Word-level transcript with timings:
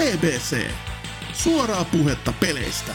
BBC. 0.00 0.70
Suoraa 1.32 1.84
puhetta 1.84 2.32
peleistä. 2.40 2.92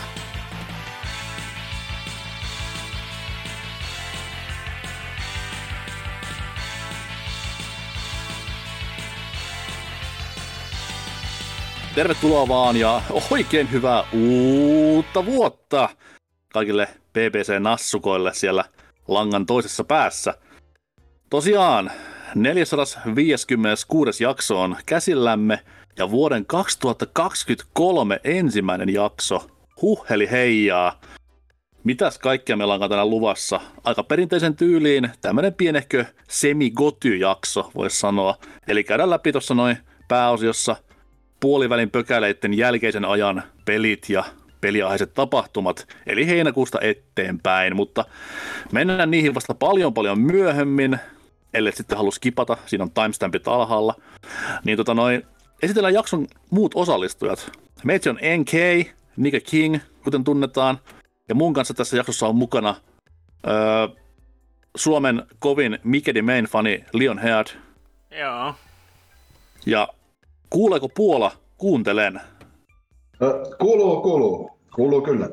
Tervetuloa 11.95 12.47
vaan 12.47 12.77
ja 12.77 13.01
oikein 13.31 13.71
hyvää 13.71 14.03
uutta 14.13 15.25
vuotta 15.25 15.89
kaikille 16.53 16.87
BBC-nassukoille 17.13 18.33
siellä 18.33 18.65
langan 19.07 19.45
toisessa 19.45 19.83
päässä. 19.83 20.33
Tosiaan, 21.29 21.91
456. 22.35 24.23
jakso 24.23 24.61
on 24.61 24.75
käsillämme 24.85 25.59
ja 25.97 26.11
vuoden 26.11 26.45
2023 26.45 28.19
ensimmäinen 28.23 28.93
jakso. 28.93 29.47
Huhheli 29.81 30.31
heijaa. 30.31 30.99
Mitäs 31.83 32.19
kaikkea 32.19 32.55
meillä 32.55 32.73
on 32.73 32.89
tänään 32.89 33.09
luvassa? 33.09 33.61
Aika 33.83 34.03
perinteisen 34.03 34.55
tyyliin 34.55 35.09
tämmönen 35.21 35.53
pienehkö 35.53 36.05
semi 36.29 36.73
jakso 37.19 37.71
voisi 37.75 37.99
sanoa. 37.99 38.37
Eli 38.67 38.83
käydään 38.83 39.09
läpi 39.09 39.31
tuossa 39.31 39.53
noin 39.53 39.77
pääosiossa 40.07 40.75
puolivälin 41.39 41.91
pökäleiden 41.91 42.53
jälkeisen 42.53 43.05
ajan 43.05 43.43
pelit 43.65 44.09
ja 44.09 44.23
peliaiheiset 44.61 45.13
tapahtumat, 45.13 45.87
eli 46.07 46.27
heinäkuusta 46.27 46.79
eteenpäin, 46.81 47.75
mutta 47.75 48.05
mennään 48.71 49.11
niihin 49.11 49.35
vasta 49.35 49.53
paljon 49.53 49.93
paljon 49.93 50.19
myöhemmin, 50.19 50.99
ellei 51.53 51.73
sitten 51.73 51.97
halua 51.97 52.11
skipata, 52.11 52.57
siinä 52.65 52.83
on 52.83 52.91
timestampit 52.91 53.47
alhaalla. 53.47 53.95
Niin 54.63 54.77
tota 54.77 54.93
noin, 54.93 55.23
esitellään 55.65 55.93
jakson 55.93 56.27
muut 56.49 56.71
osallistujat. 56.75 57.51
Meitsi 57.83 58.09
on 58.09 58.19
NK, 58.39 58.51
Nika 59.17 59.39
King, 59.39 59.77
kuten 60.03 60.23
tunnetaan, 60.23 60.79
ja 61.29 61.35
mun 61.35 61.53
kanssa 61.53 61.73
tässä 61.73 61.97
jaksossa 61.97 62.27
on 62.27 62.35
mukana 62.35 62.75
öö, 63.47 63.87
Suomen 64.75 65.23
kovin 65.39 65.79
Mikedi 65.83 66.21
Main 66.21 66.45
fani 66.45 66.83
Leon 66.93 67.19
Head. 67.19 67.47
Joo. 68.19 68.53
Ja 69.65 69.87
kuuleeko 70.49 70.89
Puola? 70.89 71.31
Kuuntelen. 71.57 72.21
Ö, 73.21 73.55
kuuluu, 73.59 74.01
kuuluu. 74.01 74.51
Kuuluu 74.75 75.01
kyllä. 75.01 75.29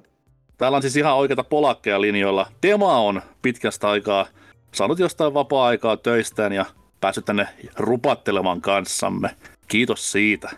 Täällä 0.58 0.76
on 0.76 0.82
siis 0.82 0.96
ihan 0.96 1.16
oikeita 1.16 1.44
polakkeja 1.44 2.00
linjoilla. 2.00 2.46
Tema 2.60 2.98
on 3.00 3.22
pitkästä 3.42 3.88
aikaa 3.88 4.26
saanut 4.74 4.98
jostain 4.98 5.34
vapaa-aikaa 5.34 5.96
töistään 5.96 6.52
ja 6.52 6.64
päässyt 7.00 7.24
tänne 7.24 7.48
rupattelemaan 7.76 8.60
kanssamme. 8.60 9.36
Kiitos 9.72 10.12
siitä. 10.12 10.50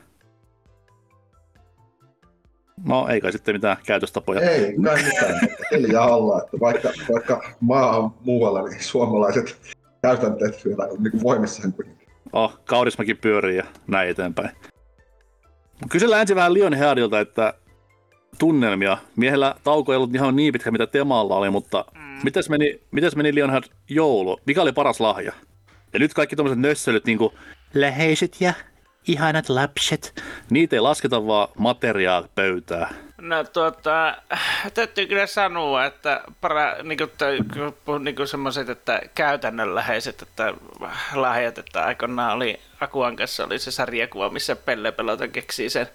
No, 2.85 3.09
ei 3.09 3.21
kai 3.21 3.33
sitten 3.33 3.55
mitään 3.55 3.77
käytöstapoja. 3.87 4.41
Ei 4.41 4.75
kai 4.85 5.03
mitään. 5.03 5.41
Hiljaa 5.71 6.17
olla, 6.17 6.43
että 6.43 6.61
vaikka, 6.61 6.89
vaikka 7.13 7.55
maa 7.61 7.99
on 7.99 8.15
muualla, 8.21 8.69
niin 8.69 8.83
suomalaiset 8.83 9.75
käytänteet 10.03 10.65
vielä 10.65 10.85
on 10.85 11.03
niin 11.03 11.23
voimissa. 11.23 11.69
Oh, 12.33 12.59
kaudismakin 12.65 13.17
pyörii 13.17 13.57
ja 13.57 13.65
näin 13.87 14.09
eteenpäin. 14.09 14.51
Kysellään 15.91 16.21
ensin 16.21 16.37
vähän 16.37 16.55
Leon 16.55 16.75
Headilta, 16.75 17.21
että 17.21 17.55
tunnelmia. 18.39 18.99
Miehellä 19.17 19.55
tauko 19.65 19.93
ei 19.93 19.97
ollut 19.97 20.15
ihan 20.15 20.37
niin 20.37 20.53
pitkä, 20.53 20.71
mitä 20.71 20.87
Temalla 20.87 21.37
oli, 21.37 21.51
mutta 21.51 21.85
mm. 21.95 22.01
mites 22.25 22.51
meni, 22.51 22.81
mites 22.91 23.17
meni 23.17 23.35
Leon 23.35 23.51
Head 23.51 23.65
joulu? 23.89 24.41
Mikä 24.47 24.63
oli 24.63 24.73
paras 24.73 25.01
lahja? 25.01 25.33
Ja 25.93 25.99
nyt 25.99 26.15
kaikki 26.15 26.37
tuommoiset 26.37 26.63
nössölyt, 26.63 27.05
niin 27.05 27.19
kuin 27.19 27.35
läheiset 27.75 28.41
ja 28.41 28.53
ihanat 29.09 29.49
lapset, 29.49 30.23
niitä 30.51 30.77
ei 30.77 30.81
lasketa 30.81 31.27
vaan 31.27 31.49
materiaa 31.59 32.25
pöytää. 32.35 32.95
No 33.19 33.45
tuota, 33.45 34.17
täytyy 34.75 35.07
kyllä 35.07 35.27
sanoa, 35.27 35.85
että 35.85 36.21
para, 36.41 36.77
niin 36.83 36.99
kuin, 36.99 38.05
niin 38.05 38.17
kuin 38.17 38.29
semmoiset, 38.29 38.69
että 38.69 39.01
käytännönläheiset, 39.15 40.23
että 40.23 40.55
lahjat, 41.15 41.59
että 41.59 41.85
aikoinaan 41.85 42.37
oli 42.37 42.61
Akuan 42.81 43.17
kanssa 43.17 43.45
oli 43.45 43.59
se 43.59 43.71
sarjakuva, 43.71 44.31
missä 44.31 44.57
Pelle 44.57 44.93
Pelota 44.93 45.29
keksii 45.29 45.71
sen 45.71 45.89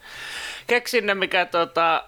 keksinne, 0.68 1.14
mikä 1.14 1.46
tuota, 1.46 2.04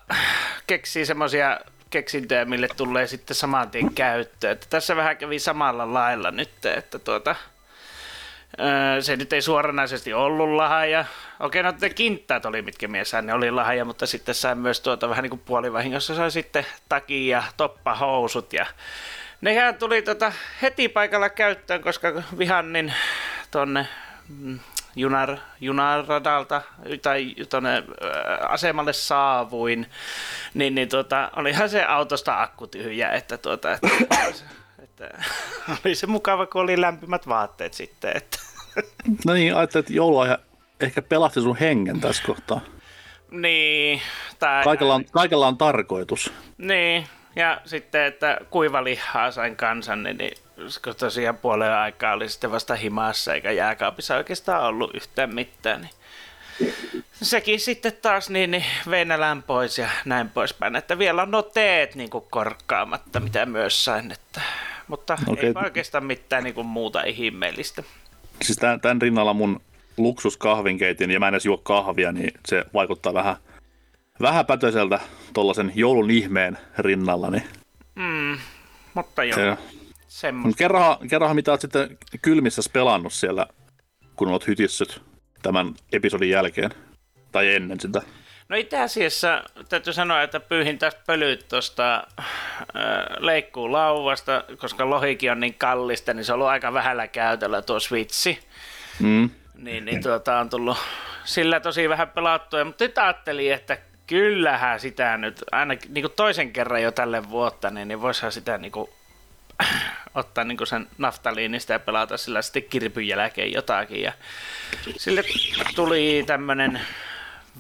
keksii 0.68 1.06
semmoisia 1.06 1.60
keksintöjä, 1.90 2.46
mille 2.46 2.68
tulee 2.78 3.08
sitten 3.08 3.36
saman 3.36 3.70
tien 3.72 3.94
käyttöön. 3.94 4.54
Että 4.54 4.68
tässä 4.70 4.96
vähän 4.96 5.18
kävi 5.18 5.40
samalla 5.40 5.94
lailla 5.94 6.32
nyt, 6.32 6.66
että 6.66 7.00
tuota, 7.00 7.36
se 9.00 9.16
nyt 9.16 9.34
ei 9.34 9.42
suoranaisesti 9.42 10.14
ollut 10.14 10.50
lahja. 10.50 11.06
Okei, 11.40 11.64
no 11.64 11.74
ne 11.82 11.90
kinttaat 11.90 12.46
oli, 12.46 12.62
mitkä 12.62 12.88
miesään 12.88 13.26
ne 13.26 13.34
oli 13.34 13.52
lahja, 13.52 13.86
mutta 13.86 14.06
sitten 14.06 14.36
sain 14.36 14.58
myös 14.58 14.80
tuota 14.82 15.10
vähän 15.10 15.24
niin 15.24 15.30
kuin 15.30 15.42
puolivahingossa 15.46 16.16
sai 16.16 16.32
sitten 16.32 16.66
taki 16.90 17.28
ja 17.28 17.44
toppahousut 17.58 18.54
ja 18.54 18.66
nehän 19.42 19.76
tuli 19.76 20.02
tota 20.02 20.32
heti 20.62 20.90
paikalla 20.90 21.30
käyttöön, 21.30 21.82
koska 21.82 22.24
vihannin 22.38 22.94
tonne 23.52 23.88
mm, 24.30 24.60
junar, 24.96 25.38
junaradalta 25.62 26.62
tai 27.02 27.36
tuonne 27.50 27.84
asemalle 28.50 28.94
saavuin, 28.94 29.90
niin, 30.54 30.76
niin 30.76 30.90
tota, 30.90 31.32
olihan 31.36 31.70
se 31.70 31.84
autosta 31.84 32.42
akku 32.42 32.68
tyhjä, 32.68 33.12
että, 33.12 33.38
tuota, 33.38 33.72
että, 33.74 33.88
että 35.04 35.24
oli 35.86 35.96
se 35.96 36.08
mukava, 36.08 36.46
kun 36.46 36.62
oli 36.62 36.82
lämpimät 36.82 37.28
vaatteet 37.28 37.74
sitten. 37.74 38.18
Että. 38.18 38.38
No 39.26 39.34
niin, 39.34 39.56
ajattelin, 39.56 39.84
että 39.84 39.94
joulua 39.94 40.38
ehkä 40.80 41.02
pelasti 41.02 41.42
sun 41.42 41.58
hengen 41.58 42.02
tässä 42.02 42.24
kohtaa. 42.26 42.62
Niin. 43.32 44.02
Tai... 44.40 44.64
Kaikella, 44.64 44.96
on, 44.96 45.06
kaikella 45.06 45.48
on 45.48 45.58
tarkoitus. 45.58 46.34
Niin, 46.58 47.08
ja 47.36 47.62
sitten, 47.66 48.06
että 48.06 48.38
kuiva 48.50 48.84
lihaa 48.84 49.32
sain 49.32 49.56
kansan, 49.56 50.04
niin, 50.04 50.18
niin 50.18 50.38
kun 50.84 50.96
tosiaan 50.96 51.38
puolen 51.38 51.74
aikaa 51.74 52.14
oli 52.14 52.30
sitten 52.30 52.52
vasta 52.52 52.76
himassa 52.76 53.34
eikä 53.34 53.52
jääkaapissa 53.52 54.16
oikeastaan 54.16 54.64
ollut 54.64 54.96
yhtään 54.96 55.36
mitään, 55.36 55.82
niin 55.82 55.92
sekin 57.22 57.60
sitten 57.60 57.94
taas 58.02 58.30
niin, 58.30 58.52
niin 58.52 58.66
veinälän 58.90 59.44
pois 59.44 59.78
ja 59.78 59.90
näin 60.06 60.30
poispäin. 60.30 60.76
Että 60.76 60.98
vielä 60.98 61.22
on 61.22 61.32
no 61.32 61.42
teet 61.42 61.96
niin 61.96 62.10
kuin 62.10 62.26
korkkaamatta, 62.30 63.20
mitä 63.20 63.46
myös 63.46 63.86
sain. 63.86 64.12
Että, 64.12 64.42
mutta 64.92 65.18
okay. 65.28 65.46
ei 65.46 65.54
oikeastaan 65.56 66.06
mitään 66.06 66.44
niin 66.44 66.66
muuta 66.66 67.04
ihmeellistä. 67.04 67.84
Siis 68.42 68.58
tämän, 68.58 68.82
tämän 68.82 69.02
rinnalla 69.02 69.34
mun 69.34 69.62
luksuskahvinkeitin 69.98 71.12
ja 71.12 71.20
mä 71.20 71.28
en 71.28 71.34
edes 71.34 71.46
juo 71.46 71.58
kahvia, 71.58 72.12
niin 72.12 72.32
se 72.46 72.66
vaikuttaa 72.74 73.14
vähän, 73.14 73.36
vähän 74.22 74.46
pätöiseltä 74.46 75.00
tuollaisen 75.34 75.72
joulun 75.76 76.12
ihmeen 76.12 76.58
rinnalla. 76.78 77.30
Niin 77.30 77.44
mm, 77.96 78.38
mutta 78.94 79.24
joo. 79.24 79.58
Se, 80.08 80.34
kerrohan, 80.58 80.98
kerrohan, 81.10 81.36
mitä 81.36 81.52
oot 81.52 81.62
sitten 81.62 81.98
kylmissä 82.22 82.62
pelannut 82.74 83.14
siellä, 83.14 83.46
kun 84.16 84.28
olet 84.28 84.48
hytissyt 84.48 85.02
tämän 85.42 85.74
episodin 85.94 86.30
jälkeen, 86.30 86.72
tai 87.32 87.56
ennen 87.56 87.80
sitä? 87.80 88.02
No 88.52 88.58
itse 88.58 88.80
asiassa 88.80 89.44
täytyy 89.70 89.94
sanoa, 89.94 90.22
että 90.22 90.40
pyyhin 90.40 90.80
tästä 90.80 91.02
pölyt 91.08 91.48
tuosta 91.48 92.04
äh, 92.20 92.26
leikkuu 93.20 93.72
lauvasta, 93.72 94.44
koska 94.58 94.90
lohikin 94.90 95.32
on 95.32 95.40
niin 95.40 95.54
kallista, 95.54 96.14
niin 96.14 96.26
se 96.26 96.34
on 96.34 96.36
ollut 96.36 96.48
aika 96.48 96.74
vähällä 96.74 97.08
käytöllä 97.08 97.62
tuo 97.62 97.80
Switchi. 97.80 98.40
Mm. 99.00 99.30
Niin, 99.56 99.86
niin 99.86 100.04
tuota, 100.04 100.40
on 100.40 100.50
tullut 100.50 100.78
sillä 101.24 101.60
tosi 101.60 101.90
vähän 101.90 102.10
pelattua, 102.10 102.64
mutta 102.64 102.84
nyt 102.84 102.98
ajattelin, 102.98 103.54
että 103.54 103.78
kyllähän 104.08 104.80
sitä 104.80 105.18
nyt, 105.18 105.44
aina 105.52 105.76
niin 105.90 106.04
kuin 106.04 106.14
toisen 106.16 106.54
kerran 106.54 106.82
jo 106.82 106.92
tälle 106.92 107.30
vuotta, 107.30 107.70
niin, 107.70 107.88
niin 107.88 108.02
voisihan 108.02 108.32
sitä 108.32 108.58
niin 108.58 108.72
kuin, 108.72 108.90
ottaa 110.16 110.44
niin 110.44 110.58
kuin 110.58 110.68
sen 110.68 110.88
naftaliinista 110.98 111.74
ja 111.74 111.80
pelata 111.80 112.18
sillä 112.18 112.42
sitten 112.42 112.64
kirpyn 112.64 113.08
jälkeen 113.08 113.54
jotakin. 113.54 114.02
Ja 114.02 114.14
sille 114.98 115.24
tuli 115.76 116.24
tämmöinen 116.28 116.82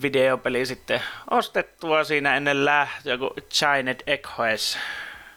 videopeli 0.02 0.66
sitten 0.66 1.02
ostettua 1.32 2.04
siinä 2.04 2.36
ennen 2.36 2.66
lähtöä, 2.66 3.18
kun 3.18 3.34
Giant 3.60 4.04
Echoes. 4.08 4.78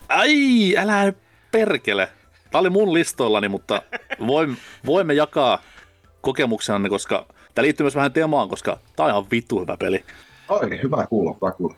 Ai, 0.09 0.77
älä 0.77 1.13
perkele. 1.51 2.09
Tämä 2.51 2.61
oli 2.61 2.71
mun 2.71 2.95
listoillani, 2.95 3.49
mutta 3.49 3.83
voimme, 4.27 4.57
voimme 4.87 5.15
jakaa 5.15 5.63
kokemuksenanne, 6.21 6.89
koska 6.89 7.27
tämä 7.55 7.65
liittyy 7.65 7.85
myös 7.85 7.95
vähän 7.95 8.13
teemaan, 8.13 8.49
koska 8.49 8.79
tämä 8.97 9.05
on 9.05 9.11
ihan 9.11 9.31
vittu 9.31 9.61
hyvä 9.61 9.77
peli. 9.77 10.05
Oikein 10.49 10.83
hyvä 10.83 11.07
kuulla, 11.07 11.35
hyvä 11.35 11.53
kuulla. 11.53 11.77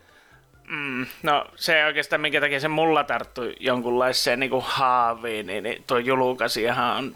Mm, 0.67 1.05
no 1.23 1.45
se 1.55 1.85
oikeastaan, 1.85 2.21
minkä 2.21 2.41
takia 2.41 2.59
se 2.59 2.67
mulla 2.67 3.03
tarttui 3.03 3.55
jonkunlaiseen 3.59 4.39
niin 4.39 4.49
kuin 4.49 4.63
haaviin, 4.65 5.47
niin, 5.47 5.63
niin 5.63 5.83
tuo 5.87 5.97
julkaisijahan 5.97 6.97
on 6.97 7.15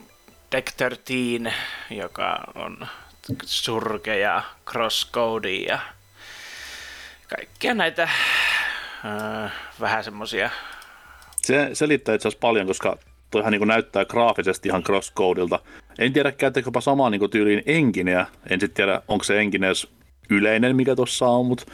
Deck 0.51 0.67
13, 0.77 1.49
joka 1.89 2.37
on 2.55 2.87
surkeja 3.45 4.44
crosscode 4.71 5.51
ja 5.51 5.79
kaikkia 7.35 7.73
näitä 7.73 8.03
äh, 8.03 9.51
vähän 9.79 10.03
semmosia. 10.03 10.50
Se 11.41 11.69
selittää 11.73 12.15
itse 12.15 12.27
asiassa 12.27 12.39
paljon, 12.41 12.68
koska 12.68 12.97
toihan 13.31 13.51
niin 13.51 13.68
näyttää 13.68 14.06
graafisesti 14.06 14.69
ihan 14.69 14.83
crosscodeilta. 14.83 15.59
En 16.00 16.13
tiedä, 16.13 16.31
käyttääkö 16.31 16.68
jopa 16.68 16.81
samaa 16.81 17.09
niin 17.09 17.29
tyyliin 17.29 17.63
engineä. 17.65 18.25
En 18.50 18.59
sitten 18.59 18.73
tiedä, 18.75 19.01
onko 19.07 19.24
se 19.24 19.39
engine 19.39 19.67
yleinen, 20.29 20.75
mikä 20.75 20.95
tuossa 20.95 21.27
on, 21.27 21.45
mutta 21.45 21.65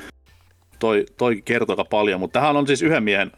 toi, 0.79 1.05
toi 1.17 1.41
kertoo 1.45 1.85
paljon. 1.85 2.19
Mutta 2.19 2.39
tähän 2.39 2.57
on 2.57 2.67
siis 2.67 2.81
yhden 2.81 3.03
miehen 3.03 3.31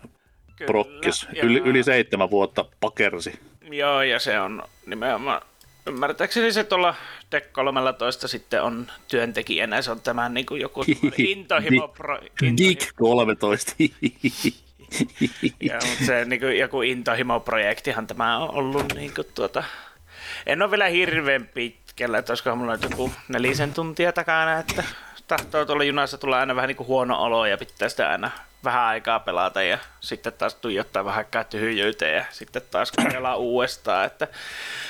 Kyllä, 0.56 0.68
prokkis. 0.68 1.28
ja- 1.36 1.44
Yli, 1.44 1.58
yli 1.66 1.84
seitsemän 1.84 2.32
vuotta 2.32 2.66
pakersi. 2.80 3.40
Joo, 3.72 4.02
ja 4.02 4.20
se 4.20 4.40
on 4.40 4.64
nimenomaan, 4.86 5.42
ymmärtääkseni 5.90 6.54
se 6.54 6.64
tuolla 6.64 6.96
Tech 7.30 7.52
13 7.52 8.28
sitten 8.28 8.64
on 8.64 8.88
työntekijänä, 9.08 9.82
se 9.82 9.92
on 9.92 10.02
tämä 10.02 10.30
niin 10.30 10.46
kuin 10.46 10.62
joku 10.62 10.86
intohimo, 11.18 11.88
pro, 11.88 12.16
intohimo, 12.16 12.58
Dick 12.58 12.96
13. 12.96 13.76
ja, 15.62 15.80
mutta 15.90 16.06
se 16.06 16.26
niin 16.26 16.40
kuin, 16.40 16.60
joku 16.60 16.82
intohimo-projektihan 16.82 18.08
tämä 18.08 18.38
on 18.38 18.56
ollut 18.56 18.94
niin 18.96 19.14
kuin, 19.16 19.28
tuota, 19.36 19.64
en 20.46 20.62
ole 20.62 20.72
vielä 20.72 20.88
hirveän 20.88 21.48
pitkällä, 21.54 22.18
että 22.18 22.32
olisikohan 22.32 22.58
mulla 22.58 22.72
nyt 22.72 22.84
joku 22.84 23.12
nelisen 23.28 23.74
tuntia 23.74 24.12
takana, 24.12 24.60
että 24.60 24.84
tahtoo 25.28 25.66
tuolla 25.66 25.84
junassa 25.84 26.18
tulla 26.18 26.40
aina 26.40 26.56
vähän 26.56 26.68
niin 26.68 26.76
kuin 26.76 26.88
huono 26.88 27.22
olo 27.22 27.46
ja 27.46 27.58
pitää 27.58 27.90
sitä 27.90 28.10
aina 28.10 28.32
vähän 28.64 28.84
aikaa 28.84 29.20
pelata 29.20 29.64
ja 29.64 29.78
sitten 30.00 30.34
taas 30.34 30.56
tuijottaa 30.56 31.06
vähän 31.06 31.18
aikaa 31.18 31.44
tyhjyyteen 31.44 32.16
ja 32.16 32.26
sitten 32.30 32.62
taas 32.72 32.92
kokeillaan 32.92 33.38
uudestaan, 33.50 34.06
että 34.06 34.28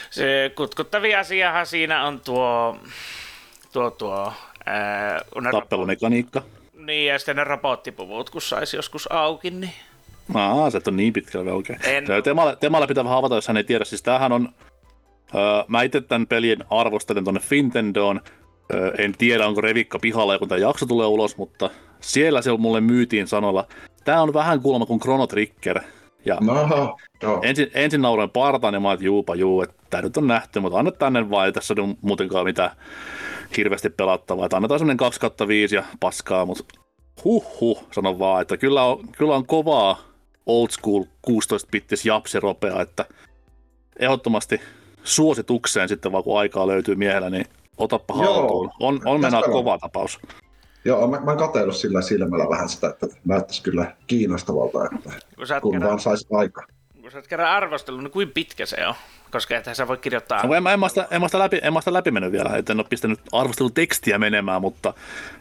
se 0.10 0.52
kutkuttavia 0.56 1.20
asiahan 1.20 1.66
siinä 1.66 2.06
on 2.06 2.20
tuo, 2.20 2.78
tuo, 3.74 3.92
tuo 3.92 4.34
ää, 4.66 5.22
Tappelumekaniikka. 5.52 6.42
niin, 6.74 7.08
ja 7.08 7.20
sitten 7.20 7.36
ne 7.36 7.44
robottipuvut, 7.44 8.30
kun 8.30 8.42
saisi 8.42 8.76
joskus 8.76 9.12
auki, 9.12 9.52
niin 9.52 9.74
Aa, 10.34 10.70
se 10.70 10.82
ole 10.88 10.96
niin 10.96 11.14
pitkällä 11.14 11.46
vielä 11.46 11.58
oikein. 11.58 11.80
En-. 11.84 12.24
Temalle, 12.24 12.56
Temalle 12.56 12.88
pitää 12.88 13.04
vähän 13.04 13.18
avata, 13.18 13.36
jos 13.36 13.48
hän 13.48 13.58
ei 13.58 13.64
tiedä. 13.64 13.86
Siis 13.86 14.02
tämähän 14.02 14.32
on, 14.32 14.50
öö, 15.36 15.64
mä 15.68 15.82
itse 15.82 16.02
tämän 16.02 16.28
pelin 16.28 16.64
arvostelen 16.70 17.24
tuonne 17.24 17.40
Fintendoon. 17.40 18.22
En 18.98 19.14
tiedä, 19.18 19.48
onko 19.48 19.62
revikka 19.62 20.00
pihalla, 20.00 20.40
kun 20.40 20.48
tämä 20.48 20.60
jakso 20.60 20.86
tulee 20.86 21.08
ulos, 21.08 21.38
mutta 21.38 21.70
siellä 22.00 22.42
se 22.42 22.58
mulle 22.58 22.82
myytiin 22.82 23.28
sanolla, 23.28 23.68
tämä 24.06 24.22
on 24.22 24.34
vähän 24.34 24.62
kuulemma 24.62 24.86
kuin 24.86 25.00
Chrono 25.00 25.28
Trigger. 25.28 25.80
Ja 26.26 26.38
No, 26.42 26.98
joo. 27.24 27.40
ensin, 27.44 27.72
ensin 27.74 28.02
nauroin 28.02 28.30
partaan 28.30 28.74
ja 28.74 28.80
mä 28.80 28.94
että 28.94 29.06
juupa 29.06 29.36
juu, 29.36 29.62
että 29.62 29.76
tämä 29.90 30.02
nyt 30.02 30.18
on 30.18 30.28
nähty, 30.28 30.60
mutta 30.60 30.80
anna 30.80 30.92
tänne 30.92 31.30
vaan, 31.30 31.46
ei 31.46 31.52
tässä 31.52 31.74
ole 31.80 31.96
muutenkaan 32.02 32.46
mitään 32.46 32.72
hirveästi 33.58 33.90
pelattavaa. 33.90 34.46
Että 34.46 34.58
annetaan 34.58 34.80
semmoinen 34.80 34.98
2 34.98 35.20
kautta 35.20 35.48
5 35.48 35.76
ja 35.76 35.84
paskaa, 36.00 36.46
mutta 36.46 36.64
huh 37.24 37.60
huh, 37.62 37.84
sanon 37.92 38.20
vaan, 38.20 38.42
että 38.42 38.58
kyllä 38.58 38.84
on, 38.84 39.00
kyllä 39.18 39.36
on 39.36 39.46
kovaa 39.46 40.00
old 40.46 40.70
school 40.70 41.04
16-bittis 41.30 42.06
japsiropea, 42.06 42.82
että 42.82 43.06
ehdottomasti 44.00 44.62
suositukseen 45.04 45.90
sitten 45.90 46.12
vaan 46.12 46.24
kun 46.24 46.40
aikaa 46.40 46.68
löytyy 46.68 46.96
miehellä, 46.96 47.30
niin 47.30 47.46
otappa 47.80 48.14
Joo. 48.14 48.34
haltuun. 48.34 48.72
On, 48.80 49.02
on 49.06 49.22
mennä 49.22 49.38
on. 49.38 49.52
kova 49.52 49.78
tapaus. 49.78 50.20
Joo, 50.86 51.08
mä, 51.08 51.20
mä 51.20 51.32
oon 51.32 51.74
sillä 51.74 52.02
silmällä 52.02 52.50
vähän 52.50 52.70
sitä, 52.70 52.90
että 52.90 53.08
näyttäisi 53.26 53.64
kyllä 53.64 53.96
kiinnostavalta, 54.08 54.86
että 54.86 55.10
kun 55.36 55.48
sä 55.48 55.62
kun 55.62 55.72
kerran, 55.72 55.88
vaan 55.88 56.00
saisi 56.00 56.28
aika. 56.32 56.64
kun 57.02 57.12
sä 57.12 57.18
oot 57.18 57.28
kerran 57.28 57.50
arvostellut, 57.52 58.04
niin 58.04 58.12
kuin 58.12 58.32
pitkä 58.32 58.66
se 58.66 58.88
on? 58.88 58.96
Koska 59.32 59.58
ethän 59.58 59.76
sä 59.76 59.88
voi 59.88 59.98
kirjoittaa... 59.98 60.48
No, 60.48 60.54
en, 60.54 60.64
mä- 60.64 60.74
en, 60.74 60.80
mä 60.80 60.90
sitä, 60.90 61.08
en, 61.12 61.22
mä 61.22 61.28
sitä 61.28 61.40
läpi, 61.40 61.60
en 61.64 61.74
mä 61.74 61.82
sitä 61.82 61.94
läpi 61.94 62.12
mennyt 62.12 62.32
vielä, 62.32 62.58
et 62.58 62.70
en 62.70 62.80
ole 62.80 62.86
pistänyt 62.90 63.20
arvostelutekstiä 63.32 64.18
menemään, 64.18 64.62
mutta 64.62 64.94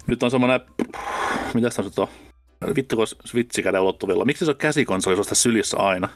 nyt 0.06 0.22
on 0.22 0.30
semmoinen, 0.30 0.60
mitä 1.54 1.70
sitä 1.70 2.02
on, 2.02 2.08
vittu 2.76 2.96
kun 2.96 3.06
Switchi 3.06 3.62
käden 3.62 3.80
ulottuvilla. 3.80 4.24
Miksi 4.24 4.44
se 4.44 4.50
on 4.50 4.56
käsikonsoli 4.56 5.16
suosta 5.16 5.34
sylissä 5.34 5.76
aina? 5.76 6.08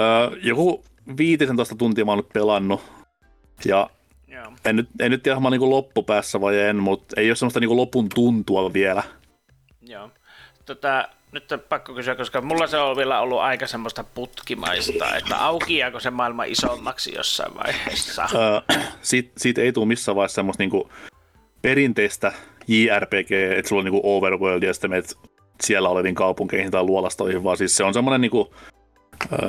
Öö, 0.00 0.38
joku 0.42 0.84
15 1.16 1.74
tuntia 1.74 2.04
mä 2.04 2.10
oon 2.12 2.18
nyt 2.18 2.32
pelannut, 2.32 2.82
ja 3.64 3.90
Joo. 4.32 4.52
en 4.64 4.76
nyt, 4.76 4.88
en 5.00 5.10
nyt 5.10 5.22
tiedä, 5.22 5.40
mä 5.40 5.50
niinku 5.50 5.70
loppupäässä 5.70 6.40
vai 6.40 6.60
en, 6.60 6.76
mutta 6.76 7.20
ei 7.20 7.30
ole 7.30 7.36
semmoista 7.36 7.60
niinku 7.60 7.76
lopun 7.76 8.08
tuntua 8.14 8.72
vielä. 8.72 9.02
Joo. 9.80 10.10
Tota, 10.66 11.08
nyt 11.32 11.52
on 11.52 11.60
pakko 11.60 11.94
kysyä, 11.94 12.14
koska 12.14 12.40
mulla 12.40 12.66
se 12.66 12.76
on 12.76 12.96
vielä 12.96 13.20
ollut 13.20 13.40
aika 13.40 13.66
semmoista 13.66 14.04
putkimaista, 14.04 15.16
että 15.16 15.44
aukiaako 15.44 16.00
se 16.00 16.10
maailma 16.10 16.44
isommaksi 16.44 17.14
jossain 17.14 17.54
vaiheessa? 17.54 18.28
Öö, 18.34 18.76
siitä, 19.02 19.30
siitä 19.36 19.60
ei 19.60 19.72
tule 19.72 19.86
missään 19.86 20.16
vaiheessa 20.16 20.34
semmoista 20.34 20.62
niinku 20.62 20.90
perinteistä 21.62 22.32
JRPG, 22.68 23.32
että 23.32 23.68
sulla 23.68 23.80
on 23.80 23.84
niinku 23.84 24.16
overworld 24.16 24.62
ja 24.62 24.74
sitten 24.74 24.90
menet 24.90 25.18
siellä 25.62 25.88
oleviin 25.88 26.14
kaupunkeihin 26.14 26.70
tai 26.70 26.82
luolastoihin, 26.82 27.44
vaan 27.44 27.56
siis 27.56 27.76
se 27.76 27.84
on 27.84 27.94
semmoinen 27.94 28.20
niinku, 28.20 28.54
öö, 29.32 29.48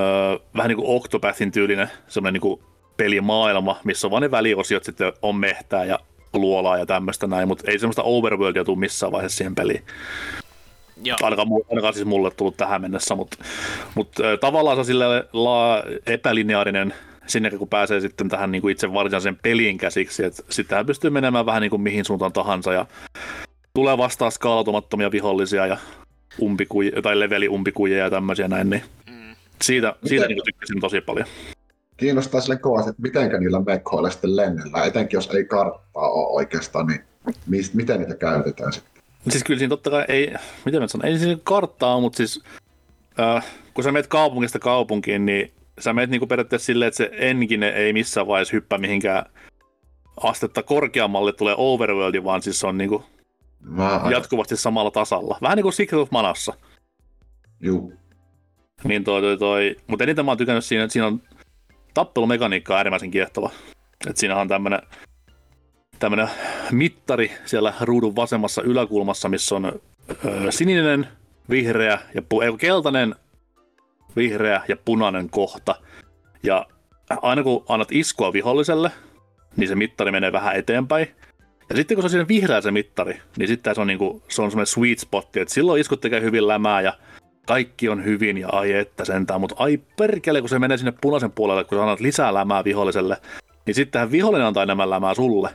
vähän 0.56 0.70
niin 0.70 0.78
kuin 0.78 0.96
Octopathin 0.96 1.52
tyylinen 1.52 1.90
semmoinen 2.08 2.34
niinku 2.34 2.73
pelimaailma, 2.98 3.80
missä 3.84 4.08
on 4.08 4.12
vaan 4.12 4.24
ne 4.24 4.32
väliosiot 4.32 4.84
sitten 4.84 5.14
on 5.22 5.36
mehtää 5.36 5.86
ja 5.86 6.00
luolaa 6.34 6.78
ja 6.78 6.86
tämmöistä 6.86 7.28
näin, 7.28 7.48
mutta 7.48 7.72
ei 7.72 7.80
semmoista 7.80 8.04
overworldia 8.04 8.64
tule 8.66 8.80
missään 8.80 9.12
vaiheessa 9.12 9.38
siihen 9.38 9.56
peliin. 9.56 9.84
Joo. 11.04 11.18
Ainakaan, 11.22 11.48
ainakaan 11.70 11.94
siis 11.94 12.06
mulle 12.06 12.32
tullut 12.32 12.58
tähän 12.58 12.82
mennessä, 12.82 13.16
mutta, 13.16 13.38
mutta 13.96 14.24
tavallaan 14.42 14.78
se 14.78 14.80
on 14.80 14.86
sille 14.86 15.06
la, 15.34 15.84
epälineaarinen 16.06 16.94
sinne, 17.28 17.50
kun 17.50 17.68
pääsee 17.68 18.00
sitten 18.00 18.30
tähän 18.30 18.52
niin 18.52 18.62
kuin 18.62 18.72
itse 18.72 18.94
varsinaiseen 18.94 19.38
peliin 19.44 19.78
käsiksi, 19.78 20.26
että 20.26 20.44
sittenhän 20.50 20.86
pystyy 20.86 21.10
menemään 21.10 21.46
vähän 21.46 21.62
niin 21.62 21.70
kuin 21.70 21.82
mihin 21.82 22.06
suuntaan 22.06 22.34
tahansa 22.34 22.74
ja 22.74 22.86
tulee 23.74 23.98
vastaan 23.98 24.32
skaalautumattomia 24.32 25.12
vihollisia 25.12 25.66
ja 25.66 25.78
umpikuja, 26.42 27.02
tai 27.02 27.20
leveli 27.20 27.48
umpikuja 27.48 27.98
ja 27.98 28.10
tämmöisiä 28.10 28.48
näin, 28.48 28.70
niin 28.70 28.84
Mm. 29.10 29.36
siitä, 29.62 29.96
siitä 30.06 30.28
niin 30.28 30.38
kuin 30.38 30.46
tykkäsin 30.46 30.82
tosi 30.82 31.02
paljon. 31.02 31.28
Kiinnostaa 31.98 32.42
sille 32.42 32.58
kovasti, 32.58 32.90
että 32.90 33.02
mitenkä 33.02 33.38
niillä 33.38 33.62
mekkoilla 33.66 34.10
sitten 34.10 34.36
lennellään, 34.36 34.88
etenkin 34.88 35.18
jos 35.18 35.30
ei 35.30 35.46
karttaa 35.46 36.10
ole 36.10 36.28
oikeastaan, 36.28 36.88
niin 36.88 37.04
mist, 37.48 37.74
miten 37.74 38.00
niitä 38.00 38.16
käytetään 38.16 38.74
sitten? 38.74 39.04
Siis 39.30 39.44
kyllä 39.44 39.58
siinä 39.58 39.70
totta 39.70 39.90
kai 39.90 40.06
ei, 40.08 40.34
miten 40.66 40.82
mä 40.82 40.88
sanon, 40.88 41.06
ei 41.06 41.20
siinä 41.20 41.38
karttaa, 41.44 42.00
mutta 42.00 42.18
siis 42.18 42.44
äh, 43.20 43.46
kun 43.74 43.84
sä 43.84 43.92
menet 43.92 44.08
kaupungista 44.08 44.60
kaupunkiin, 44.60 45.26
niin 45.26 45.52
sä 45.80 45.94
menet 45.94 46.10
niinku 46.10 46.28
periaatteessa 46.28 46.66
silleen, 46.66 46.88
että 46.88 46.98
se 46.98 47.10
engine 47.14 47.70
ei 47.70 47.94
missään 47.94 48.28
vaiheessa 48.28 48.54
hyppää 48.54 48.78
mihinkään 48.78 49.26
astetta 50.24 50.64
korkeammalle 50.64 51.34
tulee 51.34 51.56
overworldi, 51.58 52.24
vaan 52.24 52.42
siis 52.42 52.60
se 52.60 52.68
on 52.68 52.78
niinku 52.78 53.04
Mä 53.64 54.02
jatkuvasti 54.12 54.58
samalla 54.58 54.92
tasalla. 54.92 55.38
Vähän 55.42 55.56
niin 55.56 55.64
kuin 55.64 55.74
Secret 55.74 56.02
of 56.02 56.12
Manassa. 56.12 56.54
juu. 57.60 57.94
Niin 58.84 59.04
toi, 59.04 59.22
toi, 59.22 59.38
toi. 59.38 59.76
Mutta 59.88 60.04
eniten 60.04 60.26
mä 60.26 60.32
oon 60.32 60.38
tykännyt 60.38 60.66
siinä, 60.66 60.84
että 60.84 60.94
siinä 60.94 61.08
on 61.08 61.22
tappelumekaniikka 61.94 62.74
on 62.74 62.78
äärimmäisen 62.78 63.12
kiehtova. 63.12 63.50
Et 64.10 64.18
siinä 64.18 64.36
on 64.36 64.48
tämmönen, 64.48 64.80
tämmönen 66.00 66.28
mittari 66.72 67.32
siellä 67.46 67.74
ruudun 67.82 68.16
vasemmassa 68.16 68.62
yläkulmassa, 68.62 69.30
missä 69.30 69.56
on 69.56 69.66
ö, 69.66 70.52
sininen, 70.52 71.08
vihreä 71.50 72.00
ja 72.16 72.22
pu- 72.22 72.44
ei, 72.44 72.58
keltainen, 72.58 73.16
vihreä 74.16 74.62
ja 74.68 74.78
punainen 74.86 75.30
kohta. 75.30 75.76
Ja 76.44 76.66
aina 77.22 77.44
kun 77.44 77.66
annat 77.70 77.92
iskua 77.92 78.34
viholliselle, 78.34 78.92
niin 79.58 79.68
se 79.68 79.76
mittari 79.76 80.12
menee 80.12 80.32
vähän 80.32 80.56
eteenpäin. 80.56 81.08
Ja 81.70 81.76
sitten 81.76 81.96
kun 81.96 82.02
se 82.02 82.06
on 82.06 82.10
siinä 82.10 82.28
vihreä 82.28 82.62
se 82.62 82.72
mittari, 82.72 83.22
niin 83.38 83.48
sitten 83.48 83.76
se 83.76 83.82
on, 83.82 83.88
niinku, 83.88 84.24
se 84.30 84.42
on 84.42 84.52
semmoinen 84.52 84.68
sweet 84.68 85.00
spot, 85.00 85.38
että 85.38 85.54
silloin 85.54 85.82
iskut 85.82 86.02
tekee 86.02 86.22
hyvin 86.22 86.48
lämää 86.48 86.82
ja 86.82 86.94
kaikki 87.46 87.90
on 87.90 88.06
hyvin 88.06 88.38
ja 88.38 88.50
ai 88.52 88.74
että 88.74 89.06
sentään, 89.06 89.42
mutta 89.42 89.56
ai 89.60 89.80
perkele, 89.98 90.40
kun 90.40 90.50
se 90.50 90.60
menee 90.60 90.78
sinne 90.78 90.94
punaisen 91.02 91.32
puolelle, 91.32 91.64
kun 91.64 91.78
sä 91.78 91.82
annat 91.82 92.00
lisää 92.00 92.34
lämää 92.34 92.64
viholliselle, 92.64 93.18
niin 93.66 93.76
sittenhän 93.76 94.12
vihollinen 94.12 94.48
antaa 94.48 94.64
enemmän 94.64 94.90
lämää 94.90 95.14
sulle. 95.14 95.50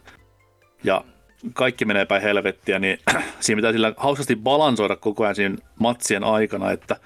Ja 0.84 1.04
kaikki 1.52 1.84
menee 1.84 2.06
päin 2.06 2.22
helvettiä, 2.22 2.78
niin 2.78 2.98
siinä 3.40 3.56
pitää 3.56 3.72
sillä 3.72 3.92
hauskasti 3.96 4.36
balansoida 4.36 4.96
koko 4.96 5.22
ajan 5.24 5.34
siinä 5.34 5.56
matsien 5.78 6.24
aikana, 6.24 6.70
että 6.70 6.96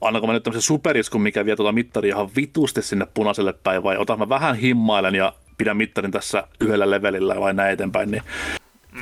annanko 0.00 0.26
mä 0.26 0.32
nyt 0.32 0.42
tämmöisen 0.42 0.66
superiskun, 0.66 1.22
mikä 1.22 1.44
vie 1.44 1.56
tuota 1.56 1.72
mittaria 1.72 2.14
ihan 2.14 2.30
vitusti 2.36 2.82
sinne 2.82 3.06
punaiselle 3.14 3.52
päin, 3.52 3.82
vai 3.82 3.96
otan 3.96 4.18
mä 4.18 4.28
vähän 4.28 4.56
himmailen 4.56 5.14
ja 5.14 5.32
pidän 5.58 5.76
mittarin 5.76 6.10
tässä 6.10 6.48
yhdellä 6.60 6.90
levelillä 6.90 7.40
vai 7.40 7.54
näin 7.54 7.72
eteenpäin, 7.72 8.10
niin 8.10 8.22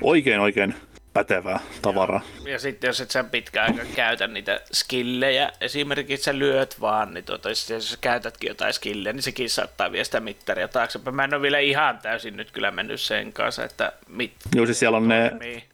oikein 0.01 0.41
oikein 0.41 0.75
pätevää 1.15 1.61
tavaraa. 1.83 2.21
Ja 2.47 2.59
sitten 2.59 2.89
jos 2.89 3.01
et 3.01 3.11
sä 3.11 3.25
pitkään 3.25 3.73
aikaa 3.73 3.95
käytä 3.97 4.27
niitä 4.27 4.61
skillejä, 4.73 5.53
esimerkiksi 5.61 6.25
sä 6.25 6.39
lyöt 6.39 6.81
vaan, 6.81 7.15
niin 7.15 7.25
tuota, 7.25 7.49
jos 7.49 7.67
sä 7.67 7.97
käytätkin 8.01 8.49
jotain 8.49 8.73
skillejä, 8.73 9.13
niin 9.13 9.23
sekin 9.23 9.51
saattaa 9.51 9.93
viedä 9.93 10.05
sitä 10.05 10.21
mittaria 10.21 10.69
taaksepäin. 10.69 11.17
Mä 11.17 11.25
en 11.25 11.35
ole 11.35 11.43
vielä 11.43 11.59
ihan 11.59 11.99
täysin 11.99 12.37
nyt 12.37 12.51
kyllä 12.51 12.71
mennyt 12.71 13.01
sen 13.01 13.33
kanssa, 13.33 13.65
että 13.65 13.93
mit... 14.09 14.33
Joo, 14.55 14.67
siis 14.67 14.79
siellä 14.79 14.97
on 14.97 15.09
ne, 15.09 15.29
toimii. 15.31 15.65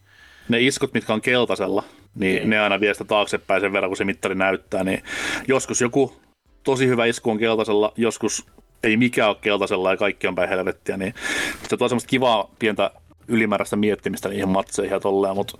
ne 0.48 0.60
iskut, 0.60 0.94
mitkä 0.94 1.12
on 1.12 1.20
keltaisella, 1.20 1.84
niin 2.14 2.36
Niin. 2.36 2.50
ne 2.50 2.60
aina 2.60 2.80
vie 2.80 2.94
sitä 2.94 3.04
taaksepäin 3.04 3.60
sen 3.60 3.72
verran, 3.72 3.90
kun 3.90 3.96
se 3.96 4.04
mittari 4.04 4.34
näyttää. 4.34 4.84
Niin 4.84 5.02
joskus 5.48 5.80
joku 5.80 6.20
tosi 6.64 6.86
hyvä 6.86 7.06
isku 7.06 7.30
on 7.30 7.38
keltaisella, 7.38 7.92
joskus 7.96 8.46
ei 8.82 8.96
mikään 8.96 9.28
ole 9.28 9.36
keltaisella 9.40 9.90
ja 9.90 9.96
kaikki 9.96 10.26
on 10.26 10.34
päin 10.34 10.48
helvettiä, 10.48 10.96
niin 10.96 11.14
se 11.68 11.76
tuo 11.76 11.88
semmoista 11.88 12.08
kivaa 12.08 12.50
pientä 12.58 12.90
ylimääräistä 13.30 13.76
miettimistä 13.76 14.28
niihin 14.28 14.48
matseihin 14.48 14.92
ja 14.92 15.00
tolleen, 15.00 15.34
mutta 15.34 15.58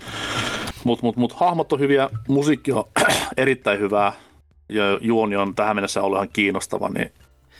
mut, 0.85 1.03
mut, 1.03 1.17
mut, 1.17 1.33
hahmot 1.33 1.73
on 1.73 1.81
hyviä, 1.81 2.11
musiikki 2.29 2.73
on 2.73 2.85
erittäin 3.37 3.81
hyvää 3.81 4.12
ja 4.69 4.99
juoni 5.00 5.37
on 5.37 5.55
tähän 5.55 5.77
mennessä 5.77 6.03
ollut 6.03 6.19
ihan 6.19 6.29
kiinnostava, 6.33 6.89
niin 6.89 7.12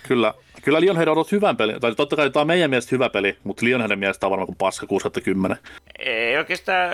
Kyllä, 0.09 0.35
kyllä 0.63 0.81
Lionhead 0.81 1.09
on 1.09 1.13
ollut 1.13 1.33
hyvän 1.33 1.57
peli. 1.57 1.81
Tai 1.81 1.95
totta 1.95 2.17
kai 2.17 2.31
tämä 2.31 2.41
on 2.41 2.47
meidän 2.47 2.71
mielestä 2.71 2.89
hyvä 2.95 3.09
peli, 3.11 3.37
mutta 3.45 3.67
Lionheadin 3.67 3.99
mielestä 3.99 4.27
on 4.27 4.31
varmaan 4.31 4.47
kuin 4.47 4.57
paska 4.57 4.87
610. 4.87 5.59
Ei 5.99 6.37
oikeastaan, 6.39 6.91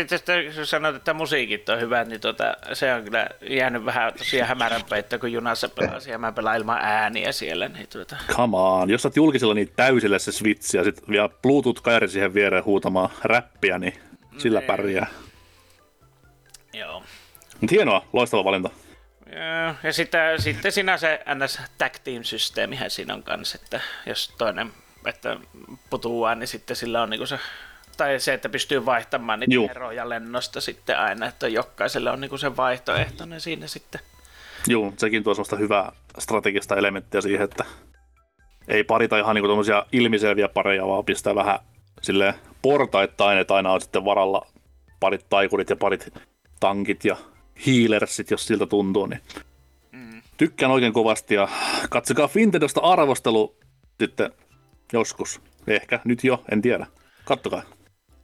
itse 0.00 0.14
asiassa 0.14 0.60
jos 0.60 0.70
sanoit, 0.70 0.96
että 0.96 1.14
musiikit 1.14 1.68
on 1.68 1.80
hyvät, 1.80 2.08
niin 2.08 2.20
tota, 2.20 2.54
se 2.72 2.94
on 2.94 3.04
kyllä 3.04 3.26
jäänyt 3.50 3.84
vähän 3.84 4.12
tosiaan 4.18 4.48
hämäränpäin, 4.48 5.00
että 5.00 5.18
kun 5.18 5.32
junassa 5.32 5.68
pelasi 5.68 6.10
ja 6.10 6.18
mä 6.18 6.32
pelaan 6.32 6.56
ilman 6.56 6.78
ääniä 6.82 7.32
siellä, 7.32 7.68
niin 7.68 7.86
tuota, 7.92 8.16
Come 8.28 8.56
on, 8.56 8.90
jos 8.90 9.02
sä 9.02 9.08
oot 9.08 9.16
julkisella 9.16 9.54
niin 9.54 9.70
täysille 9.76 10.18
se 10.18 10.32
Switch 10.32 10.74
ja 10.74 10.84
sitten 10.84 11.04
vielä 11.08 11.28
Bluetooth-kajari 11.28 12.08
siihen 12.08 12.34
viereen 12.34 12.64
huutamaan 12.64 13.10
räppiä, 13.24 13.78
niin 13.78 13.92
sillä 14.38 14.60
Niin. 14.60 14.66
pärjää. 14.66 15.06
joo. 16.74 17.02
Mutta 17.60 17.74
hienoa, 17.74 18.04
loistava 18.12 18.44
valinta. 18.44 18.70
Ja, 19.32 19.74
ja 19.82 19.92
sitten, 19.92 20.42
sitten 20.42 20.72
siinä 20.72 20.96
se 20.96 21.24
NS 21.34 21.60
Tag 21.78 21.92
Team-systeemihän 22.04 22.90
siinä 22.90 23.14
on 23.14 23.22
kanssa, 23.22 23.58
että 23.62 23.80
jos 24.06 24.34
toinen 24.38 24.72
että 25.06 25.36
putuaa, 25.90 26.34
niin 26.34 26.48
sitten 26.48 26.76
sillä 26.76 27.02
on 27.02 27.10
niinku 27.10 27.26
se, 27.26 27.38
tai 27.96 28.20
se, 28.20 28.34
että 28.34 28.48
pystyy 28.48 28.86
vaihtamaan 28.86 29.40
niitä 29.40 29.54
Juu. 29.54 29.68
eroja 29.70 30.08
lennosta 30.08 30.60
sitten 30.60 30.98
aina, 30.98 31.26
että 31.26 31.48
jokaiselle 31.48 32.10
on 32.10 32.20
niinku 32.20 32.38
se 32.38 32.56
vaihtoehtoinen 32.56 33.40
siinä 33.40 33.66
sitten. 33.66 34.00
Joo, 34.66 34.92
sekin 34.96 35.24
tuo 35.24 35.34
semmoista 35.34 35.56
hyvää 35.56 35.92
strategista 36.18 36.76
elementtiä 36.76 37.20
siihen, 37.20 37.44
että 37.44 37.64
ei 38.68 38.84
parita 38.84 39.18
ihan 39.18 39.34
niinku 39.34 39.48
tommosia 39.48 39.86
ilmiselviä 39.92 40.48
pareja, 40.48 40.86
vaan 40.86 41.04
pistää 41.04 41.34
vähän 41.34 41.58
sille 42.02 42.34
portaittain, 42.62 43.38
että 43.38 43.54
aina 43.54 43.72
on 43.72 43.80
sitten 43.80 44.04
varalla 44.04 44.46
parit 45.00 45.26
taikurit 45.28 45.70
ja 45.70 45.76
parit 45.76 46.14
tankit 46.60 47.04
ja 47.04 47.16
healersit, 47.66 48.30
jos 48.30 48.46
siltä 48.46 48.66
tuntuu, 48.66 49.06
niin 49.06 49.20
tykkään 50.36 50.72
oikein 50.72 50.92
kovasti 50.92 51.34
ja 51.34 51.48
katsokaa 51.90 52.28
Fintendosta 52.28 52.80
arvostelu 52.80 53.56
sitten 54.00 54.32
joskus. 54.92 55.40
Ehkä 55.66 56.00
nyt 56.04 56.24
jo, 56.24 56.44
en 56.52 56.62
tiedä. 56.62 56.86
Kattokaa. 57.24 57.62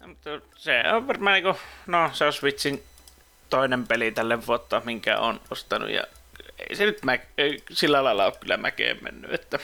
Mutta 0.06 0.30
se 0.56 0.82
on 0.94 1.08
varmaan 1.08 1.34
niinku, 1.34 1.60
no 1.86 2.10
se 2.12 2.24
on 2.24 2.32
Switchin 2.32 2.82
toinen 3.50 3.86
peli 3.86 4.12
tälle 4.12 4.46
vuotta, 4.46 4.82
minkä 4.84 5.18
on 5.18 5.40
ostanut 5.50 5.90
ja 5.90 6.02
ei 6.70 6.76
se 6.76 6.84
nyt 6.84 7.04
mä, 7.04 7.18
ei 7.38 7.62
sillä 7.70 8.04
lailla 8.04 8.24
ole 8.24 8.32
kyllä 8.40 8.56
mäkeen 8.56 8.98
mennyt, 9.02 9.34
että 9.34 9.58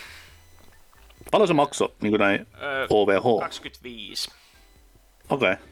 Paljon 1.31 1.49
se 1.49 1.55
maksoi, 1.55 1.95
niin 2.03 2.11
kuin 2.11 2.21
näin 2.21 2.47
öö, 2.63 2.87
OVH? 2.91 3.41
25. 3.41 4.31
Okei. 5.31 5.53
Okay. 5.53 5.65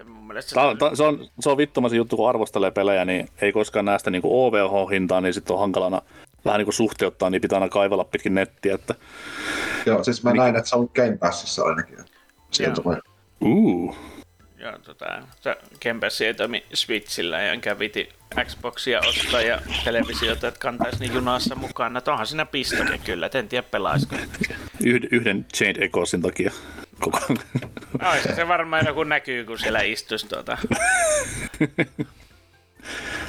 Että 0.00 0.12
mun 0.12 0.26
mielestä 0.26 0.54
Tää, 0.54 0.72
se, 0.72 0.78
ta, 0.78 0.96
se, 0.96 1.02
on, 1.02 1.28
se 1.40 1.50
on 1.50 1.56
vittumaisen 1.56 1.96
juttu, 1.96 2.16
kun 2.16 2.28
arvostelee 2.28 2.70
pelejä, 2.70 3.04
niin 3.04 3.28
ei 3.42 3.52
koskaan 3.52 3.84
näistä 3.84 4.10
niin 4.10 4.22
OVH-hintaa, 4.24 5.20
niin 5.20 5.34
sitten 5.34 5.54
on 5.54 5.60
hankalana 5.60 6.02
vähän 6.44 6.58
niin 6.58 6.66
kuin 6.66 6.74
suhteuttaa, 6.74 7.30
niin 7.30 7.40
pitää 7.40 7.56
aina 7.56 7.68
kaivella 7.68 8.04
pitkin 8.04 8.34
nettiä, 8.34 8.74
että 8.74 8.94
Joo, 9.86 10.04
siis 10.04 10.24
mä 10.24 10.32
näin, 10.32 10.56
että 10.56 10.68
se 10.68 10.76
on 10.76 10.90
Game 10.94 11.16
Passissa 11.16 11.62
ainakin. 11.62 11.98
Sieltä 12.50 12.80
Joo. 12.80 12.84
voi. 12.84 12.96
uu, 13.40 13.94
Joo, 14.60 14.78
tota, 14.78 15.22
se 15.40 15.56
Game 15.82 16.00
Pass 16.00 16.20
ei 16.20 16.34
toimi 16.34 16.64
Switchillä 16.74 17.42
ja 17.42 17.52
enkä 17.52 17.78
viti 17.78 18.08
Xboxia 18.44 19.00
ostaa 19.08 19.40
ja 19.40 19.60
televisiota, 19.84 20.48
että 20.48 20.60
kantaisi 20.60 21.00
niin 21.00 21.14
junassa 21.14 21.54
mukana. 21.54 21.98
Et 21.98 22.08
onhan 22.08 22.26
siinä 22.26 22.46
pistoke 22.46 22.98
kyllä, 23.04 23.26
et 23.26 23.34
en 23.34 23.48
tiedä 23.48 23.66
pelaisiko. 23.70 24.16
yhden, 24.84 25.08
yhden 25.12 25.46
Chained 25.56 25.82
Echosin 25.82 26.22
takia 26.22 26.52
koko 27.00 27.18
Olisi 28.12 28.34
se 28.34 28.48
varmaan 28.48 28.86
joku 28.86 29.04
näkyy, 29.04 29.44
kun 29.44 29.58
siellä 29.58 29.80
istuisi 29.80 30.28
tuota. 30.28 30.58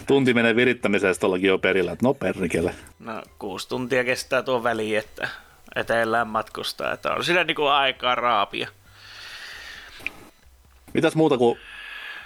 tunti 0.07 0.33
menee 0.33 0.55
virittämiseen, 0.55 1.15
tuollakin 1.19 1.47
jo 1.47 1.57
perillä, 1.57 1.91
että 1.91 2.05
no 2.05 2.13
perkele. 2.13 2.75
No, 2.99 3.21
kuusi 3.39 3.69
tuntia 3.69 4.03
kestää 4.03 4.43
tuo 4.43 4.63
väli, 4.63 4.95
että 4.95 5.27
etelään 5.75 6.27
matkustaa, 6.27 6.93
että 6.93 7.13
on 7.13 7.23
siinä 7.23 7.43
niinku 7.43 7.65
aikaa 7.65 8.15
raapia. 8.15 8.67
Mitäs 10.93 11.15
muuta 11.15 11.37
kuin 11.37 11.59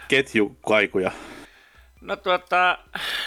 ketjukaikuja? 0.07 1.11
No 2.01 2.15
tuota, 2.15 2.77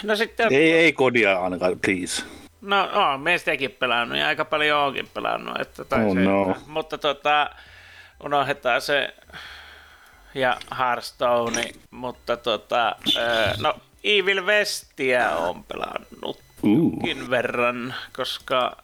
no 0.03 0.15
sitten, 0.15 0.53
Ei, 0.53 0.71
ei 0.71 0.93
kodia 0.93 1.39
ainakaan, 1.39 1.79
please. 1.85 2.23
no 2.61 2.89
oon 2.93 3.19
me 3.21 3.37
sitäkin 3.37 3.71
pelannut 3.71 4.17
ja 4.17 4.27
aika 4.27 4.45
paljon 4.45 4.79
onkin 4.79 5.07
pelannut, 5.13 5.59
että 5.61 5.85
tai 5.85 6.05
Oh 6.05 6.13
se, 6.13 6.19
no. 6.19 6.55
mutta 6.67 6.97
tota, 6.97 7.49
unohdetaan 8.23 8.81
se 8.81 9.13
ja 10.35 10.57
Hearthstone, 10.79 11.69
mutta 11.91 12.37
tota, 12.37 12.95
ö, 13.17 13.53
no 13.57 13.75
Evil 14.03 14.45
Westia 14.45 15.29
on 15.29 15.63
pelannut 15.63 16.39
jonkin 16.63 17.29
verran, 17.29 17.95
koska 18.15 18.77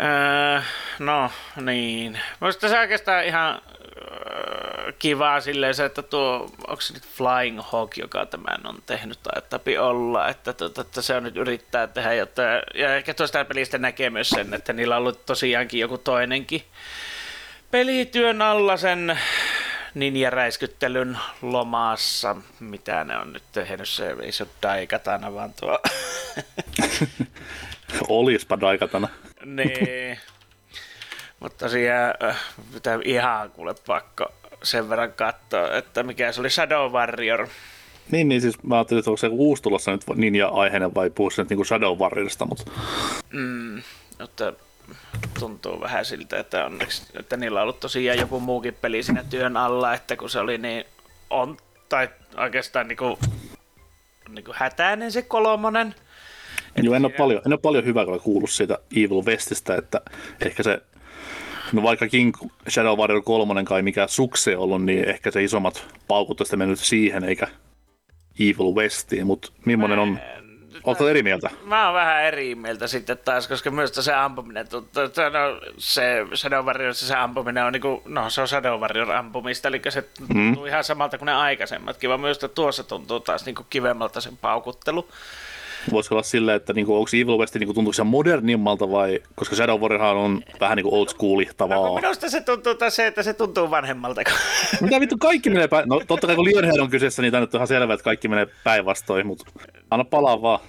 öö, 0.00 0.60
no 0.98 1.30
niin, 1.60 2.20
musta 2.40 2.68
se 2.68 2.80
oikeastaan 2.80 3.24
ihan 3.24 3.60
öö, 3.76 4.92
kivaa 4.98 5.40
silleen 5.40 5.74
se, 5.74 5.84
että 5.84 6.02
tuo, 6.02 6.50
onko 6.66 6.80
se 6.80 6.94
nyt 6.94 7.06
Flying 7.06 7.60
Hawk, 7.62 7.96
joka 7.96 8.26
tämän 8.26 8.66
on 8.66 8.82
tehnyt, 8.86 9.18
tai 9.22 9.42
tapi 9.50 9.78
olla, 9.78 10.28
että, 10.28 10.50
että, 10.50 10.80
että 10.80 11.02
se 11.02 11.14
on 11.14 11.22
nyt 11.22 11.36
yrittää 11.36 11.86
tehdä 11.86 12.14
jotain, 12.14 12.62
ja 12.74 12.96
ehkä 12.96 13.14
tuosta 13.14 13.44
pelistä 13.44 13.78
näkee 13.78 14.10
myös 14.10 14.28
sen, 14.28 14.54
että 14.54 14.72
niillä 14.72 14.94
on 14.96 15.00
ollut 15.00 15.26
tosiaankin 15.26 15.80
joku 15.80 15.98
toinenkin 15.98 16.62
pelityön 17.70 18.42
alla 18.42 18.76
sen 18.76 19.18
ninja-räiskyttelyn 19.94 21.18
lomassa, 21.42 22.36
mitä 22.60 23.04
ne 23.04 23.18
on 23.18 23.32
nyt 23.32 23.42
tehnyt, 23.52 23.88
se 23.88 24.16
ei 24.22 24.32
se 24.32 24.42
ole 24.42 24.50
Daikatana, 24.62 25.34
vaan 25.34 25.52
tuo 25.60 25.78
Olispa 28.08 28.60
daikatana. 28.60 29.08
niin. 29.44 30.18
Mutta 31.40 31.64
tosiaan 31.64 32.14
äh, 32.24 32.36
pitää 32.74 32.98
ihan 33.04 33.50
kuule 33.50 33.74
pakko 33.86 34.26
sen 34.62 34.88
verran 34.88 35.12
katsoa, 35.12 35.76
että 35.76 36.02
mikä 36.02 36.32
se 36.32 36.40
oli 36.40 36.50
Shadow 36.50 36.92
Warrior. 36.92 37.48
Niin, 38.10 38.28
niin 38.28 38.40
siis 38.40 38.62
mä 38.62 38.74
ajattelin, 38.74 38.98
että 38.98 39.10
onko 39.10 39.16
se 39.16 39.28
uusi 39.30 39.62
tulossa 39.62 39.90
nyt 39.90 40.02
ninja-aiheinen 40.14 40.94
vai 40.94 41.10
puhuu 41.10 41.30
se 41.30 41.42
nyt 41.42 41.48
niin 41.50 41.56
kuin 41.56 41.66
Shadow 41.66 41.98
Warriorista, 41.98 42.44
mutta 42.46 42.70
Mm, 43.30 43.82
mutta 44.20 44.52
tuntuu 45.40 45.80
vähän 45.80 46.04
siltä, 46.04 46.38
että 46.38 46.66
onneksi, 46.66 47.02
että 47.18 47.36
niillä 47.36 47.58
on 47.58 47.62
ollut 47.62 47.80
tosiaan 47.80 48.18
joku 48.18 48.40
muukin 48.40 48.74
peli 48.74 49.02
siinä 49.02 49.24
työn 49.30 49.56
alla, 49.56 49.94
että 49.94 50.16
kun 50.16 50.30
se 50.30 50.40
oli 50.40 50.58
niin 50.58 50.84
on, 51.30 51.56
tai 51.88 52.08
oikeastaan 52.36 52.88
niinku, 52.88 53.18
niinku 54.28 54.52
hätäinen 54.54 55.12
se 55.12 55.22
kolmonen. 55.22 55.94
Joo, 56.82 56.94
en 56.94 57.04
ole, 57.04 57.12
paljon, 57.12 57.42
en 57.46 57.52
ole 57.52 57.60
paljon 57.60 57.84
hyvää 57.84 58.04
kyllä 58.04 58.18
kuullut 58.18 58.50
siitä 58.50 58.78
Evil 58.96 59.24
Westistä, 59.26 59.76
että 59.76 60.00
ehkä 60.40 60.62
se, 60.62 60.82
no 61.72 61.82
vaikkakin 61.82 62.32
Shadow 62.68 62.98
Warrior 62.98 63.22
3 63.22 63.64
kai 63.64 63.82
mikä 63.82 64.06
sukse 64.06 64.56
ollut, 64.56 64.84
niin 64.84 65.08
ehkä 65.08 65.30
se 65.30 65.44
isommat 65.44 65.86
paukut 66.08 66.38
sitten 66.38 66.58
mennyt 66.58 66.78
siihen 66.78 67.24
eikä 67.24 67.46
Evil 68.40 68.74
Westiin, 68.74 69.26
mutta 69.26 69.52
millainen 69.64 69.98
on, 69.98 70.18
oletko 70.86 71.08
eri 71.08 71.22
mieltä? 71.22 71.50
Mä 71.64 71.84
oon 71.84 71.94
vähän 71.94 72.24
eri 72.24 72.54
mieltä 72.54 72.86
sitten 72.86 73.18
taas, 73.18 73.48
koska 73.48 73.70
myös 73.70 73.92
se 73.94 74.14
ampuminen 74.14 74.66
no, 74.72 74.80
se 75.78 76.26
Shadow 76.34 76.64
Warrior, 76.66 76.94
se 76.94 77.16
ampuminen 77.16 77.64
on 77.64 77.72
niinku, 77.72 78.02
no 78.04 78.30
se 78.30 78.40
on 78.40 78.48
Shadow 78.48 78.80
Warrior 78.80 79.12
ampumista, 79.12 79.68
eli 79.68 79.82
se 79.88 80.02
tuntuu 80.02 80.62
mm. 80.62 80.66
ihan 80.66 80.84
samalta 80.84 81.18
kuin 81.18 81.26
ne 81.26 81.34
aikaisemmatkin, 81.34 82.10
vaan 82.10 82.20
myös 82.20 82.38
tuossa 82.54 82.84
tuntuu 82.84 83.20
taas 83.20 83.44
niinku 83.44 83.66
kivemmalta 83.70 84.20
sen 84.20 84.36
paukuttelu. 84.36 85.08
Voisiko 85.92 86.14
olla 86.14 86.22
silleen, 86.22 86.56
että 86.56 86.72
niinku, 86.72 86.96
onko 86.96 87.10
Evil 87.12 87.38
West 87.38 87.54
niinku, 87.54 87.74
tuntuuko 87.74 87.92
se 87.92 88.04
modernimmalta 88.04 88.90
vai, 88.90 89.20
koska 89.34 89.56
Shadow 89.56 89.80
Warrior 89.80 90.02
on 90.02 90.42
vähän 90.60 90.76
niinku 90.76 90.94
old 90.94 91.06
No, 91.06 91.10
schoolitavaa. 91.10 91.94
minusta 91.94 92.30
se 92.30 92.40
tuntuu 92.40 92.74
se, 92.88 93.06
että 93.06 93.22
se 93.22 93.34
tuntuu 93.34 93.70
vanhemmalta. 93.70 94.20
Mitä 94.80 95.00
vittu 95.00 95.18
kaikki 95.18 95.50
menee 95.50 95.68
päin? 95.68 95.88
No 95.88 96.00
totta 96.06 96.26
kai 96.26 96.36
kun 96.36 96.44
Lionhead 96.44 96.78
on 96.80 96.90
kyseessä, 96.90 97.22
niin 97.22 97.32
tämä 97.32 97.40
nyt 97.40 97.54
on 97.54 97.58
ihan 97.58 97.68
selvä, 97.68 97.94
että 97.94 98.04
kaikki 98.04 98.28
menee 98.28 98.46
päinvastoin, 98.64 99.26
mutta 99.26 99.44
anna 99.90 100.04
palaa 100.04 100.42
vaan. 100.42 100.60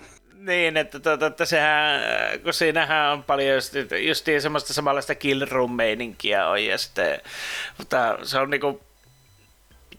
Niin, 0.48 0.78
että, 0.78 1.00
tuota, 1.00 1.26
että 1.26 1.46
sehän, 1.46 2.02
kun 2.44 2.54
siinähän 2.54 3.12
on 3.12 3.24
paljon 3.24 3.56
just, 3.56 3.74
justiin 4.08 4.42
semmoista 4.42 4.74
samanlaista 4.74 5.16
kill 5.16 5.46
room 5.52 5.78
on, 6.50 6.66
ja 6.66 6.78
sitten, 6.78 7.20
mutta 7.78 8.18
se 8.24 8.40
on 8.40 8.50
niinku, 8.50 8.82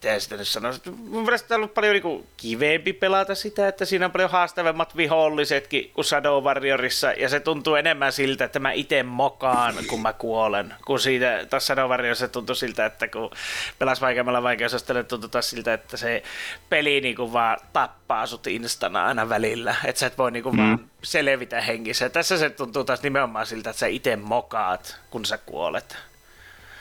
miten 0.03 0.21
sitä 0.21 0.37
nyt 0.37 0.47
sanoisi, 0.47 0.81
mun 0.91 1.23
mielestä 1.23 1.55
on 1.55 1.59
ollut 1.59 1.73
paljon 1.73 1.93
niinku 1.93 2.25
kivempi 2.37 2.93
pelata 2.93 3.35
sitä, 3.35 3.67
että 3.67 3.85
siinä 3.85 4.05
on 4.05 4.11
paljon 4.11 4.29
haastavemmat 4.29 4.97
vihollisetkin 4.97 5.91
kuin 5.93 6.05
Shadow 6.05 6.43
Warriorissa, 6.43 7.11
ja 7.11 7.29
se 7.29 7.39
tuntuu 7.39 7.75
enemmän 7.75 8.11
siltä, 8.11 8.45
että 8.45 8.59
mä 8.59 8.71
itse 8.71 9.03
mokaan, 9.03 9.75
kun 9.87 10.01
mä 10.01 10.13
kuolen, 10.13 10.73
kun 10.85 10.99
siitä, 10.99 11.45
taas 11.49 11.67
Shadow 11.67 11.89
Warriorissa 11.89 12.27
tuntuu 12.27 12.55
siltä, 12.55 12.85
että 12.85 13.07
kun 13.07 13.31
pelas 13.79 14.01
vaikeammalla 14.01 14.43
vaikeusasteella, 14.43 15.03
tuntuu 15.03 15.29
taas 15.29 15.49
siltä, 15.49 15.73
että 15.73 15.97
se 15.97 16.23
peli 16.69 17.01
niinku 17.01 17.33
vaan 17.33 17.57
tappaa 17.73 18.25
sut 18.25 18.47
instana 18.47 19.05
aina 19.05 19.29
välillä, 19.29 19.75
että 19.85 19.99
sä 19.99 20.05
et 20.05 20.17
voi 20.17 20.31
niinku 20.31 20.51
mm. 20.51 20.57
vaan 20.57 20.89
selvitä 21.03 21.61
hengissä. 21.61 22.05
Ja 22.05 22.09
tässä 22.09 22.37
se 22.37 22.49
tuntuu 22.49 22.83
taas 22.83 23.03
nimenomaan 23.03 23.45
siltä, 23.45 23.69
että 23.69 23.79
sä 23.79 23.87
itse 23.87 24.15
mokaat, 24.15 24.99
kun 25.09 25.25
sä 25.25 25.37
kuolet. 25.37 26.08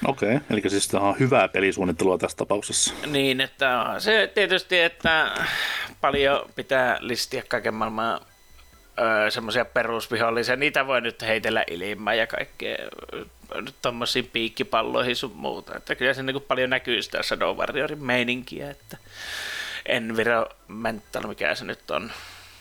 Okei, 0.04 0.36
okay. 0.36 0.46
eli 0.50 0.70
siis 0.70 0.88
tämä 0.88 1.04
on 1.04 1.18
hyvää 1.18 1.48
pelisuunnittelua 1.48 2.18
tässä 2.18 2.36
tapauksessa. 2.36 2.94
Niin, 3.06 3.40
että 3.40 3.94
se 3.98 4.30
tietysti, 4.34 4.80
että 4.80 5.30
paljon 6.00 6.50
pitää 6.56 6.96
listiä 7.00 7.42
kaiken 7.48 7.74
maailman 7.74 8.20
semmoisia 9.28 9.64
perusvihollisia, 9.64 10.56
niitä 10.56 10.86
voi 10.86 11.00
nyt 11.00 11.22
heitellä 11.22 11.64
ilmaan 11.70 12.18
ja 12.18 12.26
kaikkea 12.26 12.76
tuommoisiin 13.82 14.26
piikkipalloihin 14.32 15.16
sun 15.16 15.32
muuta. 15.34 15.76
Että 15.76 15.94
kyllä 15.94 16.14
se 16.14 16.22
niin 16.22 16.42
paljon 16.48 16.70
näkyy 16.70 17.02
sitä 17.02 17.22
Shadow 17.22 17.56
Warriorin 17.56 18.04
meininkiä, 18.04 18.70
että 18.70 18.96
Environmental, 19.86 21.26
mikä 21.26 21.54
se 21.54 21.64
nyt 21.64 21.90
on 21.90 22.12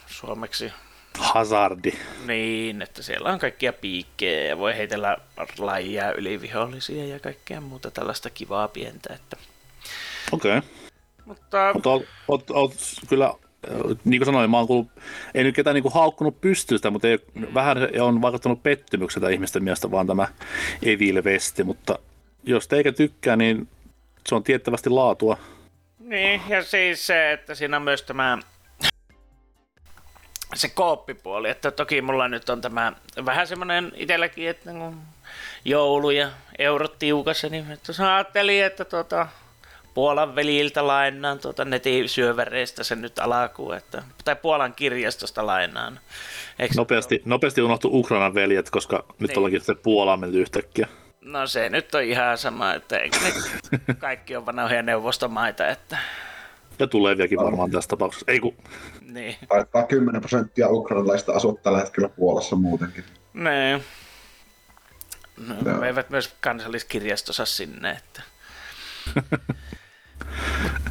suomeksi. 0.08 0.72
Hazardi. 1.18 1.92
Niin, 2.26 2.82
että 2.82 3.02
siellä 3.02 3.30
on 3.30 3.40
kaikkia 3.40 3.74
piikkejä 3.74 4.48
ja 4.48 4.58
voi 4.58 4.78
heitellä 4.78 5.18
lajia 5.58 6.14
yli 6.14 6.42
vihollisia 6.42 7.06
ja 7.06 7.20
kaikkea 7.20 7.62
muuta 7.62 7.92
tällaista 7.92 8.30
kivaa 8.30 8.68
pientä. 8.68 9.14
Että... 9.14 9.38
Okei. 10.32 10.58
Okay. 10.58 10.70
Mutta... 11.26 11.72
Mutta 11.74 11.90
oot, 11.90 12.04
oot, 12.28 12.52
oot, 12.52 12.74
kyllä 13.10 13.34
niin 14.06 14.20
kuin 14.20 14.26
sanoin, 14.26 14.50
mä 14.50 14.58
oon 14.58 14.68
kuullut, 14.68 14.92
ei 15.34 15.44
nyt 15.44 15.56
ketään 15.56 15.74
niin 15.74 15.94
haukkunut 15.94 16.42
pystystä, 16.42 16.90
mutta 16.90 17.08
ei, 17.08 17.20
vähän 17.54 17.78
on 18.02 18.22
vaikuttanut 18.22 18.64
pettymykseltä 18.64 19.30
ihmisten 19.30 19.64
mielestä 19.64 19.92
vaan 19.92 20.08
tämä 20.08 20.28
Evil 20.84 21.24
Vesti, 21.24 21.64
mutta 21.64 22.00
jos 22.44 22.68
teikä 22.68 22.92
tykkää, 22.92 23.36
niin 23.36 23.68
se 24.28 24.36
on 24.36 24.44
tiettävästi 24.44 24.90
laatua. 24.90 25.38
Niin, 26.00 26.42
ja 26.50 26.64
siis 26.64 27.08
se, 27.08 27.32
että 27.32 27.56
siinä 27.56 27.78
on 27.78 27.84
myös 27.84 28.04
tämä 28.04 28.38
se 30.56 30.70
kooppipuoli, 30.70 31.50
että 31.50 31.72
toki 31.72 32.02
mulla 32.02 32.28
nyt 32.28 32.50
on 32.50 32.62
tämä 32.62 32.94
vähän 33.26 33.48
semmoinen 33.48 33.92
itselläkin, 33.96 34.50
että 34.50 34.74
niin 34.74 34.98
joulu 35.66 36.10
ja 36.10 36.30
eurot 36.60 37.00
tiukassa, 37.00 37.50
niin 37.50 37.72
että 37.72 38.14
ajattelin, 38.14 38.64
että 38.64 38.86
tota, 38.86 39.28
Puolan 39.94 40.36
veliltä 40.36 40.88
lainaan 40.88 41.40
tuota 41.40 41.66
netisyöväreistä 41.66 42.84
sen 42.84 43.02
nyt 43.02 43.20
alkuun, 43.20 43.76
että, 43.76 44.04
tai 44.26 44.36
Puolan 44.36 44.74
kirjastosta 44.74 45.46
lainaan. 45.46 46.00
Eikö 46.60 46.74
nopeasti, 46.78 47.22
nopeasti 47.26 47.62
unohtu 47.62 47.90
Ukrainan 47.94 48.34
veljet, 48.34 48.70
koska 48.70 49.06
nyt 49.20 49.30
niin. 49.30 49.40
ollakin 49.40 49.62
se 49.62 49.76
Puolaan 49.76 50.20
mennyt 50.20 50.42
yhtäkkiä. 50.42 50.88
No 51.22 51.48
se 51.48 51.70
nyt 51.70 51.96
on 51.96 52.04
ihan 52.04 52.38
sama, 52.38 52.74
että 52.74 52.98
eikö 52.98 53.18
ne 53.18 53.34
kaikki 54.00 54.36
on 54.36 54.46
vanhoja 54.46 54.82
neuvostomaita, 54.82 55.68
että... 55.68 55.98
Ja 56.80 56.88
tuleviakin 56.88 57.40
varmaan 57.40 57.72
tässä 57.72 57.88
tapauksessa. 57.88 58.32
Ei 58.32 58.40
kun... 58.40 58.56
Niin. 59.02 59.36
Taitaa 59.50 59.84
10 59.84 60.22
prosenttia 60.22 60.70
ukrainalaista 60.70 61.34
asua 61.34 61.54
tällä 61.64 61.80
hetkellä 61.80 62.10
Puolassa 62.10 62.56
muutenkin. 62.56 63.04
Niin. 63.34 63.84
No, 65.48 65.56
no. 65.74 65.82
veivät 65.82 66.10
myös 66.10 66.36
kansalliskirjastossa 66.42 67.46
sinne, 67.46 67.92
että... 67.92 68.22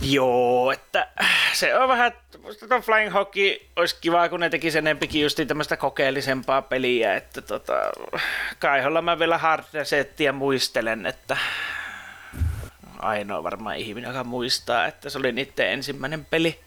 Joo, 0.00 0.72
että 0.72 1.08
se 1.52 1.78
on 1.78 1.88
vähän, 1.88 2.12
tuon 2.68 2.82
Flying 2.82 3.14
Hockey 3.14 3.58
olisi 3.76 3.96
kiva, 4.00 4.28
kun 4.28 4.40
ne 4.40 4.50
tekisi 4.50 4.78
enempikin 4.78 5.22
just 5.22 5.40
tämmöistä 5.48 5.76
kokeellisempaa 5.76 6.62
peliä, 6.62 7.16
että 7.16 7.42
tota, 7.42 7.74
Kaiholla 8.58 9.02
mä 9.02 9.18
vielä 9.18 9.38
hard 9.38 9.64
resettiä 9.72 10.32
muistelen, 10.32 11.06
että 11.06 11.36
ainoa 13.04 13.42
varmaan 13.42 13.76
ihminen, 13.76 14.08
joka 14.08 14.24
muistaa, 14.24 14.86
että 14.86 15.10
se 15.10 15.18
oli 15.18 15.32
niiden 15.32 15.70
ensimmäinen 15.70 16.24
peli. 16.24 16.58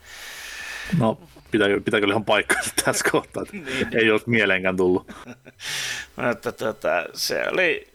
No, 0.99 1.19
pitääkö, 1.51 1.81
pitääkö 1.81 2.07
ihan 2.07 2.25
paikkaa 2.25 2.61
tässä 2.85 3.09
kohtaa, 3.11 3.43
että 3.43 3.55
niin. 3.71 3.97
ei 3.97 4.11
ole 4.11 4.21
mieleenkään 4.25 4.77
tullut. 4.77 5.11
Mutta 6.27 6.51
tota, 6.51 7.05
se 7.13 7.45
oli 7.51 7.89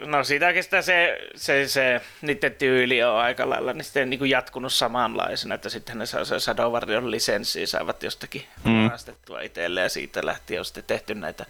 No 0.00 0.24
siitä 0.24 0.46
oikeastaan 0.46 0.82
se, 0.82 1.18
se, 1.34 1.68
se 1.68 2.00
niiden 2.22 2.54
tyyli 2.54 3.02
on 3.02 3.16
aika 3.16 3.50
lailla 3.50 3.72
niin 3.72 3.84
sitten 3.84 4.10
niin 4.10 4.18
kuin 4.18 4.30
jatkunut 4.30 4.72
samanlaisena, 4.72 5.54
että 5.54 5.68
sitten 5.68 5.98
ne 5.98 6.06
saa 6.06 6.24
se 6.24 6.40
Shadow 6.40 6.72
Warrior 6.72 7.10
lisenssi 7.10 7.66
saavat 7.66 8.02
jostakin 8.02 8.44
mm. 8.64 8.84
varastettua 8.84 9.40
itselleen 9.40 9.84
ja 9.84 9.88
siitä 9.88 10.26
lähtien 10.26 10.60
on 10.60 10.64
sitten 10.64 10.84
tehty 10.84 11.14
näitä 11.14 11.46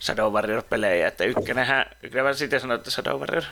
Shadow 0.00 0.32
Warrior-pelejä, 0.32 1.08
että 1.08 1.24
ykkönenhän, 1.24 1.86
ykkönen 2.02 2.34
sitten 2.34 2.60
sanoa, 2.60 2.74
että 2.74 2.90
Shadow 2.90 3.20
Warrior 3.20 3.44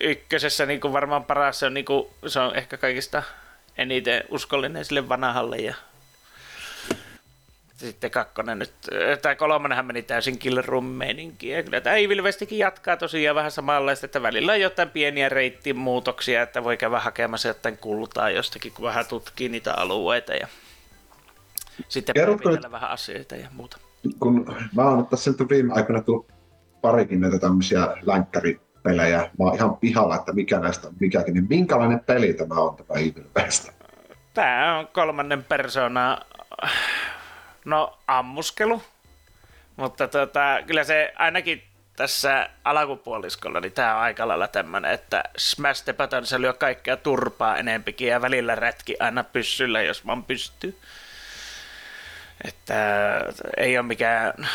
ykkösessä 0.00 0.66
niin 0.66 0.80
kuin 0.80 0.92
varmaan 0.92 1.24
paras, 1.24 1.58
se 1.58 1.66
on, 1.66 1.74
niin 1.74 1.84
kuin, 1.84 2.06
se 2.26 2.40
on 2.40 2.56
ehkä 2.56 2.76
kaikista 2.76 3.22
eniten 3.78 4.24
uskollinen 4.28 4.84
sille 4.84 5.08
vanhalle 5.08 5.56
ja 5.56 5.74
sitten 7.76 8.10
kakkonen 8.10 8.58
nyt, 8.58 8.72
tai 9.22 9.36
kolmonenhan 9.36 9.86
meni 9.86 10.02
täysin 10.02 10.38
Kill 10.38 10.62
Room 10.66 10.84
meininkiä. 10.84 11.62
Kyllä 11.62 11.80
tämä 11.80 11.96
Evil 11.96 12.22
Westikin 12.22 12.58
jatkaa 12.58 12.96
tosiaan 12.96 13.36
vähän 13.36 13.50
samanlaista, 13.50 14.06
että 14.06 14.22
välillä 14.22 14.52
on 14.52 14.60
jotain 14.60 14.90
pieniä 14.90 15.28
reittimuutoksia, 15.28 16.42
että 16.42 16.64
voi 16.64 16.76
käydä 16.76 17.00
hakemassa 17.00 17.48
jotain 17.48 17.78
kultaa 17.78 18.30
jostakin, 18.30 18.72
kun 18.72 18.84
vähän 18.84 19.06
tutkii 19.06 19.48
niitä 19.48 19.74
alueita 19.74 20.34
ja 20.34 20.48
sitten 21.88 22.14
Kerrotko 22.14 22.50
nyt, 22.50 22.70
vähän 22.70 22.90
asioita 22.90 23.36
ja 23.36 23.48
muuta. 23.52 23.78
Kun 24.20 24.56
mä 24.74 24.82
oon 24.82 25.06
tässä 25.06 25.30
nyt 25.30 25.50
viime 25.50 25.72
aikoina 25.74 26.02
tullut 26.02 26.26
parikin 26.80 27.20
näitä 27.20 27.38
tämmöisiä 27.38 27.88
länkkäripelejä. 28.84 29.18
Mä 29.18 29.44
oon 29.44 29.54
ihan 29.54 29.76
pihalla, 29.76 30.16
että 30.16 30.32
mikä 30.32 30.60
näistä 30.60 30.88
on 30.88 30.94
mikäkin, 31.00 31.34
niin 31.34 31.46
minkälainen 31.48 32.00
peli 32.00 32.34
tämä 32.34 32.54
on 32.54 32.76
tämä 32.76 33.00
Evil 33.00 33.24
West? 33.36 33.68
Tämä 34.34 34.78
on 34.78 34.86
kolmannen 34.86 35.44
persona 35.44 36.18
No 37.64 37.98
ammuskelu, 38.06 38.82
mutta 39.76 40.08
tota, 40.08 40.58
kyllä 40.66 40.84
se 40.84 41.12
ainakin 41.16 41.62
tässä 41.96 42.50
alkupuoliskolla, 42.64 43.60
niin 43.60 43.72
tämä 43.72 43.94
on 43.94 44.02
aika 44.02 44.28
lailla 44.28 44.48
tämmöinen, 44.48 44.90
että 44.90 45.24
smash 45.36 45.84
the 45.84 45.92
button, 45.92 46.26
se 46.26 46.40
lyö 46.40 46.52
kaikkea 46.52 46.96
turpaa 46.96 47.56
enempikin 47.56 48.08
ja 48.08 48.22
välillä 48.22 48.54
rätki 48.54 48.96
aina 49.00 49.24
pyssyllä, 49.24 49.82
jos 49.82 50.06
vaan 50.06 50.24
pystyy. 50.24 50.78
Että 52.44 52.74
ei 53.56 53.78
ole 53.78 53.86
mikään, 53.86 54.48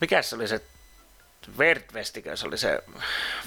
mikä 0.00 0.22
se 0.22 0.36
oli 0.36 0.48
se 0.48 0.60
Weird 1.58 1.82
Westikö 1.94 2.36
se 2.36 2.46
oli 2.46 2.58
se? 2.58 2.82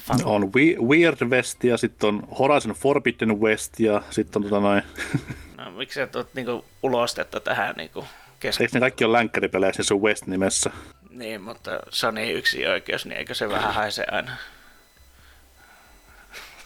Fan... 0.01 0.19
On 0.25 0.53
Weird 0.87 1.25
West 1.27 1.63
ja 1.63 1.77
sitten 1.77 2.07
on 2.07 2.27
Horizon 2.39 2.73
Forbidden 2.73 3.39
West 3.39 3.79
ja 3.79 4.01
sitten 4.09 4.43
on 4.43 4.49
tota 4.49 4.59
noin... 4.61 4.83
No 5.57 5.71
miksi 5.71 5.95
sä 5.95 6.07
tuot 6.07 6.33
niinku 6.33 6.65
ulostetta 6.83 7.39
tähän 7.39 7.75
niinku 7.75 8.05
keskustelua. 8.39 8.65
Eikö 8.65 8.75
ne 8.75 8.79
kaikki 8.79 9.03
ole 9.03 9.17
länkkäripeleissä 9.17 9.83
se 9.83 9.95
West 9.95 10.27
nimessä? 10.27 10.71
Niin, 11.09 11.41
mutta 11.41 11.79
Sony 11.89 12.31
yksi 12.31 12.67
oikeus, 12.67 13.05
niin 13.05 13.17
eikö 13.17 13.33
se 13.33 13.49
vähän 13.49 13.73
haise 13.73 14.05
aina? 14.11 14.31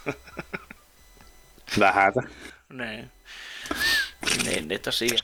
Vähätä. 1.80 2.22
niin. 2.74 3.12
Niin, 4.46 4.68
niin 4.68 4.82
tosiaan. 4.82 5.18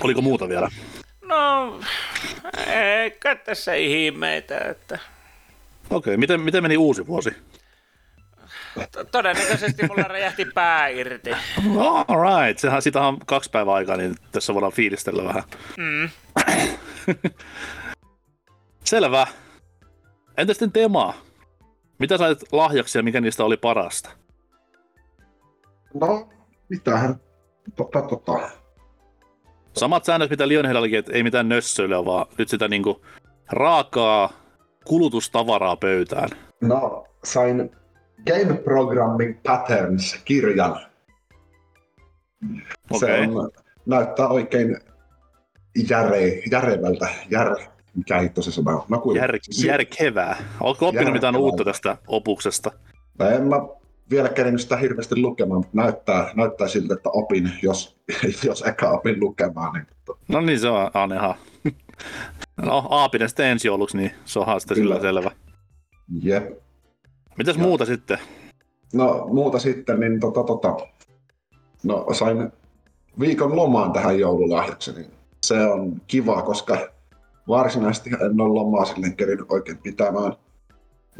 Oliko 0.00 0.22
muuta 0.22 0.48
vielä? 0.48 0.68
No, 1.22 1.80
eikä 2.66 3.36
tässä 3.36 3.74
ihmeitä, 3.74 4.58
että... 4.58 4.98
Okei, 5.90 6.16
miten, 6.16 6.40
miten 6.40 6.62
meni 6.62 6.76
uusi 6.76 7.06
vuosi? 7.06 7.30
Todennäköisesti 9.10 9.86
mulla 9.86 10.02
räjähti 10.02 10.44
pää 10.44 10.88
irti. 10.88 11.30
All 12.08 12.44
right. 12.44 12.58
Sehän 12.58 12.82
sitä 12.82 13.00
on 13.00 13.18
kaksi 13.26 13.50
päivää 13.50 13.74
aikaa, 13.74 13.96
niin 13.96 14.14
tässä 14.32 14.54
voidaan 14.54 14.72
fiilistellä 14.72 15.24
vähän. 15.24 15.42
Mm. 15.76 16.08
Selvä. 18.84 19.26
Entä 20.36 20.52
sitten 20.54 20.72
temaa? 20.72 21.14
Mitä 21.98 22.18
sait 22.18 22.52
lahjaksi 22.52 22.98
ja 22.98 23.02
mikä 23.02 23.20
niistä 23.20 23.44
oli 23.44 23.56
parasta? 23.56 24.10
No, 25.94 26.28
mitähän. 26.68 27.20
Tota, 27.76 28.02
tota. 28.02 28.50
Samat 29.76 30.04
säännöt, 30.04 30.30
mitä 30.30 30.48
Lionheadillakin, 30.48 30.98
että 30.98 31.12
ei 31.12 31.22
mitään 31.22 31.48
nössöilyä, 31.48 32.04
vaan 32.04 32.26
nyt 32.38 32.48
sitä 32.48 32.68
niinku 32.68 33.04
raakaa 33.52 34.32
kulutustavaraa 34.84 35.76
pöytään. 35.76 36.28
No, 36.60 37.04
sain 37.24 37.70
Game 38.26 38.54
Programming 38.54 39.38
Patterns-kirjan. 39.42 40.80
Okay. 42.90 42.98
Se 42.98 43.28
on, 43.28 43.50
näyttää 43.86 44.28
oikein 44.28 44.80
järe, 45.90 46.42
järevältä. 46.50 47.08
Jär, 47.30 47.56
mikä 47.94 48.18
hitto 48.18 48.42
se 48.42 48.52
sana 48.52 48.70
on? 48.70 48.82
No, 48.88 49.02
Jär, 49.14 49.38
järkevää. 49.64 50.36
Oletko 50.60 50.88
oppinut 50.88 51.12
mitään 51.12 51.36
uutta 51.36 51.64
tästä 51.64 51.96
opuksesta? 52.06 52.70
No 53.18 53.28
en 53.28 53.46
mä 53.46 53.56
vielä 54.10 54.28
kerennyt 54.28 54.60
sitä 54.60 54.76
hirveästi 54.76 55.20
lukemaan, 55.20 55.58
mutta 55.58 55.82
näyttää, 55.82 56.30
näyttää 56.34 56.68
siltä, 56.68 56.94
että 56.94 57.10
opin, 57.10 57.52
jos, 57.62 57.98
jos 58.46 58.62
eka 58.62 58.90
opin 58.90 59.20
lukemaan. 59.20 59.72
Niin... 59.72 59.86
No 60.28 60.40
niin, 60.40 60.60
se 60.60 60.68
on, 60.68 60.90
on 60.94 61.12
ihan... 61.12 61.34
No, 62.62 62.86
Aapinen 62.90 63.28
sitten 63.28 63.46
ensi 63.46 63.68
jouluksi, 63.68 63.96
niin 63.96 64.10
se 64.24 64.38
onhan 64.38 64.60
sitten 64.60 64.76
sillä 64.76 65.00
selvä. 65.00 65.30
Jep. 66.22 66.58
Mitäs 67.38 67.56
ja. 67.56 67.62
muuta 67.62 67.84
sitten? 67.84 68.18
No 68.94 69.26
muuta 69.32 69.58
sitten, 69.58 70.00
niin 70.00 70.20
tota, 70.20 70.42
tota, 70.42 70.76
no 71.82 72.06
sain 72.12 72.52
viikon 73.20 73.56
lomaan 73.56 73.92
tähän 73.92 74.18
joululahjaksi, 74.18 74.92
niin 74.92 75.10
se 75.42 75.66
on 75.66 76.00
kiva, 76.06 76.42
koska 76.42 76.78
varsinaisesti 77.48 78.10
en 78.10 78.40
ole 78.40 78.54
lomaa 78.54 78.84
silleen 78.84 79.16
kerinyt 79.16 79.46
oikein 79.48 79.78
pitämään. 79.78 80.32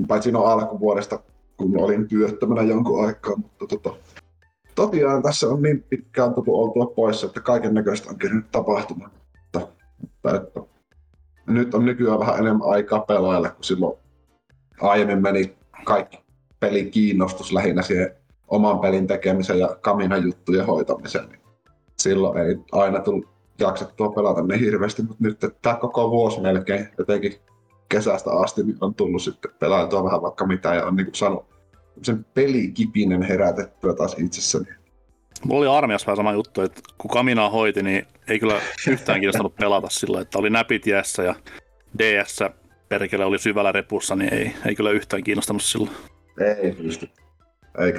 Paitsi 0.08 0.32
no 0.32 0.44
alkuvuodesta, 0.44 1.20
kun 1.56 1.80
olin 1.80 2.08
työttömänä 2.08 2.62
jonkun 2.62 3.06
aikaa, 3.06 3.36
mutta 3.36 3.66
tota, 3.66 3.96
tosiaan 4.74 5.22
tässä 5.22 5.48
on 5.48 5.62
niin 5.62 5.82
pitkään 5.82 6.34
tullut 6.34 6.54
oltua 6.54 6.86
pois, 6.86 7.24
että 7.24 7.40
kaiken 7.40 7.74
näköistä 7.74 8.10
on 8.10 8.18
kerinyt 8.18 8.50
tapahtumaan. 8.52 9.10
Mutta 9.42 9.68
nyt 11.46 11.74
on 11.74 11.84
nykyään 11.84 12.18
vähän 12.18 12.38
enemmän 12.38 12.68
aikaa 12.68 13.00
pelailla, 13.00 13.50
kun 13.50 13.64
silloin 13.64 13.98
aiemmin 14.80 15.22
meni 15.22 15.56
kaikki 15.84 16.18
pelin 16.60 16.90
kiinnostus 16.90 17.52
lähinnä 17.52 17.82
siihen 17.82 18.16
oman 18.48 18.78
pelin 18.78 19.06
tekemiseen 19.06 19.58
ja 19.58 19.76
kaminan 19.80 20.22
juttujen 20.22 20.66
hoitamiseen. 20.66 21.28
Niin 21.28 21.40
silloin 21.98 22.38
ei 22.38 22.56
aina 22.72 23.00
tullut 23.00 23.28
jaksettua 23.58 24.08
pelata 24.08 24.42
niin 24.42 24.60
hirveästi, 24.60 25.02
mutta 25.02 25.24
nyt 25.24 25.38
tämä 25.62 25.76
koko 25.76 26.10
vuosi 26.10 26.40
melkein, 26.40 26.88
jotenkin 26.98 27.34
kesästä 27.88 28.30
asti, 28.30 28.62
niin 28.62 28.76
on 28.80 28.94
tullut 28.94 29.22
sitten 29.22 29.50
pelailtua 29.58 30.04
vähän 30.04 30.22
vaikka 30.22 30.46
mitä 30.46 30.74
ja 30.74 30.86
on 30.86 30.96
niin 30.96 31.06
kuin 31.06 31.14
saanut 31.14 31.46
sen 32.02 32.26
pelikipinen 32.34 33.22
herätettyä 33.22 33.94
taas 33.94 34.16
itsessäni. 34.18 34.66
Mulla 35.44 35.60
oli 35.60 35.78
armiassa 35.78 36.06
vähän 36.06 36.16
sama 36.16 36.32
juttu, 36.32 36.60
että 36.60 36.80
kun 36.98 37.10
Kamina 37.10 37.50
hoiti, 37.50 37.82
niin 37.82 38.06
ei 38.28 38.38
kyllä 38.38 38.60
yhtään 38.88 39.20
kiinnostanut 39.20 39.56
pelata 39.60 39.88
sillä, 39.90 40.20
että 40.20 40.38
oli 40.38 40.50
näpit 40.50 40.86
jässä 40.86 41.22
ja 41.22 41.34
DS 41.98 42.38
perkele 42.88 43.24
oli 43.24 43.38
syvällä 43.38 43.72
repussa, 43.72 44.16
niin 44.16 44.34
ei, 44.34 44.52
ei 44.66 44.74
kyllä 44.74 44.90
yhtään 44.90 45.24
kiinnostanut 45.24 45.62
silloin. 45.62 45.96
Ei 46.62 46.72
pysty. 46.72 47.08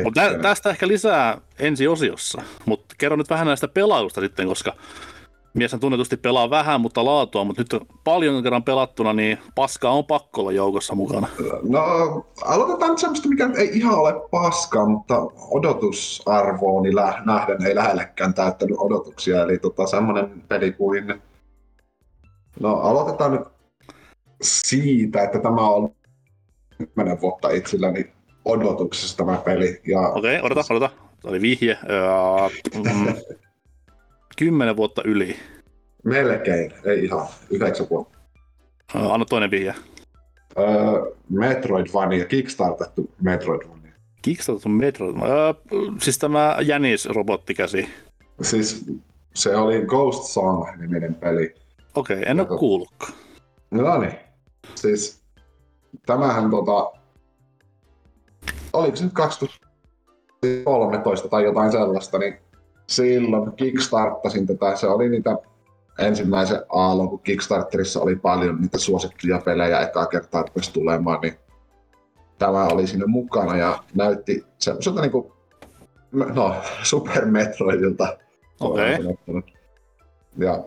Mutta 0.03 0.21
tä, 0.21 0.39
tästä 0.39 0.69
ehkä 0.69 0.87
lisää 0.87 1.41
ensi 1.59 1.87
osiossa, 1.87 2.41
mutta 2.65 2.95
kerro 2.97 3.17
nyt 3.17 3.29
vähän 3.29 3.47
näistä 3.47 3.67
pelailusta 3.67 4.21
sitten, 4.21 4.47
koska 4.47 4.73
mies 5.53 5.75
tunnetusti 5.79 6.17
pelaa 6.17 6.49
vähän, 6.49 6.81
mutta 6.81 7.05
laatua, 7.05 7.43
mutta 7.43 7.61
nyt 7.61 7.83
paljon 8.03 8.43
kerran 8.43 8.63
pelattuna, 8.63 9.13
niin 9.13 9.37
paskaa 9.55 9.91
on 9.91 10.05
pakko 10.05 10.41
olla 10.41 10.51
joukossa 10.51 10.95
mukana. 10.95 11.27
No, 11.63 11.81
aloitetaan 12.45 12.91
nyt 12.91 12.99
semmoista, 12.99 13.29
mikä 13.29 13.49
ei 13.57 13.69
ihan 13.73 13.99
ole 13.99 14.13
paskaa, 14.31 14.85
mutta 14.85 15.15
odotusarvooni 15.51 16.89
nähden 17.25 17.65
ei 17.65 17.75
lähellekään 17.75 18.33
täyttänyt 18.33 18.77
odotuksia. 18.79 19.43
Eli 19.43 19.57
tota, 19.57 19.87
semmoinen 19.87 20.43
peli 20.47 20.71
kuin... 20.71 21.21
No, 22.59 22.73
aloitetaan 22.73 23.31
nyt 23.31 23.41
siitä, 24.41 25.23
että 25.23 25.39
tämä 25.39 25.69
on 25.69 25.89
kymmenen 26.77 27.21
vuotta 27.21 27.49
itselläni 27.49 28.11
odotuksessa 28.45 29.17
tämä 29.17 29.37
peli. 29.37 29.81
Ja... 29.87 29.99
Okei, 29.99 30.37
okay, 30.37 30.45
odota, 30.45 30.73
odota. 30.73 30.89
Tämä 30.89 31.29
oli 31.29 31.41
vihje. 31.41 31.77
Uh, 31.83 32.83
mm, 32.83 33.13
kymmenen 34.37 34.77
vuotta 34.77 35.01
yli. 35.05 35.35
Melkein, 36.03 36.73
ei 36.85 37.05
ihan. 37.05 37.27
Yhdeksän 37.49 37.87
vuotta. 37.89 38.17
Anna 38.93 39.25
toinen 39.25 39.51
vihje. 39.51 39.73
Uh, 40.57 41.17
Metroidvania, 41.29 42.25
kickstartettu 42.25 43.09
Metroidvania. 43.21 43.91
Kickstartettu 44.21 44.69
Metroidvania? 44.69 45.49
Uh, 45.49 45.93
siis 46.01 46.17
tämä 46.17 46.57
Jänis-robottikäsi. 46.61 47.89
Siis 48.41 48.85
se 49.35 49.55
oli 49.55 49.85
Ghost 49.85 50.23
Song-niminen 50.23 51.15
peli. 51.15 51.53
Okei, 51.95 52.17
okay, 52.17 52.31
en 52.31 52.39
ole 52.39 52.59
kuullutkaan. 52.59 53.13
No 53.71 53.97
niin. 53.97 54.13
Siis 54.75 55.21
tämähän 56.05 56.51
tota, 56.51 56.91
oliko 58.73 58.95
se 58.95 59.03
nyt 59.03 59.13
2013 59.13 61.27
tai 61.27 61.43
jotain 61.43 61.71
sellaista, 61.71 62.19
niin 62.19 62.37
silloin 62.87 63.51
kickstarttasin 63.51 64.47
tätä. 64.47 64.75
Se 64.75 64.87
oli 64.87 65.09
niitä 65.09 65.37
ensimmäisen 65.99 66.61
aallon, 66.69 67.09
kun 67.09 67.19
Kickstarterissa 67.19 68.01
oli 68.01 68.15
paljon 68.15 68.61
niitä 68.61 68.77
suosittuja 68.77 69.41
pelejä 69.45 69.79
ekaa 69.79 70.05
kertaa 70.05 70.41
rupesi 70.41 70.73
tulemaan, 70.73 71.19
niin 71.21 71.33
tämä 72.37 72.65
oli 72.65 72.87
siinä 72.87 73.07
mukana 73.07 73.57
ja 73.57 73.83
näytti 73.95 74.45
semmoiselta 74.59 75.01
niinku, 75.01 75.33
no, 76.11 76.55
Super 76.83 77.25
Metroidilta. 77.25 78.17
Okei. 78.59 78.93
Okay. 78.93 79.41
Ja 80.37 80.63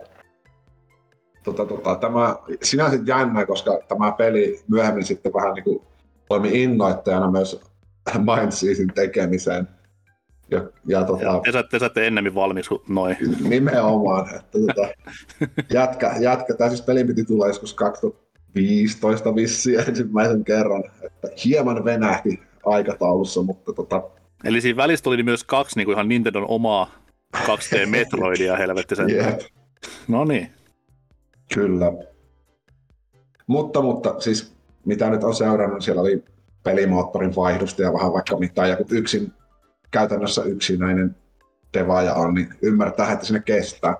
tota, 1.43 1.65
tota, 1.65 1.95
tämä 1.95 2.35
sinänsä 2.63 2.99
jännä, 3.05 3.45
koska 3.45 3.79
tämä 3.87 4.11
peli 4.11 4.59
myöhemmin 4.67 5.03
sitten 5.03 5.33
vähän 5.33 5.53
niinku 5.53 5.83
toimi 6.27 6.63
innoittajana 6.63 7.31
myös 7.31 7.61
Mindseasin 8.17 8.93
tekemiseen. 8.95 9.67
Ja, 10.51 10.63
ja, 10.87 11.03
tota, 11.03 11.23
ja 11.23 11.41
te, 11.43 11.51
saatte, 11.51 11.69
te 11.69 11.79
saatte 11.79 12.07
ennemmin 12.07 12.35
valmiiksi 12.35 12.75
noin. 12.89 13.17
Nimenomaan. 13.49 14.35
Että, 14.35 14.59
tota, 14.59 14.89
jätkä, 15.79 16.15
jätkä, 16.19 16.53
tämä 16.53 16.69
siis 16.69 16.81
peli 16.81 17.03
piti 17.03 17.25
tulla 17.25 17.47
joskus 17.47 17.73
2015 17.73 19.35
vissiin 19.35 19.79
ensimmäisen 19.79 20.43
kerran. 20.43 20.83
Että 21.01 21.27
hieman 21.45 21.85
venähti 21.85 22.39
aikataulussa, 22.65 23.41
mutta 23.41 23.73
tota... 23.73 24.03
Eli 24.43 24.61
siinä 24.61 24.77
välissä 24.77 25.03
tuli 25.03 25.23
myös 25.23 25.43
kaksi 25.43 25.79
niin 25.79 25.85
kuin 25.85 25.93
ihan 25.93 26.07
Nintendon 26.07 26.45
omaa 26.47 26.91
2D 27.37 27.85
Metroidia 27.89 28.57
helvetti 28.57 28.95
sen. 28.95 29.09
Yep. 29.09 29.39
No 30.07 30.25
niin. 30.25 30.51
Kyllä. 31.53 31.93
Mutta, 33.47 33.81
mutta 33.81 34.19
siis 34.19 34.53
mitä 34.85 35.09
nyt 35.09 35.23
on 35.23 35.35
seurannut, 35.35 35.81
siellä 35.81 36.01
oli 36.01 36.23
pelimoottorin 36.63 37.35
vaihdosta 37.35 37.81
ja 37.81 37.93
vähän 37.93 38.13
vaikka 38.13 38.37
mitään. 38.37 38.69
Ja 38.69 38.75
kun 38.75 38.85
yksin, 38.89 39.33
käytännössä 39.91 40.43
yksinäinen 40.43 41.15
devaaja 41.73 42.13
on, 42.13 42.33
niin 42.33 42.53
ymmärtää, 42.61 43.11
että 43.11 43.25
sinne 43.25 43.39
kestää. 43.39 43.95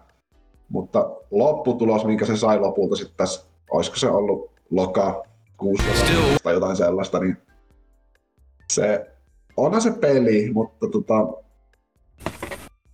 Mutta 0.69 1.11
lopputulos, 1.31 2.05
minkä 2.05 2.25
se 2.25 2.37
sai 2.37 2.59
lopulta 2.59 2.95
sitten 2.95 3.17
tässä, 3.17 3.45
olisiko 3.71 3.97
se 3.97 4.07
ollut 4.07 4.51
loka 4.69 5.23
6 5.57 5.83
tai 6.43 6.53
jotain 6.53 6.75
sellaista, 6.75 7.19
niin 7.19 7.37
se 8.73 9.11
onhan 9.57 9.81
se 9.81 9.91
peli, 9.91 10.51
mutta 10.53 10.87
tota, 10.87 11.13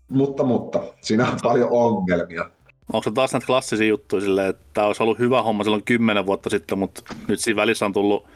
mutta, 0.09 0.43
mutta, 0.43 0.83
siinä 1.01 1.29
on 1.29 1.37
paljon 1.43 1.69
ongelmia. 1.71 2.49
Onko 2.93 3.03
se 3.03 3.11
taas 3.11 3.33
näitä 3.33 3.47
klassisia 3.47 3.87
juttuja 3.87 4.21
silleen, 4.21 4.49
että 4.49 4.65
tämä 4.73 4.87
olisi 4.87 5.03
ollut 5.03 5.19
hyvä 5.19 5.41
homma 5.41 5.63
silloin 5.63 5.83
kymmenen 5.83 6.25
vuotta 6.25 6.49
sitten, 6.49 6.79
mutta 6.79 7.01
nyt 7.27 7.39
siinä 7.39 7.55
välissä 7.55 7.85
on 7.85 7.93
tullut 7.93 8.27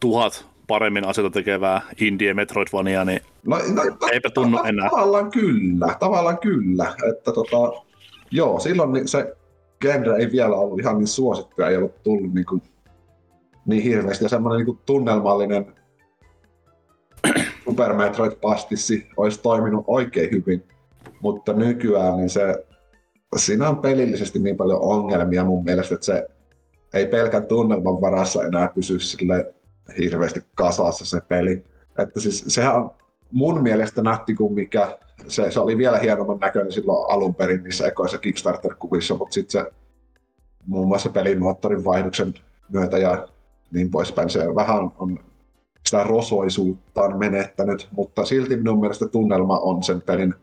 tuhat 0.00 0.46
paremmin 0.70 1.06
asioita 1.06 1.34
tekevää 1.34 1.82
indie 2.00 2.34
Metroidvania, 2.34 3.04
niin 3.04 3.20
no, 3.46 3.56
no, 3.74 3.82
eipä 4.12 4.30
tunnu 4.30 4.58
ta- 4.58 4.68
enää. 4.68 4.90
Tavallaan 4.90 5.30
kyllä, 5.30 5.96
tavallaan 6.00 6.38
kyllä. 6.38 6.94
Että 7.10 7.32
tota, 7.32 7.82
joo, 8.30 8.60
silloin 8.60 8.92
niin 8.92 9.08
se 9.08 9.36
genre 9.80 10.16
ei 10.16 10.32
vielä 10.32 10.56
ollut 10.56 10.80
ihan 10.80 10.98
niin 10.98 11.06
suosittu, 11.06 11.62
ei 11.62 11.76
ollut 11.76 12.02
tullut 12.02 12.34
niin, 12.34 12.46
kuin, 12.46 12.62
niin 13.66 13.82
hirveästi. 13.82 14.24
Ja 14.24 14.28
semmoinen 14.28 14.66
niin 14.66 14.78
tunnelmallinen 14.86 15.66
Super 17.64 17.92
Metroid-pastissi 17.92 19.06
olisi 19.16 19.42
toiminut 19.42 19.84
oikein 19.86 20.30
hyvin. 20.30 20.62
Mutta 21.20 21.52
nykyään 21.52 22.16
niin 22.16 22.30
se, 22.30 22.64
siinä 23.36 23.68
on 23.68 23.78
pelillisesti 23.78 24.38
niin 24.38 24.56
paljon 24.56 24.80
ongelmia 24.80 25.44
mun 25.44 25.64
mielestä, 25.64 25.94
että 25.94 26.04
se 26.06 26.26
ei 26.94 27.06
pelkän 27.06 27.46
tunnelman 27.46 28.00
varassa 28.00 28.44
enää 28.44 28.68
pysy 28.74 28.98
sille 28.98 29.54
hirveästi 29.98 30.42
kasassa 30.54 31.04
se 31.04 31.20
peli. 31.20 31.64
Että 31.98 32.20
siis 32.20 32.44
sehän 32.48 32.76
on 32.76 32.90
mun 33.30 33.62
mielestä 33.62 34.02
nähti 34.02 34.34
kuin 34.34 34.54
mikä. 34.54 34.98
Se, 35.28 35.50
se 35.50 35.60
oli 35.60 35.78
vielä 35.78 35.98
hienomman 35.98 36.38
näköinen 36.38 36.72
silloin 36.72 37.10
alun 37.10 37.34
perin 37.34 37.62
niissä 37.62 37.86
ekoissa 37.86 38.18
Kickstarter-kuvissa, 38.18 39.14
mutta 39.14 39.34
sitten 39.34 39.62
se 39.62 39.72
muun 40.66 40.88
muassa 40.88 41.08
pelimoottorin 41.08 41.84
vaihdoksen 41.84 42.34
myötä 42.68 42.98
ja 42.98 43.28
niin 43.72 43.90
poispäin. 43.90 44.30
Se 44.30 44.54
vähän 44.54 44.90
on 44.98 45.18
sitä 45.86 46.04
rosoisuuttaan 46.04 47.18
menettänyt, 47.18 47.88
mutta 47.90 48.24
silti 48.24 48.56
minun 48.56 48.80
mielestä 48.80 49.08
tunnelma 49.08 49.58
on 49.58 49.82
sen 49.82 50.02
pelin 50.02 50.34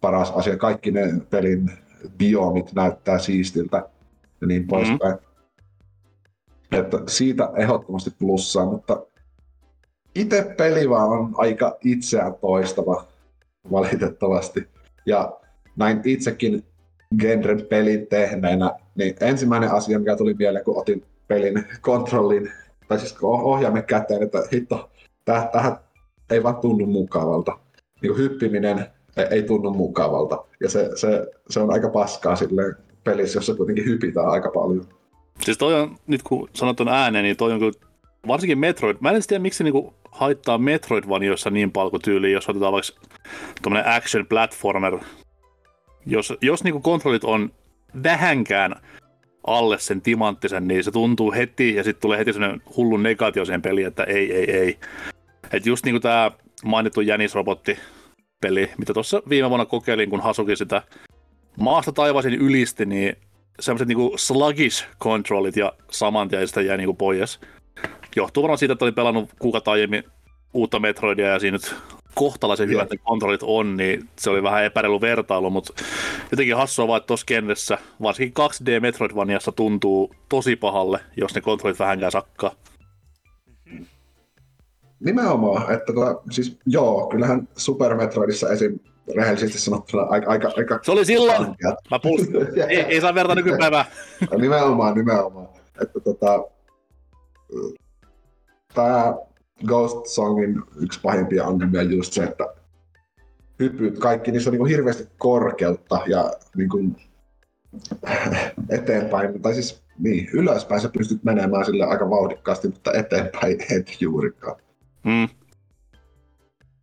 paras 0.00 0.30
asia. 0.30 0.56
Kaikki 0.56 0.90
ne 0.90 1.12
pelin 1.30 1.70
biomit 2.18 2.72
näyttää 2.74 3.18
siistiltä 3.18 3.76
ja 4.40 4.46
niin 4.46 4.62
mm-hmm. 4.62 4.68
poispäin. 4.68 5.14
Mm-hmm. 5.14 5.27
Että 6.72 6.98
siitä 7.06 7.50
ehdottomasti 7.56 8.10
plussaa, 8.18 8.66
mutta 8.66 9.02
itse 10.14 10.54
peli 10.58 10.90
vaan 10.90 11.10
on 11.10 11.34
aika 11.36 11.76
itseään 11.84 12.34
toistava 12.40 13.04
valitettavasti. 13.70 14.68
Ja 15.06 15.32
näin 15.76 16.00
itsekin 16.04 16.64
genren 17.20 17.66
pelin 17.66 18.06
tehneenä, 18.06 18.72
niin 18.94 19.14
ensimmäinen 19.20 19.70
asia, 19.70 19.98
mikä 19.98 20.16
tuli 20.16 20.34
mieleen, 20.34 20.64
kun 20.64 20.76
otin 20.76 21.04
pelin 21.28 21.64
kontrollin, 21.80 22.52
tai 22.88 22.98
siis 22.98 23.16
ohjaamme 23.22 23.82
käteen, 23.82 24.22
että 24.22 24.38
hitto, 24.52 24.90
tähän 25.24 25.76
ei 26.30 26.42
vaan 26.42 26.56
tunnu 26.56 26.86
mukavalta. 26.86 27.58
Niin 28.02 28.16
hyppiminen 28.16 28.86
ei 29.30 29.42
tunnu 29.42 29.70
mukavalta. 29.70 30.44
Ja 30.60 30.70
se, 30.70 30.90
se, 30.94 31.26
se 31.50 31.60
on 31.60 31.72
aika 31.72 31.88
paskaa 31.88 32.36
silleen 32.36 32.76
pelissä, 33.04 33.36
jossa 33.36 33.54
kuitenkin 33.54 33.84
hypitään 33.84 34.28
aika 34.28 34.50
paljon. 34.50 34.86
Siis 35.44 35.58
toi 35.58 35.74
on, 35.74 35.96
nyt 36.06 36.22
kun 36.22 36.48
sanot 36.54 36.80
on 36.80 36.88
ääneen, 36.88 37.24
niin 37.24 37.36
toi 37.36 37.52
on 37.52 37.58
kyllä, 37.58 37.72
varsinkin 38.26 38.58
Metroid, 38.58 38.96
mä 39.00 39.10
en 39.10 39.22
tiedä 39.28 39.42
miksi 39.42 39.64
niinku 39.64 39.94
haittaa 40.10 40.58
Metroidvanioissa 40.58 41.50
niin 41.50 41.72
paljon 41.72 42.02
tyyliin, 42.02 42.32
jos 42.32 42.48
otetaan 42.48 42.72
vaikka 42.72 42.92
tuommoinen 43.62 43.92
action 43.92 44.26
platformer, 44.26 44.98
jos, 46.06 46.32
jos 46.42 46.64
niinku 46.64 46.80
kontrollit 46.80 47.24
on 47.24 47.52
vähänkään 48.02 48.74
alle 49.46 49.78
sen 49.78 50.00
timanttisen, 50.00 50.68
niin 50.68 50.84
se 50.84 50.90
tuntuu 50.90 51.32
heti 51.32 51.74
ja 51.74 51.84
sitten 51.84 52.02
tulee 52.02 52.18
heti 52.18 52.32
sellainen 52.32 52.62
hullun 52.76 53.02
negaatio 53.02 53.44
siihen 53.44 53.62
peliin, 53.62 53.86
että 53.86 54.04
ei, 54.04 54.32
ei, 54.32 54.50
ei. 54.50 54.78
Et 55.52 55.66
just 55.66 55.84
niinku 55.84 56.00
tämä 56.00 56.30
mainittu 56.64 57.00
Jänisrobotti 57.00 57.78
peli, 58.40 58.70
mitä 58.78 58.94
tuossa 58.94 59.22
viime 59.28 59.48
vuonna 59.48 59.66
kokeilin, 59.66 60.10
kun 60.10 60.20
Hasuki 60.20 60.56
sitä 60.56 60.82
maasta 61.58 61.92
taivaisin 61.92 62.34
ylisti, 62.34 62.86
niin 62.86 63.16
semmoiset 63.60 63.88
niinku 63.88 64.12
sluggish 64.16 64.86
controlit 65.00 65.56
ja 65.56 65.72
saman 65.90 66.28
tien 66.28 66.48
sitä 66.48 66.60
jäi 66.60 66.76
niinku 66.76 66.94
pois. 66.94 67.40
Johtuu 68.16 68.42
varmaan 68.42 68.58
siitä, 68.58 68.72
että 68.72 68.84
oli 68.84 68.92
pelannut 68.92 69.30
kuukautta 69.38 69.70
aiemmin 69.70 70.04
uutta 70.54 70.80
Metroidia 70.80 71.26
ja 71.26 71.38
siinä 71.38 71.54
nyt 71.54 71.74
kohtalaisen 72.14 72.68
hyvät 72.68 72.90
ne 72.90 72.96
kontrollit 72.96 73.42
on, 73.42 73.76
niin 73.76 74.08
se 74.18 74.30
oli 74.30 74.42
vähän 74.42 74.64
epäreilu 74.64 75.00
vertailu, 75.00 75.50
mutta 75.50 75.72
jotenkin 76.30 76.56
hassua 76.56 76.88
vaan, 76.88 76.96
että 76.96 77.06
tuossa 77.06 77.26
kenressä, 77.26 77.78
varsinkin 78.02 78.44
2D 78.44 78.80
Metroidvaniassa 78.80 79.52
tuntuu 79.52 80.14
tosi 80.28 80.56
pahalle, 80.56 81.00
jos 81.16 81.34
ne 81.34 81.40
kontrollit 81.40 81.78
vähänkään 81.78 82.12
sakkaa. 82.12 82.50
Nimenomaan, 85.00 85.72
että 85.72 85.92
tota, 85.92 86.20
siis 86.30 86.58
joo, 86.66 87.06
kyllähän 87.06 87.48
Super 87.56 87.94
Metroidissa 87.94 88.48
esim. 88.48 88.78
Rehellisesti 89.16 89.58
sanottuna 89.58 90.02
aika, 90.02 90.30
aika, 90.30 90.52
aika 90.56 90.78
Se 90.82 90.90
oli 90.90 91.04
silloin, 91.04 91.44
kankeat. 91.44 91.78
mä 91.90 92.00
ei, 92.68 92.80
ei 92.80 93.00
saa 93.00 93.14
verta 93.14 93.34
nykypäivää. 93.34 93.84
nimenomaan, 94.38 94.94
nimenomaan. 94.94 95.48
Että 95.82 96.00
tota, 96.00 96.44
tää 98.74 99.14
Ghost 99.66 100.06
Songin 100.06 100.62
yksi 100.76 101.00
pahimpia 101.00 101.44
ongelmia 101.44 101.80
on 101.80 101.92
just 101.92 102.12
se, 102.12 102.24
että 102.24 102.54
hypyt, 103.58 103.98
kaikki, 103.98 104.30
niissä 104.30 104.50
on 104.50 104.56
niin 104.56 104.66
hirveästi 104.66 105.08
korkeutta 105.18 106.00
ja 106.06 106.32
niin 106.56 106.68
kuin, 106.68 106.96
eteenpäin, 108.70 109.42
tai 109.42 109.54
siis 109.54 109.82
niin, 109.98 110.28
ylöspäin 110.32 110.80
sä 110.80 110.88
pystyt 110.98 111.24
menemään 111.24 111.64
sille 111.64 111.84
aika 111.84 112.10
vauhdikkaasti, 112.10 112.68
mutta 112.68 112.92
eteenpäin 112.92 113.60
et 113.70 114.00
juurikaan. 114.00 114.56
Mm. 115.04 115.28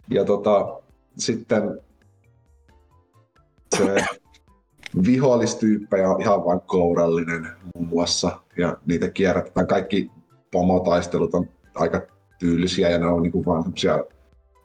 Ja 0.09 0.25
tota, 0.25 0.81
sitten 1.17 1.81
se 3.77 4.05
vihollistyyppejä 5.05 6.09
on 6.09 6.21
ihan 6.21 6.45
vain 6.45 6.61
kourallinen 6.61 7.47
muun 7.75 7.88
muassa. 7.88 8.39
Ja 8.57 8.77
niitä 8.85 9.09
kierrätetään. 9.09 9.67
Kaikki 9.67 10.11
pomotaistelut 10.51 11.33
on 11.33 11.49
aika 11.75 12.01
tyylisiä 12.39 12.89
ja 12.89 12.97
ne 12.99 13.05
on 13.07 13.23
niinku 13.23 13.45
vaan 13.45 13.63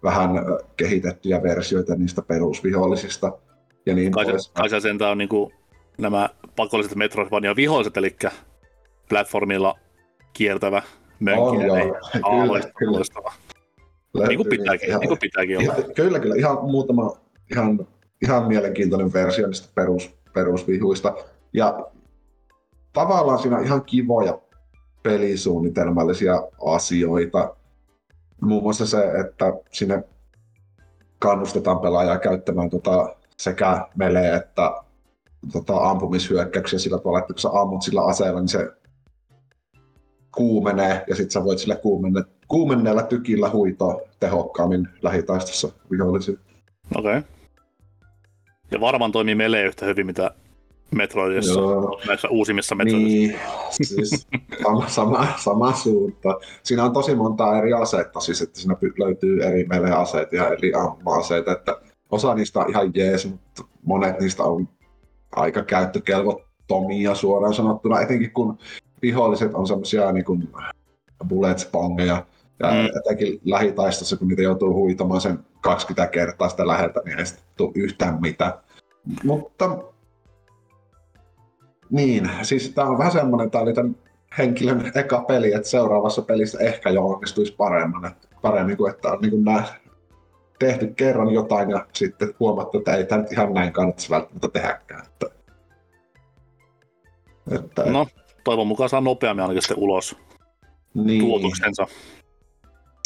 vähän 0.02 0.30
kehitettyjä 0.76 1.42
versioita 1.42 1.94
niistä 1.94 2.22
perusvihollisista. 2.22 3.32
Ja 3.86 3.94
niin 3.94 4.12
Kai, 4.12 4.24
se, 4.24 4.30
pois. 4.30 4.50
kai 4.54 4.68
se 4.68 4.80
sentään 4.80 5.10
on 5.10 5.18
niinku 5.18 5.52
nämä 5.98 6.28
pakolliset 6.56 6.94
Metroidvania 6.94 7.56
viholliset, 7.56 7.96
eli 7.96 8.16
platformilla 9.08 9.78
kiertävä 10.32 10.82
On 11.38 11.60
joo, 11.60 11.76
kyllä, 12.46 12.60
kyllä. 12.78 12.92
loistava. 12.92 13.32
Löytyy 14.14 14.28
Niin 14.28 14.36
kuin 14.36 14.48
pitääkin, 14.48 14.88
ihan- 14.88 15.00
niin 15.00 15.08
kuin 15.08 15.18
pitääkin 15.20 15.58
olla. 15.58 15.74
Ihan, 15.74 15.94
kyllä, 15.94 16.18
kyllä. 16.20 16.34
Ihan 16.34 16.58
muutama 16.64 17.16
ihan, 17.52 17.86
ihan 18.22 18.48
mielenkiintoinen 18.48 19.12
versio 19.12 19.46
niistä 19.46 19.68
perus, 19.74 20.14
perusvihuista. 20.34 21.14
Ja 21.52 21.86
tavallaan 22.92 23.38
siinä 23.38 23.56
on 23.56 23.64
ihan 23.64 23.84
kivoja 23.84 24.38
pelisuunnitelmallisia 25.02 26.42
asioita. 26.64 27.56
Muun 28.40 28.62
muassa 28.62 28.86
se, 28.86 29.10
että 29.20 29.52
sinne 29.72 30.04
kannustetaan 31.18 31.80
pelaajaa 31.80 32.18
käyttämään 32.18 32.70
tota 32.70 33.16
sekä 33.36 33.86
melee 33.96 34.34
että 34.34 34.72
tota 35.52 35.76
ampumishyökkäyksiä 35.76 36.78
sillä 36.78 36.98
tavalla, 36.98 37.18
että 37.18 37.32
kun 37.32 37.40
sä 37.40 37.48
ammut 37.52 37.82
sillä 37.82 38.04
aseella, 38.04 38.40
niin 38.40 38.48
se 38.48 38.70
kuumenee 40.36 41.04
ja 41.08 41.16
sitten 41.16 41.30
sä 41.30 41.44
voit 41.44 41.58
sillä 41.58 41.76
kuumenne, 41.76 42.24
kuumenneella 42.48 43.02
tykillä 43.02 43.50
huitoa 43.50 44.00
tehokkaammin 44.20 44.88
lähitaistossa 45.02 45.68
vihollisia. 45.90 46.34
Okei. 46.96 47.18
Okay. 47.18 47.39
Ja 48.70 48.80
varmaan 48.80 49.12
toimii 49.12 49.34
melee 49.34 49.64
yhtä 49.64 49.86
hyvin, 49.86 50.06
mitä 50.06 50.30
Metroidissa, 50.94 51.60
Joo. 51.60 52.00
näissä 52.06 52.28
uusimmissa 52.28 52.74
Metroidissa. 52.74 53.16
Niin, 53.16 53.38
siis 53.70 54.26
sama, 54.62 54.88
sama, 54.88 55.26
sama 55.38 55.72
suunta. 55.72 56.38
Siinä 56.62 56.84
on 56.84 56.92
tosi 56.92 57.14
monta 57.14 57.58
eri 57.58 57.72
asetta, 57.72 58.20
siis 58.20 58.42
että 58.42 58.60
siinä 58.60 58.76
löytyy 58.98 59.42
eri 59.42 59.64
melee-aseita 59.64 60.36
ja 60.36 60.48
eri 60.48 60.72
ampuma-aseita, 60.74 61.52
että 61.52 61.76
osa 62.10 62.34
niistä 62.34 62.60
on 62.60 62.70
ihan 62.70 62.90
jees, 62.94 63.26
mutta 63.30 63.64
monet 63.82 64.20
niistä 64.20 64.42
on 64.42 64.68
aika 65.36 65.62
käyttökelvottomia 65.62 67.14
suoraan 67.14 67.54
sanottuna, 67.54 68.00
etenkin 68.00 68.32
kun 68.32 68.58
viholliset 69.02 69.54
on 69.54 69.66
semmoisia 69.66 70.12
niin 70.12 70.24
kuin 70.24 70.48
bullet 71.28 71.58
spongeja, 71.58 72.26
ja 72.60 72.70
Mm. 72.70 72.88
etenkin 72.98 73.40
lähitaistossa, 73.44 74.16
kun 74.16 74.28
niitä 74.28 74.42
joutuu 74.42 74.74
huitamaan 74.74 75.20
sen 75.20 75.38
20 75.60 76.12
kertaa 76.12 76.48
sitä 76.48 76.66
läheltä, 76.66 77.00
niin 77.04 77.18
ei 77.18 77.26
sitten 77.26 77.44
tule 77.56 77.72
yhtään 77.74 78.20
mitään. 78.20 78.52
Mutta 79.24 79.78
niin, 81.90 82.30
siis 82.42 82.70
tää 82.74 82.84
on 82.84 82.98
vähän 82.98 83.12
semmonen, 83.12 83.50
tää 83.50 83.60
oli 83.60 83.72
tämän 83.74 83.96
henkilön 84.38 84.92
eka 84.94 85.20
peli, 85.28 85.52
että 85.52 85.68
seuraavassa 85.68 86.22
pelissä 86.22 86.58
ehkä 86.58 86.90
jo 86.90 87.06
onnistuisi 87.06 87.54
paremmin, 87.56 88.04
että 88.04 88.28
paremmin 88.42 88.76
kuin 88.76 88.94
että 88.94 89.12
on 89.12 89.18
niin 89.20 89.30
kuin 89.30 89.44
nää 89.44 89.64
tehty 90.58 90.86
kerran 90.96 91.30
jotain 91.30 91.70
ja 91.70 91.86
sitten 91.92 92.34
huomattu, 92.40 92.78
että 92.78 92.96
ei 92.96 93.04
tämä 93.04 93.22
nyt 93.22 93.32
ihan 93.32 93.54
näin 93.54 93.72
kannattaisi 93.72 94.10
välttämättä 94.10 94.48
tehdäkään. 94.48 95.06
Että, 95.06 95.26
että 97.50 97.84
No, 97.84 98.06
toivon 98.44 98.66
mukaan 98.66 98.88
saa 98.90 99.00
nopeammin 99.00 99.42
ainakin 99.42 99.62
sitten 99.62 99.78
ulos 99.78 100.16
niin, 100.94 101.20
tuotuksensa. 101.20 101.86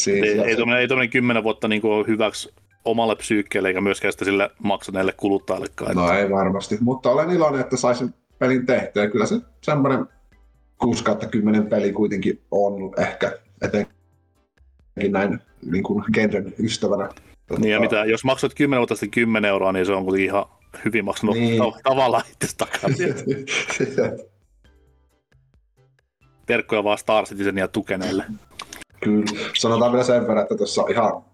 Siis, 0.02 0.24
Ei, 0.24 0.40
ei 0.40 0.56
tuommoinen, 0.56 0.80
ei 0.80 0.88
tuommoinen 0.88 1.10
kymmenen 1.10 1.42
vuotta 1.42 1.68
niin 1.68 1.82
kuin 1.82 2.06
hyväksi 2.06 2.54
omalle 2.84 3.16
psyykkeelle 3.16 3.68
eikä 3.68 3.80
myöskään 3.80 4.12
sitten 4.12 4.26
sille 4.26 4.50
maksaneelle 4.62 5.14
kuluttajallekaan. 5.16 5.96
No 5.96 6.12
ei 6.12 6.30
varmasti, 6.30 6.78
mutta 6.80 7.10
olen 7.10 7.30
iloinen, 7.30 7.60
että 7.60 7.76
saisin 7.76 8.14
pelin 8.38 8.66
tehtyä. 8.66 9.10
Kyllä 9.10 9.26
se 9.26 9.40
semmoinen 9.60 10.06
6 10.78 11.04
10 11.30 11.66
peli 11.66 11.92
kuitenkin 11.92 12.40
on 12.50 12.92
ehkä 12.98 13.38
etenkin 13.62 13.92
näin 15.12 15.38
niin 15.70 15.82
kuin 15.82 16.04
genren 16.12 16.54
ystävänä. 16.58 17.08
Niin 17.58 17.72
ja 17.72 17.80
mitä, 17.80 18.04
jos 18.04 18.24
maksat 18.24 18.54
10 18.54 18.78
vuotta 18.80 18.94
sitten 18.94 19.10
10 19.10 19.48
euroa, 19.48 19.72
niin 19.72 19.86
se 19.86 19.92
on 19.92 20.04
kuitenkin 20.04 20.26
ihan 20.26 20.44
hyvin 20.84 21.04
maksanut 21.04 21.36
Niin. 21.36 21.62
tavallaan 21.82 22.22
itse 22.32 22.56
takaisin. 22.56 23.14
Verkkoja 26.48 26.84
vaan 26.84 26.98
Star 26.98 27.24
Citizen 27.24 27.58
ja 27.58 27.68
Tukeneelle. 27.68 28.24
Kyllä. 29.04 29.24
Sanotaan 29.54 29.92
vielä 29.92 30.04
sen 30.04 30.22
verran, 30.22 30.42
että 30.42 30.56
tuossa 30.56 30.84
ihan 30.88 31.24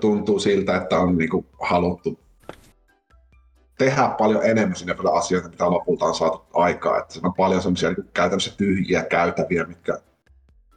tuntuu 0.00 0.38
siltä, 0.38 0.76
että 0.76 0.98
on 0.98 1.18
niinku 1.18 1.46
haluttu 1.60 2.20
tehdä 3.78 4.14
paljon 4.18 4.44
enemmän 4.44 4.76
sinne 4.76 4.96
vielä 4.96 5.16
asioita, 5.16 5.48
mitä 5.48 5.70
lopulta 5.70 6.04
on 6.04 6.14
saatu 6.14 6.46
aikaa. 6.54 6.98
Että 6.98 7.20
on 7.22 7.34
paljon 7.34 7.62
semmoisia 7.62 7.88
niinku 7.88 8.10
käytännössä 8.14 8.56
tyhjiä 8.56 9.04
käytäviä, 9.04 9.64
mitkä 9.64 9.98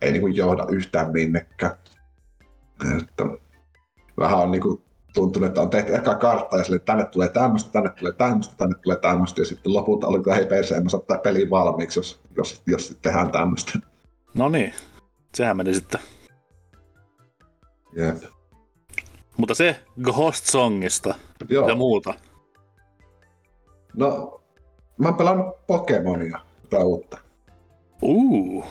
ei 0.01 0.11
niinku 0.11 0.27
johda 0.27 0.65
yhtään 0.69 1.11
minnekään. 1.11 1.75
Että 3.01 3.23
vähän 4.19 4.39
on 4.39 4.51
niinku 4.51 4.81
tuntunut, 5.13 5.47
että 5.47 5.61
on 5.61 5.69
tehty 5.69 5.95
eka 5.95 6.15
kartta 6.15 6.57
ja 6.57 6.63
sille, 6.63 6.75
että 6.75 6.85
tänne 6.85 7.05
tulee 7.05 7.29
tämmöistä, 7.29 7.71
tänne 7.71 7.89
tulee 7.89 8.13
tämmöistä, 8.13 8.55
tänne 8.57 8.75
tulee 8.83 8.97
tämmöistä 8.97 9.41
ja 9.41 9.45
sitten 9.45 9.73
lopulta 9.73 10.07
oli 10.07 10.19
kyllä 10.23 10.35
hei 10.35 10.45
perse, 10.45 10.75
en 10.75 10.83
mä 10.83 10.89
saa 10.89 11.01
peli 11.23 11.49
valmiiksi, 11.49 11.99
jos, 11.99 12.21
jos, 12.37 12.61
jos 12.67 12.97
tehdään 13.01 13.31
tämmöistä. 13.31 13.79
No 14.33 14.49
niin, 14.49 14.73
sehän 15.33 15.57
meni 15.57 15.73
sitten. 15.73 16.01
Jep. 17.95 18.23
Mutta 19.37 19.55
se 19.55 19.79
Ghost 20.01 20.45
Songista 20.45 21.15
Joo. 21.49 21.69
ja 21.69 21.75
muuta. 21.75 22.13
No, 23.93 24.41
mä 24.97 25.07
oon 25.07 25.17
pelannut 25.17 25.67
Pokemonia, 25.67 26.39
tätä 26.69 26.83
uutta. 26.83 27.17
Uh. 28.01 28.65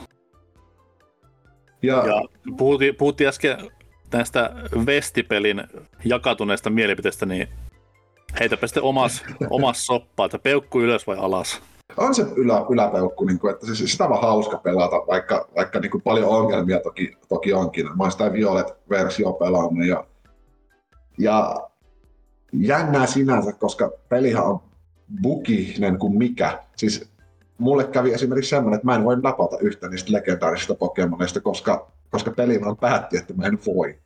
Ja, 1.82 2.06
Ja 2.06 2.22
puhuttiin, 2.56 2.96
puhuttiin 2.96 3.28
äsken 3.28 3.70
näistä 4.12 4.50
Vestipelin 4.86 5.62
jakatuneista 6.04 6.70
mielipiteistä, 6.70 7.26
niin 7.26 7.48
heitäpä 8.40 8.66
sitten 8.66 8.82
omas, 8.82 9.24
omas 9.50 9.86
soppaa, 9.86 10.26
että 10.26 10.38
peukku 10.38 10.80
ylös 10.80 11.06
vai 11.06 11.16
alas. 11.18 11.62
On 11.96 12.14
se 12.14 12.26
ylä, 12.36 12.64
yläpeukku, 12.70 13.24
niin 13.24 13.38
kuin, 13.38 13.54
että 13.54 13.74
siis 13.74 13.92
sitä 13.92 14.04
on 14.04 14.22
hauska 14.22 14.58
pelata, 14.58 14.96
vaikka, 14.96 15.48
vaikka 15.56 15.80
niin 15.80 15.90
kuin 15.90 16.02
paljon 16.02 16.28
ongelmia 16.28 16.80
toki, 16.80 17.16
toki 17.28 17.52
onkin. 17.52 17.86
Mä 17.86 18.04
oon 18.04 18.12
sitä 18.12 18.32
Violet-versio 18.32 19.32
pelannut 19.32 19.86
ja, 19.86 20.06
ja 21.18 21.68
jännää 22.52 23.06
sinänsä, 23.06 23.52
koska 23.52 23.92
pelihän 24.08 24.44
on 24.44 24.60
buginen 25.22 25.98
kuin 25.98 26.18
mikä. 26.18 26.62
Siis 26.76 27.10
mulle 27.58 27.84
kävi 27.84 28.12
esimerkiksi 28.12 28.50
semmoinen, 28.50 28.76
että 28.76 28.86
mä 28.86 28.94
en 28.94 29.04
voi 29.04 29.20
napata 29.20 29.58
yhtä 29.60 29.88
niistä 29.88 30.12
legendaarisista 30.12 30.74
Pokemoneista, 30.74 31.40
koska, 31.40 31.92
koska 32.10 32.30
peli 32.30 32.60
vaan 32.60 32.76
päätti, 32.76 33.16
että 33.16 33.34
mä 33.34 33.46
en 33.46 33.58
voi. 33.66 33.98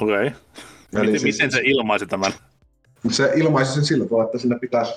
Okei. 0.00 0.26
Okay. 0.26 0.30
Miten, 0.92 1.20
siis- 1.20 1.22
miten 1.22 1.50
se 1.50 1.60
ilmaisi 1.64 2.06
tämän? 2.06 2.32
se 3.10 3.32
ilmaisi 3.36 3.72
sen 3.72 3.84
sillä 3.84 4.04
tavalla, 4.04 4.24
että 4.24 4.38
siinä 4.38 4.58
pitäisi, 4.58 4.94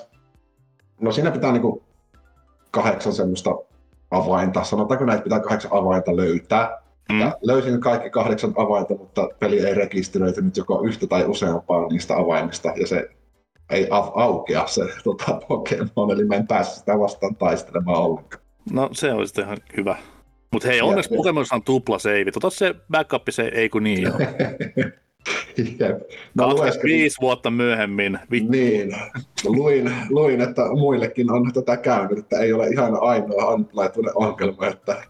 no 1.00 1.12
siinä 1.12 1.30
pitää 1.30 1.52
niinku 1.52 1.82
kahdeksan 2.70 3.12
semmoista 3.12 3.50
avainta, 4.10 4.64
sanotaanko 4.64 5.04
näitä 5.04 5.22
pitää 5.22 5.40
kahdeksan 5.40 5.72
avainta 5.74 6.16
löytää. 6.16 6.80
Mm. 7.12 7.20
Ja 7.20 7.38
löysin 7.42 7.80
kaikki 7.80 8.10
kahdeksan 8.10 8.54
avainta, 8.56 8.94
mutta 8.94 9.28
peli 9.38 9.66
ei 9.66 9.74
rekisteröitynyt 9.74 10.56
joko 10.56 10.82
yhtä 10.82 11.06
tai 11.06 11.24
useampaa 11.24 11.88
niistä 11.88 12.16
avaimista, 12.16 12.72
ja 12.76 12.86
se 12.86 13.10
ei 13.70 13.84
au- 13.84 14.12
aukea 14.14 14.66
se 14.66 14.82
tota, 15.04 15.40
Pokemon, 15.48 16.10
eli 16.10 16.24
mä 16.24 16.34
en 16.34 16.46
pääse 16.46 16.78
sitä 16.78 16.98
vastaan 16.98 17.36
taistelemaan 17.36 18.02
ollenkaan. 18.02 18.42
No 18.72 18.88
se 18.92 19.12
olisi 19.12 19.28
sitten 19.28 19.44
ihan 19.44 19.58
hyvä. 19.76 19.96
Mutta 20.52 20.68
hei, 20.68 20.80
onneksi 20.80 21.16
Pokemonissa 21.16 21.54
on 21.54 21.62
tupla 21.62 21.98
save. 21.98 22.30
Tota 22.32 22.50
se 22.50 22.74
backup, 22.90 23.22
se 23.30 23.42
ei 23.54 23.68
kun 23.68 23.82
niin. 23.82 24.08
Jep. 25.56 26.00
Mä 26.34 26.46
lueskelin, 26.46 26.66
25 26.66 27.16
vuotta 27.20 27.50
myöhemmin. 27.50 28.18
Vittu. 28.30 28.52
niin, 28.52 28.96
luin, 29.44 29.92
luin, 30.10 30.40
että 30.40 30.62
muillekin 30.74 31.30
on 31.30 31.52
tätä 31.52 31.76
käynyt, 31.76 32.18
että 32.18 32.38
ei 32.38 32.52
ole 32.52 32.68
ihan 32.68 32.98
ainoa 33.00 33.50
ainutlaatuinen 33.50 34.12
ongelma, 34.14 34.66
että 34.66 35.02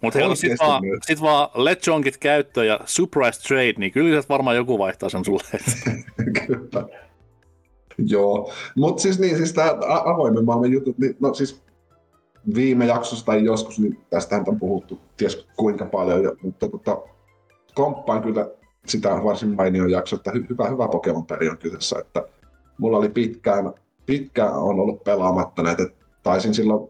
Mutta 0.00 0.18
hei, 0.18 0.36
sit 0.36 0.52
vaan, 0.58 0.82
sit 1.02 1.20
vaan 1.20 1.48
let 1.54 1.86
jonkit 1.86 2.16
käyttöön 2.16 2.66
ja 2.66 2.80
surprise 2.84 3.42
trade, 3.42 3.74
niin 3.76 3.92
kyllä 3.92 4.22
varmaan 4.28 4.56
joku 4.56 4.78
vaihtaa 4.78 5.08
sen 5.08 5.24
sulle. 5.24 5.42
Kyllä. 6.46 6.88
Joo, 8.06 8.52
mutta 8.76 9.02
siis 9.02 9.18
niin, 9.18 9.36
siis 9.36 9.52
tämä 9.52 9.70
avoimen 10.04 10.44
maailman 10.44 10.72
jutut, 10.72 10.98
niin 10.98 11.16
no 11.20 11.34
siis 11.34 11.62
viime 12.54 12.86
jaksossa 12.86 13.26
tai 13.26 13.44
joskus, 13.44 13.78
niin 13.78 14.00
tästähän 14.10 14.44
on 14.48 14.58
puhuttu 14.58 15.00
ties 15.16 15.46
kuinka 15.56 15.86
paljon, 15.86 16.24
ja, 16.24 16.32
mutta 16.42 16.68
tota, 16.68 16.98
komppaan 17.78 18.22
kyllä 18.22 18.50
sitä 18.86 19.08
varsin 19.08 19.54
mainio 19.54 19.86
jakso, 19.86 20.16
että 20.16 20.30
hy- 20.30 20.48
hyvä, 20.48 20.68
hyvä 20.68 20.88
Pokemon-peli 20.88 21.48
on 21.48 21.58
kyseessä, 21.58 21.98
että 21.98 22.22
mulla 22.78 22.98
oli 22.98 23.08
pitkään, 23.08 23.72
pitkään 24.06 24.52
on 24.52 24.80
ollut 24.80 25.04
pelaamatta 25.04 25.62
näitä, 25.62 25.82
taisin 26.22 26.54
silloin 26.54 26.88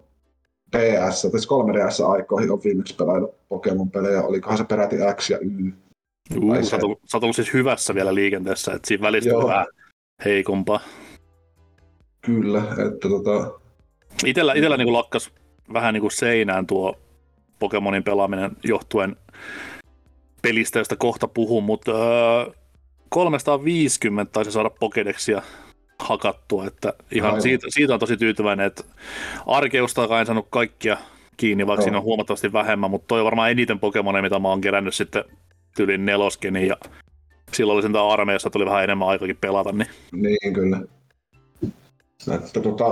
PS, 0.71 1.23
tai 1.23 1.41
3DS-aikoihin 1.41 2.51
on 2.51 2.61
viimeksi 2.65 2.97
pelannut 2.97 3.35
Pokemon-pelejä, 3.49 4.23
olikohan 4.23 4.59
se 4.59 4.65
peräti 4.65 4.97
X 5.15 5.31
ja 5.31 5.39
Y, 5.39 5.73
Uu, 6.43 6.53
Ai 6.53 6.65
sä, 6.65 6.71
se. 6.71 6.77
oot 6.77 6.85
ollut, 6.85 7.37
sä 7.37 7.43
siis 7.43 7.53
hyvässä 7.55 7.95
vielä 7.95 8.15
liikenteessä, 8.15 8.73
että 8.73 8.89
siinä 8.89 9.03
välistä 9.03 9.31
Joo. 9.31 9.41
on 9.41 9.49
vähän 9.49 9.67
heikompaa. 10.25 10.81
kyllä, 12.21 12.63
että 12.87 13.09
tota, 13.09 13.61
Itellä, 14.27 14.55
itellä 14.55 14.77
niin 14.77 14.93
lakkas 14.93 15.31
vähän 15.73 15.95
niin 15.95 16.01
kuin 16.01 16.11
seinään 16.13 16.67
tuo 16.67 16.95
Pokemonin 17.59 18.05
pelaaminen 18.05 18.51
johtuen 18.65 19.17
pelistä, 20.43 20.79
josta 20.79 20.97
kohta 20.97 21.29
puhun, 21.29 21.65
mutta 21.65 21.93
öö, 21.93 22.53
350 23.09 24.33
taisi 24.33 24.53
saada 24.53 24.71
Pokedexia 24.71 25.43
hakattua, 25.99 26.67
että 26.67 26.93
ihan 27.11 27.31
Aivan. 27.31 27.43
siitä, 27.43 27.67
siitä, 27.71 27.95
on 27.95 28.01
tosi 28.01 28.17
tyytyväinen, 28.17 28.67
että 28.67 28.85
Arkeusta 29.47 30.21
en 30.21 30.27
saanut 30.27 30.47
kaikkia 30.51 30.97
kiinni, 31.37 31.67
vaikka 31.67 31.81
Joo. 31.81 31.85
siinä 31.85 31.99
on 31.99 32.05
huomattavasti 32.05 32.53
vähemmän, 32.53 32.91
mutta 32.91 33.07
toi 33.07 33.21
on 33.21 33.25
varmaan 33.25 33.51
eniten 33.51 33.81
Pokemoneja, 33.81 34.23
mitä 34.23 34.39
mä 34.39 34.49
oon 34.49 34.61
kerännyt 34.61 34.95
sitten 34.95 35.25
tyylin 35.77 36.07
neloskeni 36.07 36.67
ja 36.67 36.77
silloin 37.53 37.75
oli 37.75 37.83
sen 37.83 37.97
armeijassa 37.97 38.51
tuli 38.51 38.67
vähän 38.67 38.85
enemmän 38.85 39.09
aikakin 39.09 39.37
pelata, 39.41 39.73
niin 39.73 39.89
Niin, 40.13 40.55
kyllä. 40.55 40.81
Että 42.35 42.61
tota, 42.61 42.85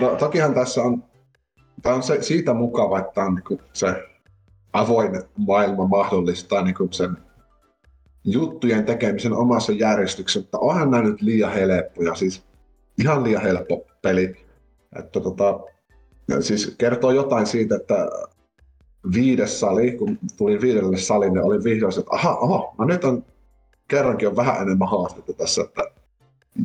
no, 0.00 0.16
tokihan 0.18 0.54
tässä 0.54 0.82
on, 0.82 1.04
tämä 1.82 1.94
on 1.94 2.02
se, 2.02 2.22
siitä 2.22 2.54
mukava, 2.54 2.98
että 2.98 3.12
tämä 3.14 3.26
on 3.26 3.34
niin 3.34 3.60
se 3.72 4.04
avoin 4.74 5.22
maailma 5.36 5.86
mahdollistaa 5.86 6.62
niin 6.62 6.74
sen 6.90 7.16
juttujen 8.24 8.84
tekemisen 8.84 9.32
omassa 9.32 9.72
järjestyksessä, 9.72 10.40
mutta 10.40 10.58
onhan 10.58 10.90
nämä 10.90 11.02
nyt 11.02 11.22
liian 11.22 11.52
helppoja, 11.52 12.14
siis 12.14 12.42
ihan 13.00 13.24
liian 13.24 13.42
helppo 13.42 13.86
peli. 14.02 14.36
Että 14.98 15.20
tota, 15.20 15.60
siis 16.40 16.74
kertoo 16.78 17.10
jotain 17.10 17.46
siitä, 17.46 17.76
että 17.76 18.10
viides 19.14 19.60
sali, 19.60 19.92
kun 19.92 20.18
tulin 20.36 20.60
viidelle 20.60 20.96
salille, 20.96 21.42
oli 21.42 21.64
vihdoin, 21.64 21.98
että 21.98 22.10
aha, 22.10 22.36
oho, 22.36 22.74
no 22.78 22.84
nyt 22.84 23.04
on 23.04 23.24
kerrankin 23.88 24.28
on 24.28 24.36
vähän 24.36 24.62
enemmän 24.62 24.88
haastetta 24.88 25.32
tässä, 25.32 25.62
että 25.62 25.82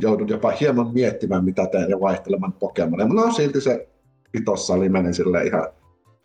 joudun 0.02 0.28
jopa 0.28 0.50
hieman 0.60 0.92
miettimään, 0.94 1.44
mitä 1.44 1.66
teen 1.66 1.90
ja 1.90 2.00
vaihtelemaan 2.00 2.52
Pokemonia. 2.52 3.06
Mutta 3.06 3.26
no 3.26 3.32
silti 3.32 3.60
se 3.60 3.88
vitossali 4.32 4.88
meni 4.88 5.14
sille 5.14 5.44
ihan 5.44 5.68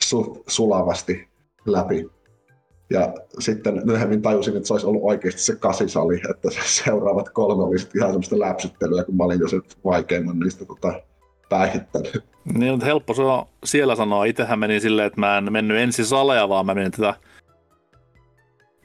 su- 0.06 0.44
sulavasti 0.48 1.28
läpi. 1.66 2.10
Ja 2.90 3.14
sitten 3.40 3.82
myöhemmin 3.86 4.22
tajusin, 4.22 4.58
että 4.58 4.68
se 4.68 4.74
olisi 4.74 4.88
ollut 4.88 5.04
oikeasti 5.04 5.42
se 5.42 5.56
kasisali, 5.56 6.22
että 6.30 6.52
se 6.52 6.60
seuraavat 6.84 7.30
kolme 7.30 7.64
oli 7.64 7.80
sitten 7.80 8.00
ihan 8.00 8.12
semmoista 8.12 8.40
läpsyttelyä, 8.40 9.04
kun 9.04 9.18
mä 9.18 9.24
olin 9.24 9.40
jo 9.40 9.48
sen 9.48 9.62
vaikeimman 9.86 10.40
niistä 10.40 10.66
tota, 10.66 11.02
päihittänyt. 11.50 12.24
Niin, 12.54 12.72
mutta 12.72 12.86
helppo 12.86 13.14
se 13.14 13.22
on 13.22 13.46
siellä 13.64 13.96
sanoa. 13.96 14.26
Itsehän 14.26 14.60
menin 14.60 14.82
silleen, 14.82 15.08
että 15.08 15.20
mä 15.20 15.38
en 15.38 15.54
mennyt 15.54 15.78
ensin 15.78 16.06
saleja, 16.06 16.50
vaan 16.50 16.66
mä 16.66 16.74
menin 16.74 16.92
tätä... 16.92 17.14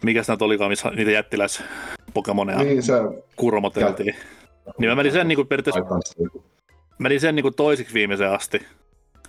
Mikäs 0.04 0.28
näitä 0.28 0.44
olikaan, 0.44 0.70
missä 0.70 0.90
niitä 0.90 1.10
jättiläis 1.10 1.62
Pokemoneja 2.14 2.58
niin. 2.58 2.68
Niin 2.68 2.82
se 2.82 2.94
kurmoteltiin. 3.36 4.14
Niin 4.78 4.90
mä 4.90 4.94
menin 4.94 5.12
sen 5.12 5.28
niinku 5.28 5.44
periaatteessa 5.44 5.80
aikaan 5.80 6.02
menin 6.98 7.20
sen 7.20 7.34
niinku 7.34 7.50
toisiksi 7.50 7.94
viimeiseen 7.94 8.32
asti. 8.32 8.66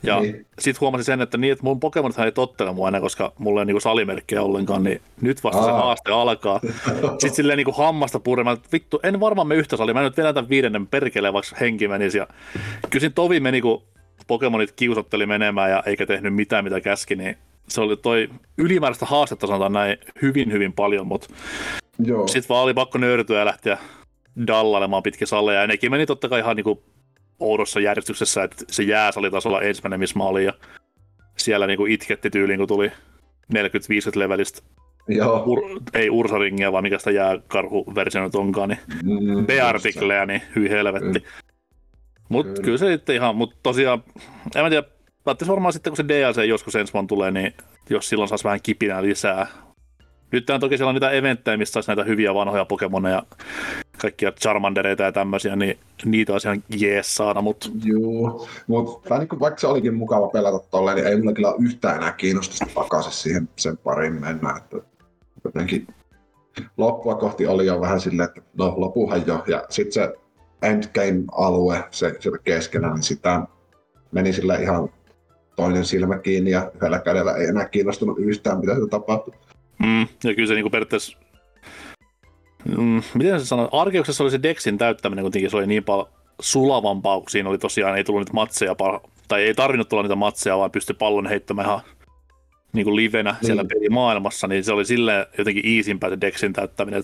Ja 0.03 0.19
niin. 0.19 0.33
Niin. 0.33 0.45
sit 0.59 0.81
huomasin 0.81 1.05
sen, 1.05 1.21
että 1.21 1.37
niin, 1.37 1.51
että 1.51 1.63
mun 1.63 1.79
Pokemonithan 1.79 2.25
ei 2.25 2.31
tottele 2.31 2.73
mua 2.73 2.87
enää, 2.87 3.01
koska 3.01 3.33
mulla 3.37 3.61
ei 3.61 3.65
niinku 3.65 3.79
salimerkkejä 3.79 4.41
ollenkaan, 4.41 4.83
niin 4.83 5.01
nyt 5.21 5.43
vasta 5.43 5.63
se 5.63 5.71
Aa. 5.71 5.81
haaste 5.81 6.11
alkaa. 6.11 6.59
Sitten 7.19 7.33
silleen 7.33 7.57
niinku 7.57 7.71
hammasta 7.71 8.19
puremaan, 8.19 8.57
että 8.57 8.69
vittu, 8.71 8.99
en 9.03 9.19
varmaan 9.19 9.47
me 9.47 9.55
yhtä 9.55 9.77
salia, 9.77 9.93
mä 9.93 10.01
nyt 10.01 10.17
vedän 10.17 10.33
tämän 10.33 10.49
viidennen 10.49 10.87
perkeleen, 10.87 11.33
vaikka 11.33 11.55
henki 11.59 11.87
menisi. 11.87 12.17
Ja 12.17 12.27
kyllä 12.89 12.99
siinä 12.99 13.13
tovi 13.13 13.39
meni, 13.39 13.61
kun 13.61 13.83
Pokemonit 14.27 14.71
kiusotteli 14.71 15.25
menemään 15.25 15.71
ja 15.71 15.83
eikä 15.85 16.05
tehnyt 16.05 16.35
mitään, 16.35 16.63
mitä 16.63 16.81
käski, 16.81 17.15
niin 17.15 17.37
se 17.67 17.81
oli 17.81 17.97
toi 17.97 18.29
ylimääräistä 18.57 19.05
haastetta 19.05 19.47
sanotaan 19.47 19.73
näin 19.73 19.97
hyvin, 20.21 20.51
hyvin 20.51 20.73
paljon, 20.73 21.07
mutta 21.07 21.27
sitten 22.25 22.49
vaan 22.49 22.63
oli 22.63 22.73
pakko 22.73 22.97
nöyrtyä 22.97 23.39
ja 23.39 23.45
lähteä 23.45 23.77
dallailemaan 24.47 25.03
pitkin 25.03 25.27
saleja. 25.27 25.61
Ja 25.61 25.67
nekin 25.67 25.91
meni 25.91 26.05
totta 26.05 26.29
kai 26.29 26.39
ihan 26.39 26.55
niinku 26.55 26.83
oudossa 27.41 27.79
järjestyksessä, 27.79 28.43
että 28.43 28.65
se 28.67 28.83
jääsali 28.83 29.31
taisi 29.31 29.47
olla 29.47 29.61
ensimmäinen, 29.61 29.99
missä 29.99 30.17
mä 30.17 30.23
olin. 30.23 30.45
Ja 30.45 30.53
siellä 31.37 31.67
niinku 31.67 31.85
itketti 31.85 32.29
tyyliin, 32.29 32.59
kun 32.59 32.67
tuli 32.67 32.91
40-50 33.53 33.57
levelistä. 34.15 34.61
Joo. 35.07 35.43
Ur, 35.47 35.59
ei 35.93 36.09
Ursaringia, 36.09 36.71
vaan 36.71 36.83
mikä 36.83 36.97
sitä 36.97 37.11
jääkarhu-versio 37.11 38.23
nyt 38.23 38.35
onkaan, 38.35 38.69
niin 38.69 38.79
Mm, 39.03 39.45
B-artikleja, 39.45 40.25
niin 40.25 40.41
hyi 40.55 40.69
helvetti. 40.69 41.23
Mutta 42.29 42.51
Kyllä. 42.51 42.63
kyllä 42.65 42.77
se 42.77 42.91
sitten 42.91 43.15
ihan, 43.15 43.35
mutta 43.35 43.55
tosiaan, 43.63 44.03
en 44.55 44.63
mä 44.63 44.69
tiedä, 44.69 44.87
päättäisi 45.23 45.51
varmaan 45.51 45.73
sitten, 45.73 45.91
kun 45.91 45.97
se 45.97 46.07
DLC 46.07 46.47
joskus 46.47 46.75
ensi 46.75 46.93
vuonna 46.93 47.07
tulee, 47.07 47.31
niin 47.31 47.53
jos 47.89 48.09
silloin 48.09 48.29
saisi 48.29 48.43
vähän 48.43 48.59
kipinää 48.63 49.01
lisää. 49.01 49.47
Nyt 50.31 50.49
on 50.49 50.59
toki 50.59 50.77
siellä 50.77 50.89
on 50.89 50.95
niitä 50.95 51.11
eventtejä, 51.11 51.57
missä 51.57 51.73
saisi 51.73 51.89
näitä 51.89 52.03
hyviä 52.03 52.33
vanhoja 52.33 52.65
Pokemoneja, 52.65 53.23
kaikkia 54.01 54.31
Charmandereita 54.31 55.03
ja 55.03 55.11
tämmöisiä, 55.11 55.55
niin 55.55 55.79
niitä 56.05 56.33
olisi 56.33 56.47
ihan 56.47 56.63
jees 56.69 57.15
saada, 57.15 57.41
mutta 57.41 57.69
Joo, 57.83 58.47
mutta 58.67 59.17
niin 59.17 59.39
vaikka 59.39 59.59
se 59.59 59.67
olikin 59.67 59.93
mukava 59.93 60.27
pelata 60.27 60.67
tolleen, 60.71 60.97
niin 60.97 61.07
ei 61.07 61.17
mulla 61.17 61.33
kyllä 61.33 61.53
yhtään 61.59 61.97
enää 61.97 62.11
kiinnostusta 62.11 62.65
takaisin 62.75 63.11
siihen 63.11 63.49
sen 63.55 63.77
pariin 63.77 64.13
mennä. 64.13 64.53
Että 64.57 64.77
jotenkin 65.43 65.87
loppua 66.77 67.15
kohti 67.15 67.47
oli 67.47 67.65
jo 67.65 67.81
vähän 67.81 67.99
silleen, 67.99 68.29
että 68.29 68.41
no 68.57 68.73
lopuhan 68.77 69.23
jo. 69.27 69.43
Ja 69.47 69.63
sitten 69.69 69.93
se 69.93 70.13
endgame-alue, 70.61 71.83
se 71.91 72.15
sieltä 72.19 72.37
keskellä, 72.43 72.93
niin 72.93 73.03
sitä 73.03 73.41
meni 74.11 74.33
sille 74.33 74.55
ihan 74.61 74.89
toinen 75.55 75.85
silmä 75.85 76.17
kiinni 76.17 76.51
ja 76.51 76.71
yhdellä 76.75 76.99
kädellä 76.99 77.35
ei 77.35 77.45
enää 77.45 77.67
kiinnostunut 77.67 78.19
yhtään, 78.19 78.59
mitä 78.59 78.75
se 78.75 78.81
tapahtui. 78.89 79.33
mm, 79.79 80.07
ja 80.23 80.35
kyllä 80.35 80.47
se 80.47 80.53
niinku 80.53 80.69
periaatteessa, 80.69 81.17
mm, 82.77 83.01
miten 83.13 83.39
se 83.39 83.45
sanoo, 83.45 83.69
Arkeuksessa 83.71 84.23
oli 84.23 84.31
se 84.31 84.43
Dexin 84.43 84.77
täyttäminen 84.77 85.23
kuitenkin, 85.23 85.49
se 85.51 85.57
oli 85.57 85.67
niin 85.67 85.83
paljon 85.83 86.09
sulavampaa, 86.41 87.19
kun 87.19 87.29
siinä 87.29 87.49
oli 87.49 87.57
tosiaan, 87.57 87.97
ei 87.97 88.03
tullut 88.03 88.21
niitä 88.21 88.33
matseja, 88.33 88.75
tai 89.27 89.43
ei 89.43 89.53
tarvinnut 89.53 89.89
tulla 89.89 90.03
niitä 90.03 90.15
matseja, 90.15 90.57
vaan 90.57 90.71
pystyi 90.71 90.95
pallon 90.99 91.27
heittämään 91.27 91.67
ihan 91.67 91.81
niin 92.73 92.83
kuin 92.83 92.95
livenä 92.95 93.31
niin. 93.31 93.45
siellä 93.45 93.65
pelimaailmassa, 93.65 94.47
niin 94.47 94.63
se 94.63 94.73
oli 94.73 94.85
silleen 94.85 95.25
jotenkin 95.37 95.65
iisimpää 95.65 96.09
se 96.09 96.21
Dexin 96.21 96.53
täyttäminen. 96.53 97.03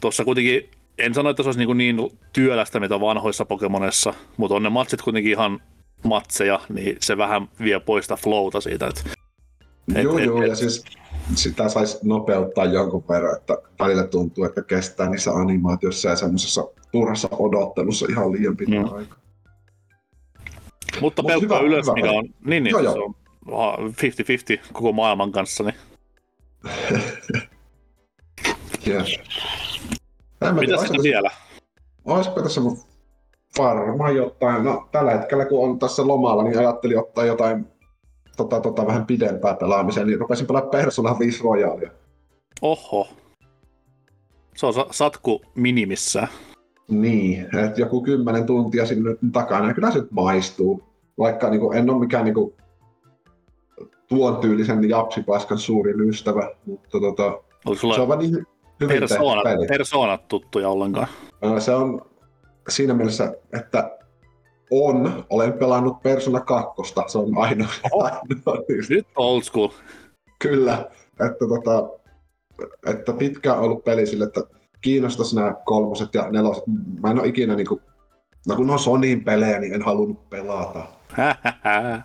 Tuossa 0.00 0.24
kuitenkin, 0.24 0.70
en 0.98 1.14
sano, 1.14 1.30
että 1.30 1.42
se 1.42 1.48
olisi 1.48 1.66
niin, 1.66 1.76
niin 1.78 2.18
työlästä, 2.32 2.80
mitä 2.80 3.00
vanhoissa 3.00 3.44
Pokemonissa, 3.44 4.14
mutta 4.36 4.54
on 4.54 4.62
ne 4.62 4.68
matsit 4.68 5.02
kuitenkin 5.02 5.32
ihan 5.32 5.60
matseja, 6.04 6.60
niin 6.68 6.96
se 7.00 7.16
vähän 7.16 7.48
vie 7.60 7.80
pois 7.80 8.04
sitä 8.04 8.16
flowta 8.16 8.60
siitä. 8.60 8.86
Että, 8.86 9.00
et, 9.94 10.02
joo, 10.02 10.18
et, 10.18 10.24
joo, 10.24 10.42
et, 10.42 10.48
ja 10.48 10.54
siis 10.54 10.84
sitä 11.34 11.68
saisi 11.68 11.98
nopeuttaa 12.02 12.64
jonkun 12.64 13.04
verran, 13.08 13.36
että 13.36 13.58
välillä 13.78 14.04
tuntuu, 14.06 14.44
että 14.44 14.62
kestää 14.62 15.08
niissä 15.10 15.30
animaatioissa 15.32 16.08
ja 16.08 16.16
semmoisessa 16.16 16.64
turhassa 16.92 17.28
odottelussa 17.38 18.06
ihan 18.10 18.32
liian 18.32 18.56
pitkä 18.56 18.80
Mm. 18.80 18.92
aika. 18.92 19.16
mutta 21.00 21.22
Mut 21.22 21.32
ylös, 21.64 21.86
hyvä 21.86 21.94
mikä 21.94 22.10
on, 22.10 22.28
niin, 22.44 22.64
niin 22.64 22.70
Joo, 22.70 22.80
se 22.92 22.98
joo. 22.98 23.04
on 23.04 23.14
ah, 23.60 23.78
50-50 23.78 24.60
koko 24.72 24.92
maailman 24.92 25.32
kanssa, 25.32 25.64
niin 25.64 25.74
mä 30.40 30.52
mitä 30.52 30.66
tiedä, 30.66 30.78
sitten 30.82 31.02
siellä? 31.02 31.30
olisiko 32.04 32.42
tässä 32.42 32.60
varmaan 33.58 34.16
jotain, 34.16 34.64
no 34.64 34.88
tällä 34.92 35.10
hetkellä 35.10 35.44
kun 35.44 35.64
on 35.70 35.78
tässä 35.78 36.06
lomalla, 36.06 36.42
niin 36.42 36.58
ajattelin 36.58 36.98
ottaa 36.98 37.24
jotain 37.24 37.66
tota, 38.36 38.60
tota, 38.60 38.86
vähän 38.86 39.06
pidempää 39.06 39.54
pelaamiseen, 39.54 40.06
niin 40.06 40.20
rupesin 40.20 40.46
pelaamaan 40.46 40.70
Persona 40.70 41.18
5 41.18 41.42
Royalia. 41.42 41.90
Oho. 42.62 43.08
Se 44.56 44.66
on 44.66 44.74
sa- 44.74 44.86
satku 44.90 45.42
minimissään. 45.54 46.28
Niin, 46.88 47.58
että 47.64 47.80
joku 47.80 48.02
kymmenen 48.02 48.46
tuntia 48.46 48.86
sinne 48.86 49.16
takana, 49.32 49.68
ja 49.68 49.74
kyllä 49.74 49.90
se 49.90 49.98
nyt 49.98 50.10
maistuu. 50.10 50.82
Vaikka 51.18 51.50
niin 51.50 51.60
kuin, 51.60 51.78
en 51.78 51.90
ole 51.90 52.00
mikään 52.00 52.24
niin 52.24 52.34
kuin, 52.34 52.54
tuon 54.08 54.36
tyylisen 54.36 54.88
japsipaskan 54.88 55.58
suurin 55.58 56.00
ystävä, 56.08 56.50
mutta 56.66 57.00
tota, 57.00 57.40
Oliko 57.66 57.80
sulla 57.80 57.94
se 57.94 58.00
on 58.00 58.08
vaan 58.08 58.18
niin 58.18 58.46
hyvin 58.80 58.98
persoonat, 58.98 59.44
persoonat 59.68 60.28
tuttuja 60.28 60.68
ollenkaan? 60.68 61.08
Se 61.58 61.74
on 61.74 62.02
siinä 62.68 62.94
mielessä, 62.94 63.34
että 63.52 63.98
on, 64.72 65.24
olen 65.30 65.52
pelannut 65.52 66.02
Persona 66.02 66.40
2, 66.40 66.82
se 67.06 67.18
on 67.18 67.38
ainoa, 67.38 67.68
ainoa 67.92 68.64
niistä. 68.68 68.94
Nyt 68.94 69.06
old 69.16 69.42
school. 69.42 69.68
Kyllä, 70.38 70.90
että, 71.26 71.46
tota, 71.48 71.88
että 72.86 73.12
pitkään 73.12 73.58
ollut 73.58 73.84
peli 73.84 74.06
sille, 74.06 74.24
että 74.24 74.40
kiinnostaisi 74.80 75.36
nämä 75.36 75.54
kolmoset 75.64 76.14
ja 76.14 76.30
neloset. 76.30 76.64
Mä 77.02 77.10
en 77.10 77.20
ole 77.20 77.28
ikinä 77.28 77.56
niinku, 77.56 77.80
no 78.48 78.56
kun 78.56 78.70
on 78.70 78.78
Sonyin 78.78 79.24
pelejä, 79.24 79.58
niin 79.58 79.74
en 79.74 79.82
halunnut 79.82 80.30
pelata. 80.30 80.86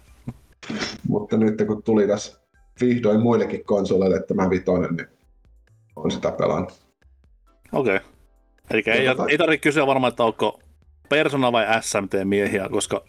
Mutta 1.09 1.37
nyt 1.37 1.63
kun 1.67 1.83
tuli 1.83 2.07
tässä 2.07 2.39
vihdoin 2.81 3.21
muillekin 3.21 3.65
konsoleille 3.65 4.23
tämä 4.23 4.49
vitonen, 4.49 4.95
niin 4.95 5.07
on 5.95 6.11
sitä 6.11 6.31
pelannut. 6.31 6.73
Okei. 7.71 7.95
Okay. 7.95 8.07
Eli 8.71 8.83
ei, 8.87 9.07
ei 9.29 9.37
tarvitse 9.37 9.63
kysyä 9.63 9.87
varmaan, 9.87 10.09
että 10.11 10.23
onko 10.23 10.59
Persona 11.09 11.51
vai 11.51 11.65
SMT-miehiä, 11.81 12.69
koska 12.71 13.03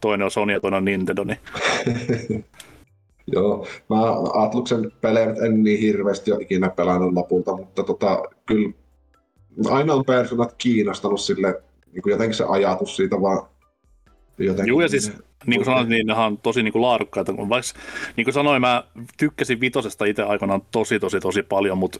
toinen 0.00 0.24
on 0.24 0.30
Sony 0.30 0.52
ja 0.52 0.60
toinen 0.60 0.78
on 0.78 0.84
Nintendo, 0.84 1.24
niin 1.24 1.38
Joo, 3.32 3.66
mä 3.90 3.96
Atluksen 4.44 4.92
pelejä 5.00 5.34
en 5.44 5.62
niin 5.62 5.80
hirveästi 5.80 6.32
ole 6.32 6.42
ikinä 6.42 6.70
pelannut 6.70 7.12
lopulta, 7.12 7.56
mutta 7.56 7.82
tota, 7.82 8.22
kyllä 8.46 8.70
aina 9.70 9.94
on 9.94 10.04
persoonat 10.04 10.54
kiinnostanut 10.58 11.20
sille, 11.20 11.62
niin 11.92 12.02
kuin 12.02 12.10
jotenkin 12.10 12.36
se 12.36 12.44
ajatus 12.48 12.96
siitä 12.96 13.20
vaan 13.20 13.46
jotenkin. 14.38 14.68
Juu, 14.68 14.80
ja 14.80 14.88
siis 14.88 15.12
niin 15.46 15.58
kuin 15.58 15.64
sanoin, 15.64 15.88
niin 15.88 16.06
nehän 16.06 16.26
on 16.26 16.38
tosi 16.38 16.62
niin 16.62 16.72
kuin 16.72 16.82
laadukkaita. 16.82 17.36
Vaikka, 17.36 17.80
niin 18.16 18.24
kuin 18.24 18.34
sanoin, 18.34 18.60
mä 18.60 18.84
tykkäsin 19.16 19.60
vitosesta 19.60 20.04
itse 20.04 20.22
aikanaan 20.22 20.62
tosi, 20.70 21.00
tosi, 21.00 21.20
tosi 21.20 21.42
paljon, 21.42 21.78
mutta 21.78 21.98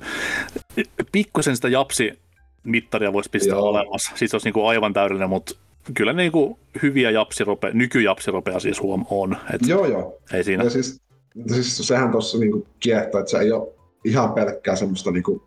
pikkusen 1.13 1.57
sitä 1.57 1.69
japsi 1.69 2.19
mittaria 2.65 3.13
voisi 3.13 3.31
pistää 3.31 3.57
Joo. 3.57 3.69
olemassa. 3.69 4.13
Siis 4.15 4.31
se 4.31 4.35
olisi 4.35 4.47
niin 4.47 4.55
kuin 4.55 4.67
aivan 4.67 4.93
täydellinen, 4.93 5.29
mutta 5.29 5.55
kyllä 5.95 6.13
niin 6.13 6.33
kuin 6.33 6.59
hyviä 6.83 7.11
japsirope, 7.11 7.71
nykyjapsiropeja 7.73 8.61
siis 8.61 8.83
huom 8.83 9.07
on. 9.11 9.37
Et 9.55 9.61
Joo, 9.67 9.87
joo. 9.87 10.19
Ei 10.33 10.45
siinä. 10.45 10.65
Ja 10.65 10.71
siis, 10.71 11.01
siis 11.47 11.79
sehän 11.79 12.11
tuossa 12.11 12.39
niinku 12.39 12.67
kiehtoo, 12.81 13.21
että 13.21 13.31
se 13.31 13.39
ei 13.39 13.53
ole 13.53 13.69
ihan 14.05 14.33
pelkkää 14.33 14.77
semmoista 14.77 15.11
niinku 15.11 15.43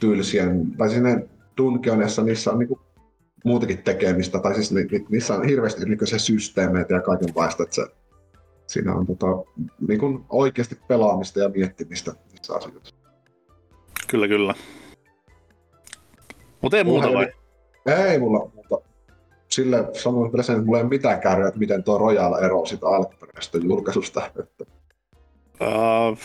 tylsien, 0.00 0.76
tai 0.78 0.90
siinä 0.90 1.20
Dungeonissa 1.56 2.22
niissä 2.22 2.50
on 2.50 2.58
niinku 2.58 2.80
muutakin 3.44 3.82
tekemistä, 3.82 4.38
tai 4.38 4.54
siis 4.54 4.72
ni, 4.72 4.84
ni, 4.84 5.06
niissä 5.08 5.34
on 5.34 5.48
hirveästi 5.48 5.84
niinku 5.84 6.06
se 6.06 6.18
systeemeitä 6.18 6.94
ja 6.94 7.00
kaikenlaista, 7.00 7.62
että 7.62 7.74
se, 7.74 7.86
siinä 8.66 8.94
on 8.94 9.06
tota, 9.06 9.26
niinku 9.88 10.24
oikeasti 10.28 10.78
pelaamista 10.88 11.40
ja 11.40 11.48
miettimistä 11.48 12.12
niissä 12.32 12.54
asioissa. 12.54 12.94
Kyllä, 14.08 14.28
kyllä. 14.28 14.54
Mutta 16.64 16.76
ei 16.78 16.84
muuta 16.84 17.12
vai? 17.12 17.32
ei- 17.86 18.18
mulla 18.18 18.50
muuta. 18.54 18.88
Sille 19.48 19.88
sanoin 19.92 20.32
vielä 20.32 20.42
sen, 20.42 20.54
että 20.54 20.66
mulla 20.66 20.78
ei 20.78 20.82
ole 20.82 20.88
mitään 20.90 21.20
kärryä, 21.20 21.48
että 21.48 21.60
miten 21.60 21.84
tuo 21.84 21.98
Royal 21.98 22.42
eroaa 22.44 22.66
siitä 22.66 22.86
alkuperäisestä 22.86 23.58
julkaisusta. 23.58 24.26
Että 24.26 24.64
Uh, 25.60 26.18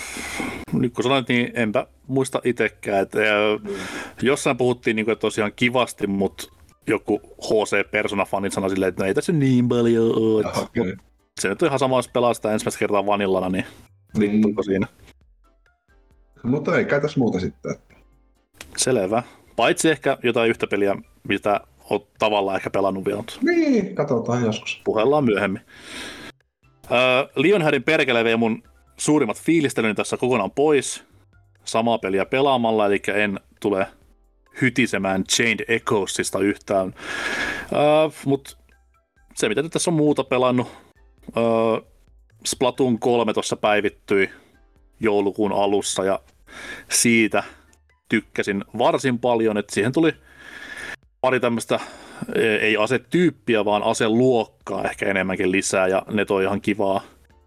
nyt 0.73 0.93
kun 0.93 1.03
sanoit, 1.03 1.27
niin 1.29 1.51
enpä 1.53 1.87
muista 2.07 2.41
itsekään. 2.43 3.01
Että, 3.01 3.19
uh, 3.19 3.71
jossain 4.21 4.57
puhuttiin, 4.57 4.95
niin 4.95 5.05
kuin, 5.05 5.13
että 5.13 5.21
tosiaan 5.21 5.51
kivasti, 5.55 6.07
mutta 6.07 6.43
joku 6.87 7.21
HC-persona-fanit 7.41 8.51
sanoi 8.51 8.69
silleen, 8.69 8.89
että 8.89 9.03
no 9.03 9.07
ei 9.07 9.13
tässä 9.13 9.31
niin 9.31 9.69
paljon 9.69 10.17
ole. 10.17 10.45
Okei. 10.63 10.95
Se 11.39 11.49
nyt 11.49 11.61
on 11.61 11.67
ihan 11.67 11.79
sama, 11.79 11.97
jos 11.97 12.07
pelaa 12.07 12.33
sitä 12.33 12.51
ensimmäistä 12.53 12.79
kertaa 12.79 13.05
vanillana, 13.05 13.49
niin 13.49 13.65
vittuko 14.19 14.63
siinä. 14.63 14.87
Mutta 16.43 16.77
ei 16.77 16.85
kai 16.85 17.01
tässä 17.01 17.19
muuta 17.19 17.39
sitten. 17.39 17.75
Selvä. 18.77 19.23
Paitsi 19.59 19.89
ehkä 19.89 20.17
jotain 20.23 20.49
yhtä 20.49 20.67
peliä, 20.67 20.95
mitä 21.27 21.61
oot 21.89 22.07
tavallaan 22.19 22.55
ehkä 22.55 22.69
pelannut 22.69 23.05
vielä, 23.05 23.23
Niin, 23.41 23.95
katsotaan 23.95 24.45
joskus. 24.45 24.81
puhellaan 24.83 25.23
myöhemmin. 25.23 25.61
Öö, 26.91 26.99
Lionheadin 27.35 27.83
perkele 27.83 28.23
vei 28.23 28.37
mun 28.37 28.63
suurimmat 28.97 29.37
fiilistelyni 29.41 29.95
tässä 29.95 30.17
kokonaan 30.17 30.51
pois 30.51 31.03
samaa 31.63 31.97
peliä 31.97 32.25
pelaamalla, 32.25 32.85
eli 32.85 33.01
en 33.13 33.39
tule 33.59 33.87
hytisemään 34.61 35.23
Chained 35.23 35.65
Echoesista 35.67 36.39
yhtään. 36.39 36.93
Öö, 37.73 38.09
Mutta 38.25 38.57
se, 39.35 39.49
mitä 39.49 39.61
nyt 39.61 39.71
tässä 39.71 39.91
on 39.91 39.95
muuta 39.97 40.23
pelannut, 40.23 40.67
öö, 41.37 41.43
Splatoon 42.45 42.99
3 42.99 43.33
tuossa 43.33 43.55
päivittyi 43.55 44.29
joulukuun 44.99 45.51
alussa 45.51 46.03
ja 46.05 46.19
siitä 46.89 47.43
tykkäsin 48.09 48.65
varsin 48.77 49.19
paljon, 49.19 49.57
että 49.57 49.73
siihen 49.73 49.91
tuli 49.91 50.13
pari 51.21 51.39
tämmöistä 51.39 51.79
ei 52.61 52.77
asetyyppiä, 52.77 53.65
vaan 53.65 53.83
aseluokkaa 53.83 54.83
ehkä 54.83 55.05
enemmänkin 55.05 55.51
lisää, 55.51 55.87
ja 55.87 56.03
ne 56.11 56.25
toi 56.25 56.43
ihan 56.43 56.61
kivaa, 56.61 57.01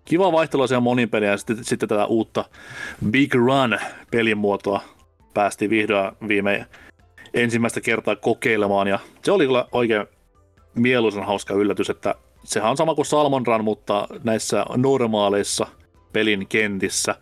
kivaa 0.05 0.33
vaihtelua 0.33 0.67
siellä 0.67 0.81
monin 0.81 1.11
peliä, 1.11 1.31
ja 1.31 1.37
sitten, 1.37 1.65
sitten 1.65 1.89
tätä 1.89 2.07
uutta 2.07 2.45
Big 3.11 3.35
Run-pelimuotoa 3.35 4.81
päästiin 5.35 5.71
vihdoin 5.71 6.13
viime 6.29 6.67
ensimmäistä 7.35 7.81
kertaa 7.81 8.17
kokeilemaan, 8.17 8.89
ja 8.89 8.99
se 9.23 9.33
oli 9.33 9.47
kyllä 9.47 9.67
oikein 9.73 10.07
mieluisen 10.75 11.25
hauska 11.25 11.55
yllätys, 11.55 11.91
että 11.91 12.15
sehän 12.45 12.71
on 12.71 12.77
sama 12.77 12.95
kuin 12.95 13.07
Salmon 13.07 13.47
Run, 13.47 13.65
mutta 13.65 14.09
näissä 14.25 14.65
normaaleissa 14.77 15.67
pelin 16.13 16.47
kentissä, 16.47 17.15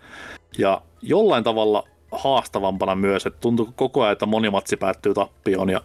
ja 0.59 0.83
jollain 1.03 1.45
tavalla 1.45 1.89
haastavampana 2.13 2.95
myös, 2.95 3.27
että 3.27 3.41
tuntuu 3.41 3.73
koko 3.77 4.03
ajan, 4.03 4.13
että 4.13 4.27
moni 4.27 4.51
matsi 4.51 4.77
päättyy 4.77 5.15
tappioon, 5.15 5.71
ja 5.71 5.81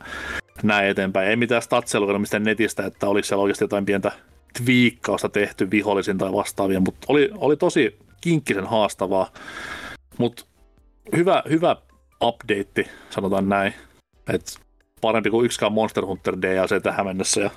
näin 0.63 0.87
eteenpäin. 0.87 1.29
Ei 1.29 1.35
mitään 1.35 1.61
mistään 2.19 2.43
netistä, 2.43 2.85
että 2.85 3.07
oliko 3.07 3.25
siellä 3.25 3.41
oikeasti 3.41 3.63
jotain 3.63 3.85
pientä 3.85 4.11
twiikkausta 4.57 5.29
tehty 5.29 5.71
vihollisin 5.71 6.17
tai 6.17 6.33
vastaavia, 6.33 6.79
mutta 6.79 7.05
oli, 7.09 7.29
oli 7.37 7.57
tosi 7.57 7.97
kinkkisen 8.21 8.65
haastavaa. 8.65 9.31
Mutta 10.17 10.45
hyvä, 11.15 11.43
hyvä 11.49 11.75
update, 12.23 12.89
sanotaan 13.09 13.49
näin. 13.49 13.73
Et 14.33 14.59
parempi 15.01 15.29
kuin 15.29 15.45
yksikään 15.45 15.71
Monster 15.71 16.05
Hunter 16.05 16.35
DLC 16.41 16.83
tähän 16.83 17.05
mennessä 17.05 17.41
ja 17.41 17.49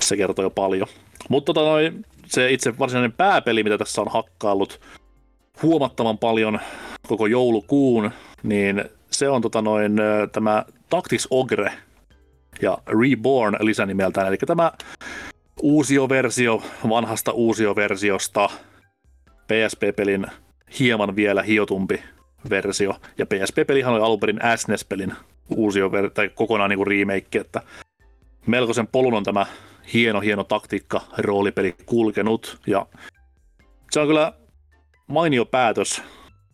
se 0.00 0.16
kertoo 0.16 0.42
jo 0.42 0.50
paljon. 0.50 0.86
Mutta 1.28 1.52
tota 1.52 1.70
se 2.26 2.52
itse 2.52 2.78
varsinainen 2.78 3.12
pääpeli, 3.12 3.64
mitä 3.64 3.78
tässä 3.78 4.00
on 4.00 4.08
hakkaillut 4.10 4.80
huomattavan 5.62 6.18
paljon 6.18 6.60
koko 7.08 7.26
joulukuun, 7.26 8.10
niin 8.42 8.84
se 9.10 9.28
on 9.28 9.42
tota 9.42 9.62
noin, 9.62 9.96
tämä 10.32 10.64
Tactics 10.90 11.28
Ogre 11.30 11.72
ja 12.62 12.78
Reborn 12.86 13.56
lisänimeltään, 13.60 14.26
eli 14.26 14.36
tämä 14.36 14.72
uusioversio 15.62 16.62
vanhasta 16.88 17.32
uusioversiosta, 17.32 18.48
PSP-pelin 19.26 20.26
hieman 20.78 21.16
vielä 21.16 21.42
hiotumpi 21.42 22.02
versio, 22.50 22.94
ja 23.18 23.26
PSP-pelihan 23.26 23.94
oli 23.94 24.02
alun 24.02 24.20
perin 24.20 24.40
SNES-pelin 24.56 25.12
uusio 25.56 25.90
tai 26.14 26.28
kokonaan 26.28 26.70
niin 26.70 26.78
kuin 26.78 26.86
remake, 26.86 27.38
että 27.38 27.62
melkoisen 28.46 28.86
polun 28.86 29.14
on 29.14 29.24
tämä 29.24 29.46
hieno, 29.92 30.20
hieno 30.20 30.44
taktiikka 30.44 31.00
roolipeli 31.18 31.74
kulkenut, 31.86 32.58
ja 32.66 32.86
se 33.90 34.00
on 34.00 34.06
kyllä 34.06 34.32
mainio 35.08 35.44
päätös 35.44 36.02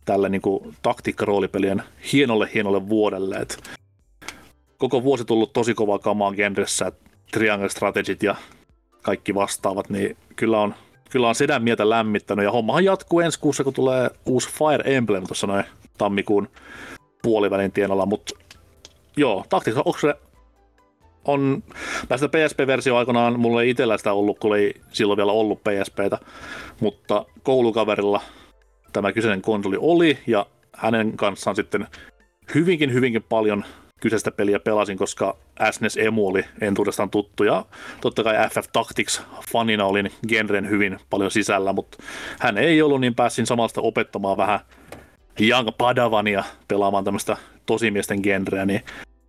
tälle 0.04 0.28
niin 0.28 0.42
kuin 0.42 0.76
taktiikkaroolipelien 0.82 1.82
hienolle, 2.12 2.48
hienolle 2.54 2.88
vuodelle, 2.88 3.36
että 3.36 3.56
koko 4.78 5.02
vuosi 5.02 5.24
tullut 5.24 5.52
tosi 5.52 5.74
kovaa 5.74 5.98
kamaa 5.98 6.32
genressä, 6.32 6.92
Triangle 7.32 7.68
Strategit 7.68 8.22
ja 8.22 8.36
kaikki 9.02 9.34
vastaavat, 9.34 9.90
niin 9.90 10.16
kyllä 10.36 10.60
on, 10.60 10.74
kyllä 11.10 11.28
on 11.28 11.34
sedän 11.34 11.62
mieltä 11.62 11.90
lämmittänyt. 11.90 12.44
Ja 12.44 12.52
hommahan 12.52 12.84
jatkuu 12.84 13.20
ensi 13.20 13.40
kuussa, 13.40 13.64
kun 13.64 13.74
tulee 13.74 14.10
uusi 14.26 14.48
Fire 14.48 14.96
Emblem 14.96 15.26
tuossa 15.26 15.46
noin 15.46 15.64
tammikuun 15.98 16.48
puolivälin 17.22 17.72
tienolla, 17.72 18.06
mutta 18.06 18.34
joo, 19.16 19.44
Tactics 19.48 19.76
Ogre 19.84 20.14
on 21.24 21.62
näistä 22.08 22.28
PSP-versio 22.28 22.96
aikanaan, 22.96 23.40
mulla 23.40 23.62
ei 23.62 23.70
itsellä 23.70 23.98
sitä 23.98 24.12
ollut, 24.12 24.38
kun 24.38 24.56
ei 24.56 24.74
silloin 24.92 25.16
vielä 25.16 25.32
ollut 25.32 25.60
PSPtä, 25.60 26.18
mutta 26.80 27.26
koulukaverilla 27.42 28.20
tämä 28.94 29.12
kyseinen 29.12 29.42
konsoli 29.42 29.76
oli, 29.80 30.18
ja 30.26 30.46
hänen 30.72 31.16
kanssaan 31.16 31.56
sitten 31.56 31.86
hyvinkin, 32.54 32.92
hyvinkin 32.92 33.22
paljon 33.22 33.64
kyseistä 34.00 34.30
peliä 34.30 34.58
pelasin, 34.58 34.98
koska 34.98 35.36
SNES 35.70 35.96
Emu 35.96 36.28
oli 36.28 36.44
entuudestaan 36.60 37.10
tuttu, 37.10 37.44
ja 37.44 37.64
totta 38.00 38.24
kai 38.24 38.34
FF 38.48 38.68
Tactics 38.72 39.22
fanina 39.52 39.84
olin 39.84 40.10
genren 40.28 40.70
hyvin 40.70 40.98
paljon 41.10 41.30
sisällä, 41.30 41.72
mutta 41.72 41.98
hän 42.40 42.58
ei 42.58 42.82
ollut, 42.82 43.00
niin 43.00 43.14
pääsin 43.14 43.46
samasta 43.46 43.80
opettamaan 43.80 44.36
vähän 44.36 44.60
Young 45.40 45.68
Padavania 45.78 46.44
pelaamaan 46.68 47.04
tämmöistä 47.04 47.36
tosimiesten 47.66 48.20
genreä, 48.22 48.66
niin 48.66 48.82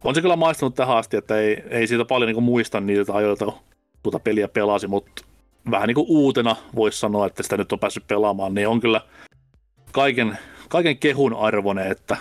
on 0.04 0.16
se 0.16 0.22
kyllä 0.22 0.36
maistunut 0.36 0.76
tähän 0.76 0.98
asti, 0.98 1.18
että 1.18 1.38
ei, 1.38 1.64
ei 1.70 1.88
siitä 1.88 2.06
paljon 2.06 2.32
niin 2.32 2.44
muista 2.44 2.80
niitä 2.80 3.14
ajoilta, 3.14 3.52
tuota 4.04 4.20
peliä 4.20 4.48
pelasi, 4.48 4.88
mutta 4.88 5.22
vähän 5.72 5.88
niin 5.88 5.96
kuin 5.96 6.08
uutena 6.10 6.56
voisi 6.76 7.00
sanoa, 7.00 7.28
että 7.28 7.44
sitä 7.44 7.58
nyt 7.58 7.72
on 7.72 7.80
päässyt 7.80 8.08
pelaamaan, 8.08 8.54
niin 8.54 8.68
on 8.68 8.80
kyllä 8.80 9.02
kaiken, 9.96 10.38
kaiken 10.70 10.98
kehun 10.98 11.34
arvone, 11.34 11.88
että 11.88 12.18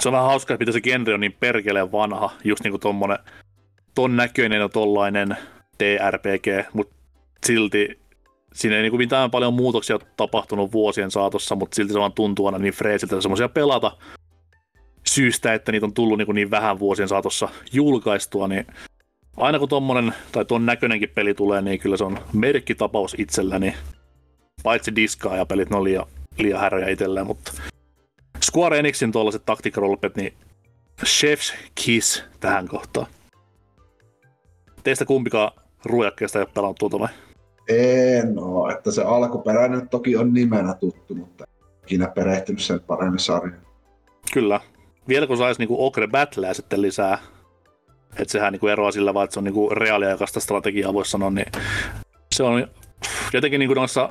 se 0.00 0.08
on 0.08 0.12
vähän 0.12 0.26
hauska, 0.26 0.54
että 0.54 0.72
se 0.72 0.80
genre 0.80 1.14
on 1.14 1.20
niin 1.20 1.36
perkeleen 1.40 1.92
vanha, 1.92 2.30
just 2.44 2.64
niin 2.64 2.72
kuin 2.72 2.80
tommonen, 2.80 3.18
ton 3.94 4.16
näköinen 4.16 4.60
ja 4.60 4.68
tollainen 4.68 5.36
TRPG, 5.78 6.46
mutta 6.72 6.94
silti 7.46 8.00
siinä 8.54 8.76
ei 8.76 8.82
niin 8.82 8.96
mitään 8.96 9.30
paljon 9.30 9.54
muutoksia 9.54 9.98
tapahtunut 10.16 10.72
vuosien 10.72 11.10
saatossa, 11.10 11.54
mutta 11.54 11.74
silti 11.74 11.92
se 11.92 11.98
vaan 11.98 12.12
tuntuu 12.12 12.46
aina 12.46 12.58
niin 12.58 12.74
freesiltä 12.74 13.20
semmoisia 13.20 13.48
pelata 13.48 13.96
syystä, 15.06 15.54
että 15.54 15.72
niitä 15.72 15.86
on 15.86 15.94
tullut 15.94 16.18
niin, 16.18 16.34
niin 16.34 16.50
vähän 16.50 16.78
vuosien 16.78 17.08
saatossa 17.08 17.48
julkaistua, 17.72 18.48
niin 18.48 18.66
aina 19.36 19.58
kun 19.58 19.68
tommonen, 19.68 20.14
tai 20.32 20.44
ton 20.44 20.66
näköinenkin 20.66 21.10
peli 21.14 21.34
tulee, 21.34 21.62
niin 21.62 21.78
kyllä 21.78 21.96
se 21.96 22.04
on 22.04 22.18
merkkitapaus 22.32 23.14
itselläni. 23.18 23.74
Paitsi 24.62 24.96
diskaa 24.96 25.36
ja 25.36 25.46
pelit, 25.46 25.70
ne 25.70 25.76
on 25.76 25.84
liian, 25.84 26.06
liian 26.38 26.60
häröjä 26.60 26.88
itselleen, 26.88 27.26
mutta 27.26 27.52
Square 28.44 28.78
Enixin 28.78 29.12
tuollaiset 29.12 29.42
tactic 29.46 29.76
niin 30.16 30.34
Chef's 31.04 31.54
Kiss 31.74 32.22
tähän 32.40 32.68
kohtaan. 32.68 33.06
Teistä 34.84 35.04
kumpikaan 35.04 35.52
ruojakkeesta 35.84 36.38
ei 36.38 36.42
ole 36.42 36.50
pelannut 36.54 36.78
tuota 36.78 36.98
vai? 36.98 37.08
En 37.68 38.34
no, 38.34 38.70
että 38.70 38.90
se 38.90 39.02
alkuperäinen 39.02 39.88
toki 39.88 40.16
on 40.16 40.34
nimenä 40.34 40.74
tuttu, 40.74 41.14
mutta 41.14 41.44
ikinä 41.82 42.08
perehtynyt 42.08 42.62
sen 42.62 42.80
paremmin 42.80 43.18
sarjaan. 43.18 43.66
Kyllä. 44.32 44.60
Vielä 45.08 45.26
kun 45.26 45.36
saisi 45.36 45.60
niinku 45.60 45.86
Ogre 45.86 46.06
Battlea 46.06 46.54
sitten 46.54 46.82
lisää, 46.82 47.18
että 48.18 48.32
sehän 48.32 48.52
niinku 48.52 48.66
eroaa 48.66 48.92
sillä 48.92 49.14
vaan, 49.14 49.24
että 49.24 49.34
se 49.34 49.40
on 49.40 49.44
niinku 49.44 49.70
reaaliaikaista 49.70 50.40
strategiaa, 50.40 50.94
voisi 50.94 51.10
sanoa, 51.10 51.30
niin 51.30 51.52
se 52.34 52.42
on 52.42 52.68
jotenkin 53.32 53.58
niinku 53.58 53.74
noissa 53.74 54.10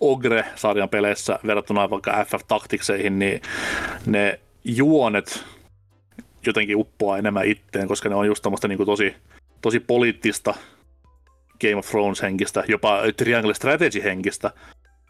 Ogre-sarjan 0.00 0.88
peleissä 0.88 1.38
verrattuna 1.46 1.90
vaikka 1.90 2.24
FF 2.24 2.46
Tacticseihin, 2.48 3.18
niin 3.18 3.42
ne 4.06 4.40
juonet 4.64 5.44
jotenkin 6.46 6.76
uppoaa 6.76 7.18
enemmän 7.18 7.46
itteen, 7.46 7.88
koska 7.88 8.08
ne 8.08 8.14
on 8.14 8.26
just 8.26 8.42
tämmöistä 8.42 8.68
niin 8.68 8.86
tosi, 8.86 9.14
tosi 9.62 9.80
poliittista 9.80 10.54
Game 11.60 11.76
of 11.76 11.90
Thrones 11.90 12.22
henkistä, 12.22 12.64
jopa 12.68 12.98
Triangle 13.16 13.54
Strategy 13.54 14.02
henkistä 14.02 14.50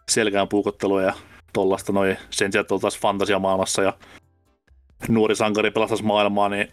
selkään 0.08 0.48
puukottelua 0.48 1.02
ja 1.02 1.14
tollasta 1.52 1.92
noin 1.92 2.16
sen 2.30 2.52
sijaan, 2.52 2.60
että 2.62 2.74
oltaisiin 2.74 3.02
fantasiamaailmassa 3.02 3.82
ja 3.82 3.92
nuori 5.08 5.36
sankari 5.36 5.70
pelastaisi 5.70 6.04
maailmaa, 6.04 6.48
niin 6.48 6.68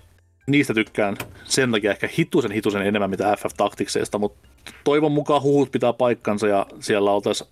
niistä 0.47 0.73
tykkään 0.73 1.17
sen 1.43 1.71
takia 1.71 1.91
ehkä 1.91 2.09
hitusen 2.17 2.51
hitusen 2.51 2.81
enemmän 2.81 3.09
mitä 3.09 3.35
FF 3.35 3.53
Tacticseista, 3.57 4.17
mutta 4.17 4.49
toivon 4.83 5.11
mukaan 5.11 5.41
huhut 5.41 5.71
pitää 5.71 5.93
paikkansa 5.93 6.47
ja 6.47 6.65
siellä 6.79 7.11
oltaisiin 7.11 7.49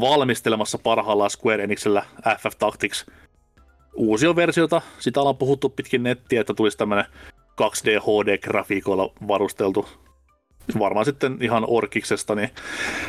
valmistelemassa 0.00 0.78
parhaillaan 0.78 1.30
Square 1.30 1.64
Enixillä 1.64 2.02
FF 2.38 2.58
Tactics 2.58 3.06
uusia 3.94 4.36
versiota. 4.36 4.82
Sitä 4.98 5.20
ollaan 5.20 5.36
puhuttu 5.36 5.68
pitkin 5.68 6.02
nettiä, 6.02 6.40
että 6.40 6.54
tulisi 6.54 6.78
tämmöinen 6.78 7.04
2D 7.62 8.00
HD-grafiikoilla 8.00 9.12
varusteltu 9.28 9.88
varmaan 10.78 11.04
sitten 11.04 11.38
ihan 11.40 11.64
orkiksesta, 11.66 12.34
niin 12.34 12.50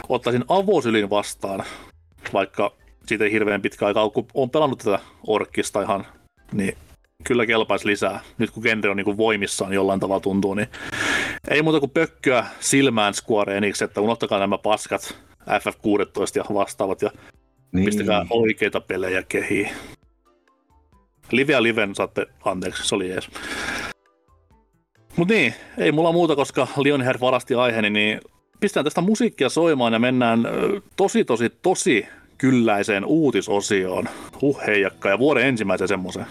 ottaisin 0.10 0.46
avosylin 0.48 1.10
vastaan, 1.10 1.64
vaikka 2.34 2.74
siitä 3.06 3.24
ei 3.24 3.32
hirveän 3.32 3.62
pitkä 3.62 3.86
aika 3.86 4.10
kun 4.10 4.28
on 4.34 4.50
pelannut 4.50 4.80
tätä 4.80 5.00
orkista 5.28 5.82
ihan, 5.82 6.06
niin 6.52 6.78
kyllä 7.24 7.46
kelpaisi 7.46 7.88
lisää. 7.88 8.20
Nyt 8.38 8.52
kun 8.52 8.64
genre 8.64 8.90
on 8.90 8.98
niin 8.98 9.18
voimissaan 9.18 9.74
jollain 9.74 10.00
tavalla 10.00 10.20
tuntuu, 10.20 10.54
niin 10.54 10.68
ei 11.48 11.62
muuta 11.62 11.80
kuin 11.80 11.90
pökköä 11.90 12.46
silmään 12.60 13.14
Square 13.14 13.58
Enix, 13.58 13.82
että 13.82 14.02
unohtakaa 14.02 14.40
nämä 14.40 14.58
paskat 14.58 15.27
FF16 15.48 16.32
ja 16.36 16.44
vastaavat 16.54 17.02
ja 17.02 17.12
niin. 17.72 17.86
pistäkää 17.86 18.26
oikeita 18.30 18.82
pelejä 18.82 19.24
kehiin. 19.24 19.70
Live 21.32 21.54
ja 21.54 21.64
Liven 21.64 21.96
saatte 21.96 22.26
anteeksi, 22.46 22.88
se 22.88 22.96
oli 22.96 23.10
jees. 23.10 23.30
Mut 25.18 25.28
niin, 25.28 25.54
ei 25.78 25.92
mulla 25.92 26.12
muuta, 26.12 26.36
koska 26.36 26.68
Lionhead 26.78 27.20
varasti 27.22 27.56
aiheeni, 27.56 27.90
niin 27.90 28.22
pistän 28.60 28.84
tästä 28.84 29.02
musiikkia 29.02 29.50
soimaan 29.50 29.94
ja 29.94 30.00
mennään 30.00 30.48
tosi, 30.96 31.26
tosi, 31.26 31.50
tosi 31.50 32.06
kylläiseen 32.38 33.06
uutisosioon. 33.06 34.10
Huh 34.42 34.62
heijakka 34.68 35.10
ja 35.10 35.20
vuoden 35.20 35.46
ensimmäisen 35.46 35.88
semmoisen. 35.88 36.26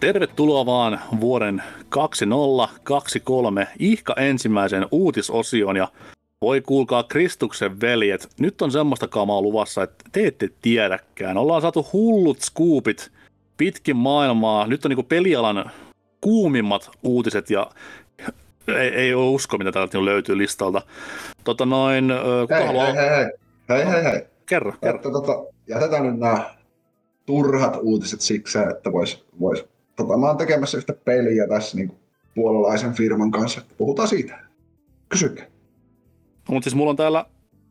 Tervetuloa 0.00 0.66
vaan 0.66 1.00
vuoden 1.20 1.62
2023 1.88 3.68
ihka 3.78 4.14
ensimmäisen 4.14 4.86
uutisosion 4.90 5.76
ja 5.76 5.88
voi 6.40 6.60
kuulkaa 6.60 7.02
Kristuksen 7.02 7.80
veljet, 7.80 8.28
nyt 8.40 8.62
on 8.62 8.72
semmoista 8.72 9.08
kamaa 9.08 9.42
luvassa, 9.42 9.82
että 9.82 10.04
te 10.12 10.26
ette 10.26 10.48
tiedäkään. 10.62 11.36
Ollaan 11.36 11.62
saatu 11.62 11.86
hullut 11.92 12.40
skuupit 12.40 13.10
pitkin 13.56 13.96
maailmaa. 13.96 14.66
Nyt 14.66 14.84
on 14.84 14.88
niinku 14.88 15.02
pelialan 15.02 15.70
kuumimmat 16.20 16.90
uutiset 17.02 17.50
ja 17.50 17.70
ei, 18.68 18.88
ei 18.88 19.14
ole 19.14 19.30
usko, 19.30 19.58
mitä 19.58 19.72
täältä 19.72 20.04
löytyy 20.04 20.38
listalta. 20.38 20.82
Tota 21.44 21.66
noin... 21.66 22.12
Hei, 22.50 22.66
haluaa... 22.66 22.86
hei, 22.86 22.94
hei, 22.96 23.08
hei, 23.68 23.84
hei, 23.84 23.86
hei, 23.86 24.04
hei. 24.04 24.22
Kerro, 24.46 24.72
kerro. 24.80 25.02
Tota, 25.02 25.32
jätetään 25.66 26.06
nyt 26.06 26.18
nämä 26.18 26.54
turhat 27.26 27.76
uutiset 27.80 28.20
siksi, 28.20 28.58
että 28.58 28.92
vois, 28.92 29.24
vois 29.40 29.69
tota, 30.04 30.16
mä 30.16 30.26
oon 30.26 30.36
tekemässä 30.36 30.78
yhtä 30.78 30.92
peliä 30.92 31.48
tässä 31.48 31.76
niin 31.76 31.92
puolalaisen 32.34 32.92
firman 32.92 33.30
kanssa. 33.30 33.60
Puhutaan 33.78 34.08
siitä. 34.08 34.38
Kysykää. 35.08 35.46
No, 36.48 36.54
mutta 36.54 36.64
siis 36.64 36.74
mulla 36.74 36.90
on 36.90 36.96
täällä 36.96 37.24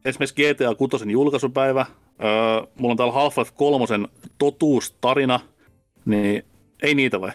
esimerkiksi 0.05 0.35
GTA 0.53 0.75
6 0.75 1.11
julkaisupäivä, 1.11 1.85
öö, 2.23 2.67
mulla 2.79 2.91
on 2.91 2.97
täällä 2.97 3.13
Half-Life 3.13 3.51
3 3.55 4.07
totuustarina, 4.37 5.39
niin 6.05 6.45
ei 6.83 6.95
niitä 6.95 7.21
vai? 7.21 7.31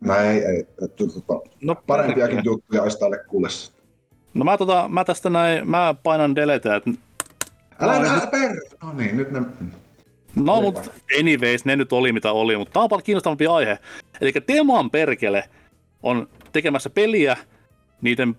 No 0.00 0.16
ei, 0.16 0.44
ei. 0.44 0.66
Tota, 0.96 1.50
no, 1.62 1.74
parempiakin 1.86 2.36
perkele. 2.36 2.54
juttuja 2.54 2.82
olisi 2.82 2.98
tälle 2.98 3.18
kuulessa. 3.26 3.72
No 4.34 4.44
mä, 4.44 4.58
tota, 4.58 4.88
mä 4.88 5.04
tästä 5.04 5.30
näin, 5.30 5.70
mä 5.70 5.94
painan 6.02 6.34
delete, 6.34 6.76
että... 6.76 6.90
Älä, 7.80 7.96
älä, 7.96 8.12
älä 8.12 8.26
per... 8.26 8.56
No 8.82 8.92
niin, 8.92 9.16
nyt 9.16 9.30
ne... 9.30 9.42
No, 10.36 10.60
mutta 10.60 10.90
anyways, 11.18 11.64
ne 11.64 11.76
nyt 11.76 11.92
oli 11.92 12.12
mitä 12.12 12.32
oli, 12.32 12.56
mutta 12.56 12.72
tämä 12.72 12.82
on 12.82 12.88
paljon 12.88 13.04
kiinnostavampi 13.04 13.46
aihe. 13.46 13.78
Eli 14.20 14.32
Teemaan 14.46 14.90
perkele 14.90 15.44
on 16.02 16.28
tekemässä 16.52 16.90
peliä 16.90 17.36
niiden 18.02 18.36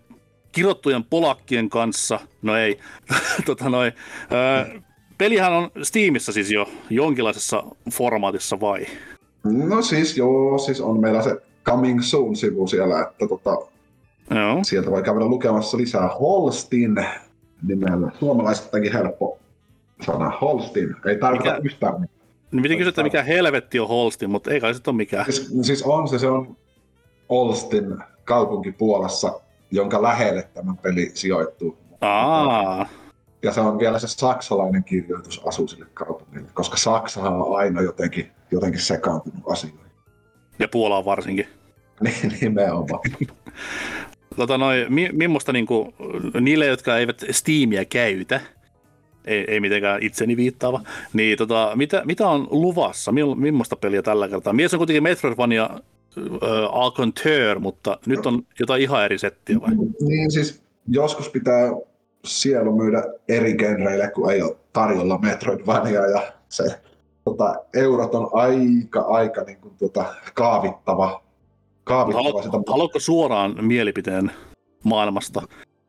kirottujen 0.51 1.03
polakkien 1.03 1.69
kanssa. 1.69 2.19
No 2.41 2.57
ei. 2.57 2.79
tota 3.45 3.69
noi, 3.69 3.91
öö, 4.31 4.79
pelihän 5.17 5.53
on 5.53 5.71
Steamissa 5.81 6.31
siis 6.31 6.51
jo 6.51 6.69
jonkinlaisessa 6.89 7.63
formaatissa 7.91 8.59
vai? 8.59 8.85
No 9.43 9.81
siis 9.81 10.17
joo, 10.17 10.57
siis 10.57 10.81
on 10.81 10.99
meillä 10.99 11.21
se 11.21 11.41
Coming 11.65 12.01
Soon-sivu 12.01 12.67
siellä, 12.67 13.01
että 13.01 13.27
tota, 13.27 13.57
joo. 14.35 14.59
sieltä 14.63 14.91
voi 14.91 15.03
käydä 15.03 15.25
lukemassa 15.25 15.77
lisää 15.77 16.07
Holstin 16.07 17.05
nimellä. 17.67 18.11
Suomalaisettakin 18.19 18.93
helppo 18.93 19.39
sana 20.05 20.29
Holstin. 20.41 20.95
Ei 21.05 21.17
tarvita 21.17 21.43
mikä, 21.49 21.61
yhtään 21.63 22.09
niin 22.53 22.63
piti 22.63 22.77
kysyä, 22.77 22.89
että 22.89 23.03
mikä 23.03 23.23
helvetti 23.23 23.79
on 23.79 23.87
Holstin, 23.87 24.29
mutta 24.29 24.51
ei 24.51 24.61
kai 24.61 24.73
se 24.73 24.81
ole 24.87 24.95
mikään. 24.95 25.25
Siis, 25.25 25.51
siis 25.61 25.83
on 25.83 26.07
se, 26.07 26.19
se 26.19 26.27
on 26.27 26.57
Olstin 27.29 27.97
kaupunki 28.23 28.71
Puolassa, 28.71 29.39
jonka 29.71 30.01
lähelle 30.01 30.47
tämä 30.53 30.75
peli 30.81 31.11
sijoittuu. 31.13 31.77
Aa, 32.01 32.87
Ja 33.43 33.51
se 33.53 33.61
on 33.61 33.79
vielä 33.79 33.99
se 33.99 34.07
saksalainen 34.07 34.83
kirjoitus 34.83 35.41
asuu 35.45 35.67
sille 35.67 35.85
kaupungille, 35.93 36.47
koska 36.53 36.77
Saksahan 36.77 37.33
on 37.33 37.57
aina 37.57 37.81
jotenkin, 37.81 38.31
jotenkin 38.51 38.81
sekaantunut 38.81 39.51
asioihin. 39.51 39.79
ja 40.59 40.67
Puolaan 40.67 41.05
varsinkin. 41.05 41.47
Niin, 42.01 42.37
nimenomaan. 42.41 43.01
Tota 44.35 44.57
noi, 44.57 44.85
mi, 44.89 45.09
millaista 45.11 45.53
niinku, 45.53 45.93
niille, 46.41 46.65
jotka 46.65 46.97
eivät 46.97 47.23
Steamia 47.31 47.85
käytä, 47.85 48.41
ei, 49.25 49.45
ei 49.47 49.59
mitenkään 49.59 50.03
itseni 50.03 50.37
viittaava, 50.37 50.81
niin 51.13 51.37
tota, 51.37 51.71
mitä, 51.75 52.01
mitä 52.05 52.27
on 52.27 52.47
luvassa? 52.51 53.11
Mil, 53.11 53.35
millaista 53.35 53.75
peliä 53.75 54.01
tällä 54.01 54.27
kertaa? 54.27 54.53
Mies 54.53 54.73
on 54.73 54.77
kuitenkin 54.77 55.03
Metroidvania 55.03 55.69
äh, 55.73 55.81
Alconteur, 56.71 57.59
mutta 57.59 57.97
nyt 58.05 58.25
on 58.25 58.43
jotain 58.59 58.81
ihan 58.81 59.05
eri 59.05 59.17
settiä 59.17 59.61
vai? 59.61 59.69
Niin 59.99 60.31
siis 60.31 60.63
joskus 60.87 61.29
pitää 61.29 61.71
sielu 62.25 62.77
myydä 62.77 63.03
eri 63.27 63.53
genreille, 63.53 64.11
kun 64.15 64.31
ei 64.31 64.41
ole 64.41 64.55
tarjolla 64.73 65.17
Metroidvania 65.17 66.07
ja 66.07 66.33
se 66.49 66.63
tota, 67.25 67.55
eurot 67.73 68.15
on 68.15 68.29
aika, 68.33 68.99
aika 68.99 69.43
niin 69.43 69.57
kuin, 69.57 69.73
tota, 69.79 70.05
kaavittava. 70.33 71.23
kaavittava 71.83 72.23
Haluatko, 72.23 72.41
sitä, 72.41 72.71
haluatko 72.71 72.99
suoraan 72.99 73.65
mielipiteen 73.65 74.31
maailmasta? 74.83 75.41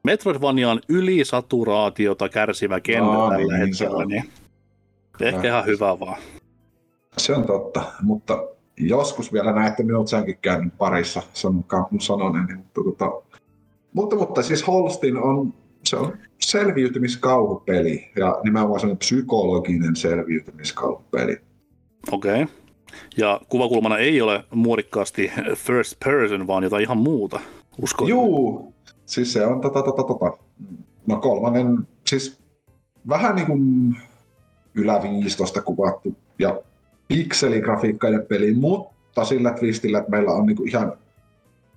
Metroidvania 0.05 0.71
on 0.71 0.81
ylisaturaatiota 0.89 2.29
kärsivä 2.29 2.81
genre 2.81 3.07
No, 3.07 3.31
tällä 3.31 3.59
niin, 3.59 3.75
se 3.75 3.85
hetkellä, 3.85 4.03
on. 4.03 4.09
niin 4.09 4.25
ehkä 5.21 5.49
ihan 5.49 5.67
hyvä 5.67 6.01
vaan. 6.01 6.17
Se 7.19 7.35
on 7.35 7.45
totta, 7.45 7.85
mutta 8.03 8.47
joskus 8.77 9.33
vielä 9.33 9.53
näette 9.53 9.83
minut 9.83 10.09
senkin 10.09 10.39
käynyt 10.43 10.79
parissa, 10.79 11.23
sanokaa 11.33 11.85
kun 11.85 12.01
sanonen. 12.01 12.47
Niin, 12.47 12.59
mutta, 12.59 12.81
tota, 12.85 13.23
mutta, 13.93 14.17
mutta 14.17 14.43
siis 14.43 14.67
Holstin 14.67 15.17
on, 15.17 15.55
se 15.85 15.97
on 15.97 16.19
selviytymiskauhupeli 16.41 18.11
ja 18.17 18.41
nimenomaan 18.45 18.81
sellainen 18.81 18.99
psykologinen 18.99 19.97
selviytymiskauhupeli. 19.97 21.37
Okei. 22.13 22.43
Okay. 22.43 22.55
Ja 23.17 23.41
kuvakulmana 23.49 23.99
ei 23.99 24.21
ole 24.21 24.45
muodikkaasti 24.55 25.33
first 25.55 25.97
person, 26.05 26.47
vaan 26.47 26.65
jotain 26.65 26.83
ihan 26.83 26.99
muuta. 26.99 27.41
Uskon. 27.83 28.09
Juu, 28.09 28.74
siis 29.07 29.33
se 29.33 29.47
on 29.47 29.61
tota, 29.61 29.83
tota, 29.83 30.03
tota. 30.03 30.39
No 31.07 31.17
kolmannen, 31.17 31.89
siis 32.07 32.39
vähän 33.09 33.37
niin 33.37 33.47
kuin 33.47 33.97
ylä 34.75 35.03
15 35.03 35.63
kuvattu 35.63 36.17
ja 36.39 36.61
pikseligrafiikkainen 37.09 38.27
peli, 38.27 38.55
mutta 38.55 39.25
sillä 39.25 39.51
twistillä, 39.51 39.99
että 39.99 40.11
meillä 40.11 40.31
on 40.31 40.47
niin 40.47 40.57
kuin 40.57 40.69
ihan, 40.69 40.93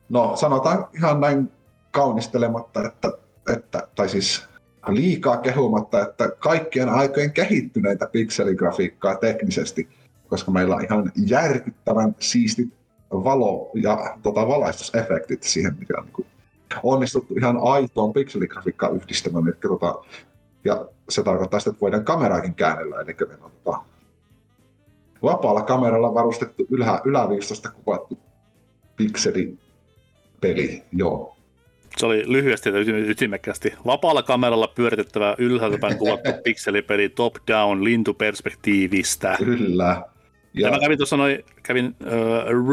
no 0.09 0.36
sanotaan 0.36 0.88
ihan 0.95 1.21
näin 1.21 1.51
kaunistelematta, 1.91 2.88
että, 2.88 3.11
että 3.53 3.88
tai 3.95 4.09
siis 4.09 4.47
liikaa 4.88 5.38
kehumatta, 5.38 6.01
että 6.01 6.30
kaikkien 6.39 6.89
aikojen 6.89 7.32
kehittyneitä 7.32 8.07
pikseligrafiikkaa 8.11 9.15
teknisesti, 9.15 9.89
koska 10.30 10.51
meillä 10.51 10.75
on 10.75 10.84
ihan 10.84 11.11
järkyttävän 11.25 12.15
siistit 12.19 12.73
valo- 13.11 13.71
ja 13.75 14.17
tota, 14.23 14.47
valaistusefektit 14.47 15.43
siihen, 15.43 15.75
mikä 15.80 15.93
on 15.97 16.03
niin 16.03 16.13
kuin 16.13 16.28
onnistuttu 16.84 17.34
ihan 17.34 17.59
aitoon 17.63 18.13
pikseligrafiikkaan 18.13 18.95
yhdistämään. 18.95 19.47
Eli, 19.47 19.55
tota, 19.61 19.95
ja 20.65 20.86
se 21.09 21.24
tarkoittaa 21.24 21.59
sitä, 21.59 21.70
että 21.70 21.82
voidaan 21.82 22.05
kameraakin 22.05 22.53
käännellä. 22.55 23.01
Eli 23.01 23.15
meillä 23.28 23.45
on 23.45 23.51
tota, 23.63 23.80
vapaalla 25.24 25.61
kameralla 25.61 26.13
varustettu 26.13 26.68
ylä, 26.70 27.01
yläviistosta 27.05 27.72
kuvattu 27.72 28.20
pikselipeli. 28.95 30.84
Joo. 30.91 31.38
Se 31.97 32.05
oli 32.05 32.24
lyhyesti 32.28 32.70
ja 32.70 32.76
ytim- 32.84 33.09
ytimekkäästi. 33.09 33.74
Vapaalla 33.86 34.24
kameralla 34.24 34.68
pyöritettävä 34.68 35.36
ylhäältäpäin 35.38 35.97
kuvattu 35.97 36.30
pikselipeli 36.43 37.09
top-down 37.09 37.84
lintuperspektiivistä. 37.84 39.36
Kyllä. 39.38 40.01
Ja, 40.58 40.72
mä 40.72 40.80
kävin 40.80 40.97
tuossa 40.97 41.18
noin, 41.18 41.43
kävin 41.64 41.86
äh, 41.86 42.12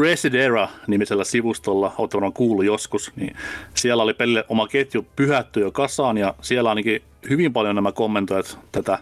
Residera-nimisellä 0.01 1.23
sivustolla, 1.23 1.93
olette 1.97 2.15
varmaan 2.15 2.33
kuullut 2.33 2.65
joskus, 2.65 3.11
niin 3.15 3.35
siellä 3.73 4.03
oli 4.03 4.13
pelille 4.13 4.45
oma 4.49 4.67
ketju 4.67 5.05
pyhätty 5.15 5.59
jo 5.59 5.71
kasaan, 5.71 6.17
ja 6.17 6.35
siellä 6.41 6.69
ainakin 6.69 7.01
hyvin 7.29 7.53
paljon 7.53 7.75
nämä 7.75 7.91
kommentoijat 7.91 8.59
tätä 8.71 8.99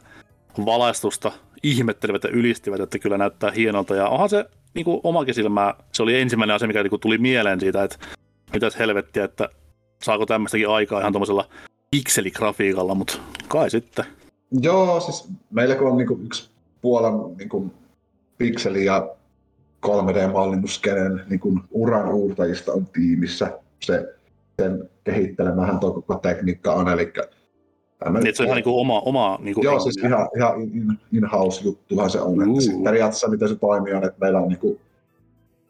valaistusta 0.66 1.32
ihmettelivät 1.64 2.24
ja 2.24 2.30
ylistivät, 2.30 2.80
että 2.80 3.00
kyllä 3.00 3.18
näyttää 3.18 3.52
hienolta, 3.52 3.96
ja 3.96 4.08
onhan 4.08 4.30
se 4.30 4.46
niin 4.74 4.86
kuin 4.86 5.02
omakin 5.04 5.34
silmää, 5.34 5.74
se 5.92 6.04
oli 6.04 6.20
ensimmäinen 6.20 6.56
asia, 6.56 6.68
mikä 6.68 6.84
niin 6.84 6.90
kuin 6.90 7.00
tuli 7.00 7.18
mieleen 7.18 7.60
siitä, 7.60 7.84
että 7.84 7.98
mitäs 8.54 8.80
helvettiä, 8.80 9.24
että 9.24 9.50
saako 10.04 10.26
tämmöistäkin 10.26 10.70
aikaa 10.70 11.00
ihan 11.00 11.14
tuommoisella 11.14 11.50
pikseligrafiikalla, 11.92 12.96
mutta 12.96 13.18
kai 13.48 13.70
sitten. 13.70 14.06
Joo, 14.62 15.00
siis 15.00 15.30
meillä 15.52 15.76
kun 15.76 15.92
on 15.92 15.98
niinku 15.98 16.20
yksi 16.26 16.50
Puolan 16.82 17.38
niinku 17.38 17.74
pikseli- 18.38 18.86
ja 18.86 19.16
3D-mallinnuskenen 19.86 21.22
niinku 21.30 21.60
uran 21.72 22.10
uurtajista 22.10 22.74
on 22.74 22.86
tiimissä. 22.86 23.60
Se, 23.80 24.16
sen 24.62 24.90
kehittelemähän 25.04 25.80
tuo 25.80 25.92
koko 25.92 26.16
tekniikka 26.16 26.74
on, 26.74 26.90
eli 26.90 27.14
Niin, 28.10 28.28
että 28.28 28.38
se 28.38 28.44
on 28.44 28.48
ihan 28.48 28.56
niin 28.56 28.64
kuin 28.64 28.82
oma, 28.82 29.00
oma 29.00 29.40
niin 29.42 29.56
kuin 29.56 29.64
Joo, 29.64 29.80
siis 29.80 29.98
ihan, 29.98 30.30
ihan 30.36 30.62
in, 30.62 30.72
in, 30.76 31.00
in-house 31.12 31.64
juttuhan 31.64 32.10
se 32.10 32.22
on. 32.22 32.50
Että 32.50 32.62
sit 32.62 32.84
periaatteessa 32.84 33.28
miten 33.28 33.50
se 33.50 33.56
toimii 33.56 33.94
on, 33.94 34.04
että 34.04 34.20
meillä 34.20 34.40
on 34.40 34.48
niinku, 34.48 34.80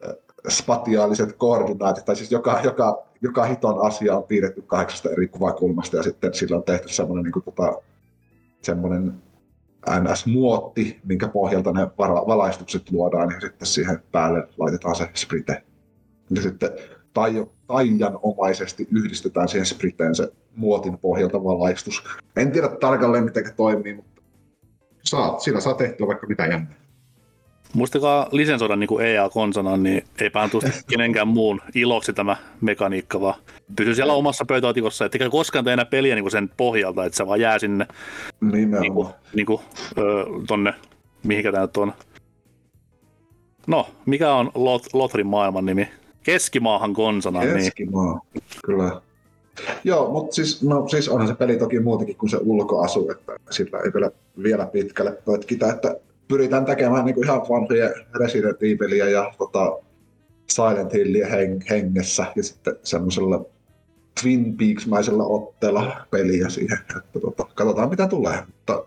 äh, 0.06 0.14
spatiaaliset 0.48 1.32
koordinaatit, 1.32 2.04
tai 2.04 2.16
siis 2.16 2.32
joka, 2.32 2.60
joka, 2.64 3.02
joka 3.20 3.44
hiton 3.44 3.86
asia 3.86 4.16
on 4.16 4.24
piirretty 4.24 4.62
kahdeksasta 4.62 5.10
eri 5.10 5.28
kuvakulmasta, 5.28 5.96
ja 5.96 6.02
sitten 6.02 6.34
sillä 6.34 6.56
on 6.56 6.62
tehty 6.62 6.88
semmoinen 6.88 7.24
niinku, 7.24 7.40
tota, 7.40 7.72
semmoinen 8.62 9.14
NS-muotti, 9.90 11.00
minkä 11.04 11.28
pohjalta 11.28 11.72
ne 11.72 11.86
valaistukset 12.26 12.90
luodaan, 12.90 13.30
ja 13.34 13.40
sitten 13.40 13.66
siihen 13.66 14.02
päälle 14.12 14.48
laitetaan 14.58 14.94
se 14.94 15.10
sprite. 15.14 15.62
Ja 16.30 16.42
sitten 16.42 16.70
tai, 17.12 17.46
taianomaisesti 17.66 18.88
yhdistetään 18.90 19.48
siihen 19.48 19.66
spriteen 19.66 20.14
se 20.14 20.32
muotin 20.56 20.98
pohjalta 20.98 21.44
valaistus. 21.44 22.04
En 22.36 22.52
tiedä 22.52 22.68
tarkalleen, 22.68 23.24
miten 23.24 23.44
toimii, 23.56 23.94
mutta 23.94 24.22
saa, 25.02 25.38
sillä 25.38 25.60
saa 25.60 25.74
tehtyä 25.74 26.06
vaikka 26.06 26.26
mitä 26.26 26.46
jännää. 26.46 26.83
Muistakaa 27.74 28.28
lisensoida 28.32 28.76
niin 28.76 29.00
EA-konsana, 29.00 29.76
niin 29.76 30.04
ei 30.20 30.30
tule 30.50 30.72
kenenkään 30.90 31.28
muun 31.28 31.60
iloksi 31.74 32.12
tämä 32.12 32.36
mekaniikka, 32.60 33.20
vaan 33.20 33.34
pysy 33.76 33.94
siellä 33.94 34.12
omassa 34.12 34.44
pöytäotikossa, 34.44 35.04
ettekä 35.04 35.30
koskaan 35.30 35.64
tee 35.64 35.72
enää 35.72 35.84
peliä 35.84 36.14
niin 36.14 36.22
kuin 36.24 36.30
sen 36.30 36.50
pohjalta, 36.56 37.04
että 37.04 37.16
se 37.16 37.26
vaan 37.26 37.40
jää 37.40 37.58
sinne 37.58 37.86
Nimenomaan. 38.40 38.82
niin 38.82 38.94
kuin, 38.94 39.08
niin 39.34 39.46
kuin, 39.46 39.60
ö, 39.98 40.24
tonne, 40.46 40.74
mihinkä 41.24 41.52
tämä 41.52 41.62
nyt 41.62 41.76
on. 41.76 41.92
No, 43.66 43.86
mikä 44.06 44.34
on 44.34 44.50
Lot, 44.54 44.82
Lotrin 44.92 45.26
maailman 45.26 45.66
nimi? 45.66 45.88
Keskimaahan 46.22 46.92
konsana, 46.94 47.40
niin 47.40 47.54
Keskimaa, 47.54 48.20
kyllä. 48.64 49.00
Joo, 49.84 50.10
mutta 50.12 50.34
siis, 50.34 50.62
no, 50.62 50.88
siis 50.88 51.08
onhan 51.08 51.28
se 51.28 51.34
peli 51.34 51.56
toki 51.56 51.80
muutenkin 51.80 52.16
kuin 52.16 52.30
se 52.30 52.38
ulkoasu, 52.40 53.10
että 53.10 53.32
sillä 53.50 53.78
ei 53.78 53.90
vielä, 53.94 54.10
vielä 54.42 54.66
pitkälle 54.66 55.12
pötkitä, 55.12 55.70
että 55.70 55.96
pyritään 56.28 56.64
tekemään 56.64 57.04
niin 57.04 57.14
kuin 57.14 57.24
ihan 57.24 57.40
vanhoja 57.40 57.90
Resident 58.20 58.62
Evilia 58.62 59.10
ja 59.10 59.32
tota, 59.38 59.78
Silent 60.50 60.92
Hillia 60.92 61.26
heng- 61.26 61.66
hengessä 61.70 62.26
ja 62.36 62.42
sitten 62.42 62.76
semmoisella 62.82 63.44
Twin 64.22 64.56
Peaks-maisella 64.56 65.24
otteella 65.24 66.06
peliä 66.10 66.48
siihen, 66.48 66.78
että 66.96 67.20
tota, 67.20 67.44
katsotaan 67.54 67.90
mitä 67.90 68.06
tulee, 68.06 68.42
mutta 68.46 68.84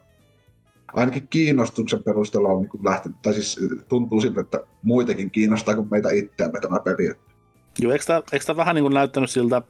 ainakin 0.93 1.27
kiinnostuksen 1.27 2.03
perusteella 2.03 2.49
on 2.49 2.61
niin 2.61 2.85
lähtenyt, 2.85 3.21
tai 3.21 3.33
siis 3.33 3.59
tuntuu 3.89 4.21
siltä, 4.21 4.41
että 4.41 4.59
muitakin 4.81 5.31
kiinnostaa 5.31 5.75
kuin 5.75 5.87
meitä 5.91 6.09
itseämme 6.09 6.59
tämä 6.59 6.79
peli. 6.79 7.11
Joo, 7.79 7.91
eikö 7.91 8.05
tämä, 8.05 8.21
eikö 8.31 8.45
tämä 8.45 8.57
vähän 8.57 8.75
niin 8.75 8.83
kuin 8.83 8.93
näyttänyt 8.93 9.29
siltä, 9.29 9.61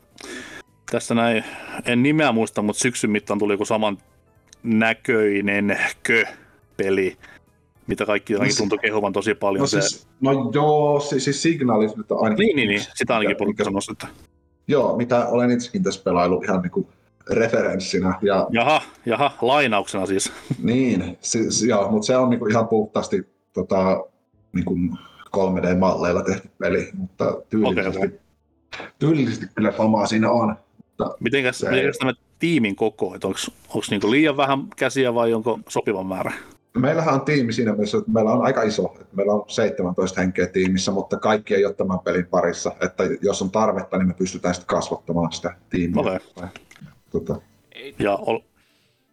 tässä 0.91 1.15
näin, 1.15 1.43
en 1.85 2.03
nimeä 2.03 2.31
muista, 2.31 2.61
mutta 2.61 2.79
syksyn 2.79 3.11
mittaan 3.11 3.39
tuli 3.39 3.53
joku 3.53 3.65
saman 3.65 3.97
näköinen 4.63 5.79
kö-peli, 6.03 7.17
mitä 7.87 8.05
kaikki 8.05 8.33
No 8.33 8.45
se- 8.49 8.57
tuntui 8.57 8.77
kehuvan 8.77 9.13
tosi 9.13 9.35
paljon. 9.35 9.61
No 9.61 9.67
se, 9.67 9.81
siis, 9.81 10.07
no 10.21 10.51
joo, 10.53 10.99
siis, 10.99 11.23
siis 11.23 11.41
Signalis 11.41 11.95
nyt 11.97 12.11
on 12.11 12.23
ainakin... 12.23 12.45
niin, 12.45 12.55
niin, 12.55 12.69
niin, 12.69 12.81
sitä 12.95 13.15
ainakin 13.17 13.37
porukka 13.37 13.63
sanoi, 13.63 13.81
että 13.91 14.07
Joo, 14.67 14.97
mitä 14.97 15.27
olen 15.27 15.51
itsekin 15.51 15.83
tässä 15.83 16.03
pelailu 16.03 16.41
ihan 16.43 16.61
niinku 16.61 16.89
referenssinä. 17.29 18.19
Ja 18.21 18.47
jaha, 18.49 18.81
jaha, 19.05 19.31
lainauksena 19.41 20.05
siis. 20.05 20.31
niin, 20.63 21.17
siis, 21.21 21.63
joo, 21.63 21.91
mutta 21.91 22.05
se 22.05 22.17
on 22.17 22.29
niinku 22.29 22.45
ihan 22.45 22.67
puhtaasti 22.67 23.27
tota, 23.53 24.03
niinku 24.53 24.75
3D-malleilla 25.37 26.23
tehty 26.23 26.49
peli, 26.59 26.89
mutta 26.93 27.41
tyylillisesti, 27.49 27.97
Okei, 27.97 28.19
tyylillisesti 28.99 29.45
kyllä 29.55 29.73
samaa 29.77 30.05
siinä 30.05 30.31
on. 30.31 30.55
Mitenkäs, 31.19 31.59
Se- 31.59 31.69
mitenkäs 31.69 31.97
tämä 31.97 32.13
tiimin 32.39 32.75
koko, 32.75 33.15
että 33.15 33.27
onko, 33.27 33.39
onko 33.69 33.85
niinku 33.89 34.11
liian 34.11 34.37
vähän 34.37 34.67
käsiä 34.75 35.13
vai 35.13 35.33
onko 35.33 35.59
sopivan 35.69 36.05
määrä? 36.05 36.31
Meillähän 36.79 37.13
on 37.13 37.21
tiimi 37.21 37.53
siinä 37.53 37.71
mielessä, 37.71 37.97
että 37.97 38.11
meillä 38.11 38.31
on 38.31 38.41
aika 38.45 38.63
iso, 38.63 38.95
että 39.01 39.15
meillä 39.15 39.33
on 39.33 39.43
17 39.47 40.21
henkeä 40.21 40.47
tiimissä, 40.47 40.91
mutta 40.91 41.17
kaikki 41.19 41.55
ei 41.55 41.65
ole 41.65 41.73
tämän 41.73 41.99
pelin 41.99 42.25
parissa, 42.27 42.71
että 42.81 43.03
jos 43.21 43.41
on 43.41 43.51
tarvetta, 43.51 43.97
niin 43.97 44.07
me 44.07 44.13
pystytään 44.13 44.53
sitten 44.55 44.75
kasvattamaan 44.75 45.31
sitä 45.31 45.53
tiimiä. 45.69 46.01
Okei. 46.01 46.19
Tota, 47.09 47.41
Ja 47.99 48.15
ol... 48.15 48.39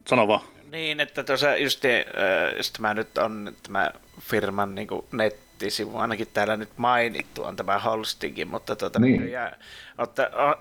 sano 0.08 0.28
vaan. 0.28 0.53
Niin, 0.74 1.00
että 1.00 1.24
tuossa 1.24 1.56
just, 1.56 1.84
äh, 1.84 2.56
just 2.56 2.72
tämä 2.72 2.94
nyt 2.94 3.18
on 3.18 3.52
tämä 3.68 3.90
firman 4.20 4.74
niin 4.74 4.88
nettisivu, 5.12 5.98
ainakin 5.98 6.28
täällä 6.34 6.56
nyt 6.56 6.68
mainittu 6.76 7.42
on 7.42 7.56
tämä 7.56 7.78
Holstingin, 7.78 8.48
mutta 8.48 8.76
tuota, 8.76 8.98
Niin. 8.98 9.20
näköjään, 9.20 9.56
otta, 9.98 10.22
o, 10.22 10.54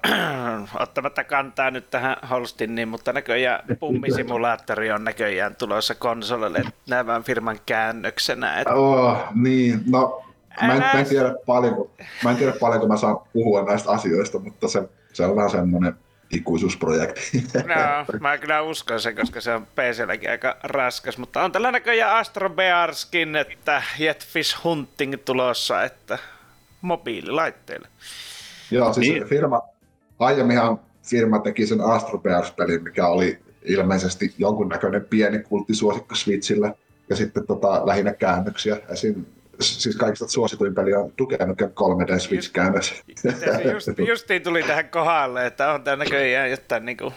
ottamatta 0.83 1.23
kantaa 1.23 1.71
nyt 1.71 1.89
tähän 1.89 2.17
Holstingiin, 2.29 2.87
mutta 2.87 3.13
näköjään 3.13 3.63
pummisimulaattori 3.79 4.91
on 4.91 5.03
näköjään 5.03 5.55
tulossa 5.55 5.95
konsolille 5.95 6.61
tämän 6.89 7.23
firman 7.23 7.59
käännöksenä. 7.65 8.59
Että, 8.59 8.73
oh, 8.73 9.17
niin, 9.35 9.83
no 9.89 10.23
mä 10.61 10.73
en, 10.73 10.79
mä 10.79 10.91
en, 10.91 11.05
tiedä 11.05 11.35
paljonko, 11.45 11.91
mä 12.23 12.31
en 12.31 12.37
tiedä 12.37 12.53
paljonko 12.59 12.87
mä 12.87 12.97
saan 12.97 13.19
puhua 13.33 13.63
näistä 13.63 13.91
asioista, 13.91 14.39
mutta 14.39 14.67
se, 14.67 14.89
se 15.13 15.25
on 15.25 15.35
vähän 15.35 15.51
semmoinen 15.51 15.95
ikuisuusprojekti. 16.35 17.43
no, 17.53 18.19
mä 18.19 18.37
kyllä 18.37 18.61
uskon 18.61 18.99
sen, 18.99 19.15
koska 19.15 19.41
se 19.41 19.53
on 19.53 19.65
PClläkin 19.65 20.29
aika 20.29 20.57
raskas, 20.63 21.17
mutta 21.17 21.43
on 21.43 21.51
tällä 21.51 21.71
näköjään 21.71 22.17
Astro 22.17 22.49
Bearskin, 22.49 23.35
että 23.35 23.83
Jetfish 23.99 24.63
Hunting 24.63 25.13
tulossa, 25.25 25.83
että 25.83 26.19
mobiililaitteille. 26.81 27.87
Joo, 28.71 28.93
siis 28.93 29.07
Niin. 29.07 29.13
niin. 29.13 29.29
firma, 29.29 29.61
aiemminhan 30.19 30.79
firma 31.03 31.39
teki 31.39 31.67
sen 31.67 31.81
Astro 31.81 32.17
Bears-pelin, 32.17 32.83
mikä 32.83 33.07
oli 33.07 33.39
ilmeisesti 33.63 34.33
jonkunnäköinen 34.37 35.05
pieni 35.05 35.39
kulttisuosikko 35.39 36.15
Switchillä, 36.15 36.73
ja 37.09 37.15
sitten 37.15 37.47
tota, 37.47 37.87
lähinnä 37.87 38.13
käännöksiä. 38.13 38.77
Esim, 38.89 39.25
siis 39.59 39.95
kaikista 39.95 40.27
suosituin 40.27 40.75
peli 40.75 40.93
on 40.93 41.13
Duke 41.17 41.45
Nukem 41.45 41.69
3D 41.69 42.19
Switch-käännös. 42.19 43.03
Just, 43.73 43.87
justiin 44.09 44.41
tuli 44.41 44.63
tähän 44.63 44.89
kohdalle, 44.89 45.45
että 45.45 45.71
on 45.71 45.83
tämä 45.83 45.95
näköjään 45.95 46.51
jotain 46.51 46.85
niinku 46.85 47.13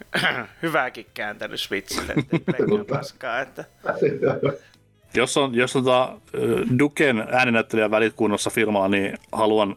hyvääkin 0.62 1.06
kääntänyt 1.14 1.60
Switchille, 1.60 2.12
ettei 2.16 2.40
pelkkää 2.56 2.98
paskaa. 2.98 3.40
Että... 3.40 3.64
Jos 5.14 5.36
on, 5.36 5.54
jos 5.54 5.76
on 5.76 5.84
tota, 5.84 6.18
Duken 6.78 7.28
ääninäyttelijän 7.30 7.90
välit 7.90 8.14
kunnossa 8.14 8.50
firmalla, 8.50 8.88
niin 8.88 9.18
haluan 9.32 9.76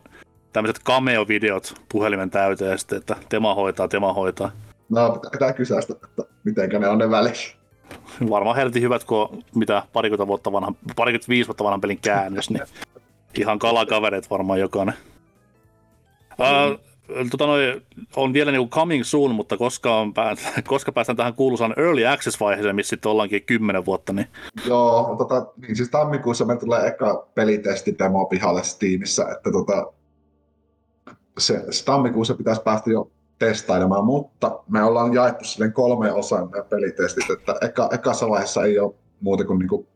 tämmöiset 0.53 0.83
cameo-videot 0.83 1.73
puhelimen 1.89 2.29
täyteen 2.29 2.71
ja 2.71 2.77
sitten, 2.77 2.97
että 2.97 3.15
tema 3.29 3.55
hoitaa, 3.55 3.87
tema 3.87 4.13
hoitaa. 4.13 4.51
no, 4.89 5.19
pitää 5.31 5.53
kysyä 5.53 5.81
sitä, 5.81 5.93
että 6.03 6.23
mitenkä 6.43 6.79
ne 6.79 6.87
on 6.87 6.97
ne 6.97 7.09
välissä. 7.09 7.55
Varmaan 8.29 8.55
helvetin 8.55 8.81
hyvät, 8.81 9.03
kun 9.03 9.43
mitä 9.55 9.83
parikymmentä 9.93 10.27
vuotta 10.27 10.51
vanhan, 10.51 10.77
parikymmentä 10.95 11.29
viisi 11.29 11.47
vuotta 11.47 11.63
vanhan 11.63 11.81
pelin 11.81 11.99
käännös, 12.01 12.49
niin 12.49 12.63
ihan 13.39 13.59
kalakavereet 13.59 14.29
varmaan 14.29 14.59
jokainen. 14.59 14.93
Uh, 16.39 16.79
tota 17.31 17.45
noi, 17.45 17.81
on 18.15 18.33
vielä 18.33 18.51
niinku 18.51 18.69
coming 18.69 19.03
soon, 19.03 19.35
mutta 19.35 19.57
koska, 19.57 19.99
on 19.99 20.13
pää, 20.13 20.35
koska 20.67 20.91
päästään 20.91 21.17
tähän 21.17 21.33
kuuluisaan 21.33 21.73
early 21.77 22.05
access-vaiheeseen, 22.05 22.75
missä 22.75 22.89
sitten 22.89 23.11
ollaankin 23.11 23.43
kymmenen 23.43 23.85
vuotta, 23.85 24.13
niin 24.13 24.27
Joo, 24.65 25.15
tota, 25.17 25.45
niin 25.61 25.75
siis 25.75 25.89
tammikuussa 25.89 26.45
me 26.45 26.55
tulee 26.55 26.87
eka 26.87 27.27
pelitesti 27.35 27.95
demo 27.99 28.25
pihalle 28.25 28.63
Steamissa, 28.63 29.31
että 29.31 29.51
tota, 29.51 29.93
se, 31.37 31.65
se 31.69 31.85
tammikuussa 31.85 32.33
pitäisi 32.33 32.61
päästä 32.61 32.91
jo 32.91 33.11
testailemaan, 33.39 34.05
mutta 34.05 34.63
me 34.69 34.83
ollaan 34.83 35.13
jaettu 35.13 35.45
silleen 35.45 35.73
kolmeen 35.73 36.13
osaan 36.13 36.49
nämä 36.51 36.63
pelitestit, 36.63 37.29
että 37.29 37.55
eka, 37.61 37.89
ekassa 37.93 38.29
vaiheessa 38.29 38.63
ei 38.63 38.79
ole 38.79 38.95
muuta 39.21 39.45
kuin 39.45 39.59
niinku, 39.59 39.87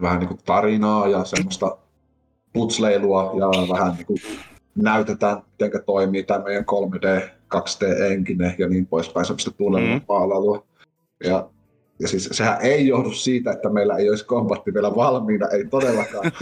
vähän 0.00 0.18
niinku 0.18 0.38
tarinaa 0.44 1.08
ja 1.08 1.24
semmoista 1.24 1.78
putsleilua 2.52 3.34
ja 3.38 3.74
vähän 3.74 3.94
niinku 3.94 4.14
näytetään, 4.74 5.42
miten 5.50 5.84
toimii 5.86 6.22
tämä 6.22 6.44
meidän 6.44 6.64
3D, 6.64 7.28
2D-enkinen 7.54 8.54
ja 8.58 8.68
niin 8.68 8.86
poispäin, 8.86 9.26
semmoista 9.26 9.50
tunnelmapaalailua. 9.50 10.66
Ja 11.24 11.50
ja 11.98 12.08
siis 12.08 12.28
sehän 12.32 12.58
ei 12.60 12.86
johdu 12.86 13.10
siitä, 13.10 13.52
että 13.52 13.68
meillä 13.68 13.96
ei 13.96 14.08
olisi 14.10 14.26
kombatti 14.26 14.74
vielä 14.74 14.94
valmiina, 14.94 15.48
ei 15.48 15.64
todellakaan. 15.64 16.32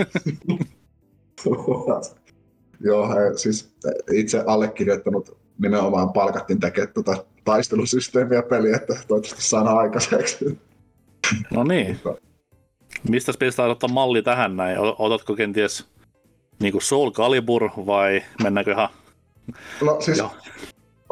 Joo, 2.85 3.09
siis 3.37 3.75
itse 4.13 4.43
allekirjoittanut 4.47 5.42
nimenomaan 5.63 6.13
palkattiin 6.13 6.61
tekemään 6.61 6.95
tuota 6.95 7.25
taistelusysteemiä 7.45 8.43
peliä, 8.43 8.77
että 8.77 8.95
toivottavasti 9.09 9.43
saadaan 9.43 9.79
aikaiseksi. 9.79 10.59
no 11.51 11.65
niin. 11.65 12.01
Mistä 13.09 13.33
pelistä 13.39 13.65
ottaa 13.65 13.89
malli 13.89 14.23
tähän 14.23 14.57
näin? 14.57 14.79
Otatko 14.99 15.35
kenties 15.35 15.87
niin 16.61 16.73
kuin 16.73 16.83
Soul 16.83 17.11
Calibur 17.11 17.71
vai 17.77 18.23
mennäänkö 18.43 18.73
ihan... 18.73 18.89
No 19.83 20.01
siis, 20.01 20.19
Joo. 20.19 20.31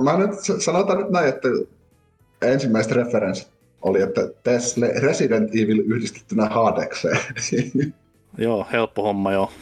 mä 0.00 0.16
nyt 0.16 0.30
sanotaan 0.58 0.98
nyt 0.98 1.10
näin, 1.10 1.28
että 1.28 1.48
ensimmäiset 2.42 2.92
referenssit 2.92 3.48
oli, 3.82 4.02
että 4.02 4.20
Tesla 4.42 4.86
Resident 4.86 5.50
Evil 5.54 5.82
yhdistettynä 5.86 6.46
Hadekseen. 6.46 7.18
Joo, 8.38 8.66
helppo 8.72 9.02
homma 9.02 9.32
joo. 9.32 9.52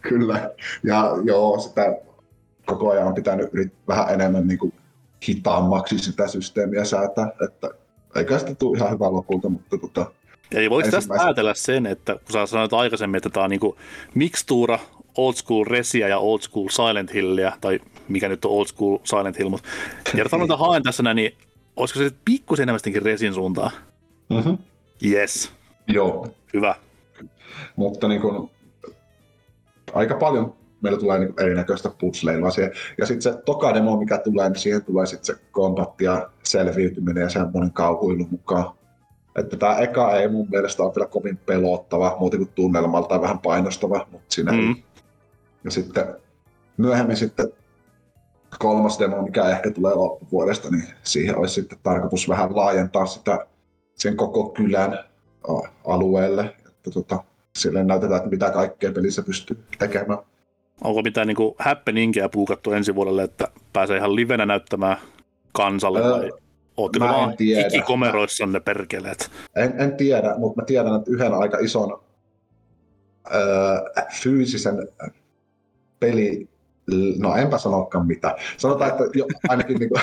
Kyllä. 0.00 0.50
Ja 0.82 1.12
joo, 1.24 1.58
sitä 1.58 1.96
koko 2.66 2.90
ajan 2.90 3.06
on 3.06 3.14
pitänyt 3.14 3.48
yrit- 3.54 3.72
vähän 3.88 4.10
enemmän 4.14 4.46
niin 4.46 4.58
kuin 4.58 4.72
hitaammaksi 5.28 5.98
sitä 5.98 6.28
systeemiä 6.28 6.84
säätää, 6.84 7.32
että 7.44 7.70
eikä 8.16 8.38
sitä 8.38 8.54
tule 8.54 8.78
ihan 8.78 8.90
hyvää 8.90 9.12
lopulta, 9.12 9.48
mutta 9.48 9.78
tota, 9.78 10.06
Eli 10.54 10.70
voiko 10.70 10.90
tästä 10.90 10.96
Ensimmäiset- 10.96 11.24
päätellä 11.24 11.54
sen, 11.54 11.86
että 11.86 12.12
kun 12.14 12.32
sä 12.32 12.46
sanoit 12.46 12.72
aikaisemmin, 12.72 13.16
että 13.16 13.30
tämä 13.30 13.44
on 13.44 13.50
niinku 13.50 13.76
mikstuura 14.14 14.78
old 15.16 15.34
school 15.34 15.64
Resia 15.64 16.08
ja 16.08 16.18
old 16.18 16.40
school 16.40 16.68
Silent 16.68 17.14
Hillia, 17.14 17.52
tai 17.60 17.80
mikä 18.08 18.28
nyt 18.28 18.44
on 18.44 18.50
old 18.50 18.66
school 18.66 18.98
Silent 19.04 19.38
Hill, 19.38 19.48
mutta 19.48 19.68
mitä 20.38 20.56
haen 20.56 20.82
tässä 20.82 21.02
näin, 21.02 21.16
niin 21.16 21.34
olisiko 21.76 22.00
se 22.00 22.10
pikkusen 22.24 22.62
enemmästikin 22.62 23.02
Resin 23.02 23.34
suuntaan? 23.34 23.70
mm-hmm. 24.30 24.58
Yes, 25.10 25.52
joo, 25.88 26.26
hyvä. 26.54 26.74
mutta 27.76 28.08
niin 28.08 28.20
kuin, 28.20 28.50
aika 29.94 30.14
paljon 30.14 30.54
meillä 30.82 30.98
tulee 30.98 31.18
niin 31.18 31.34
erinäköistä 31.40 31.90
putsleilua 32.00 32.50
siihen. 32.50 32.72
Ja 32.98 33.06
sitten 33.06 33.32
se 33.32 33.42
toka 33.44 33.74
demo, 33.74 33.96
mikä 33.96 34.18
tulee, 34.18 34.48
niin 34.48 34.58
siihen 34.58 34.84
tulee 34.84 35.06
sitten 35.06 35.36
se 35.36 35.42
kombatti 35.50 36.04
ja 36.04 36.30
selviytyminen 36.42 37.22
ja 37.22 37.28
semmoinen 37.28 37.72
kauhuilu 37.72 38.26
mukaan. 38.30 38.74
Että 39.36 39.56
tämä 39.56 39.78
eka 39.78 40.16
ei 40.16 40.28
mun 40.28 40.48
mielestä 40.50 40.82
ole 40.82 40.92
vielä 40.96 41.08
kovin 41.08 41.36
pelottava, 41.36 42.16
muuten 42.20 42.40
kuin 42.40 42.50
tunnelmalta 42.54 43.20
vähän 43.20 43.38
painostava, 43.38 44.06
mutta 44.10 44.34
siinä 44.34 44.52
Mm. 44.52 44.76
Ja 45.64 45.70
sitten 45.70 46.04
myöhemmin 46.76 47.16
sitten 47.16 47.52
kolmas 48.58 48.98
demo, 48.98 49.22
mikä 49.22 49.48
ehkä 49.48 49.70
tulee 49.70 49.94
loppuvuodesta, 49.94 50.70
niin 50.70 50.84
siihen 51.02 51.38
olisi 51.38 51.54
sitten 51.54 51.78
tarkoitus 51.82 52.28
vähän 52.28 52.56
laajentaa 52.56 53.06
sitä 53.06 53.46
sen 53.94 54.16
koko 54.16 54.48
kylän 54.48 54.98
alueelle. 55.86 56.54
Että 56.68 56.90
tota, 56.90 57.24
sille 57.58 57.84
näytetään, 57.84 58.16
että 58.16 58.30
mitä 58.30 58.50
kaikkea 58.50 58.92
pelissä 58.92 59.22
pystyy 59.22 59.64
tekemään. 59.78 60.18
Onko 60.84 61.02
mitään 61.02 61.26
niinku 61.26 61.56
happeningia 61.58 62.28
puukattu 62.28 62.72
ensi 62.72 62.94
vuodelle, 62.94 63.22
että 63.22 63.48
pääsee 63.72 63.96
ihan 63.96 64.16
livenä 64.16 64.46
näyttämään 64.46 64.96
kansalle, 65.52 66.00
Öö, 66.00 66.10
vai 66.10 66.30
ootteko 66.76 67.04
vaan 67.04 67.34
ikikomeroissanne 67.38 68.60
perkeleet? 68.60 69.30
En, 69.56 69.74
en 69.80 69.96
tiedä, 69.96 70.34
mutta 70.38 70.62
mä 70.62 70.66
tiedän, 70.66 70.96
että 70.96 71.10
yhden 71.10 71.34
aika 71.34 71.58
ison 71.58 72.02
öö, 73.34 73.40
fyysisen 74.22 74.88
peli, 76.00 76.48
no 77.18 77.36
enpä 77.36 77.58
sanokaan 77.58 78.06
mitä. 78.06 78.36
Sanotaan, 78.56 78.90
että 78.90 79.04
jo, 79.14 79.26
ainakin 79.48 79.76
niinku, 79.76 79.98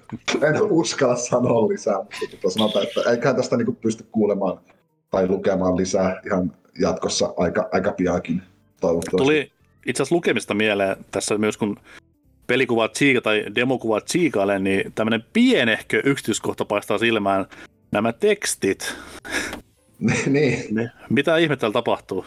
en 0.46 0.62
uskalla 0.62 1.16
sanoa 1.16 1.68
lisää, 1.68 1.96
mutta 1.96 2.16
tota, 2.30 2.50
sanotaan, 2.50 2.86
että 2.86 3.10
eiköhän 3.10 3.36
tästä 3.36 3.56
niinku 3.56 3.72
pysty 3.72 4.06
kuulemaan 4.12 4.60
tai 5.10 5.28
lukemaan 5.28 5.76
lisää 5.76 6.20
ihan 6.26 6.52
jatkossa 6.80 7.34
aika, 7.36 7.68
aika 7.72 7.94
toivottavasti. 8.80 9.16
Tuli 9.16 9.57
itse 9.88 10.02
asiassa 10.02 10.14
lukemista 10.14 10.54
mieleen 10.54 10.96
tässä 11.10 11.38
myös, 11.38 11.56
kun 11.56 11.76
pelikuva 12.46 12.88
tsiika 12.88 13.20
tai 13.20 13.44
demokuva 13.54 14.00
tsiikailee, 14.00 14.58
niin 14.58 14.92
tämmöinen 14.94 15.24
pienehkö 15.32 16.02
yksityiskohta 16.04 16.64
paistaa 16.64 16.98
silmään. 16.98 17.46
Nämä 17.92 18.12
tekstit, 18.12 18.94
niin, 20.26 20.74
ne, 20.74 20.90
mitä 21.10 21.36
ihmettä 21.36 21.70
tapahtuu? 21.70 22.24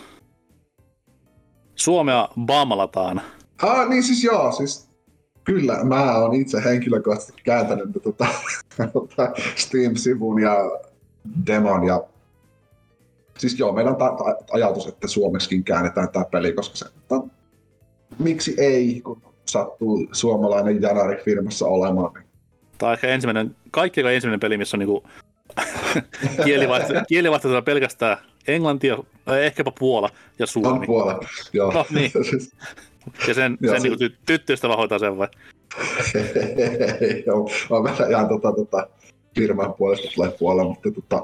Suomea 1.75 2.29
baamalataan. 2.45 3.21
Ah, 3.61 3.89
niin 3.89 4.03
siis 4.03 4.23
joo, 4.23 4.51
siis 4.51 4.89
kyllä 5.43 5.83
mä 5.83 6.17
oon 6.17 6.35
itse 6.35 6.63
henkilökohtaisesti 6.63 7.41
kääntänyt 7.43 7.89
tota, 8.03 8.27
tota 8.93 9.31
Steam-sivun 9.55 10.41
ja 10.41 10.55
demon 11.47 11.83
ja 11.83 12.03
siis 13.37 13.59
joo, 13.59 13.71
meillä 13.73 13.91
on 13.91 13.97
ta- 13.97 14.15
ta- 14.17 14.43
ajatus, 14.51 14.87
että 14.87 15.07
suomeksikin 15.07 15.63
käännetään 15.63 16.09
tämä 16.09 16.25
peli, 16.25 16.53
koska 16.53 16.75
se, 16.75 16.85
ta- 17.07 17.23
miksi 18.23 18.55
ei, 18.57 19.01
kun 19.03 19.21
sattuu 19.45 20.07
suomalainen 20.11 20.81
janari 20.81 21.23
firmassa 21.23 21.65
olemaan. 21.67 22.13
Tämä 22.77 22.89
on 22.89 22.93
ehkä 22.93 23.07
ensimmäinen, 23.07 23.55
kaikki 23.71 24.01
ensimmäinen 24.01 24.39
peli, 24.39 24.57
missä 24.57 24.77
on 24.77 24.79
niinku 24.79 25.03
kielivaihto, 26.45 26.93
kielivaihto 27.09 27.61
pelkästään 27.61 28.17
englantia, 28.47 28.97
äh, 29.29 29.37
ehkäpä 29.37 29.71
Puola 29.79 30.09
ja 30.39 30.47
Suomi. 30.47 30.79
On 30.79 30.85
puola. 30.85 31.19
Joo. 31.53 31.71
No 31.71 31.85
niin. 31.89 32.11
Ja 33.27 33.33
sen, 33.33 33.57
Joo, 33.61 33.73
sen 33.73 33.81
se- 33.81 33.87
niin 33.87 34.11
ty- 34.11 34.15
tyttöystävä 34.25 34.75
hoitaa 34.75 34.99
sen 34.99 35.17
vai? 35.17 35.27
Joo, 37.25 37.49
on 37.69 37.83
vähän 37.83 38.11
ihan 38.11 38.27
tota, 38.27 38.51
tota, 38.51 38.87
firman 39.35 39.73
puolesta 39.73 40.07
tulee 40.15 40.31
puolella, 40.39 40.69
mutta 40.69 40.89
tota, 40.91 41.23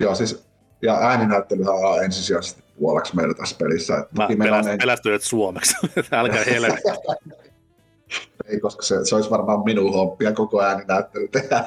joo 0.00 0.14
siis, 0.14 0.44
ja 0.82 0.94
ääninäyttelyhän 0.98 1.74
on 1.74 2.04
ensisijaisesti 2.04 2.62
puolaksi 2.80 3.16
meillä 3.16 3.34
tässä 3.34 3.56
pelissä. 3.58 3.98
Et 3.98 4.12
Mä 4.12 4.28
pelästyn, 4.38 4.78
pelästyin, 4.78 5.14
että 5.16 5.28
suomeksi. 5.28 5.76
Älkää 6.12 6.44
helvetti. 6.50 6.82
ei, 8.48 8.60
koska 8.60 8.82
se, 8.82 9.04
se, 9.04 9.14
olisi 9.14 9.30
varmaan 9.30 9.64
minun 9.64 9.92
hommia 9.92 10.32
koko 10.32 10.62
ääninäyttely 10.62 11.28
tehdä. 11.28 11.64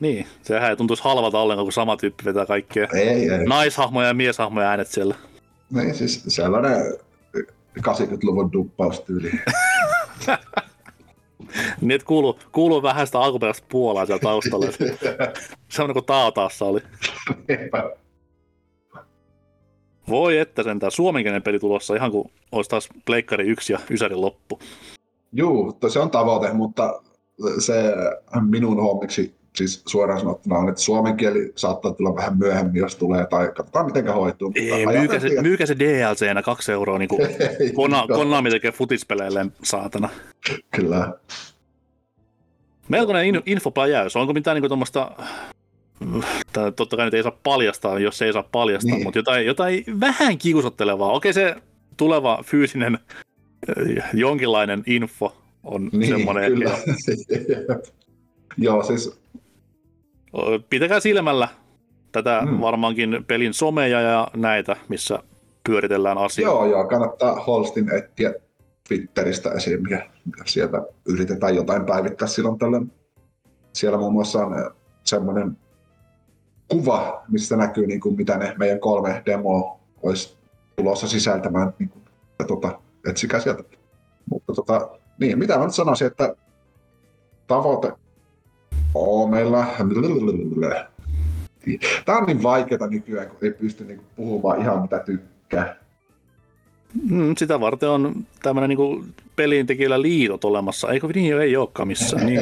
Niin, 0.00 0.26
sehän 0.42 0.70
ei 0.70 0.76
tuntuisi 0.76 1.02
halvalta 1.02 1.38
ollenkaan, 1.38 1.64
kun 1.64 1.72
sama 1.72 1.96
tyyppi 1.96 2.24
vetää 2.24 2.46
kaikkea 2.46 2.88
ei, 2.94 3.30
ei. 3.30 3.44
naishahmoja 3.44 4.08
ja 4.08 4.14
mieshahmoja 4.14 4.68
äänet 4.70 4.88
siellä. 4.88 5.14
Niin, 5.70 5.94
siis 5.94 6.24
sellainen 6.28 6.94
80-luvun 7.78 8.52
duppaustyyli. 8.52 9.30
Niin, 11.80 11.90
että 11.90 12.06
kuuluu, 12.06 12.38
kuuluu 12.52 12.82
vähän 12.82 13.06
sitä 13.06 13.20
alkuperäistä 13.20 13.66
puolaa 13.68 14.06
siellä 14.06 14.20
taustalla. 14.20 14.66
Semmoinen 15.68 15.94
kuin 15.94 16.04
Taataassa 16.04 16.64
oli. 16.64 16.80
Voi 20.08 20.38
että 20.38 20.62
sentään 20.62 20.92
suomenkielinen 20.92 21.42
peli 21.42 21.58
tulossa, 21.58 21.94
ihan 21.94 22.10
kuin 22.10 22.30
olisi 22.52 22.70
taas 22.70 22.88
Pleikkari 23.04 23.46
1 23.46 23.72
ja 23.72 23.78
Ysärin 23.90 24.20
loppu. 24.20 24.58
Juu, 25.32 25.78
se 25.88 25.98
on 25.98 26.10
tavoite, 26.10 26.52
mutta 26.52 27.02
se 27.58 27.94
minun 28.50 28.82
hommiksi 28.82 29.34
siis 29.56 29.82
suoraan 29.86 30.20
sanottuna 30.20 30.58
on, 30.58 30.68
että 30.68 30.80
suomen 30.80 31.16
kieli 31.16 31.52
saattaa 31.56 31.94
tulla 31.94 32.14
vähän 32.14 32.38
myöhemmin, 32.38 32.80
jos 32.80 32.96
tulee, 32.96 33.26
tai 33.26 33.52
katsotaan 33.56 33.86
miten 33.86 34.14
hoituu. 34.14 34.52
Ei, 34.54 34.86
myykä 34.86 35.20
se, 35.20 35.42
myykä 35.42 35.66
se 35.66 35.76
DLCnä 35.78 36.42
kaksi 36.42 36.72
euroa, 36.72 36.98
niin 36.98 37.08
kuin 37.08 37.28
Kona, 37.74 38.06
Konami 38.06 38.50
tekee 38.50 38.72
futispeleille, 38.72 39.46
saatana. 39.62 40.08
Kyllä. 40.76 41.12
Melkoinen 42.88 43.26
in, 43.26 43.42
infopläjäys. 43.46 44.16
Onko 44.16 44.32
mitään 44.32 44.54
niin 44.60 44.70
tuommoista, 44.70 45.10
tää 46.52 46.70
totta 46.70 46.96
kai 46.96 47.04
nyt 47.04 47.14
ei 47.14 47.22
saa 47.22 47.38
paljastaa, 47.42 47.98
jos 47.98 48.22
ei 48.22 48.32
saa 48.32 48.48
paljastaa, 48.52 48.94
Niin. 48.94 49.04
mutta 49.04 49.18
jotain, 49.18 49.46
jotain 49.46 49.84
vähän 50.00 50.38
kiusottelevaa. 50.38 51.12
Okei, 51.12 51.32
se 51.32 51.56
tuleva 51.96 52.38
fyysinen 52.46 52.98
äh, 53.94 54.10
jonkinlainen 54.14 54.82
info 54.86 55.36
on 55.64 55.90
Niin, 55.92 56.08
semmoinen. 56.08 56.52
kyllä. 56.52 56.70
Joo, 58.58 58.82
siis 58.88 59.20
Pitäkää 60.70 61.00
silmällä 61.00 61.48
tätä 62.12 62.42
Mm. 62.44 62.60
varmaankin 62.60 63.24
pelin 63.26 63.54
someja 63.54 64.00
ja 64.00 64.28
näitä, 64.36 64.76
missä 64.88 65.18
pyöritellään 65.66 66.18
asioita. 66.18 66.54
Joo, 66.56 66.66
joo, 66.66 66.88
kannattaa 66.88 67.34
Holstin 67.40 67.90
etsiä 67.94 68.34
Twitteristä 68.88 69.48
ja 69.90 69.98
ja 70.38 70.44
sieltä 70.44 70.82
yritetään 71.06 71.56
jotain 71.56 71.86
päivittää 71.86 72.28
silloin 72.28 72.58
tällöin. 72.58 72.92
Siellä 73.72 73.98
muun 73.98 74.12
muassa 74.12 74.46
on 74.46 74.58
eh, 74.58 74.64
semmoinen 75.04 75.56
kuva, 76.68 77.22
mistä 77.28 77.56
näkyy 77.56 77.86
niin 77.86 78.00
kuin, 78.00 78.16
mitä 78.16 78.38
ne 78.38 78.54
meidän 78.58 78.80
kolme 78.80 79.22
demoa 79.26 79.78
olisi 80.02 80.36
tulossa 80.76 81.08
sisältämään. 81.08 81.74
Niin 81.78 81.88
kuin, 81.88 82.04
ja, 82.38 82.44
tota, 82.44 82.78
etsikää 83.08 83.40
sieltä. 83.40 83.62
Mutta 84.30 84.52
tota, 84.52 84.90
niin, 85.18 85.38
mitä 85.38 85.58
mä 85.58 85.64
nyt 85.64 85.74
sanoisin, 85.74 86.06
että 86.06 86.36
tavoite 87.46 87.92
on 88.94 89.30
meillä... 89.30 89.66
Tämä 92.04 92.18
on 92.18 92.26
niin 92.26 92.42
vaikeaa 92.42 92.86
nykyään, 92.86 93.28
kun 93.28 93.38
ei 93.42 93.50
pysty 93.50 93.84
niin 93.84 93.98
kuin, 93.98 94.08
puhumaan 94.16 94.60
ihan 94.60 94.82
mitä 94.82 94.98
tykkää. 94.98 95.83
Mm, 97.02 97.34
sitä 97.38 97.60
varten 97.60 97.88
on 97.88 98.14
tämmöinen 98.42 98.76
niin 98.76 99.14
pelintekijällä 99.36 100.02
liitot 100.02 100.44
olemassa. 100.44 100.92
Eikö 100.92 101.08
niin 101.14 101.30
jo, 101.30 101.40
ei 101.40 101.56
olekaan 101.56 101.88
missään. 101.88 102.26
Niin 102.26 102.40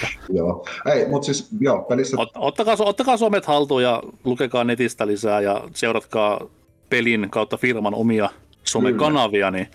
se. 0.00 0.06
Joo. 0.36 0.66
Ei, 0.94 1.08
mutta 1.08 1.26
siis 1.26 1.48
joo, 1.60 1.82
pelissä... 1.82 2.16
Ot, 2.20 2.30
ottakaa, 2.34 2.76
ottakaa 2.78 3.16
somet 3.16 3.46
haltuun 3.46 3.82
ja 3.82 4.02
lukekaa 4.24 4.64
netistä 4.64 5.06
lisää 5.06 5.40
ja 5.40 5.68
seuratkaa 5.74 6.46
pelin 6.90 7.28
kautta 7.30 7.56
firman 7.56 7.94
omia 7.94 8.30
somekanavia, 8.64 9.50
niin, 9.50 9.68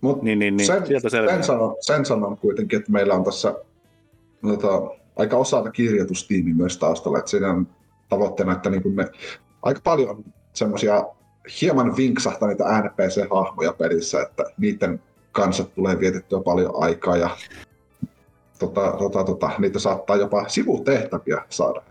mut 0.00 0.22
niin, 0.22 0.38
niin, 0.38 0.56
niin 0.56 0.66
sen, 0.66 0.86
sieltä 0.86 1.08
selviää. 1.08 1.34
sen, 1.34 1.44
sanon, 1.44 1.76
sen 1.80 2.04
sanon 2.04 2.38
kuitenkin, 2.38 2.78
että 2.78 2.92
meillä 2.92 3.14
on 3.14 3.24
tässä 3.24 3.54
tota, 4.42 4.82
aika 5.16 5.36
osaava 5.36 5.70
kirjoitustiimi 5.70 6.52
myös 6.52 6.78
taustalla. 6.78 7.18
Että 7.18 7.30
siinä 7.30 7.50
on 7.50 7.66
tavoitteena, 8.08 8.52
että 8.52 8.70
niin 8.70 8.94
me 8.94 9.10
aika 9.62 9.80
paljon 9.84 10.24
semmoisia 10.52 11.04
hieman 11.62 11.96
vinksahtaneita 11.96 12.64
NPC-hahmoja 12.64 13.72
pelissä, 13.72 14.22
että 14.22 14.44
niiden 14.58 15.00
kanssa 15.32 15.64
tulee 15.64 16.00
vietettyä 16.00 16.40
paljon 16.40 16.82
aikaa 16.82 17.16
ja 17.16 17.30
tota, 18.58 18.92
tota, 18.98 19.24
tota, 19.24 19.50
niitä 19.58 19.78
saattaa 19.78 20.16
jopa 20.16 20.48
sivutehtäviä 20.48 21.42
saada. 21.50 21.82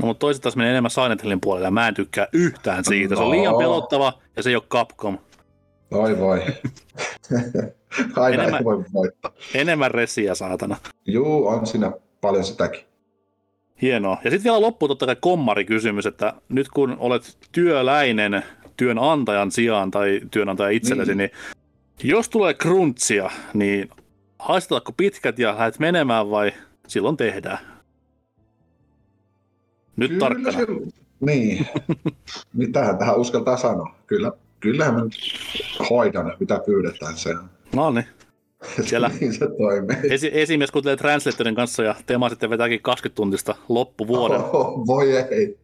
No, 0.00 0.06
mutta 0.06 0.20
toiset 0.20 0.42
taas 0.42 0.56
menee 0.56 0.70
enemmän 0.70 0.90
Silent 0.90 1.22
Hillin 1.22 1.40
puolelle 1.40 1.66
ja 1.66 1.70
mä 1.70 1.88
en 1.88 1.94
tykkää 1.94 2.26
yhtään 2.32 2.84
siitä. 2.84 3.14
Se 3.14 3.20
on 3.20 3.26
No. 3.26 3.30
liian 3.30 3.54
pelottava 3.58 4.12
ja 4.36 4.42
se 4.42 4.50
ei 4.50 4.56
ole 4.56 4.62
Capcom. 4.70 5.18
Oi 5.90 6.18
voi. 6.18 6.42
Aina 8.16 8.42
Enemmän- 8.42 8.58
ei 8.58 8.64
voi 8.64 8.84
voittaa. 8.92 9.30
Enemmän 9.54 9.90
resiä, 9.90 10.34
saatana. 10.34 10.76
Juu, 11.06 11.46
on 11.46 11.66
siinä 11.66 11.92
paljon 12.20 12.44
sitäkin. 12.44 12.80
Hienoa. 13.82 14.18
Ja 14.24 14.30
sitten 14.30 14.44
vielä 14.44 14.60
loppuun 14.60 14.88
totta 14.88 15.06
kai 15.06 15.16
kommarikysymys, 15.20 16.06
että 16.06 16.32
nyt 16.48 16.68
kun 16.68 16.96
olet 17.00 17.38
työläinen 17.52 18.42
työnantajan 18.76 19.50
sijaan 19.50 19.90
tai 19.90 20.20
työnantaja 20.30 20.70
itsellesi, 20.70 21.14
niin, 21.14 21.30
niin 22.02 22.10
jos 22.10 22.28
tulee 22.28 22.54
kruntsia, 22.54 23.30
niin 23.54 23.88
haistatko 24.38 24.92
pitkät 24.96 25.38
ja 25.38 25.54
lähdet 25.58 25.78
menemään 25.78 26.30
vai 26.30 26.52
silloin 26.88 27.16
tehdään? 27.16 27.58
Nyt 29.96 30.08
Kyllä 30.08 30.20
tarkkana. 30.20 30.52
se- 30.52 30.66
Niin. 31.20 31.66
Mitähän 32.52 32.98
tähän 32.98 33.16
uskaltaa 33.16 33.56
sanoa? 33.56 33.94
Kyllä, 34.06 34.32
kyllähän 34.60 34.94
mä 34.94 35.00
nyt 35.04 35.14
hoidan, 35.90 36.32
mitä 36.40 36.60
pyydetään 36.66 37.16
se. 37.16 37.30
on. 37.30 37.50
No 37.74 37.90
niin. 37.90 38.06
Siellä- 38.82 39.10
niin 39.20 39.32
se 39.32 39.46
toimii. 39.58 39.96
Esi- 40.14 40.30
esimies 40.32 40.70
kuuntelee 40.70 40.96
Translatorin 40.96 41.54
kanssa 41.54 41.82
ja 41.82 41.94
Tema 42.06 42.28
sitten 42.28 42.50
vetääkin 42.50 42.82
20 42.82 43.16
tuntista 43.16 43.54
loppuvuoden. 43.68 44.40
Oh, 44.40 44.86
voi 44.86 45.16
ei. 45.16 45.58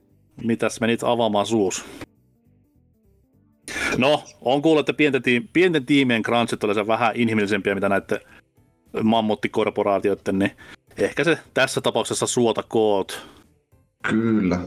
Mitäs 0.45 0.81
menit 0.81 1.03
avaamaan 1.05 1.47
suus? 1.47 1.85
No, 3.99 4.25
on 4.41 4.63
kuullut, 4.63 4.89
että 4.89 4.97
pienten, 4.97 5.23
tiim- 5.23 5.49
pienten 5.53 5.87
tiimien 5.87 6.23
crunchit 6.23 6.65
oli 6.65 6.75
se 6.75 6.87
vähän 6.87 7.13
inhimillisempiä, 7.15 7.75
mitä 7.75 7.89
näiden 7.89 8.21
mammuttikorporaatioiden, 9.03 10.39
niin 10.39 10.53
ehkä 10.99 11.25
se 11.25 11.39
tässä 11.55 11.81
tapauksessa 11.81 12.27
suota 12.27 12.63
koot. 12.69 13.27
Kyllä. 14.03 14.59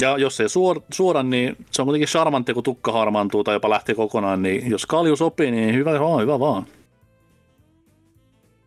Ja 0.00 0.18
jos 0.18 0.40
ei 0.40 0.48
suor- 0.48 0.82
suoda, 0.92 1.22
niin 1.22 1.56
se 1.70 1.82
on 1.82 1.86
kuitenkin 1.86 2.08
charmantti, 2.08 2.54
kun 2.54 2.62
tukka 2.62 2.92
harmaantuu 2.92 3.44
tai 3.44 3.54
jopa 3.54 3.70
lähtee 3.70 3.94
kokonaan, 3.94 4.42
niin 4.42 4.70
jos 4.70 4.86
kalju 4.86 5.16
sopii, 5.16 5.50
niin 5.50 5.74
hyvä 5.74 6.00
vaan, 6.00 6.22
hyvä 6.22 6.38
vaan. 6.40 6.66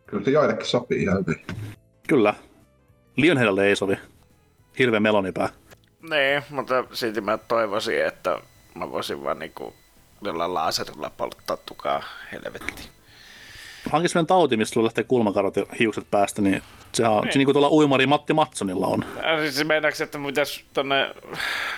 Kyllä 0.06 0.24
se 0.24 0.30
joillekin 0.30 0.66
sopii 0.66 1.02
ihan 1.02 1.18
hyvin. 1.26 1.46
Kyllä. 2.08 2.34
Lionheadalle 3.16 3.66
ei 3.66 3.76
sovi. 3.76 3.96
Hirveä 4.78 5.00
melonipää. 5.00 5.48
Niin, 6.10 6.42
mutta 6.50 6.84
silti 6.92 7.20
mä 7.20 7.38
toivoisin, 7.38 8.06
että 8.06 8.38
mä 8.80 8.90
voisin 8.90 9.24
vaan 9.24 9.38
niinku 9.38 9.74
jollain 10.22 10.54
laaserilla 10.54 11.10
polttaa 11.16 11.56
tukaa 11.56 12.02
helvettiin. 12.32 12.88
Hankis 13.90 14.14
meidän 14.14 14.26
tauti, 14.26 14.56
mistä 14.56 14.74
sulla 14.74 14.84
lähtee 14.84 15.04
kulmakarvat 15.04 15.56
ja 15.56 15.66
hiukset 15.78 16.10
päästä, 16.10 16.42
niin 16.42 16.62
sehän 16.94 17.12
on, 17.12 17.28
se 17.32 17.38
niin 17.38 17.46
kuin 17.46 17.54
tuolla 17.54 17.70
uimari 17.70 18.06
Matti 18.06 18.32
Matsonilla 18.32 18.86
on. 18.86 19.04
Äh, 19.04 19.40
Siis 19.40 19.66
meinaatko, 19.66 20.04
että 20.04 20.18
mitäs 20.18 20.64
tonne 20.74 21.14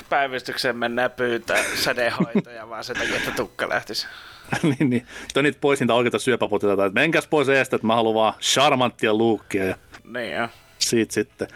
päivystykseen 0.08 0.76
mennään 0.76 1.10
pyytää 1.10 1.64
sädehoitoja 1.74 2.68
vaan 2.68 2.84
sen 2.84 2.96
takia, 2.96 3.16
että 3.16 3.30
tukka 3.30 3.68
lähtisi? 3.68 4.06
niin, 4.78 4.90
niin. 4.90 5.06
Toi 5.34 5.42
niitä 5.42 5.58
pois 5.60 5.80
niitä 5.80 5.94
oikeita 5.94 6.18
syöpäpotilaita, 6.18 6.86
että 6.86 7.00
menkääs 7.00 7.26
pois 7.26 7.48
eestä, 7.48 7.76
että 7.76 7.86
mä 7.86 7.94
haluan 7.94 8.14
vaan 8.14 8.34
charmanttia 8.40 9.14
luukkia 9.14 9.64
ja 9.64 9.76
Niin 10.04 10.32
jo. 10.32 10.48
siitä 10.78 11.14
sitten. 11.14 11.48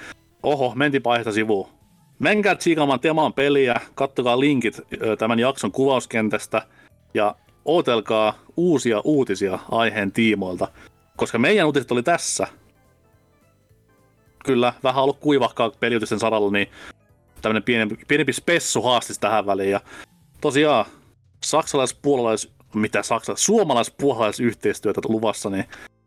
Oho, 0.43 0.73
mentiin 0.75 1.03
paihta 1.03 1.33
sivuun. 1.33 1.69
Menkää 2.19 2.55
tsiikaamaan 2.55 3.01
Temaan 3.01 3.33
peliä, 3.33 3.81
kattokaa 3.95 4.41
linkit 4.41 4.81
tämän 5.19 5.39
jakson 5.39 5.73
kuvauskentästä 5.73 6.63
ja 7.15 7.35
ootelkaa 7.65 8.35
uusia 8.57 9.01
uutisia 9.05 9.59
aiheen 9.71 10.13
tiimoilta, 10.13 10.69
koska 11.17 11.39
meidän 11.39 11.67
uutiset 11.67 11.93
oli 11.93 12.03
tässä. 12.03 12.47
Kyllä, 14.45 14.73
vähän 14.85 15.03
ollut 15.03 15.19
kuivahkaa 15.21 15.71
peliuutisten 15.81 16.19
saralla, 16.19 16.51
niin 16.51 16.69
tämmönen 17.43 17.63
pienempi, 17.63 17.99
pienempi 18.09 18.33
spessu 18.33 18.83
haastis 18.83 19.19
tähän 19.19 19.47
väliin. 19.47 19.71
Ja 19.71 19.81
tosiaan, 20.41 20.85
saksalais-puolalais, 21.45 22.53
mitä 22.75 23.03
saksalais, 23.03 23.45
suomalais-puolalaisyhteistyötä 23.45 25.01
luvassa, 25.09 25.51
niin 25.51 25.65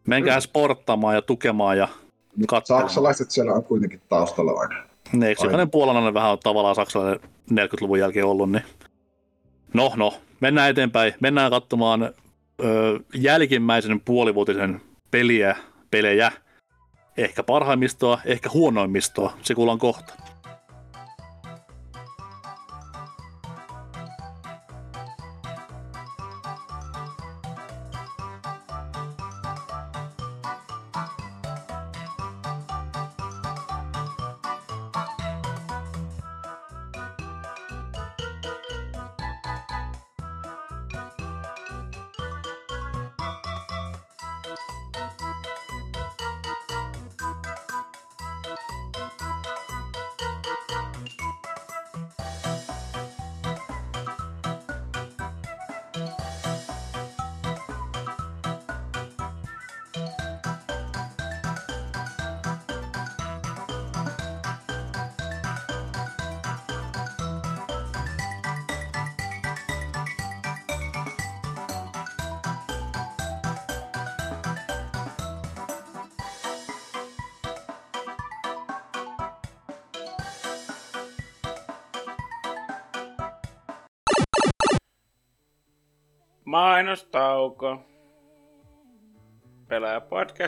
menkää 0.07 0.39
sporttaamaan 0.39 1.16
ja 1.16 1.22
tukemaan 1.22 1.78
ja 1.78 1.88
katsomaan. 2.47 2.84
Saksalaiset 2.84 3.32
siellä 3.32 3.53
on 3.53 3.64
kuitenkin 3.64 4.01
taustalla 4.10 4.51
aina. 4.51 4.89
Ne, 5.14 5.28
eikö 5.28 5.43
jokainen 5.43 5.72
puolalainen 5.72 6.14
vähän 6.14 6.32
on 6.32 6.39
tavallaan 6.39 6.76
saksalainen 6.76 7.20
40-luvun 7.51 7.99
jälkeen 7.99 8.26
ollut, 8.26 8.51
niin 8.51 8.64
no, 9.74 9.91
no, 9.95 10.14
mennään 10.39 10.70
eteenpäin. 10.70 11.14
Mennään 11.20 11.51
katsomaan 11.51 12.14
ö, 12.64 12.99
jälkimmäisen 13.14 14.01
puolivuotisen 14.01 14.82
peliä, 15.12 15.55
pelejä. 15.91 16.32
Ehkä 17.18 17.43
parhaimmistoa, 17.43 18.20
ehkä 18.26 18.49
huonoimmistoa. 18.53 19.34
Se 19.41 19.55
kuullaan 19.55 19.80
kohta. 19.80 20.14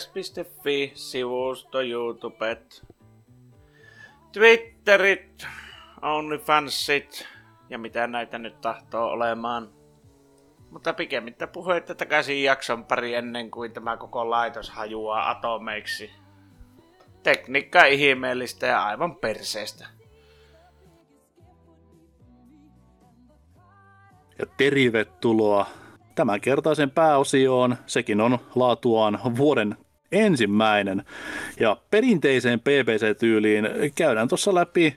Pelaajapodcast.fi, 0.07 0.91
sivusto, 0.95 1.81
YouTubet, 1.81 2.85
Twitterit, 4.31 5.47
OnlyFansit 6.01 7.27
ja 7.69 7.77
mitä 7.77 8.07
näitä 8.07 8.39
nyt 8.39 8.61
tahtoo 8.61 9.07
olemaan. 9.07 9.69
Mutta 10.71 10.93
pikemmittä 10.93 11.47
puheitte 11.47 11.95
takaisin 11.95 12.43
jakson 12.43 12.85
pari 12.85 13.15
ennen 13.15 13.51
kuin 13.51 13.73
tämä 13.73 13.97
koko 13.97 14.29
laitos 14.29 14.69
hajuaa 14.69 15.29
atomeiksi. 15.29 16.11
Tekniikka 17.23 17.85
ihmeellistä 17.85 18.67
ja 18.67 18.83
aivan 18.83 19.15
perseestä. 19.15 19.87
Ja 24.39 24.45
tervetuloa 24.57 25.65
tämän 26.15 26.41
kertaisen 26.41 26.91
pääosioon. 26.91 27.77
Sekin 27.85 28.21
on 28.21 28.39
laatuaan 28.55 29.19
vuoden 29.37 29.77
ensimmäinen. 30.11 31.03
Ja 31.59 31.77
perinteiseen 31.91 32.59
PPC-tyyliin 32.59 33.69
käydään 33.95 34.27
tuossa 34.27 34.55
läpi 34.55 34.95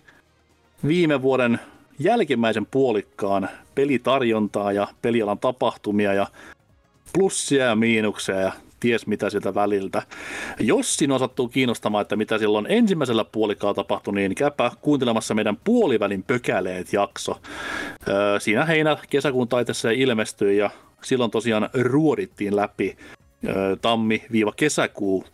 viime 0.86 1.22
vuoden 1.22 1.60
jälkimmäisen 1.98 2.66
puolikkaan 2.66 3.48
pelitarjontaa 3.74 4.72
ja 4.72 4.88
pelialan 5.02 5.38
tapahtumia 5.38 6.14
ja 6.14 6.26
plussia 7.12 7.64
ja 7.64 7.76
miinuksia 7.76 8.40
ja 8.40 8.52
ties 8.80 9.06
mitä 9.06 9.30
sieltä 9.30 9.54
väliltä. 9.54 10.02
Jos 10.60 10.96
sinua 10.96 11.18
sattuu 11.18 11.48
kiinnostamaan, 11.48 12.02
että 12.02 12.16
mitä 12.16 12.38
silloin 12.38 12.66
ensimmäisellä 12.68 13.24
puolikkaalla 13.24 13.74
tapahtui, 13.74 14.14
niin 14.14 14.34
käypä 14.34 14.70
kuuntelemassa 14.80 15.34
meidän 15.34 15.56
puolivälin 15.64 16.22
pökäleet 16.22 16.92
jakso. 16.92 17.40
Öö, 18.08 18.40
siinä 18.40 18.64
heinä-kesäkuun 18.64 19.48
taiteessa 19.48 19.90
ilmestyi 19.90 20.56
ja 20.56 20.70
silloin 21.04 21.30
tosiaan 21.30 21.70
ruodittiin 21.74 22.56
läpi 22.56 22.96
tammi-kesäkuu. 23.80 25.24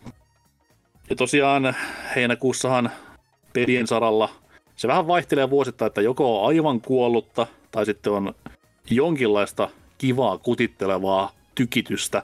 Ja 1.09 1.15
tosiaan 1.15 1.75
heinäkuussahan 2.15 2.91
pelien 3.53 3.87
saralla 3.87 4.29
se 4.75 4.87
vähän 4.87 5.07
vaihtelee 5.07 5.49
vuosittain, 5.49 5.87
että 5.87 6.01
joko 6.01 6.41
on 6.41 6.47
aivan 6.47 6.81
kuollutta 6.81 7.47
tai 7.71 7.85
sitten 7.85 8.13
on 8.13 8.35
jonkinlaista 8.89 9.69
kivaa 9.97 10.37
kutittelevaa 10.37 11.31
tykitystä. 11.55 12.23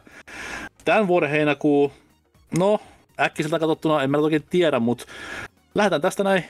Tämän 0.86 1.08
vuoden 1.08 1.30
heinäkuu, 1.30 1.92
no 2.58 2.80
äkkiseltä 3.20 3.60
katsottuna 3.60 4.04
en 4.04 4.12
mä 4.12 4.18
oikein 4.18 4.44
tiedä, 4.50 4.80
mutta 4.80 5.06
lähdetään 5.76 6.02
tästä 6.02 6.24
näin 6.24 6.46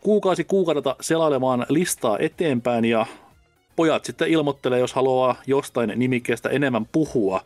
kuukausi 0.00 0.44
kuukaudelta 0.44 0.96
selailemaan 1.00 1.66
listaa 1.68 2.18
eteenpäin 2.18 2.84
ja 2.84 3.06
pojat 3.76 4.04
sitten 4.04 4.28
ilmoittelee, 4.28 4.78
jos 4.78 4.92
haluaa 4.92 5.36
jostain 5.46 5.92
nimikkeestä 5.96 6.48
enemmän 6.48 6.86
puhua. 6.86 7.40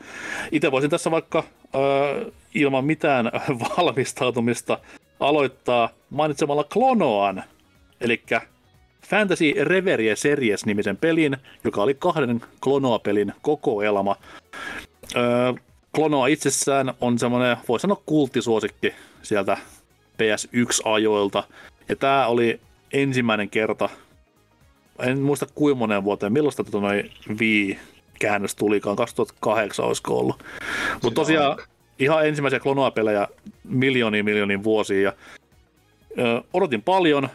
Itse 0.53 0.71
voisin 0.71 0.91
tässä 0.91 1.11
vaikka 1.11 1.39
äh, 1.39 2.33
ilman 2.55 2.85
mitään 2.85 3.31
valmistautumista 3.79 4.79
aloittaa 5.21 5.89
mainitsemalla 6.11 6.65
Klonoan, 6.65 7.45
eli 8.01 8.23
Fantasy 9.07 9.53
Reverie 9.65 10.17
Series 10.17 10.67
nimisen 10.67 10.97
pelin, 10.97 11.37
joka 11.65 11.83
oli 11.83 11.95
kahden 11.95 12.41
Klonoa-pelin 12.61 13.33
kokoelma. 13.43 14.17
Öö, 15.17 15.53
Klonoa 15.95 16.27
itsessään 16.27 16.95
on 17.01 17.19
semmoinen, 17.19 17.57
voi 17.69 17.81
sanoa 17.81 18.03
kulttisuosikki 18.07 18.95
sieltä 19.23 19.57
PS1-ajoilta. 20.23 21.43
Ja 21.89 21.97
tämä 21.97 22.27
oli 22.27 22.61
ensimmäinen 22.93 23.51
kerta, 23.51 23.89
en 24.99 25.21
muista 25.21 25.47
kuinka 25.55 25.79
moneen 25.79 26.05
vuoteen, 26.05 26.33
milloin 26.33 26.57
tätä 26.57 26.81
noin 26.81 27.11
Wii-käännös 27.41 28.55
tulikaan, 28.55 28.97
2008 28.97 29.85
olisiko 29.85 30.19
ollut. 30.19 30.43
Mutta 31.03 31.21
tosiaan 31.21 31.59
ihan 31.99 32.27
ensimmäisiä 32.27 32.61
Klonoa-pelejä 32.61 33.29
miljoonia 33.65 34.25
miljoonin 34.25 34.65
vuosia. 34.65 35.01
Ja, 35.01 35.13
ö, 36.19 36.43
odotin 36.53 36.83
paljon, 36.83 37.29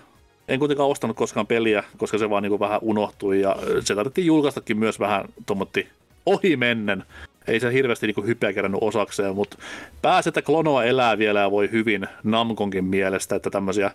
en 0.48 0.60
kuitenkaan 0.60 0.90
ostanut 0.90 1.18
koskaan 1.18 1.48
peliä, 1.48 1.84
koska 1.98 2.18
se 2.18 2.30
vaan 2.30 2.44
niin 2.44 2.60
vähän 2.60 2.80
unohtui 2.82 3.42
ja 3.42 3.56
se 3.80 3.96
tarvittiin 3.96 4.28
julkaistakin 4.28 4.78
myös 4.78 5.00
vähän 5.00 5.26
tuommoitti 5.46 5.88
ohi 6.26 6.58
mennen 6.58 7.04
ei 7.50 7.60
se 7.60 7.74
hirveästi 7.74 8.08
niin 8.08 8.28
hypeä 8.28 8.54
kerännyt 8.54 8.84
osakseen, 8.84 9.36
mutta 9.36 9.58
pääsi, 10.02 10.30
että 10.30 10.42
Klonoa 10.42 10.84
elää 10.84 11.18
vielä 11.18 11.40
ja 11.40 11.52
voi 11.52 11.72
hyvin 11.72 12.08
Namkonkin 12.24 12.86
mielestä, 12.86 13.36
että 13.36 13.50
tämmöisiä 13.50 13.92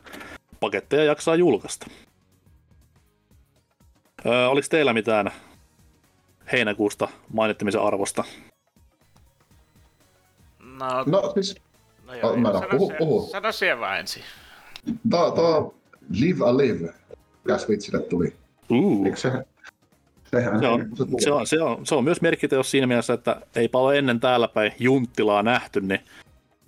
paketteja 0.60 1.04
jaksaa 1.04 1.36
julkaista. 1.36 1.86
Öö, 4.26 4.48
oliko 4.48 4.66
teillä 4.70 4.92
mitään 4.92 5.30
heinäkuusta 6.52 7.08
mainittamisen 7.32 7.80
arvosta? 7.80 8.24
No, 10.78 11.04
No 11.06 11.32
siis, 11.34 11.54
no 12.06 12.14
joo, 12.14 12.30
Oh, 12.30 12.36
mä 12.36 12.52
sano, 12.52 12.68
puhu- 12.78 12.88
se, 12.88 12.94
puhu. 12.98 13.28
sano 13.32 13.52
siellä 13.52 13.80
vaan 13.80 13.98
ensin. 13.98 14.22
tuo, 15.10 15.30
tuo 15.30 15.74
Live 16.10 16.44
a 16.44 16.56
Live, 16.56 16.94
mikä 17.44 17.58
Switchille 17.58 18.00
tuli. 18.00 18.36
Uh, 18.70 19.06
Eikö 19.06 19.16
se? 19.16 19.32
Sehän 20.30 20.60
se, 20.60 20.66
on, 20.68 20.90
tuli. 20.96 21.20
se, 21.22 21.32
on, 21.32 21.46
se, 21.46 21.62
on, 21.62 21.86
se 21.86 21.94
on 21.94 22.04
myös 22.04 22.20
merkiteos 22.20 22.70
siinä 22.70 22.86
mielessä, 22.86 23.12
että 23.14 23.40
ei 23.56 23.68
paljon 23.68 23.96
ennen 23.96 24.20
täällä 24.20 24.48
päin 24.48 24.72
Junttilaa 24.78 25.42
nähty, 25.42 25.80
niin 25.80 26.00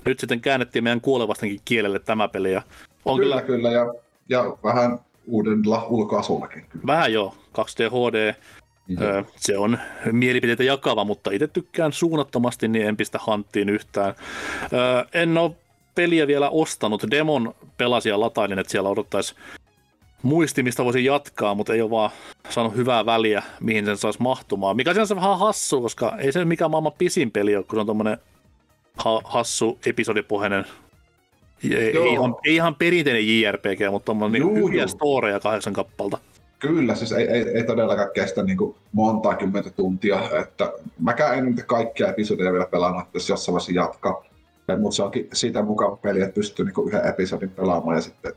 nyt 0.04 0.18
sitten 0.20 0.40
käännettiin 0.40 0.84
meidän 0.84 1.00
kuolevastenkin 1.00 1.60
kielelle 1.64 1.98
tämä 1.98 2.28
peli. 2.28 2.52
Ja 2.52 2.62
on 3.04 3.18
Kyllä, 3.18 3.42
kyllä, 3.42 3.46
kyllä, 3.56 3.70
ja, 3.70 3.94
ja 4.28 4.56
vähän 4.64 4.98
uudella 5.26 5.86
ulkoasullakin. 5.88 6.66
Kyllä. 6.68 6.86
vähän 6.86 7.12
jo 7.12 7.34
2D 7.58 7.90
HD, 7.90 8.34
Öö, 9.00 9.22
se 9.36 9.58
on 9.58 9.78
mielipiteitä 10.12 10.64
jakava, 10.64 11.04
mutta 11.04 11.30
itse 11.30 11.46
tykkään 11.46 11.92
suunnattomasti, 11.92 12.68
niin 12.68 12.86
en 12.86 12.96
pistä 12.96 13.18
hanttiin 13.22 13.68
yhtään. 13.68 14.14
Öö, 14.72 15.04
en 15.12 15.38
ole 15.38 15.50
peliä 15.94 16.26
vielä 16.26 16.50
ostanut. 16.50 17.04
Demon 17.10 17.54
pelasin 17.78 18.10
ja 18.10 18.20
latailin, 18.20 18.58
että 18.58 18.70
siellä 18.70 18.88
odottaisi 18.88 19.34
muistimista 20.22 20.84
voisi 20.84 21.04
jatkaa, 21.04 21.54
mutta 21.54 21.74
ei 21.74 21.82
ole 21.82 21.90
vaan 21.90 22.10
saanut 22.48 22.76
hyvää 22.76 23.06
väliä, 23.06 23.42
mihin 23.60 23.84
sen 23.84 23.96
saisi 23.96 24.22
mahtumaan. 24.22 24.76
Mikä 24.76 24.92
sinänsä 24.92 25.16
vähän 25.16 25.38
hassu, 25.38 25.80
koska 25.80 26.16
ei 26.18 26.32
se 26.32 26.44
mikään 26.44 26.70
maailman 26.70 26.92
pisin 26.98 27.30
peli 27.30 27.56
ole, 27.56 27.64
kun 27.64 27.76
se 27.76 27.80
on 27.80 27.86
tommonen 27.86 28.18
ha- 28.96 29.22
hassu 29.24 29.78
episodipohjainen 29.86 30.64
ei, 31.64 31.94
Joo. 31.94 32.12
ihan, 32.12 32.36
ei 32.46 32.54
ihan 32.54 32.74
perinteinen 32.74 33.40
JRPG, 33.40 33.80
mutta 33.90 34.12
Juu, 34.12 34.28
niin 34.28 34.64
hyviä 34.64 34.86
storeja 34.86 35.40
kahdeksan 35.40 35.72
kappalta. 35.72 36.18
Kyllä, 36.58 36.94
siis 36.94 37.12
ei, 37.12 37.28
ei, 37.28 37.48
ei 37.48 37.64
todellakaan 37.64 38.10
kestä 38.14 38.42
niin 38.42 38.58
kuin 38.58 38.76
montaa 38.92 39.34
kymmentä 39.34 39.70
tuntia. 39.70 40.20
Että 40.40 40.72
mäkään 40.98 41.38
en 41.38 41.44
nyt 41.44 41.64
kaikkia 41.66 42.08
episodeja 42.08 42.52
vielä 42.52 42.66
pelannut, 42.66 43.02
että 43.02 43.16
jos 43.16 43.28
jossain 43.28 43.52
vaiheessa 43.52 43.72
jatkaa. 43.72 44.24
Mutta 44.78 44.96
se 44.96 45.02
onkin 45.02 45.28
siitä 45.32 45.62
mukava 45.62 45.96
peli, 45.96 46.20
että 46.20 46.34
pystyy 46.34 46.64
niin 46.64 46.74
kuin 46.74 46.88
yhden 46.88 47.08
episodin 47.08 47.50
pelaamaan 47.50 47.96
ja 47.96 48.00
sitten 48.00 48.32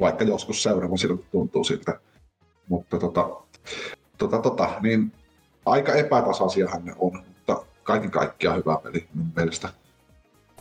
vaikka 0.00 0.24
joskus 0.24 0.62
seuraava 0.62 0.96
siltä 0.96 1.22
tuntuu 1.32 1.64
siltä. 1.64 2.00
Mutta 2.68 2.98
tota, 2.98 3.30
tota, 4.18 4.38
tota, 4.38 4.70
niin 4.80 5.12
aika 5.66 5.92
epätasaisiahan 5.92 6.84
ne 6.84 6.92
on, 6.98 7.22
mutta 7.26 7.64
kaiken 7.82 8.10
kaikkiaan 8.10 8.56
hyvä 8.58 8.78
peli 8.82 9.06
mun 9.14 9.26
mielestä. 9.36 9.68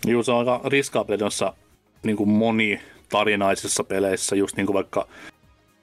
Joo, 0.05 0.23
se 0.23 0.31
on 0.31 0.49
aika 0.49 0.69
riskaapeli 0.69 1.17
noissa 1.17 1.53
niin 2.05 2.17
kuin 2.17 2.29
moni 2.29 2.81
tarinaisissa 3.09 3.83
peleissä, 3.83 4.35
just 4.35 4.57
niin 4.57 4.65
kuin 4.65 4.73
vaikka 4.73 5.07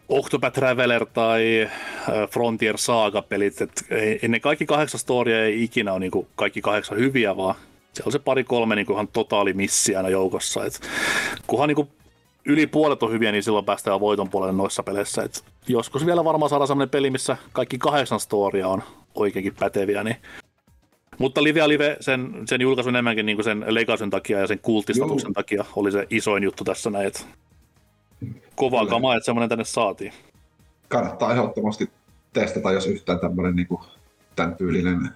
Octopath 0.09 0.55
Traveler 0.55 1.07
tai 1.07 1.63
äh, 1.63 2.31
Frontier 2.31 2.79
Saga-pelit, 2.79 3.61
että 3.61 3.85
ne 4.29 4.41
kaikki 4.41 4.67
kahdeksan 4.67 5.01
storia 5.01 5.45
ei 5.45 5.65
ikinä 5.65 5.93
ole 5.93 6.01
niin 6.01 6.11
kuin 6.11 6.27
kaikki 6.35 6.61
kahdeksan 6.61 6.99
hyviä, 6.99 7.37
vaan 7.37 7.55
se 7.93 8.03
on 8.07 8.13
se 8.13 8.19
pari 8.19 8.45
kolme 8.45 8.75
niin 8.75 8.87
kuin 8.87 8.95
ihan 8.95 9.09
totaali 9.09 9.53
missi 9.53 9.97
aina 9.97 10.09
joukossa. 10.09 10.65
Et 10.65 10.81
kunhan 11.47 11.69
niin 11.69 11.77
kuin 11.77 11.89
yli 12.45 12.67
puolet 12.67 13.03
on 13.03 13.13
hyviä, 13.13 13.33
niin 13.33 13.43
silloin 13.43 13.65
päästään 13.65 14.01
voiton 14.01 14.31
puolelle 14.31 14.53
noissa 14.53 14.83
peleissä. 14.83 15.23
Et 15.23 15.45
joskus 15.69 16.07
vielä 16.07 16.25
varmaan 16.25 16.51
saadaan 16.51 16.67
sellainen 16.67 16.91
peli, 16.91 17.11
missä 17.11 17.37
kaikki 17.53 17.79
kahdeksan 17.79 18.21
storia 18.21 18.69
on 18.69 18.83
oikeinkin 19.15 19.55
päteviä, 19.55 20.05
niin 20.05 20.17
mutta 21.23 21.43
Live 21.43 21.69
Live, 21.69 21.97
sen, 22.01 22.43
sen 22.45 22.61
julkaisu 22.61 22.89
enemmänkin 22.89 23.27
niin 23.27 23.45
sen 23.45 23.65
leikausen 23.69 24.11
takia 24.11 24.41
ja 24.41 24.47
sen 24.47 24.59
kulttistatuksen 24.59 25.29
Joo. 25.29 25.35
takia 25.35 25.65
oli 25.77 25.93
se 25.93 26.07
isoin 26.11 26.43
juttu 26.43 26.65
tässä 26.65 26.91
näin. 26.91 27.07
Että 27.07 27.21
kovaa 28.55 28.87
kamaa, 28.87 29.17
että 29.17 29.25
semmoinen 29.25 29.49
tänne 29.49 29.65
saatiin. 29.65 30.13
Kannattaa 30.89 31.33
ehdottomasti 31.33 31.91
testata, 32.33 32.73
jos 32.73 32.87
yhtään 32.87 33.21
tämmöinen 33.21 33.57
niin 33.57 33.69
tämän 34.37 34.57
tyylinen 34.57 35.09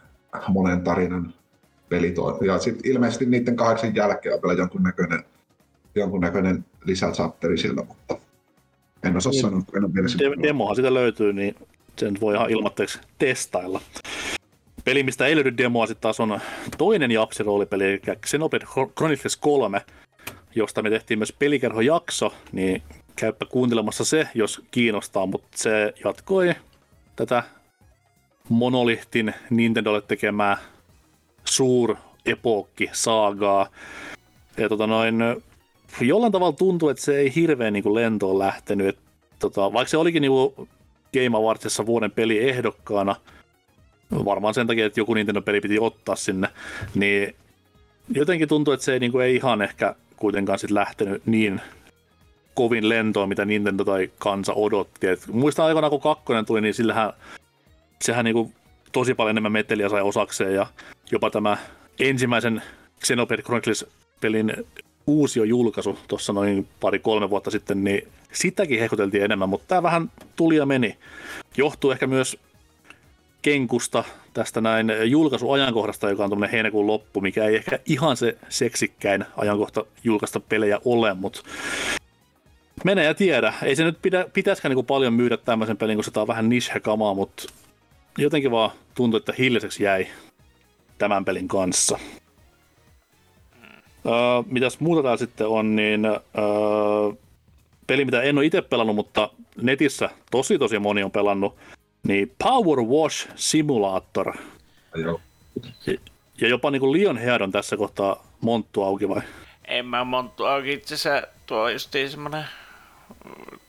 monen 0.49 0.81
tarinan 0.81 1.35
peli 1.89 2.11
toi. 2.11 2.47
Ja 2.47 2.59
sitten 2.59 2.91
ilmeisesti 2.91 3.27
niiden 3.27 3.57
kahdeksan 3.57 3.95
jälkeen 3.95 4.35
on 4.35 4.41
vielä 4.43 4.59
jonkunnäköinen, 4.59 5.25
jonkunnäköinen 5.95 6.65
lisäsatteri 6.85 7.59
siellä, 7.59 7.83
mutta 7.83 8.17
en 9.03 9.17
osaa 9.17 9.33
niin, 9.33 9.41
sanoa, 9.41 9.63
en 9.77 9.85
ole. 9.85 9.93
De- 9.95 10.43
demohan 10.43 10.77
sitä 10.77 10.95
löytyy, 10.95 11.33
niin 11.33 11.55
sen 11.97 12.21
voi 12.21 12.35
ihan 12.35 12.51
ilmatteeksi 12.51 13.01
testailla. 13.19 13.81
Peli, 14.87 15.03
mistä 15.03 15.27
ei 15.27 15.37
löydy 15.37 15.57
demoa, 15.57 15.87
sitten 15.87 16.03
taas 16.03 16.21
on 16.21 16.41
toinen 16.79 17.11
Japsi-roolipeli, 17.11 17.85
eli 17.85 18.01
Xenoblade 18.21 18.67
Chronicles 18.97 19.37
3, 19.37 19.83
josta 20.55 20.83
me 20.83 20.91
tehtiin 20.91 21.19
myös 21.19 21.33
pelikerhojakso, 21.33 22.35
niin 22.53 22.83
käyppä 23.17 23.47
kuuntelemassa 23.47 24.05
se, 24.05 24.29
jos 24.35 24.63
kiinnostaa, 24.71 25.27
mutta 25.27 25.49
se 25.55 25.95
jatkoi 26.05 26.55
tätä 27.17 27.43
Monolithin 28.49 29.35
Nintendolle 29.51 30.01
tekemää 30.01 30.59
suur 31.45 31.97
epokki 32.27 32.91
saagaa. 32.93 33.69
Ja 34.57 34.69
tota 34.69 34.87
noin, 34.87 35.17
jollain 36.01 36.33
tavalla 36.33 36.57
tuntuu, 36.57 36.89
että 36.89 37.03
se 37.03 37.19
ei 37.19 37.35
hirveän 37.35 37.73
niin 37.73 37.95
lentoon 37.95 38.39
lähtenyt. 38.39 38.89
Et, 38.89 38.99
tota, 39.39 39.73
vaikka 39.73 39.91
se 39.91 39.97
olikin 39.97 40.21
niin 40.21 40.69
Game 41.13 41.37
Awardsissa 41.37 41.87
vuoden 41.87 42.11
peli 42.11 42.49
ehdokkaana, 42.49 43.17
varmaan 44.11 44.55
sen 44.55 44.67
takia, 44.67 44.87
että 44.87 45.01
joku 45.01 45.15
Nintendo-peli 45.15 45.61
piti 45.61 45.79
ottaa 45.79 46.17
sinne, 46.17 46.49
niin 46.95 47.35
jotenkin 48.09 48.49
tuntuu, 48.49 48.75
että 48.75 48.85
se 48.85 48.93
ei, 48.93 49.01
niin 49.01 49.13
kuin, 49.13 49.25
ei 49.25 49.37
ihan 49.37 49.63
ehkä 49.63 49.95
kuitenkaan 50.17 50.59
sit 50.59 50.71
lähtenyt 50.71 51.23
niin 51.27 51.61
kovin 52.55 52.89
lentoon, 52.89 53.29
mitä 53.29 53.45
Nintendo 53.45 53.85
tai 53.85 54.11
kansa 54.19 54.53
odotti. 54.53 55.07
Et 55.07 55.27
muistan 55.27 55.67
aikana, 55.67 55.91
kun 55.91 56.01
kakkonen 56.01 56.47
tuli, 56.47 56.61
niin 56.61 56.75
sillähän 56.75 57.13
sehän 58.03 58.25
niinku 58.25 58.53
tosi 58.93 59.15
paljon 59.15 59.31
enemmän 59.31 59.53
meteliä 59.53 59.89
sai 59.89 60.03
osakseen 60.03 60.55
ja 60.55 60.67
jopa 61.11 61.31
tämä 61.31 61.57
ensimmäisen 62.01 62.63
Xenoblade 63.01 63.43
Chronicles-pelin 63.43 64.67
uusio 65.07 65.45
julkaisu 65.45 65.99
tuossa 66.09 66.33
noin 66.33 66.69
pari-kolme 66.81 67.31
vuotta 67.31 67.51
sitten, 67.51 67.85
niin 67.85 68.09
sitäkin 68.33 68.81
hehkuteltiin 68.81 69.25
enemmän, 69.25 69.49
mutta 69.49 69.67
tämä 69.69 69.83
vähän 69.83 70.11
tuli 70.37 70.57
ja 70.57 70.67
meni. 70.67 70.97
Johtuu 71.57 71.91
ehkä 71.91 72.07
myös 72.07 72.39
kenkusta 73.47 74.05
tästä 74.35 74.61
näin 74.61 74.93
julkaisuajankohdasta, 75.05 76.11
joka 76.11 76.25
on 76.25 76.31
tuommoinen 76.31 76.53
heinäkuun 76.53 76.87
loppu, 76.87 77.21
mikä 77.21 77.45
ei 77.45 77.57
ehkä 77.57 77.79
ihan 77.87 78.17
se 78.17 78.39
seksikkäin 78.49 79.25
ajankohta 79.37 79.85
julkaista 80.05 80.41
pelejä 80.41 80.81
ole, 80.85 81.15
mutta 81.15 81.43
mene 82.85 83.05
ja 83.05 83.15
tiedä. 83.15 83.55
Ei 83.63 83.77
se 83.77 83.85
nyt 83.85 83.99
pidä, 84.03 84.27
pitäisikään 84.33 84.75
niin 84.75 84.87
paljon 84.87 85.13
myydä 85.13 85.37
tämmöisen 85.37 85.77
pelin, 85.77 85.97
kun 85.97 86.05
se 86.05 86.21
on 86.21 86.27
vähän 86.27 86.49
niche-kamaa, 86.49 87.15
mutta 87.15 87.43
jotenkin 88.19 88.51
vaan 88.51 88.71
tuntuu, 88.95 89.19
että 89.19 89.35
hiljaiseksi 89.39 89.85
jäi 89.85 90.07
tämän 90.99 91.25
pelin 91.25 91.49
kanssa. 91.49 91.99
Öö, 94.07 94.13
mitäs 94.47 94.81
muuta 94.81 95.03
täällä 95.03 95.19
sitten 95.19 95.49
on, 95.49 95.77
niin 95.77 96.05
öö, 96.05 96.17
peli, 97.87 98.05
mitä 98.05 98.23
en 98.23 98.39
ole 98.39 98.47
itse 98.47 98.63
pelannut, 98.63 98.97
mutta 98.97 99.31
netissä 99.63 100.11
tosi 100.31 100.59
tosi 100.59 100.79
moni 100.79 101.03
on 101.03 101.11
pelannut, 101.11 101.57
niin 102.07 102.33
Power 102.43 102.79
Wash 102.81 103.29
Simulator. 103.35 104.37
Joo. 104.95 105.21
Ja 106.41 106.49
jopa 106.49 106.71
niin 106.71 106.81
kuin 106.81 106.93
Lionhead 106.93 107.41
on 107.41 107.53
tässä 107.53 107.77
kohtaa 107.77 108.27
monttu 108.41 108.83
auki 108.83 109.09
vai? 109.09 109.23
En 109.65 109.87
mä 109.87 110.05
monttu 110.05 110.45
auki. 110.45 110.73
Itse 110.73 110.95
asiassa 110.95 111.29
tuo 111.47 111.61
on 111.61 111.73
justiin 111.73 112.11
semmonen 112.11 112.45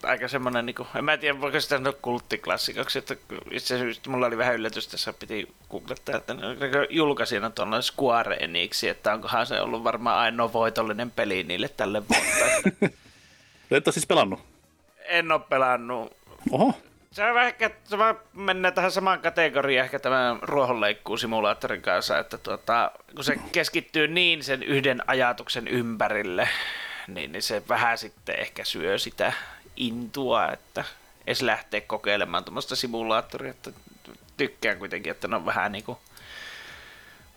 aika 0.04 0.28
semmonen, 0.28 0.66
niin 0.66 0.76
kuin, 0.76 0.88
en 0.96 1.06
mä 1.06 1.18
tiedä 1.18 1.42
voiko 1.42 1.60
sitä 1.60 1.78
sanoa 1.78 1.94
kulttiklassikoksi, 2.02 3.00
että 3.00 3.16
itse 3.52 3.76
asiassa 3.76 4.10
mulla 4.10 4.28
oli 4.28 4.38
vähän 4.38 4.56
yllätys 4.56 4.88
tässä, 4.88 5.14
piti 5.14 5.48
googlettaa, 5.70 6.16
että 6.16 6.36
julkaisina 6.90 7.50
tuonne 7.50 7.82
Square 7.82 8.36
Enix, 8.36 8.84
että 8.84 9.14
onkohan 9.14 9.48
se 9.48 9.62
ollut 9.62 9.84
varmaan 9.84 10.18
ainoa 10.18 10.54
voitollinen 10.54 11.12
peli 11.12 11.44
niille 11.44 11.68
tälle 11.68 12.04
vuotta. 12.08 12.70
Et 13.72 13.88
ole 13.88 13.94
siis 13.94 14.08
pelannut? 14.08 14.40
En 15.06 15.32
ole 15.32 15.42
pelannut. 15.50 16.14
Oho. 16.52 16.74
Se 17.18 17.24
on 17.24 17.36
se 17.84 17.98
vaan 17.98 18.20
mennään 18.34 18.74
tähän 18.74 18.92
samaan 18.92 19.20
kategoriaan 19.20 19.86
ehkä 19.86 20.00
tämän 20.00 20.40
ruohonleikkuusimulaattorin 20.42 21.82
kanssa, 21.82 22.20
että 22.20 22.38
tuota, 22.38 22.92
kun 23.16 23.24
se 23.24 23.36
keskittyy 23.52 24.08
niin 24.08 24.44
sen 24.44 24.64
yhden 24.64 25.04
ajatuksen 25.08 25.68
ympärille, 25.68 26.50
niin, 27.08 27.32
niin 27.32 27.42
se 27.42 27.64
vähän 27.70 27.98
sitten 27.98 28.40
ehkä 28.40 28.64
syö 28.64 28.98
sitä 28.98 29.34
intua, 29.76 30.52
että 30.52 30.84
edes 31.28 31.42
lähtee 31.42 31.82
kokeilemaan 31.82 32.44
tuommoista 32.44 32.76
simulaattoria, 32.76 33.52
että 33.52 33.72
tykkään 34.38 34.80
kuitenkin, 34.80 35.12
että 35.12 35.28
ne 35.28 35.36
on 35.36 35.46
vähän 35.46 35.72
niin 35.72 35.84
kuin 35.84 35.98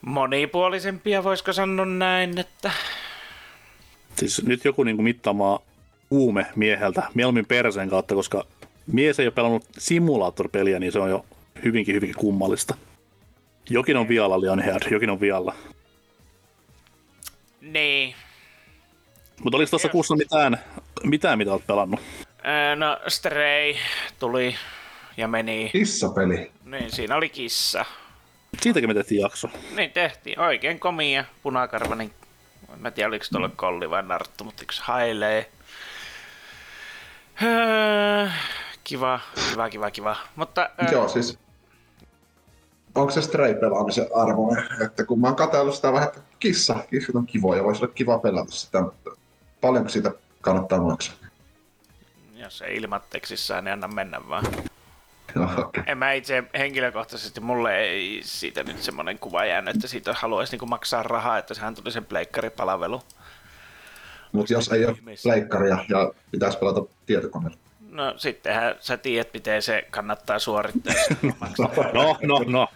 monipuolisempia, 0.01 1.24
voisiko 1.24 1.53
sanoa 1.53 1.87
näin, 1.87 2.39
että... 2.39 2.72
Siis 4.16 4.43
nyt 4.43 4.64
joku 4.64 4.83
niin 4.83 4.97
kuin 4.97 5.05
mittaamaan 5.05 5.59
uume 6.11 6.47
mieheltä, 6.57 7.03
mieluummin 7.14 7.47
perseen 7.47 7.91
kautta, 7.91 8.14
koska 8.14 8.45
mies 8.87 9.20
ei 9.20 9.26
ole 9.26 9.33
pelannut 9.33 9.64
simulaattoripeliä, 9.78 10.78
niin 10.78 10.93
se 10.93 10.99
on 10.99 11.11
jo 11.11 11.26
hyvinkin, 11.64 11.95
hyvinkin 11.95 12.16
kummallista. 12.16 12.74
Jokin 13.70 13.97
on 13.97 14.09
vialla, 14.09 14.41
Leonhard, 14.41 14.93
jokin 14.93 15.11
on 15.11 15.20
vialla. 15.20 15.55
Niin. 17.61 18.14
Mutta 19.45 19.57
oliko 19.57 19.71
tuossa 19.71 19.88
kuussa 19.88 20.17
mitään, 20.17 20.59
mitään, 21.04 21.38
mitä 21.38 21.53
olet 21.53 21.67
pelannut? 21.67 22.00
Öö, 22.46 22.76
no, 22.76 22.99
Stray 23.09 23.75
tuli 24.18 24.54
ja 25.17 25.29
meni. 25.29 25.68
Kissapeli. 25.72 26.50
Niin, 26.64 26.91
siinä 26.92 27.17
oli 27.17 27.29
kissa. 27.29 27.84
Siitäkin 28.61 28.91
me 28.91 28.95
tehtiin 28.95 29.21
jakso. 29.21 29.49
Niin 29.76 29.91
tehtiin. 29.91 30.41
Oikein 30.41 30.80
komia, 30.80 31.25
punakarvainen. 31.42 32.11
Mä 32.76 32.91
tiedä, 32.91 33.09
oliko 33.09 33.25
tuolla 33.33 33.50
kolli 33.57 33.91
vai 33.91 34.03
narttu, 34.03 34.45
mutta 34.45 34.63
yksi 34.63 34.83
hailee. 34.84 35.50
Öö, 37.42 38.29
kiva, 38.91 39.21
kiva, 39.50 39.71
kiva, 39.71 39.91
kiva. 39.91 40.17
Mutta, 40.37 40.71
öö... 40.83 40.92
Joo, 40.92 41.08
siis 41.08 41.38
onko 42.95 43.12
se 43.12 43.22
Stray-pelaamisen 43.22 44.07
arvoinen? 44.14 44.83
Että 44.84 45.04
kun 45.04 45.21
mä 45.21 45.26
oon 45.26 45.37
katsellut 45.37 45.75
sitä 45.75 45.92
vähän, 45.92 46.08
että 46.08 46.21
kissa, 46.38 46.76
kissat 46.91 47.14
on 47.14 47.26
kivoja, 47.26 47.64
voisi 47.64 47.84
olla 47.84 47.95
kiva 47.95 48.18
pelata 48.18 48.53
sitä, 48.53 48.80
mutta 48.80 49.11
paljonko 49.61 49.88
siitä 49.88 50.12
kannattaa 50.41 50.80
maksaa? 50.80 51.14
Jos 52.34 52.62
ei 52.62 52.76
ilmatteksissaan, 52.76 53.64
niin 53.64 53.72
anna 53.72 53.88
mennä 53.88 54.21
vaan. 54.29 54.45
No, 55.34 55.45
okay. 55.58 55.83
En 55.87 55.99
mä 55.99 56.12
itse 56.12 56.45
henkilökohtaisesti, 56.58 57.41
mulle 57.41 57.79
ei 57.79 58.21
siitä 58.25 58.62
nyt 58.62 58.83
semmoinen 58.83 59.18
kuva 59.18 59.45
jäänyt, 59.45 59.75
että 59.75 59.88
siitä 59.88 60.14
haluaisi 60.14 60.53
niinku 60.53 60.67
maksaa 60.67 61.03
rahaa, 61.03 61.38
että 61.38 61.54
sehän 61.54 61.75
tuli 61.75 61.92
sen 61.92 62.04
pleikkaripalvelu. 62.04 63.03
Mutta 64.33 64.53
jos 64.53 64.68
ei 64.68 64.87
ole 64.87 64.96
pleikkaria 65.22 65.79
ja 65.88 66.12
pitäisi 66.30 66.58
pelata 66.58 66.80
tietokoneella. 67.07 67.70
No 67.91 68.14
sittenhän 68.17 68.75
sä 68.80 68.96
tiedät, 68.96 69.33
miten 69.33 69.62
se 69.62 69.87
kannattaa 69.91 70.38
suorittaa. 70.38 70.95
no, 71.92 72.17
no, 72.22 72.45
no. 72.46 72.68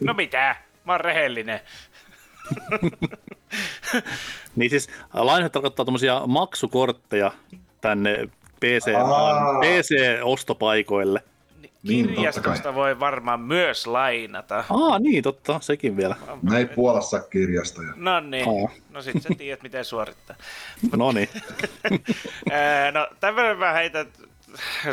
No 0.00 0.14
mitä? 0.14 0.56
Mä 0.84 0.92
oon 0.92 1.00
rehellinen. 1.00 1.60
niin 4.56 4.70
siis 4.70 4.88
lainat 5.12 5.52
tarkoittaa 5.52 5.84
tämmöisiä 5.84 6.20
maksukortteja 6.26 7.32
tänne 7.80 8.28
PC, 8.60 8.90
PC-ostopaikoille. 9.60 11.20
Niin, 11.82 12.08
kirjastosta 12.08 12.74
voi 12.74 13.00
varmaan 13.00 13.40
myös 13.40 13.86
lainata. 13.86 14.64
Aa, 14.70 14.98
niin, 14.98 15.22
totta, 15.22 15.60
sekin 15.60 15.96
vielä. 15.96 16.16
Me 16.42 16.58
ei 16.58 16.66
Puolassa 16.66 17.20
kirjastoja. 17.20 17.92
No 17.96 18.20
niin, 18.20 18.48
Aa. 18.48 18.70
no 18.90 19.02
sit 19.02 19.22
sä 19.22 19.28
tiedät 19.38 19.62
miten 19.62 19.84
suorittaa. 19.84 20.36
No 20.96 21.12
niin. 21.12 21.28
No 22.92 23.08
tämmöinen 23.20 23.58
mä 23.58 23.72
heitän, 23.72 24.06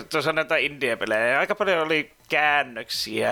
tuossa 0.10 0.34
näitä 0.34 0.58
indie-pelejä. 0.58 1.40
Aika 1.40 1.56
paljon 1.56 1.80
oli 1.80 2.12
käännöksiä 2.30 3.32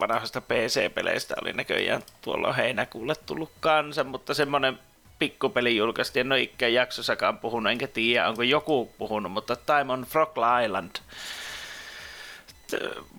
vanhoista 0.00 0.40
PC-peleistä 0.40 1.34
oli 1.42 1.52
näköjään 1.52 2.02
tuolla 2.20 2.52
heinäkuulle 2.52 3.14
tullut 3.26 3.52
kanssa, 3.60 4.04
mutta 4.04 4.34
semmoinen 4.34 4.78
pikkupeli 5.18 5.76
julkaistiin, 5.76 6.26
en 6.26 6.32
ole 6.32 6.40
ikään 6.40 6.74
jaksossakaan 6.74 7.38
puhunut, 7.38 7.70
enkä 7.70 7.86
tiedä 7.86 8.28
onko 8.28 8.42
joku 8.42 8.92
puhunut, 8.98 9.32
mutta 9.32 9.56
Time 9.56 9.92
on 9.92 10.02
Frog 10.02 10.30
Island. 10.64 10.96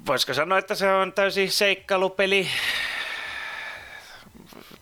Voisiko 0.07 0.33
sanoa, 0.33 0.57
että 0.57 0.75
se 0.75 0.91
on 0.93 1.13
täysin 1.13 1.51
seikkailupeli, 1.51 2.47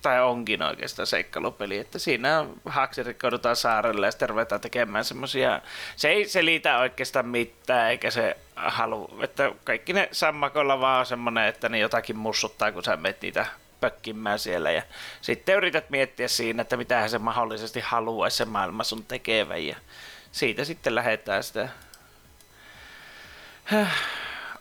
tai 0.02 0.22
onkin 0.22 0.64
oikeastaan 0.64 1.08
seikkailupeli, 1.08 1.78
että 1.78 2.00
siinä 2.00 2.46
haaksi 2.66 3.04
rikkoudutaan 3.04 3.56
saarelle 3.56 4.08
ja 4.08 4.12
sitten 4.12 4.30
ruvetaan 4.30 4.62
tekemään 4.62 5.06
semmoisia, 5.06 5.62
se 5.96 6.10
ei 6.10 6.30
selitä 6.30 6.78
oikeastaan 6.78 7.28
mitään, 7.28 7.90
eikä 7.90 8.12
se 8.12 8.38
halu, 8.56 9.20
että 9.22 9.52
kaikki 9.64 9.94
ne 9.94 10.10
sammakolla 10.12 10.80
vaan 10.80 11.00
on 11.00 11.06
semmoinen, 11.06 11.46
että 11.46 11.70
ne 11.70 11.80
jotakin 11.80 12.18
mussuttaa, 12.18 12.72
kun 12.72 12.84
sä 12.84 12.98
menet 12.98 13.22
niitä 13.22 13.46
pökkimään 13.80 14.40
siellä. 14.40 14.72
Ja 14.72 14.82
sitten 15.22 15.56
yrität 15.56 15.90
miettiä 15.90 16.28
siinä, 16.28 16.62
että 16.62 16.78
mitä 16.78 17.08
se 17.08 17.20
mahdollisesti 17.20 17.80
haluaisi 17.80 18.38
se 18.38 18.46
maailma 18.46 18.84
sun 18.84 19.06
tekevän. 19.06 19.66
Ja 19.66 19.76
siitä 20.32 20.66
sitten 20.66 20.96
lähdetään 20.96 21.44
sitä 21.44 21.70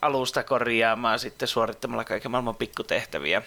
alusta 0.03 0.43
korjaamaan 0.43 1.19
sitten 1.19 1.49
suorittamalla 1.49 2.05
kaiken 2.05 2.31
maailman 2.31 2.57
pikkutehtäviä. 2.57 3.43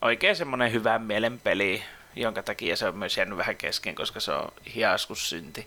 Oikein 0.00 0.36
semmoinen 0.36 0.72
hyvän 0.72 1.02
mielen 1.02 1.40
peli, 1.40 1.82
jonka 2.16 2.42
takia 2.42 2.76
se 2.76 2.88
on 2.88 2.96
myös 2.96 3.16
jäänyt 3.16 3.38
vähän 3.38 3.56
kesken, 3.56 3.94
koska 3.94 4.20
se 4.20 4.32
on 4.32 4.48
hiaskussynti. 4.74 5.66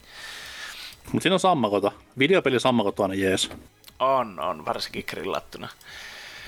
Mutta 1.12 1.24
siinä 1.24 1.34
on 1.34 1.40
sammakota. 1.40 1.92
Videopeli 2.20 2.60
sammakot 2.60 3.00
on 3.00 3.12
aina 3.12 3.24
jees. 3.24 3.52
On, 4.00 4.40
on, 4.40 4.66
varsinkin 4.66 5.04
grillattuna. 5.08 5.70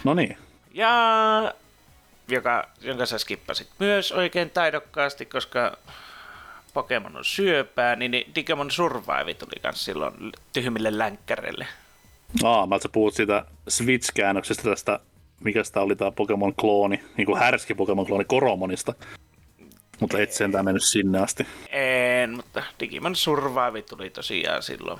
No 0.03 0.13
niin. 0.13 0.37
Ja 0.73 1.53
joka, 2.27 2.69
jonka 2.81 3.05
sä 3.05 3.17
skippasit 3.17 3.67
myös 3.79 4.11
oikein 4.11 4.49
taidokkaasti, 4.49 5.25
koska 5.25 5.77
Pokemon 6.73 7.17
on 7.17 7.25
syöpää, 7.25 7.95
niin 7.95 8.11
niin 8.11 8.35
Digimon 8.35 8.71
Survive 8.71 9.33
tuli 9.33 9.59
kans 9.61 9.85
silloin 9.85 10.13
tyhmille 10.53 10.97
länkkäreille. 10.97 11.67
Aa, 12.43 12.67
mä 12.67 12.79
sä 12.79 12.89
puhut 12.89 13.13
siitä 13.13 13.45
Switch-käännöksestä 13.69 14.63
tästä, 14.63 14.99
mikä 15.43 15.63
sitä 15.63 15.81
oli 15.81 15.95
tää 15.95 16.11
Pokemon-klooni, 16.11 17.03
niin 17.17 17.25
kuin 17.25 17.39
härski 17.39 17.73
Pokemon-klooni 17.73 18.25
Koromonista. 18.27 18.93
Mutta 19.99 20.19
et 20.19 20.31
sentään 20.31 20.65
mennyt 20.65 20.83
sinne 20.83 21.19
asti. 21.19 21.47
En, 21.71 22.35
mutta 22.35 22.63
Digimon 22.79 23.15
Survive 23.15 23.81
tuli 23.81 24.09
tosiaan 24.09 24.63
silloin 24.63 24.99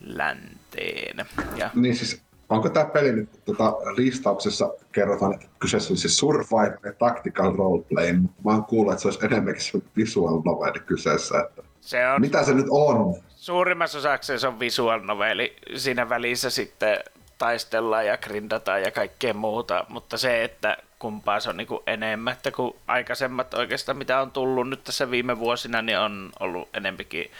länteen. 0.00 1.26
Ja 1.56 1.70
Niin 1.74 1.96
siis, 1.96 2.22
onko 2.48 2.68
tämä 2.68 2.86
peli 2.86 3.12
nyt 3.12 3.28
tota, 3.44 3.76
listauksessa 3.96 4.74
kerrotaan, 4.92 5.34
että 5.34 5.46
kyseessä 5.58 5.92
olisi 5.92 6.08
Survive 6.08 6.78
ja 6.84 6.92
Tactical 6.92 7.56
Roleplay, 7.56 8.12
mutta 8.12 8.42
mä 8.44 8.50
oon 8.50 8.64
kuullut, 8.64 8.92
että 8.92 9.02
se 9.02 9.08
olisi 9.08 9.26
enemmänkin 9.26 9.62
se 9.62 9.78
visual 9.96 10.42
novel 10.44 10.72
kyseessä. 10.86 11.40
Että 11.40 11.62
se 11.80 12.08
on 12.08 12.20
mitä 12.20 12.44
se 12.44 12.54
nyt 12.54 12.66
on? 12.70 13.14
suurimmassa 13.36 13.98
osaksi 13.98 14.38
se 14.38 14.48
on 14.48 14.60
visual 14.60 15.00
noveli. 15.00 15.56
Siinä 15.76 16.08
välissä 16.08 16.50
sitten 16.50 16.98
taistellaan 17.38 18.06
ja 18.06 18.18
grindataan 18.18 18.82
ja 18.82 18.90
kaikkea 18.90 19.34
muuta, 19.34 19.84
mutta 19.88 20.18
se, 20.18 20.44
että 20.44 20.76
kumpaa 20.98 21.40
se 21.40 21.50
on 21.50 21.56
niin 21.56 21.68
enemmän, 21.86 22.32
että 22.32 22.50
kun 22.50 22.76
aikaisemmat 22.86 23.54
oikeastaan 23.54 23.98
mitä 23.98 24.20
on 24.20 24.30
tullut 24.30 24.68
nyt 24.68 24.84
tässä 24.84 25.10
viime 25.10 25.38
vuosina, 25.38 25.82
niin 25.82 25.98
on 25.98 26.30
ollut 26.40 26.68
enempikin 26.74 27.30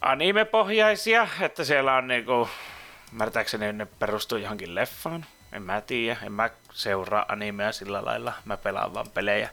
animepohjaisia, 0.00 1.28
että 1.40 1.64
siellä 1.64 1.94
on 1.94 2.08
niinku, 2.08 2.48
ymmärtääkseni 3.12 3.72
ne 3.72 3.86
perustuu 3.98 4.38
johonkin 4.38 4.74
leffaan, 4.74 5.26
en 5.52 5.62
mä 5.62 5.80
tiedä, 5.80 6.16
en 6.26 6.32
mä 6.32 6.50
seuraa 6.72 7.24
animea 7.28 7.72
sillä 7.72 8.04
lailla, 8.04 8.32
mä 8.44 8.56
pelaan 8.56 8.94
vaan 8.94 9.10
pelejä, 9.14 9.48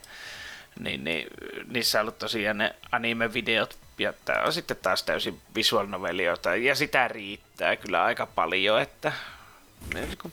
niin, 0.80 1.04
niin 1.04 1.26
niissä 1.68 1.98
on 1.98 2.02
ollut 2.02 2.18
tosiaan 2.18 2.58
ne 2.58 2.74
anime-videot, 2.92 3.78
ja 3.98 4.12
tää 4.24 4.42
on 4.42 4.52
sitten 4.52 4.76
taas 4.82 5.02
täysin 5.02 5.40
visual 5.54 5.86
novelioita, 5.86 6.56
ja 6.56 6.74
sitä 6.74 7.08
riittää 7.08 7.76
kyllä 7.76 8.02
aika 8.04 8.26
paljon, 8.26 8.80
että 8.80 9.12
niinku 9.94 10.30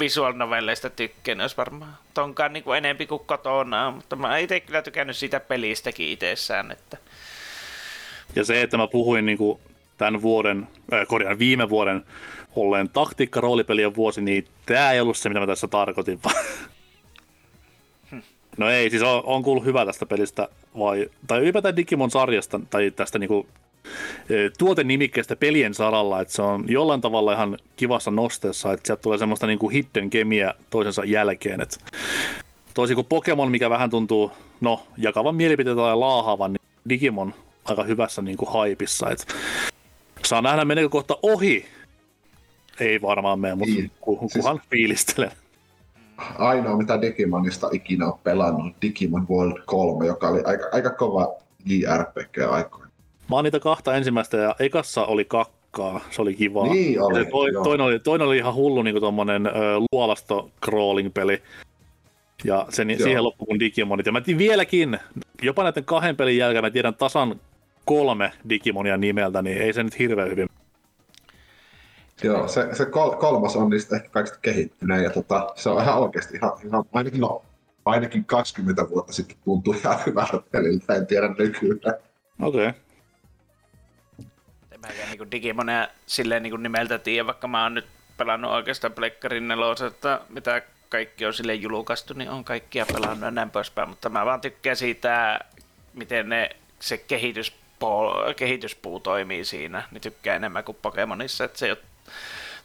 visual 0.00 0.32
novelleista 0.32 0.90
tykkään, 0.90 1.40
olisi 1.40 1.56
varmaan 1.56 1.98
tonkaan 2.14 2.52
niin 2.52 2.62
kuin 2.64 2.78
enempi 2.78 3.06
kuin 3.06 3.22
kotona, 3.26 3.90
mutta 3.90 4.16
mä 4.16 4.38
itse 4.38 4.60
kyllä 4.60 4.82
tykännyt 4.82 5.16
siitä 5.16 5.40
pelistäkin 5.40 6.08
itsessään, 6.08 6.70
että 6.70 6.96
Ja 8.36 8.44
se, 8.44 8.62
että 8.62 8.76
mä 8.76 8.86
puhuin 8.86 9.26
niin 9.26 9.38
kuin 9.38 9.60
tämän 9.98 10.22
vuoden, 10.22 10.68
äh, 10.92 11.06
korjaan 11.06 11.38
viime 11.38 11.68
vuoden 11.68 12.04
olleen 12.56 12.88
taktiikka 12.88 13.40
roolipelien 13.40 13.94
vuosi, 13.94 14.20
niin 14.20 14.48
tämä 14.66 14.92
ei 14.92 15.00
ollut 15.00 15.16
se, 15.16 15.28
mitä 15.28 15.40
mä 15.40 15.46
tässä 15.46 15.68
tarkoitin. 15.68 16.20
vaan- 16.24 16.44
No 18.58 18.70
ei, 18.70 18.90
siis 18.90 19.02
on, 19.02 19.22
on 19.26 19.42
kuullut 19.42 19.64
hyvä 19.64 19.86
tästä 19.86 20.06
pelistä, 20.06 20.48
vai, 20.78 21.10
tai 21.26 21.40
ylipäätään 21.40 21.76
Digimon-sarjasta, 21.76 22.60
tai 22.70 22.90
tästä 22.90 23.18
niinku, 23.18 23.46
e, 23.48 23.61
tuotenimikkeestä 24.58 25.36
pelien 25.36 25.74
saralla, 25.74 26.20
että 26.20 26.34
se 26.34 26.42
on 26.42 26.64
jollain 26.68 27.00
tavalla 27.00 27.32
ihan 27.32 27.58
kivassa 27.76 28.10
nosteessa, 28.10 28.72
että 28.72 28.86
sieltä 28.86 29.02
tulee 29.02 29.18
semmoista 29.18 29.46
niinku 29.46 29.68
hidden 29.68 30.10
kemiä 30.10 30.54
toisensa 30.70 31.04
jälkeen, 31.04 31.60
että 31.60 31.76
toisin 32.74 32.94
kuin 32.94 33.06
Pokemon, 33.06 33.50
mikä 33.50 33.70
vähän 33.70 33.90
tuntuu, 33.90 34.32
no, 34.60 34.86
jakavan 34.98 35.34
mielipiteitä 35.34 35.80
tai 35.80 35.96
laahaavan, 35.96 36.52
niin 36.52 36.60
Digimon 36.88 37.34
aika 37.64 37.84
hyvässä 37.84 38.22
niinku 38.22 38.46
haipissa, 38.46 39.10
että 39.10 39.34
saa 40.24 40.42
nähdä 40.42 40.64
meneekö 40.64 40.88
kohta 40.88 41.16
ohi. 41.22 41.66
Ei 42.80 43.02
varmaan 43.02 43.40
mene, 43.40 43.54
mutta 43.54 43.74
Niin. 43.74 43.90
ku, 44.00 44.16
kunhan 44.16 44.60
fiilistelen. 44.70 45.30
Ainoa, 46.38 46.76
mitä 46.76 47.00
Digimonista 47.00 47.68
ikinä 47.72 48.06
on 48.06 48.18
pelannut, 48.24 48.60
on 48.60 48.74
Digimon 48.82 49.26
World 49.30 49.62
3, 49.66 50.06
joka 50.06 50.28
oli 50.28 50.42
aika, 50.44 50.64
aika 50.72 50.90
kova 50.90 51.34
JRPG 51.66 52.38
aikoina. 52.50 52.81
Mä 53.30 53.36
oon 53.36 53.44
niitä 53.44 53.60
kahta 53.60 53.94
ensimmäistä 53.94 54.36
ja 54.36 54.56
ekassa 54.58 55.04
oli 55.04 55.24
kakkaa, 55.24 56.00
se 56.10 56.22
oli 56.22 56.34
kiva. 56.34 56.66
Niin 56.66 56.94
Ja 56.94 57.04
oli, 57.04 57.24
se 57.24 57.30
toi, 57.30 57.52
joo. 57.52 57.64
toinen, 57.64 57.86
oli, 57.86 57.98
toinen 57.98 58.28
oli 58.28 58.36
ihan 58.36 58.54
hullu 58.54 58.82
niin 58.82 59.00
tommonen 59.00 59.46
ö, 59.46 59.50
luolasto 59.92 60.50
crawling 60.64 61.14
peli. 61.14 61.42
Ja 62.44 62.66
sen, 62.68 62.90
Joo. 62.90 62.98
siihen 62.98 63.24
loppui 63.24 63.46
kun 63.46 63.60
Digimonit. 63.60 64.06
Ja 64.06 64.12
mä 64.12 64.22
vieläkin, 64.38 64.98
jopa 65.42 65.62
näiden 65.62 65.84
kahden 65.84 66.16
pelin 66.16 66.36
jälkeen 66.36 66.64
mä 66.64 66.70
tiedän 66.70 66.94
tasan 66.94 67.40
kolme 67.84 68.32
Digimonia 68.48 68.96
nimeltä, 68.96 69.42
niin 69.42 69.58
ei 69.58 69.72
se 69.72 69.82
nyt 69.82 69.98
hirveän 69.98 70.30
hyvin. 70.30 70.48
Joo, 72.22 72.48
se, 72.48 72.68
se 72.72 72.86
kol, 72.86 73.10
kolmas 73.10 73.56
on 73.56 73.70
niistä 73.70 73.96
ehkä 73.96 74.08
kaikista 74.08 74.38
kehittyneen 74.42 75.04
ja 75.04 75.10
tota, 75.10 75.46
se 75.54 75.68
on 75.68 75.82
ihan 75.82 75.98
oikeasti 75.98 76.36
ihan, 76.36 76.52
ihan 76.66 76.84
ainakin, 76.92 77.20
no, 77.20 77.42
ainakin 77.84 78.24
20 78.24 78.88
vuotta 78.90 79.12
sitten 79.12 79.36
tuntui 79.44 79.76
ihan 79.76 79.98
hyvältä 80.06 80.40
peliltä, 80.50 80.94
en 80.94 81.06
tiedä 81.06 81.28
nykyään. 81.38 81.94
Okei. 82.42 82.68
Okay. 82.68 82.72
Mäkään 84.82 85.10
niin 85.10 85.30
Digimonia 85.30 85.88
silleen 86.06 86.42
niin 86.42 86.62
nimeltä 86.62 86.98
tiedä, 86.98 87.26
vaikka 87.26 87.48
mä 87.48 87.62
oon 87.62 87.74
nyt 87.74 87.86
pelannut 88.16 88.50
oikeastaan 88.50 88.92
Pleikkarin 88.92 89.48
nelosesta, 89.48 90.20
mitä 90.28 90.62
kaikki 90.88 91.26
on 91.26 91.34
sille 91.34 91.54
julkaistu, 91.54 92.14
niin 92.14 92.30
on 92.30 92.44
kaikkia 92.44 92.86
pelannut 92.86 93.24
ja 93.24 93.30
näin 93.30 93.50
poispäin, 93.50 93.88
mutta 93.88 94.08
mä 94.08 94.24
vaan 94.24 94.40
tykkään 94.40 94.76
siitä, 94.76 95.40
miten 95.94 96.28
ne, 96.28 96.50
se 96.80 96.98
kehityspuu, 96.98 98.10
kehityspuu 98.36 99.00
toimii 99.00 99.44
siinä, 99.44 99.82
niin 99.90 100.00
tykkään 100.00 100.36
enemmän 100.36 100.64
kuin 100.64 100.78
Pokemonissa, 100.82 101.44
että 101.44 101.58
se 101.58 101.66
ei 101.66 101.72
ole 101.72 101.78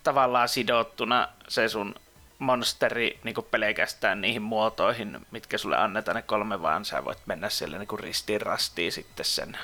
tavallaan 0.03 0.49
sidottuna 0.49 1.27
se 1.48 1.69
sun 1.69 1.95
monsteri 2.39 3.19
niin 3.23 3.35
pelkästään 3.52 4.22
niihin 4.22 4.41
muotoihin, 4.41 5.26
mitkä 5.31 5.57
sulle 5.57 5.77
annetaan 5.77 6.15
ne 6.15 6.22
kolme, 6.22 6.61
vaan 6.61 6.85
sä 6.85 7.06
voit 7.06 7.19
mennä 7.26 7.49
siellä 7.49 7.77
niin 7.77 7.99
ristiin 7.99 8.41
rastiin 8.41 8.91
sitten 8.91 9.26
sen 9.26 9.57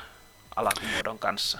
alakumuodon 0.55 1.19
kanssa. 1.19 1.59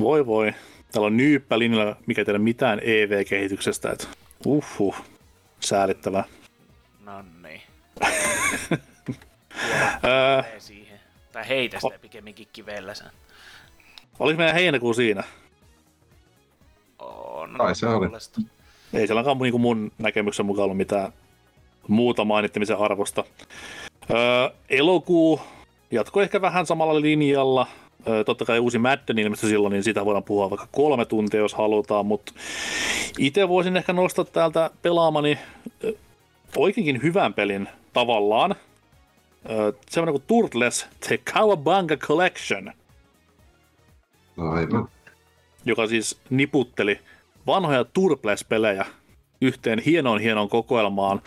Voi 0.00 0.26
voi. 0.26 0.52
Täällä 0.92 1.06
on 1.06 1.16
nyyppä 1.16 1.58
linjalla, 1.58 1.96
mikä 2.06 2.20
ei 2.20 2.24
tiedä 2.24 2.38
mitään 2.38 2.80
EV-kehityksestä. 2.82 3.90
Et, 3.90 4.08
uhuh. 4.46 4.96
Säälittävää. 5.60 6.24
No 7.04 7.24
niin. 7.42 7.60
Siihen. 10.58 11.00
Tai 11.32 11.48
heitä 11.48 11.80
sitä 11.80 11.98
pikemminkin 11.98 12.48
kivellä 12.52 12.94
sen. 12.94 13.06
oliko 14.18 14.38
meidän 14.38 14.54
heinäkuu 14.54 14.94
siinä? 14.94 15.24
On. 16.98 17.60
Ai 17.60 17.74
se 17.74 17.86
oli. 17.86 18.08
Ei 18.92 19.06
siellä 19.06 19.20
onkaan 19.20 19.38
niin 19.38 19.60
mun 19.60 19.92
näkemyksen 19.98 20.46
mukaan 20.46 20.64
ollut 20.64 20.76
mitään 20.76 21.12
muuta 21.88 22.24
mainittamisen 22.24 22.78
arvosta. 22.78 23.24
Öö, 24.10 24.50
elokuu 24.68 25.40
jatkoi 25.90 26.22
ehkä 26.22 26.40
vähän 26.40 26.66
samalla 26.66 27.00
linjalla. 27.00 27.66
Totta 28.26 28.44
kai 28.44 28.58
uusi 28.58 28.78
Madden 28.78 29.18
ilmestyi 29.18 29.50
silloin, 29.50 29.72
niin 29.72 29.84
sitä 29.84 30.04
voidaan 30.04 30.24
puhua 30.24 30.50
vaikka 30.50 30.68
kolme 30.72 31.04
tuntia, 31.04 31.40
jos 31.40 31.54
halutaan, 31.54 32.06
mutta 32.06 32.32
itse 33.18 33.48
voisin 33.48 33.76
ehkä 33.76 33.92
nostaa 33.92 34.24
täältä 34.24 34.70
pelaamani 34.82 35.38
oikeinkin 36.56 37.02
hyvän 37.02 37.34
pelin 37.34 37.68
tavallaan. 37.92 38.54
Semmoinen 39.90 40.12
kuin 40.12 40.24
Turtles 40.26 40.86
The 41.06 41.18
Cowabunga 41.18 41.96
Collection. 41.96 42.72
Aivan. 44.38 44.88
Joka 45.64 45.86
siis 45.86 46.18
niputteli 46.30 46.98
vanhoja 47.46 47.84
Turtles-pelejä 47.84 48.86
yhteen 49.44 49.78
hienoon 49.78 50.20
hienoon 50.20 50.48
kokoelmaan. 50.48 51.22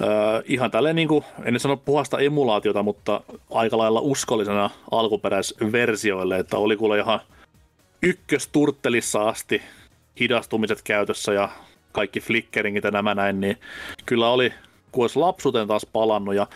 Öö, 0.00 0.08
ihan 0.44 0.70
tälleen, 0.70 0.96
niin 0.96 1.08
kuin, 1.08 1.24
en 1.44 1.60
sano 1.60 1.76
puhasta 1.76 2.18
emulaatiota, 2.18 2.82
mutta 2.82 3.20
aika 3.50 3.78
lailla 3.78 4.00
uskollisena 4.00 4.70
alkuperäisversioille, 4.90 6.38
että 6.38 6.56
oli 6.56 6.76
kuule 6.76 6.98
ihan 6.98 7.20
ykkösturttelissa 8.02 9.28
asti 9.28 9.62
hidastumiset 10.20 10.82
käytössä 10.82 11.32
ja 11.32 11.48
kaikki 11.92 12.20
flickeringit 12.20 12.84
ja 12.84 12.90
nämä 12.90 13.14
näin, 13.14 13.40
niin 13.40 13.56
kyllä 14.06 14.28
oli, 14.28 14.52
kun 14.92 15.04
olisi 15.04 15.18
lapsuuteen 15.18 15.68
taas 15.68 15.86
palannut 15.92 16.34
ja 16.34 16.46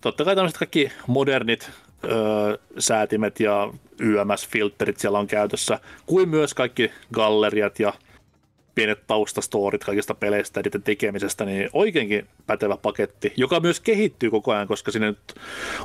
totta 0.00 0.24
kai 0.24 0.34
tämmöiset 0.34 0.58
kaikki 0.58 0.92
modernit 1.06 1.70
öö, 2.04 2.58
säätimet 2.78 3.40
ja 3.40 3.72
YMS-filterit 4.00 4.98
siellä 4.98 5.18
on 5.18 5.26
käytössä, 5.26 5.78
kuin 6.06 6.28
myös 6.28 6.54
kaikki 6.54 6.90
galleriat 7.12 7.80
ja 7.80 7.92
pienet 8.74 9.06
taustastorit 9.06 9.84
kaikista 9.84 10.14
peleistä 10.14 10.60
ja 10.60 10.62
niiden 10.62 10.82
tekemisestä, 10.82 11.44
niin 11.44 11.70
oikeinkin 11.72 12.28
pätevä 12.46 12.76
paketti, 12.76 13.32
joka 13.36 13.60
myös 13.60 13.80
kehittyy 13.80 14.30
koko 14.30 14.52
ajan, 14.52 14.68
koska 14.68 14.90
sinne 14.90 15.06
nyt 15.06 15.34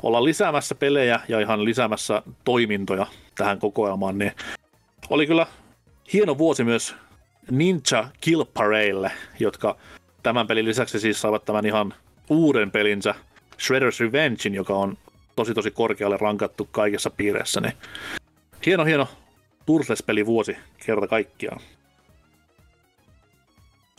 ollaan 0.04 0.26
lisäämässä 0.26 0.76
pelejä 0.76 1.20
ja 1.28 1.40
ihan 1.40 1.66
lisäämässä 1.66 2.22
toimintoja 2.44 3.08
tähän 3.36 3.60
kokoelmaan, 3.60 4.18
niin 4.18 4.32
oli 5.10 5.28
kyllä 5.28 5.48
hieno 6.14 6.38
vuosi 6.38 6.64
myös 6.64 6.96
Ninja 7.52 8.10
Kill 8.22 8.44
Paraille, 8.54 9.12
jotka 9.40 9.78
tämän 10.24 10.48
pelin 10.48 10.66
lisäksi 10.66 11.00
siis 11.00 11.22
saavat 11.22 11.46
tämän 11.46 11.66
ihan 11.66 11.94
uuden 12.30 12.72
pelinsä 12.72 13.16
Shredder's 13.58 14.00
Revengein, 14.00 14.56
joka 14.56 14.74
on 14.74 14.98
tosi 15.36 15.54
tosi 15.54 15.72
korkealle 15.72 16.18
rankattu 16.18 16.68
kaikessa 16.72 17.10
piireissä, 17.10 17.62
niin 17.62 17.74
hieno 18.66 18.86
hieno 18.86 19.08
Turtles-peli 19.66 20.26
vuosi 20.26 20.58
kerta 20.86 21.08
kaikkiaan. 21.08 21.62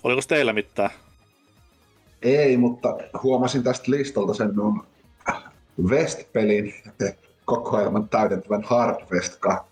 Oliko 0.09 0.23
teillä 0.29 0.53
mitään? 0.53 0.91
Ei, 2.23 2.57
mutta 2.57 2.97
huomasin 3.23 3.63
tästä 3.63 3.91
listalta 3.91 4.35
sen 4.35 4.61
on 4.61 4.83
West-pelin 5.83 6.75
kokoelman 7.45 8.09
täydentävän 8.09 8.63
Hardwest 8.63 9.37
2. 9.41 9.69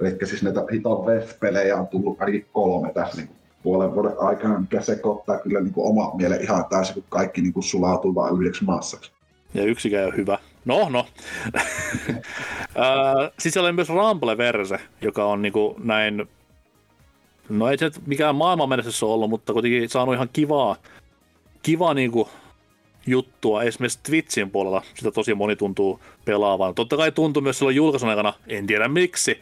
Eli 0.00 0.16
siis 0.24 0.42
näitä 0.42 0.60
hiton 0.72 1.06
West-pelejä 1.06 1.76
on 1.76 1.86
tullut 1.86 2.20
ainakin 2.20 2.46
kolme 2.52 2.92
tässä 2.92 3.16
niin 3.16 3.30
puolen 3.62 3.94
vuoden 3.94 4.12
aikana, 4.18 4.60
mikä 4.60 4.80
sekoittaa 4.80 5.38
kyllä 5.38 5.60
niin 5.60 5.74
kuin 5.74 5.86
oma 5.86 6.16
mielen 6.16 6.42
ihan 6.42 6.64
täysin, 6.70 6.94
kun 6.94 7.04
kaikki 7.08 7.40
niin 7.40 7.52
kuin 7.52 7.64
sulautuu 7.64 8.14
vain 8.14 8.36
yhdeksi 8.40 8.64
massaksi. 8.64 9.12
Ja 9.54 9.64
yksikään 9.64 10.06
on 10.06 10.16
hyvä. 10.16 10.38
No, 10.64 10.88
no. 10.88 11.06
siis 13.38 13.52
siellä 13.52 13.68
on 13.68 13.74
myös 13.74 13.88
Ramble-verse, 13.88 14.80
joka 15.00 15.24
on 15.24 15.42
niin 15.42 15.52
kuin 15.52 15.74
näin 15.84 16.28
No 17.52 17.68
ei 17.68 17.78
se 17.78 17.90
mikään 18.06 18.34
maailman 18.34 18.68
menestys 18.68 19.02
ole 19.02 19.12
ollut, 19.12 19.30
mutta 19.30 19.52
kuitenkin 19.52 19.88
saanut 19.88 20.14
ihan 20.14 20.28
kivaa, 20.32 20.76
kivaa 21.62 21.94
niin 21.94 22.12
kuin 22.12 22.28
juttua. 23.06 23.62
Esimerkiksi 23.62 23.98
Twitchin 24.02 24.50
puolella 24.50 24.82
sitä 24.94 25.10
tosi 25.10 25.34
moni 25.34 25.56
tuntuu 25.56 26.00
pelaavan. 26.24 26.74
Totta 26.74 26.96
kai 26.96 27.12
tuntuu 27.12 27.42
myös 27.42 27.58
silloin 27.58 27.76
julkaisun 27.76 28.08
aikana, 28.08 28.32
en 28.46 28.66
tiedä 28.66 28.88
miksi. 28.88 29.40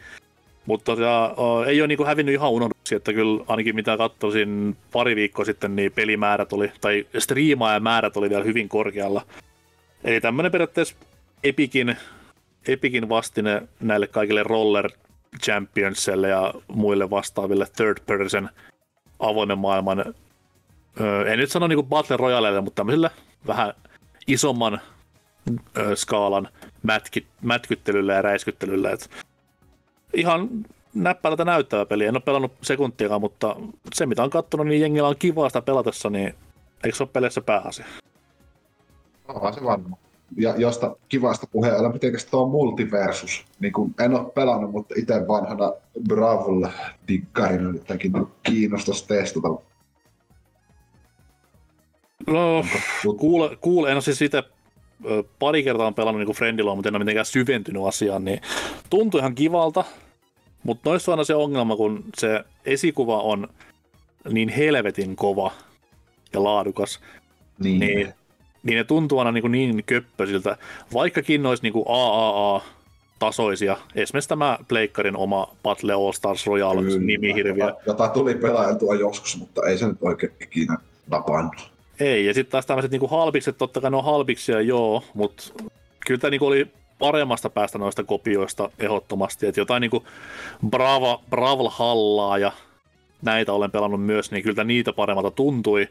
Mutta 0.67 0.93
ja, 0.93 1.35
uh, 1.39 1.63
ei 1.63 1.81
ole 1.81 1.89
niin 1.89 1.97
kuin 1.97 2.07
hävinnyt 2.07 2.35
ihan 2.35 2.51
unohduksi, 2.51 2.95
että 2.95 3.13
kyllä 3.13 3.45
ainakin 3.49 3.75
mitä 3.75 3.97
katsoisin 3.97 4.77
pari 4.93 5.17
viikkoa 5.17 5.45
sitten, 5.45 5.77
niin 5.77 5.93
pelimäärät 5.93 6.53
oli, 6.53 6.73
tai 6.81 7.07
striimaajamäärät 7.19 8.17
oli 8.17 8.31
vielä 8.31 8.45
hyvin 8.45 8.69
korkealla. 8.69 9.23
Eli 10.05 10.21
tämmöinen 10.21 10.53
periaatteessa 10.53 10.95
Epikin, 11.45 11.97
Epikin 12.69 13.09
vastine 13.09 13.63
näille 13.81 14.07
kaikille 14.07 14.43
roller 14.43 14.91
Championsille 15.39 16.29
ja 16.29 16.55
muille 16.69 17.11
vastaaville 17.11 17.67
third 17.77 17.99
person 18.07 18.49
avoimen 19.19 19.59
maailman, 19.59 20.15
öö, 21.01 21.33
en 21.33 21.39
nyt 21.39 21.51
sano 21.51 21.67
niinku 21.67 21.83
Battle 21.83 22.17
Royaleille, 22.17 22.61
mutta 22.61 22.77
tämmöisille 22.77 23.11
vähän 23.47 23.75
isomman 24.27 24.81
öö, 25.77 25.97
skaalan 25.97 26.49
mätki, 26.83 27.27
mätkyttelylle 27.43 28.13
ja 28.15 28.23
räiskyttelylle. 28.23 28.93
Et 28.93 29.11
ihan 30.15 30.49
näppälältä 30.95 31.45
näyttävä 31.45 31.87
peli. 31.87 32.07
En 32.07 32.17
ole 32.17 32.23
pelannut 32.23 32.53
sekuntiakaan, 32.63 33.21
mutta 33.21 33.57
se 33.95 34.07
mitä 34.07 34.23
on 34.23 34.31
katsonut, 34.31 34.67
niin 34.67 34.81
jengillä 34.81 35.09
on 35.09 35.17
kivaa 35.19 35.49
sitä 35.49 35.63
pelatessa, 35.63 36.11
niin 36.11 36.35
eikö 36.85 36.97
se 36.97 37.03
ole 37.03 37.11
peleissä 37.13 37.41
pääasia? 37.41 37.87
Onhan 39.29 39.55
se 39.55 39.65
varmaan 39.65 40.10
ja 40.37 40.55
josta 40.57 40.97
kivasta 41.09 41.47
puheen 41.53 41.77
ollen, 41.77 41.93
miten 41.93 42.13
tuo 42.31 42.49
multiversus, 42.49 43.45
niin 43.61 43.73
kuin 43.73 43.95
en 44.01 44.15
ole 44.15 44.31
pelannut, 44.31 44.73
mutta 44.73 44.95
itse 44.99 45.29
vanhana 45.29 45.73
Bravel-diggarina 46.09 47.77
jotenkin 47.77 48.13
kiinnostaisi 48.43 49.09
testata. 49.09 49.49
No, 52.27 52.65
kuule, 53.19 53.57
kuule, 53.61 53.89
en 53.89 53.95
ole 53.95 54.03
siis 54.03 54.23
itse 54.23 54.43
pari 55.39 55.63
kertaa 55.63 55.87
on 55.87 55.95
pelannut 55.95 56.27
niin 56.27 56.37
Friendilla, 56.37 56.75
mutta 56.75 56.89
en 56.89 56.95
ole 56.95 57.05
mitenkään 57.05 57.27
syventynyt 57.27 57.87
asiaan, 57.87 58.25
niin 58.25 58.41
tuntuu 58.91 59.21
ihan 59.21 59.35
kivalta, 59.35 59.85
mutta 60.63 60.91
noissa 60.91 61.13
on 61.13 61.19
aina 61.19 61.25
se 61.25 61.35
ongelma, 61.35 61.77
kun 61.77 62.05
se 62.19 62.45
esikuva 62.67 63.23
on 63.23 63.49
niin 64.33 64.49
helvetin 64.49 65.17
kova 65.17 65.53
ja 66.33 66.45
laadukas, 66.45 67.01
niin, 67.59 67.81
niin 67.81 68.15
niin 68.63 68.77
ne 68.77 68.85
tuntuu 68.85 69.19
aina 69.19 69.33
niin, 69.33 69.53
niin 69.53 69.85
köppösiltä, 69.87 70.57
vaikkakin 70.95 71.43
ne 71.43 71.49
olisi 71.49 71.63
niin 71.63 71.85
AAA-tasoisia. 71.89 73.77
Esimerkiksi 73.95 74.29
tämä 74.29 74.59
Pleikkarin 74.69 75.17
oma 75.17 75.49
Battle 75.63 75.93
All 75.93 76.13
Stars 76.13 76.47
Royale 76.47 76.83
nimihirviö. 76.83 77.65
Jota, 77.65 77.81
jota 77.87 78.09
tuli 78.09 78.35
pelailtua 78.35 78.95
joskus, 78.95 79.39
mutta 79.39 79.67
ei 79.67 79.79
se 79.79 79.87
nyt 79.87 79.99
oikein 80.01 80.33
ikinä 80.41 80.77
napannut. 81.11 81.71
Ei, 82.01 82.27
ja 82.27 82.35
sitten 82.35 82.53
taas 82.53 82.67
tämmöiset 82.67 82.91
niin 82.91 83.11
halbikset, 83.11 83.59
totta 83.59 83.81
kai 83.81 83.91
ne 83.91 83.97
on 83.97 84.05
halbiksia, 84.05 84.61
joo, 84.61 85.03
mutta 85.15 85.43
kyllä 86.07 86.21
tämä 86.21 86.31
niin 86.31 86.43
oli 86.43 86.67
paremmasta 86.99 87.51
päästä 87.51 87.79
noista 87.79 88.05
kopioista 88.05 88.71
ehdottomasti, 88.79 89.47
että 89.47 89.61
jotain 89.61 89.81
niin 89.81 89.91
kuin 89.91 90.05
Brava, 90.71 91.21
Bravl-hallaa 91.31 92.39
ja 92.39 92.53
näitä 93.23 93.53
olen 93.53 93.71
pelannut 93.71 94.05
myös, 94.05 94.31
niin 94.31 94.43
kyllä 94.43 94.65
niitä 94.65 94.93
paremmalta 94.93 95.31
tuntui. 95.31 95.89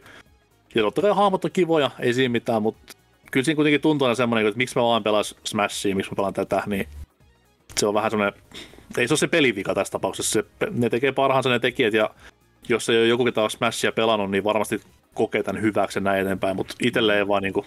Ja 0.76 0.82
totta 0.82 1.02
kai 1.02 1.12
hahmot 1.12 1.46
on 1.46 1.52
kivoja, 1.52 1.92
ei 2.00 2.14
siinä 2.14 2.32
mitään, 2.32 2.62
mutta 2.62 2.94
kyllä 3.32 3.44
siinä 3.44 3.56
kuitenkin 3.56 3.82
tuntuu 3.82 4.06
aina 4.06 4.16
semmoinen, 4.16 4.48
että 4.48 4.58
miksi 4.58 4.76
mä 4.76 4.84
vaan 4.84 5.04
pelaan 5.04 5.24
Smashia, 5.24 5.96
miksi 5.96 6.12
mä 6.12 6.16
pelaan 6.16 6.34
tätä, 6.34 6.64
niin 6.66 6.88
se 7.78 7.88
on 7.88 7.94
vähän 7.94 8.12
semmoinen, 8.12 8.42
ei 8.98 9.08
se 9.08 9.14
ole 9.14 9.20
se 9.20 9.28
pelivika 9.28 9.74
tässä 9.74 9.92
tapauksessa, 9.92 10.32
se, 10.32 10.70
ne 10.72 10.90
tekee 10.90 11.12
parhaansa 11.12 11.50
ne 11.50 11.60
tekijät, 11.60 11.94
ja 11.94 12.10
jos 12.70 12.90
ei 12.90 12.98
ole 12.98 13.08
joku, 13.08 13.26
ketä 13.26 13.42
on 13.42 13.52
Smashia 13.52 13.92
pelannut, 13.92 14.32
niin 14.32 14.44
varmasti 14.44 14.82
kokee 15.14 15.44
tämän 15.44 15.62
hyväksi 15.62 16.00
näin 16.00 16.22
eteenpäin, 16.22 16.56
mutta 16.56 16.76
itselle 16.82 17.18
ei 17.18 17.28
vaan, 17.28 17.44
niin 17.44 17.54
kuin, 17.54 17.66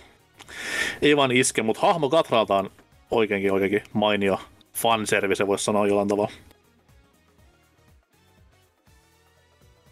ei 1.02 1.16
vaan 1.16 1.32
iske, 1.32 1.62
mutta 1.62 1.86
hahmo 1.86 2.10
Katralta 2.10 2.56
on 2.56 2.70
oikeinkin, 3.10 3.52
oikeinkin 3.52 3.82
mainio 3.92 4.40
fanservice, 4.74 5.46
voisi 5.46 5.64
sanoa 5.64 5.86
jollain 5.86 6.08
tavalla. 6.08 6.32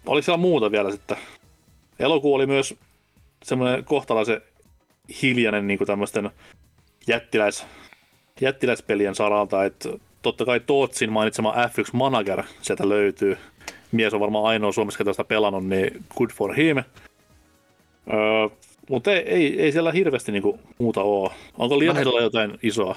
Oliko 0.06 0.24
siellä 0.24 0.36
muuta 0.36 0.70
vielä 0.70 0.90
sitten? 0.90 1.16
Elokuu 1.98 2.34
oli 2.34 2.46
myös 2.46 2.74
semmoinen 3.44 3.84
kohtalaisen 3.84 4.40
hiljainen 5.22 5.66
niin 5.66 5.86
tämmöisten 5.86 6.30
jättiläis, 7.06 7.66
jättiläispelien 8.40 9.14
saralta, 9.14 9.64
että 9.64 9.88
totta 10.22 10.44
kai 10.44 10.60
Tootsin 10.60 11.12
mainitsema 11.12 11.54
F1 11.54 11.90
Manager 11.92 12.42
sieltä 12.60 12.88
löytyy. 12.88 13.38
Mies 13.92 14.14
on 14.14 14.20
varmaan 14.20 14.44
ainoa 14.44 14.72
Suomessa, 14.72 14.98
ketä 14.98 15.12
sitä 15.12 15.24
pelannut, 15.24 15.66
niin 15.66 16.04
good 16.16 16.30
for 16.30 16.54
him. 16.54 16.76
Öö, 18.12 18.48
mutta 18.90 19.12
ei, 19.12 19.18
ei, 19.18 19.62
ei 19.62 19.72
siellä 19.72 19.92
hirveästi 19.92 20.32
niinku 20.32 20.58
muuta 20.78 21.02
ole. 21.02 21.30
Onko 21.58 21.78
Lionheadilla 21.78 22.20
jotain 22.20 22.58
isoa? 22.62 22.96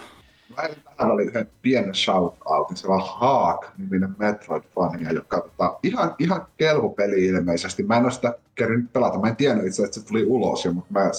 Tähän 0.56 1.12
oli 1.12 1.24
yhden 1.24 1.50
pienen 1.62 1.96
shout-outin, 1.96 2.78
se 2.78 2.88
on 2.88 3.02
Haak-niminen 3.06 4.16
Metroid-fania, 4.18 5.14
joka 5.14 5.42
tota, 5.42 5.80
ihan, 5.84 6.16
ihan 6.20 6.48
kelpopeli 6.58 7.26
ilmeisesti. 7.26 7.84
Mä 7.84 7.98
en 7.98 8.04
ole 8.04 8.12
sitä 8.12 8.38
kerännyt 8.56 8.94
pelata, 8.94 9.20
mä 9.20 9.28
en 9.28 9.36
tiennyt 9.36 9.68
itse 9.68 9.84
että 9.84 10.00
se 10.00 10.06
tuli 10.06 10.26
ulos 10.26 10.66
jo, 10.66 10.74
mutta 10.74 10.94
mä 10.94 11.12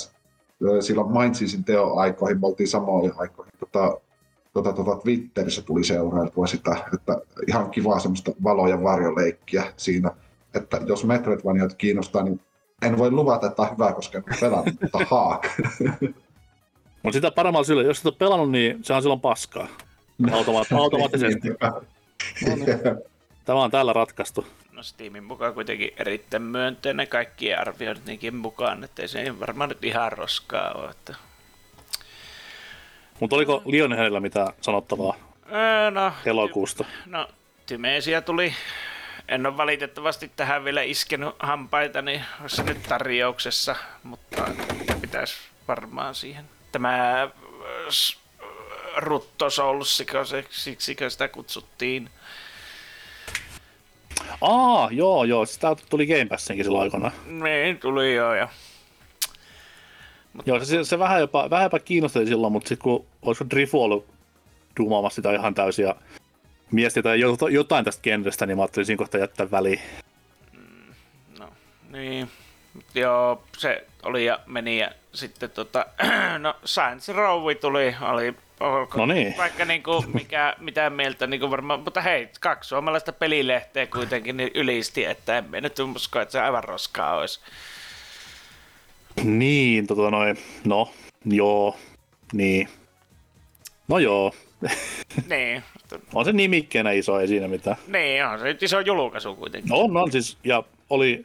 silloin 0.80 1.12
mainitsin 1.12 1.64
teoaikoihin, 1.64 2.40
me 2.40 2.46
oltiin 2.46 2.68
samoihin 2.68 3.12
aikoihin. 3.16 3.52
Tota, 3.60 4.01
tota, 4.52 4.72
tota, 4.72 4.96
Twitterissä 4.96 5.62
tuli 5.62 5.84
seurailtua 5.84 6.46
sitä, 6.46 6.76
että 6.94 7.20
ihan 7.48 7.70
kivaa 7.70 7.98
semmoista 7.98 8.32
valo- 8.44 8.68
ja 8.68 8.82
varjoleikkiä 8.82 9.72
siinä, 9.76 10.10
että 10.55 10.80
jos 10.86 11.05
Metroidvaniat 11.05 11.74
kiinnostaa, 11.74 12.22
niin 12.22 12.40
en 12.82 12.98
voi 12.98 13.10
luvata, 13.10 13.46
että 13.46 13.62
on 13.62 13.70
hyvä, 13.70 13.92
koska 13.92 14.18
en 14.18 14.24
pelannut, 14.40 14.80
mutta 14.80 14.98
Haak. 15.10 15.46
Mutta 17.05 17.16
sitä 17.16 17.31
paremmalla 17.31 17.64
sillä, 17.64 17.82
jos 17.82 17.98
et 17.98 18.06
ole 18.06 18.14
pelannut, 18.18 18.51
niin 18.51 18.78
se 18.85 18.93
on 18.94 19.02
silloin 19.02 19.20
paskaa. 19.20 19.68
Automa- 20.32 20.78
automaattisesti. 20.81 21.48
No 21.48 22.56
niin. 22.56 22.66
Tämä 23.44 23.62
on 23.62 23.70
täällä 23.70 23.93
ratkaistu. 23.93 24.47
No 24.72 24.82
Steamin 24.82 25.24
mukaan 25.24 25.55
kuitenkin 25.55 25.90
erittäin 25.97 26.43
myönteinen 26.43 27.09
kaikkien 27.09 27.60
arviointienkin 27.60 28.35
mukaan, 28.36 28.85
että 28.85 29.02
ei 29.02 29.09
se 29.09 29.20
ei 29.20 29.40
varmaan 29.40 29.68
nyt 29.68 29.85
ihan 29.85 30.12
roskaa 30.12 30.72
ole. 30.72 30.90
Että... 30.90 31.14
Mutta 33.20 33.36
oliko 33.36 33.62
Lionheadillä 33.64 34.20
mitään 34.20 34.52
sanottavaa 34.60 35.14
Öö, 35.52 35.90
no, 35.90 36.12
elokuusta? 36.26 36.85
no, 37.06 37.28
Tymeisiä 37.66 38.20
tuli. 38.20 38.55
En 39.28 39.47
ole 39.47 39.56
valitettavasti 39.56 40.31
tähän 40.36 40.64
vielä 40.64 40.82
iskenut 40.82 41.36
hampaita, 41.39 42.02
niin 42.02 42.24
olisi 42.43 42.56
se 42.56 42.62
nyt 42.62 42.82
tarjouksessa, 42.82 43.76
mutta 44.02 44.44
pitäisi 45.01 45.35
varmaan 45.68 46.14
siihen. 46.14 46.44
Tämä 46.74 47.22
äh, 47.22 47.30
s- 47.90 48.18
Rutto 48.96 49.51
Soulsiko, 49.51 50.18
siksikö 50.51 51.10
sitä 51.10 51.28
kutsuttiin. 51.28 52.10
Aa, 54.40 54.88
joo, 54.92 55.24
joo. 55.24 55.46
Sitä 55.46 55.76
tuli 55.90 56.06
Game 56.06 56.26
Passinkin 56.26 56.64
silloin 56.64 56.82
aikana. 56.82 57.10
Niin, 57.26 57.78
tuli 57.78 58.14
jo 58.14 58.34
ja 58.34 58.48
Joo, 60.46 60.64
se, 60.64 60.84
se 60.84 60.98
vähän, 60.98 61.20
jopa, 61.20 61.51
vähän 61.51 61.64
jopa 61.64 61.78
kiinnosteli 61.78 62.26
silloin, 62.26 62.52
mutta 62.52 62.68
sitten 62.68 62.82
kun 62.82 63.06
olisiko 63.22 63.51
Drifu 63.51 63.82
ollut 63.82 64.06
duumaamassa 64.80 65.14
sitä 65.16 65.32
ihan 65.34 65.55
täysin 65.55 65.84
ja 65.84 65.94
miesti 66.70 67.02
tai 67.02 67.20
jotain 67.51 67.84
tästä 67.84 68.02
genrestä, 68.02 68.46
niin 68.46 68.56
mä 68.56 68.62
ajattelin 68.62 68.86
siinä 68.86 68.98
kohtaa 68.98 69.20
jättää 69.20 69.51
väliin. 69.51 69.80
No, 71.38 71.48
niin. 71.90 72.30
Joo, 72.94 73.42
se 73.56 73.86
oli 74.02 74.24
ja 74.24 74.40
meni 74.46 74.78
ja 74.78 74.90
sitten 75.12 75.51
tota, 75.51 75.86
no 76.38 76.56
Science 76.64 77.12
Row 77.12 77.56
tuli, 77.60 77.94
oli 78.01 78.34
No 78.96 79.06
niin. 79.06 79.34
vaikka 79.36 79.64
niinku 79.64 80.05
mikä, 80.14 80.55
mitä 80.59 80.90
mieltä 80.90 81.26
niinku 81.26 81.51
varmaan, 81.51 81.80
mutta 81.80 82.01
hei, 82.01 82.28
kaksi 82.40 82.68
suomalaista 82.68 83.12
pelilehteä 83.12 83.86
kuitenkin 83.86 84.36
niin 84.36 84.51
ylisti, 84.55 85.05
että 85.05 85.38
en 85.38 85.44
mä 85.51 85.60
nyt 85.60 85.78
usko, 85.78 86.20
että 86.20 86.32
se 86.32 86.40
aivan 86.40 86.64
roskaa 86.64 87.16
olisi. 87.16 87.40
Niin, 89.24 89.86
tota 89.86 90.10
noin, 90.10 90.38
no, 90.64 90.92
joo, 91.24 91.76
niin. 92.32 92.68
No 93.88 93.98
joo, 93.98 94.32
niin, 95.30 95.62
on 96.14 96.24
se 96.24 96.32
nimikkeenä 96.32 96.90
iso, 96.90 97.20
ei 97.20 97.28
siinä 97.28 97.48
mitään. 97.48 97.76
niin, 97.86 98.26
on 98.26 98.38
se 98.38 98.44
nyt 98.44 98.62
iso 98.62 98.80
julkaisu 98.80 99.36
kuitenkin. 99.36 99.70
No 99.70 99.76
on, 99.76 99.96
on 99.96 100.12
siis, 100.12 100.38
ja 100.44 100.62
oli 100.90 101.24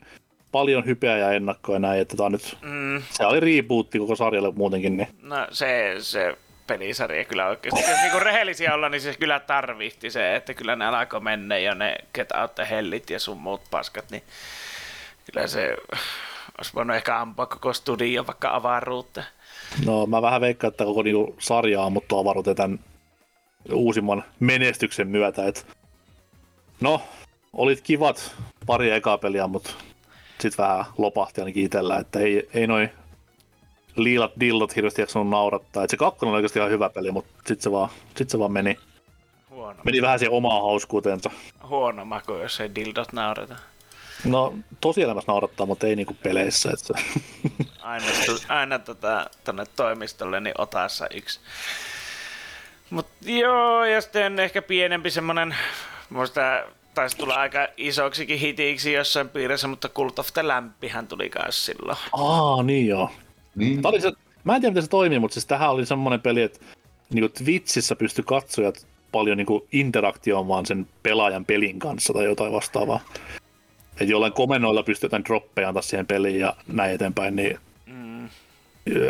paljon 0.51 0.85
hypeä 0.85 1.17
ja 1.17 1.31
ennakkoa 1.31 1.76
ja 1.76 1.80
näin, 1.80 2.01
että 2.01 2.17
tää 2.17 2.26
on 2.26 2.31
nyt, 2.31 2.57
Mm, 2.61 3.01
se 3.09 3.26
oli 3.26 3.39
rebootti 3.39 3.99
koko 3.99 4.15
sarjalle 4.15 4.51
muutenkin, 4.51 4.97
niin 4.97 5.07
no 5.21 5.47
se, 5.51 5.95
se 5.99 6.38
pelisarja 6.67 7.26
kyllä 7.26 7.47
oikeasti, 7.47 7.91
jos 7.91 8.01
niinku 8.01 8.19
rehellisiä 8.19 8.73
olla, 8.73 8.89
niin 8.89 9.01
se 9.01 9.13
kyllä 9.19 9.39
tarvitsi 9.39 10.09
se, 10.09 10.35
että 10.35 10.53
kyllä 10.53 10.76
ne 10.76 10.85
alkoi 10.85 11.19
mennä 11.19 11.57
jo 11.57 11.73
ne 11.73 11.95
Get 12.13 12.31
Out 12.31 12.55
the 12.55 12.67
Hellit 12.69 13.09
ja 13.09 13.19
sun 13.19 13.38
muut 13.38 13.61
paskat, 13.71 14.05
niin 14.11 14.23
kyllä 15.31 15.47
se 15.47 15.77
olisi 16.57 16.73
voinut 16.76 16.95
ehkä 16.95 17.19
ampua 17.19 17.45
koko 17.45 17.73
studio 17.73 18.27
vaikka 18.27 18.55
avaruutta. 18.55 19.23
No 19.85 20.05
mä 20.05 20.21
vähän 20.21 20.41
veikkaan, 20.41 20.71
että 20.71 20.84
koko 20.84 21.03
niinku 21.03 21.35
sarja 21.39 21.80
on 21.80 21.85
ammuttu 21.85 22.17
avaruuteen 22.17 22.55
tämän 22.55 22.80
uusimman 23.73 24.23
menestyksen 24.39 25.07
myötä. 25.07 25.47
Et... 25.47 25.65
No, 26.81 27.01
olit 27.53 27.81
kivat 27.81 28.35
pari 28.65 28.91
ekaa 28.91 29.17
peliä, 29.17 29.47
mutta 29.47 29.69
sitten 30.41 30.66
vähän 30.66 30.86
lopahti 30.98 31.41
ainakin 31.41 31.66
itsellä, 31.66 31.98
että 31.98 32.20
ei, 32.20 32.49
ei 32.53 32.68
noin 32.68 32.90
liilat 33.95 34.32
dillot 34.40 34.76
hirveästi 34.76 35.02
jaksanut 35.02 35.30
naurattaa. 35.30 35.84
Et 35.84 35.90
se 35.90 35.98
kakkonen 35.98 36.30
oli 36.30 36.38
oikeasti 36.38 36.60
ihan 36.60 36.72
hyvä 36.72 36.90
peli, 36.90 37.11
mutta 37.11 37.32
sitten 37.38 37.61
se, 37.61 37.72
vaan, 37.72 37.90
sit 38.16 38.30
se 38.30 38.40
vaan 38.40 38.52
meni, 38.52 38.78
Huono, 39.49 39.80
meni 39.84 40.02
vähän 40.02 40.20
siihen 40.20 40.34
omaan 40.34 40.61
hauskuuteensa. 40.61 41.32
huono 41.64 42.06
maku, 42.06 42.34
jos 42.34 42.60
ei 42.60 42.76
dildot 42.76 43.14
naurata. 43.14 43.56
No, 44.26 44.53
tosielämässä 44.82 45.32
naurattaa, 45.32 45.66
mutta 45.66 45.88
ei 45.88 45.95
niinku 45.95 46.18
peleissä. 46.24 46.70
Et 46.72 46.80
se... 46.80 46.94
Aina, 47.82 48.06
aina 48.49 48.80
tota, 48.80 49.30
tonne 49.44 49.64
toimistolle, 49.76 50.40
niin 50.40 50.56
otassa 50.57 51.07
yksi. 51.14 51.40
Mut 52.90 53.07
joo, 53.22 53.86
ja 53.86 54.02
sitten 54.02 54.40
ehkä 54.40 54.61
pienempi 54.61 55.11
semmonen, 55.11 55.56
muista 56.10 56.41
taisi 56.94 57.18
tulla 57.18 57.36
aika 57.36 57.68
isoksikin 57.78 58.40
hitiksi 58.40 58.94
jossain 58.94 59.30
piirissä, 59.30 59.68
mutta 59.68 59.90
Cult 59.90 60.20
of 60.20 60.34
the 60.34 60.44
Lampihän 60.44 61.07
tuli 61.07 61.30
kans 61.30 61.66
silloin. 61.66 61.98
Aa, 62.14 62.64
niin 62.64 62.88
joo. 62.88 63.11
Niin. 63.56 63.80
Oli 63.84 64.02
se, 64.02 64.11
mä 64.44 64.56
en 64.56 64.61
tiedä, 64.61 64.72
miten 64.72 64.84
se 64.84 64.90
toimii, 64.90 65.20
mutta 65.20 65.34
siis 65.34 65.45
tähän 65.45 65.72
oli 65.72 65.86
semmoinen 65.86 66.22
peli, 66.22 66.41
että 66.41 66.60
niinku 67.14 67.30
Twitchissä 67.44 67.95
pystyi 67.95 68.24
katsojat 68.28 68.88
paljon 69.11 69.38
niinku 69.38 69.68
interaktioimaan 69.72 70.66
sen 70.66 70.88
pelaajan 71.03 71.45
pelin 71.45 71.80
kanssa 71.80 72.14
tai 72.14 72.26
jotain 72.26 72.53
vastaavaa. 72.53 72.99
Että 73.91 74.11
jollain 74.11 74.34
komennoilla 74.34 74.84
pystyy 74.84 75.07
jotain 75.07 75.26
droppeja 75.26 75.68
antaa 75.68 75.82
siihen 75.82 76.07
peliin 76.07 76.40
ja 76.40 76.56
näin 76.68 76.94
eteenpäin, 76.94 77.36
niin 77.36 77.60
Mm, 77.86 78.30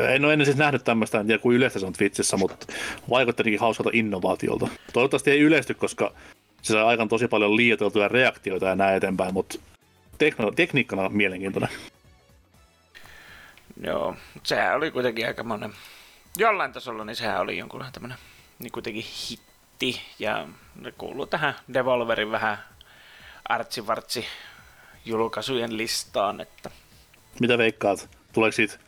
en 0.09 0.25
ole 0.25 0.33
ennen 0.33 0.45
siis 0.45 0.57
nähnyt 0.57 0.83
tämmöistä, 0.83 1.19
en 1.19 1.27
tiedä 1.27 1.41
kuin 1.41 1.57
yleistä 1.57 1.79
se 1.79 1.85
on 1.85 1.93
Twitchissä, 1.93 2.37
mutta 2.37 2.65
vaikutti 3.09 3.41
ainakin 3.41 3.59
hauskalta 3.59 3.89
innovaatiolta. 3.93 4.67
Toivottavasti 4.93 5.31
ei 5.31 5.39
yleisty, 5.39 5.73
koska 5.73 6.13
se 6.61 6.73
sai 6.73 6.83
aikaan 6.83 7.09
tosi 7.09 7.27
paljon 7.27 7.55
liioiteltuja 7.57 8.07
reaktioita 8.07 8.65
ja 8.65 8.75
näin 8.75 8.95
eteenpäin, 8.97 9.33
mutta 9.33 9.59
tekno, 10.17 10.51
tekniikkana 10.51 11.01
on 11.01 11.17
mielenkiintoinen. 11.17 11.69
joo, 13.83 14.15
sehän 14.43 14.75
oli 14.75 14.91
kuitenkin 14.91 15.27
aika 15.27 15.43
monen, 15.43 15.73
jollain 16.37 16.71
tasolla, 16.73 17.05
niin 17.05 17.15
sehän 17.15 17.41
oli 17.41 17.57
jonkunlainen 17.57 17.93
tämmönen, 17.93 18.17
niin 18.59 18.71
kuitenkin 18.71 19.05
hitti, 19.29 20.01
ja 20.19 20.47
ne 20.75 20.91
kuuluu 20.91 21.25
tähän 21.25 21.55
Devolverin 21.73 22.31
vähän 22.31 22.57
artsivartsi 23.49 24.25
julkaisujen 25.05 25.77
listaan, 25.77 26.41
että 26.41 26.71
Mitä 27.39 27.57
veikkaat? 27.57 28.09
Tuleeko 28.33 28.51
siitä 28.55 28.79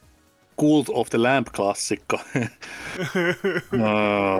Cult 0.59 0.87
of 0.89 1.09
the 1.09 1.17
Lamp-klassikko? 1.17 2.19
no, 3.71 4.39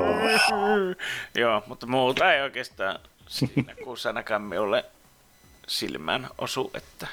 Joo, 1.35 1.63
mutta 1.67 1.87
muuta 1.87 2.33
ei 2.33 2.41
oikeastaan 2.41 2.99
siinä 3.31 3.75
kuussa 3.83 4.09
ainakaan 4.09 4.41
minulle 4.41 4.85
silmään 5.67 6.27
osu, 6.37 6.71
että 6.73 7.07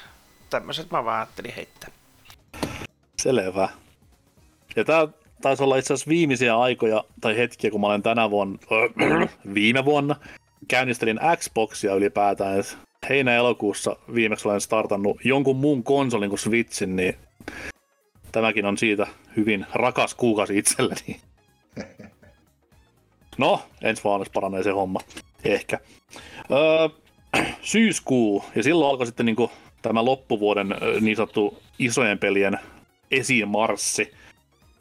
tämmöiset 0.49 0.91
mä 0.91 1.05
vaan 1.05 1.17
ajattelin 1.17 1.53
heittää. 1.55 1.89
selvä. 3.19 3.69
Ja 4.75 4.85
tää 4.85 5.07
taisi 5.41 5.63
olla 5.63 5.77
itse 5.77 5.93
asiassa 5.93 6.09
viimeisiä 6.09 6.57
aikoja 6.59 7.03
tai 7.21 7.37
hetkiä, 7.37 7.71
kun 7.71 7.81
mä 7.81 7.87
olen 7.87 8.03
tänä 8.03 8.29
vuonna, 8.29 8.59
viime 9.53 9.85
vuonna, 9.85 10.15
käynnistelin 10.67 11.19
Xboxia 11.37 11.95
ylipäätään. 11.95 12.63
Heinä-elokuussa 13.09 13.95
viimeksi 14.13 14.47
olen 14.47 14.61
startannut 14.61 15.17
jonkun 15.23 15.55
muun 15.55 15.83
konsolin 15.83 16.29
kuin 16.29 16.39
Switchin, 16.39 16.95
niin 16.95 17.15
tämäkin 18.31 18.65
on 18.65 18.77
siitä 18.77 19.07
hyvin 19.37 19.65
rakas 19.73 20.15
kuukausi 20.15 20.57
itselleni. 20.57 21.21
No, 23.37 23.61
ensi 23.81 24.03
vuonna 24.03 24.25
paranee 24.33 24.63
se 24.63 24.71
homma. 24.71 24.99
Ehkä. 25.43 25.79
Öö, 26.51 26.89
syyskuu, 27.61 28.45
ja 28.55 28.63
silloin 28.63 28.89
alkoi 28.89 29.05
sitten 29.05 29.25
niinku 29.25 29.51
tämä 29.81 30.05
loppuvuoden 30.05 30.75
niin 31.01 31.15
sanottu 31.15 31.61
isojen 31.79 32.19
pelien 32.19 32.59
esimarssi. 33.11 34.13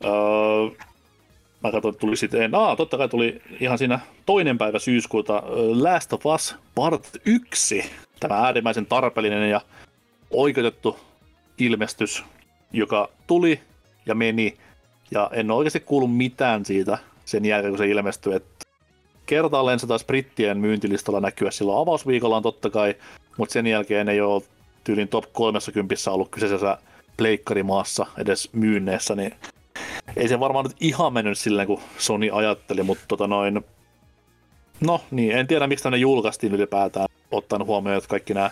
Öö, 0.04 0.10
mä 1.64 1.72
katsoin, 1.72 1.92
että 1.92 2.00
tuli 2.00 2.16
sitten, 2.16 2.54
aa, 2.54 2.76
totta 2.76 2.98
kai 2.98 3.08
tuli 3.08 3.42
ihan 3.60 3.78
siinä 3.78 4.00
toinen 4.26 4.58
päivä 4.58 4.78
syyskuuta 4.78 5.42
Last 5.82 6.12
of 6.12 6.26
Us 6.26 6.56
Part 6.74 7.08
1. 7.24 7.90
Tämä 8.20 8.34
äärimmäisen 8.34 8.86
tarpeellinen 8.86 9.50
ja 9.50 9.60
oikeutettu 10.30 10.98
ilmestys, 11.58 12.24
joka 12.72 13.08
tuli 13.26 13.60
ja 14.06 14.14
meni, 14.14 14.56
ja 15.10 15.30
en 15.32 15.50
ole 15.50 15.58
oikeasti 15.58 15.80
kuullut 15.80 16.16
mitään 16.16 16.64
siitä 16.64 16.98
sen 17.24 17.44
jälkeen, 17.44 17.72
kun 17.72 17.78
se 17.78 17.86
ilmestyi, 17.88 18.34
että 18.34 18.64
kertaalleen 19.28 19.78
se 19.78 19.86
taas 19.86 20.04
brittien 20.04 20.58
myyntilistalla 20.58 21.20
näkyä 21.20 21.50
silloin 21.50 21.78
avausviikollaan 21.78 22.42
totta 22.42 22.70
kai, 22.70 22.94
mutta 23.36 23.52
sen 23.52 23.66
jälkeen 23.66 24.08
ei 24.08 24.20
ole 24.20 24.42
tyylin 24.84 25.08
top 25.08 25.24
30 25.32 25.94
ollut 26.10 26.28
kyseisessä 26.30 26.78
pleikkarimaassa 27.16 28.06
edes 28.18 28.48
myynneessä, 28.52 29.14
niin 29.14 29.34
ei 30.16 30.28
se 30.28 30.40
varmaan 30.40 30.64
nyt 30.64 30.76
ihan 30.80 31.12
mennyt 31.12 31.38
silleen, 31.38 31.66
kun 31.66 31.80
Sony 31.98 32.30
ajatteli, 32.32 32.82
mutta 32.82 33.04
tota 33.08 33.26
noin, 33.26 33.64
no 34.80 35.00
niin, 35.10 35.32
en 35.32 35.46
tiedä 35.46 35.66
miksi 35.66 35.82
tänne 35.82 35.98
julkaistiin 35.98 36.54
ylipäätään, 36.54 37.08
ottaen 37.30 37.66
huomioon, 37.66 37.98
että 37.98 38.08
kaikki 38.08 38.34
nämä 38.34 38.50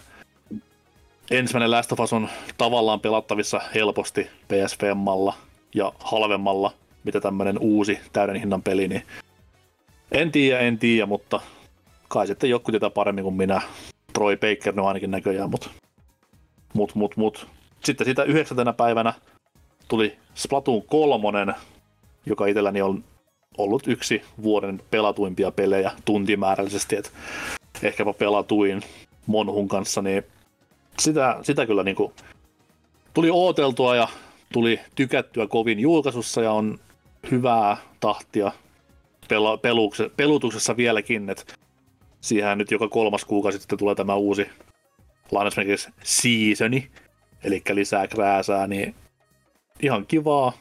ensimmäinen 1.31 1.70
Last 1.70 1.93
of 1.93 2.01
Us 2.01 2.12
on 2.12 2.28
tavallaan 2.59 3.01
pelattavissa 3.01 3.61
helposti 3.74 4.31
PSVMalla 4.48 5.35
ja 5.74 5.93
halvemmalla, 6.01 6.73
mitä 7.05 7.20
tämmöinen 7.20 7.59
uusi 7.59 8.01
täyden 8.12 8.36
hinnan 8.36 8.62
peli, 8.62 8.89
niin 8.89 9.03
en 10.12 10.33
tiedä, 10.33 10.61
en 10.61 10.78
tiedä, 10.78 11.07
mutta 11.07 11.41
kai 12.09 12.27
sitten 12.27 12.51
joku 12.51 12.70
tietää 12.70 12.91
paremmin 12.91 13.24
kuin 13.24 13.35
minä. 13.35 13.62
Troy 14.12 14.37
Baker 14.37 14.74
no 14.74 14.87
ainakin 14.87 15.11
näköjään, 15.11 15.51
mutta 15.51 15.70
mut, 16.74 16.95
mut, 16.95 17.16
mut. 17.16 17.47
Sitten 17.85 18.05
siitä 18.05 18.23
yhdeksäntenä 18.23 18.73
päivänä 18.73 19.15
tuli 19.89 20.16
Splatoon 20.35 20.83
kolmonen, 20.83 21.55
joka 22.27 22.47
itselläni 22.47 22.83
on 22.83 23.05
ollut 23.59 23.89
yksi 23.89 24.23
vuoden 24.43 24.83
pelatuimpia 24.91 25.51
pelejä 25.51 25.93
tuntimäärällisesti, 26.05 26.97
että 26.97 27.11
ehkäpä 27.83 28.12
pelatuin 28.12 28.83
Monhun 29.27 29.69
kanssa, 29.69 30.03
niin 30.03 30.23
sitä, 30.99 31.39
sitä 31.43 31.66
kyllä 31.66 31.83
niin 31.83 31.97
kuin 31.97 32.12
tuli 33.15 33.31
ooteltua 33.31 33.97
ja 33.97 34.09
tuli 34.53 34.81
tykättyä 34.95 35.47
kovin 35.47 35.81
julkaisussa 35.81 36.43
ja 36.43 36.53
on 36.53 36.78
hyvää 37.31 37.77
tahtia 38.01 38.53
pela, 39.28 39.57
pelukse, 39.57 40.11
pelutuksessa 40.16 40.77
vieläkin, 40.77 41.31
että 41.31 41.44
siihen 42.20 42.59
nyt 42.59 42.70
joka 42.70 42.89
kolmas 42.89 43.24
kuukausi 43.24 43.59
sitten 43.59 43.78
tulee 43.78 43.94
tämä 43.94 44.15
uusi 44.15 44.51
lainausmerkeissä 45.31 45.90
seasoni, 46.03 46.90
eli 47.44 47.62
lisää 47.73 48.07
krääsää, 48.07 48.66
niin 48.66 48.94
ihan 49.82 50.07
kivaa, 50.07 50.53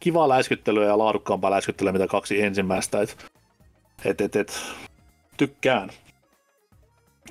kivaa 0.00 0.28
läiskyttelyä 0.28 0.86
ja 0.86 0.98
laadukkaampaa 0.98 1.50
läiskyttelyä, 1.50 1.92
mitä 1.92 2.06
kaksi 2.06 2.42
ensimmäistä. 2.42 3.00
Et, 3.00 3.16
et, 4.04 4.20
et, 4.20 4.36
et, 4.36 4.62
tykkään. 5.36 5.90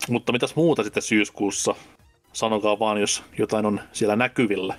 Mutta 0.09 0.31
mitäs 0.31 0.55
muuta 0.55 0.83
sitten 0.83 1.03
syyskuussa? 1.03 1.75
Sanokaa 2.33 2.79
vaan, 2.79 3.01
jos 3.01 3.23
jotain 3.37 3.65
on 3.65 3.81
siellä 3.91 4.15
näkyvillä. 4.15 4.75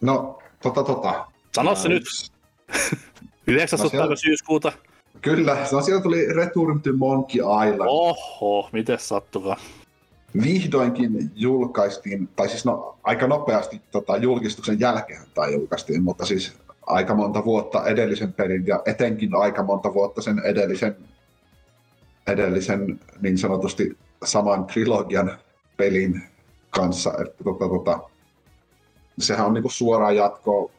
No, 0.00 0.38
tota 0.62 0.82
tota. 0.82 1.26
Sano 1.56 1.74
se 1.74 1.88
nyt. 1.88 2.04
19. 3.46 3.76
No 3.84 3.88
siellä- 3.88 4.16
syyskuuta. 4.16 4.72
Kyllä, 5.22 5.56
no 5.72 5.82
siellä 5.82 6.02
tuli 6.02 6.26
Return 6.32 6.80
to 6.80 6.90
Monkey 6.96 7.40
Island. 7.40 7.88
Oho, 7.90 8.68
miten 8.72 8.98
sattukaa. 8.98 9.56
Vihdoinkin 10.42 11.30
julkaistiin, 11.34 12.28
tai 12.36 12.48
siis 12.48 12.64
no, 12.64 12.98
aika 13.02 13.26
nopeasti 13.26 13.80
tota, 13.90 14.16
julkistuksen 14.16 14.80
jälkeen 14.80 15.22
tai 15.34 15.52
julkaistiin, 15.52 16.02
mutta 16.02 16.26
siis 16.26 16.52
aika 16.86 17.14
monta 17.14 17.44
vuotta 17.44 17.86
edellisen 17.86 18.32
pelin 18.32 18.66
ja 18.66 18.82
etenkin 18.86 19.36
aika 19.36 19.62
monta 19.62 19.94
vuotta 19.94 20.22
sen 20.22 20.38
edellisen, 20.44 20.96
edellisen 22.26 23.00
niin 23.20 23.38
sanotusti 23.38 23.98
saman 24.24 24.64
trilogian 24.64 25.38
pelin 25.76 26.22
kanssa. 26.70 27.10
Että, 27.10 27.44
tota, 27.44 27.68
tota, 27.68 27.98
sehän 29.18 29.46
on 29.46 29.54
niinku 29.54 29.70
suoraan 29.70 30.16
jatkoa 30.16 30.70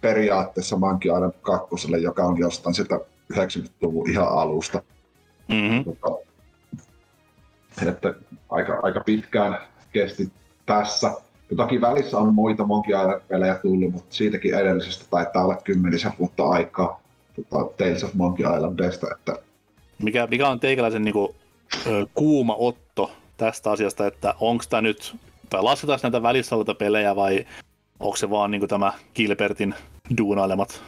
periaatteessa 0.00 0.76
Monkey 0.76 1.12
Island 1.12 1.32
2, 1.42 1.66
joka 2.02 2.24
on 2.24 2.38
jostain 2.38 2.74
sieltä 2.74 3.00
90-luvun 3.32 4.10
ihan 4.10 4.28
alusta. 4.28 4.82
Mm-hmm. 5.48 5.84
Tota, 5.84 6.18
että 7.88 8.14
aika, 8.50 8.80
aika 8.82 9.00
pitkään 9.00 9.58
kesti 9.92 10.32
tässä. 10.66 11.12
Ja 11.50 11.56
toki 11.56 11.80
välissä 11.80 12.18
on 12.18 12.34
muita 12.34 12.64
Monkey 12.64 13.00
Island-pelejä 13.00 13.54
tullut, 13.54 13.92
mutta 13.92 14.14
siitäkin 14.14 14.54
edellisestä 14.54 15.04
taitaa 15.10 15.44
olla 15.44 15.56
kymmenisen 15.64 16.12
vuotta 16.18 16.48
aikaa 16.48 17.00
tota, 17.36 17.70
Tales 17.76 18.04
of 18.04 18.14
Monkey 18.14 18.46
Islandista, 18.56 19.06
että 19.14 19.38
Mikä, 20.02 20.26
mikä 20.26 20.48
on 20.48 20.60
teikäläisen 20.60 21.04
niinku, 21.04 21.34
ö, 21.86 22.06
kuuma 22.14 22.54
otto 22.58 23.10
tästä 23.36 23.70
asiasta, 23.70 24.06
että 24.06 24.34
onko 24.40 24.64
tämä 24.70 24.82
nyt, 24.82 25.16
tai 25.50 25.62
lasketaan 25.62 26.00
näitä 26.02 26.22
välissä 26.22 26.56
olevia 26.56 26.74
pelejä 26.74 27.16
vai 27.16 27.46
onko 28.00 28.16
se 28.16 28.30
vaan 28.30 28.50
niinku 28.50 28.66
tämä 28.66 28.92
Gilbertin 29.14 29.74
duunailemat? 30.18 30.82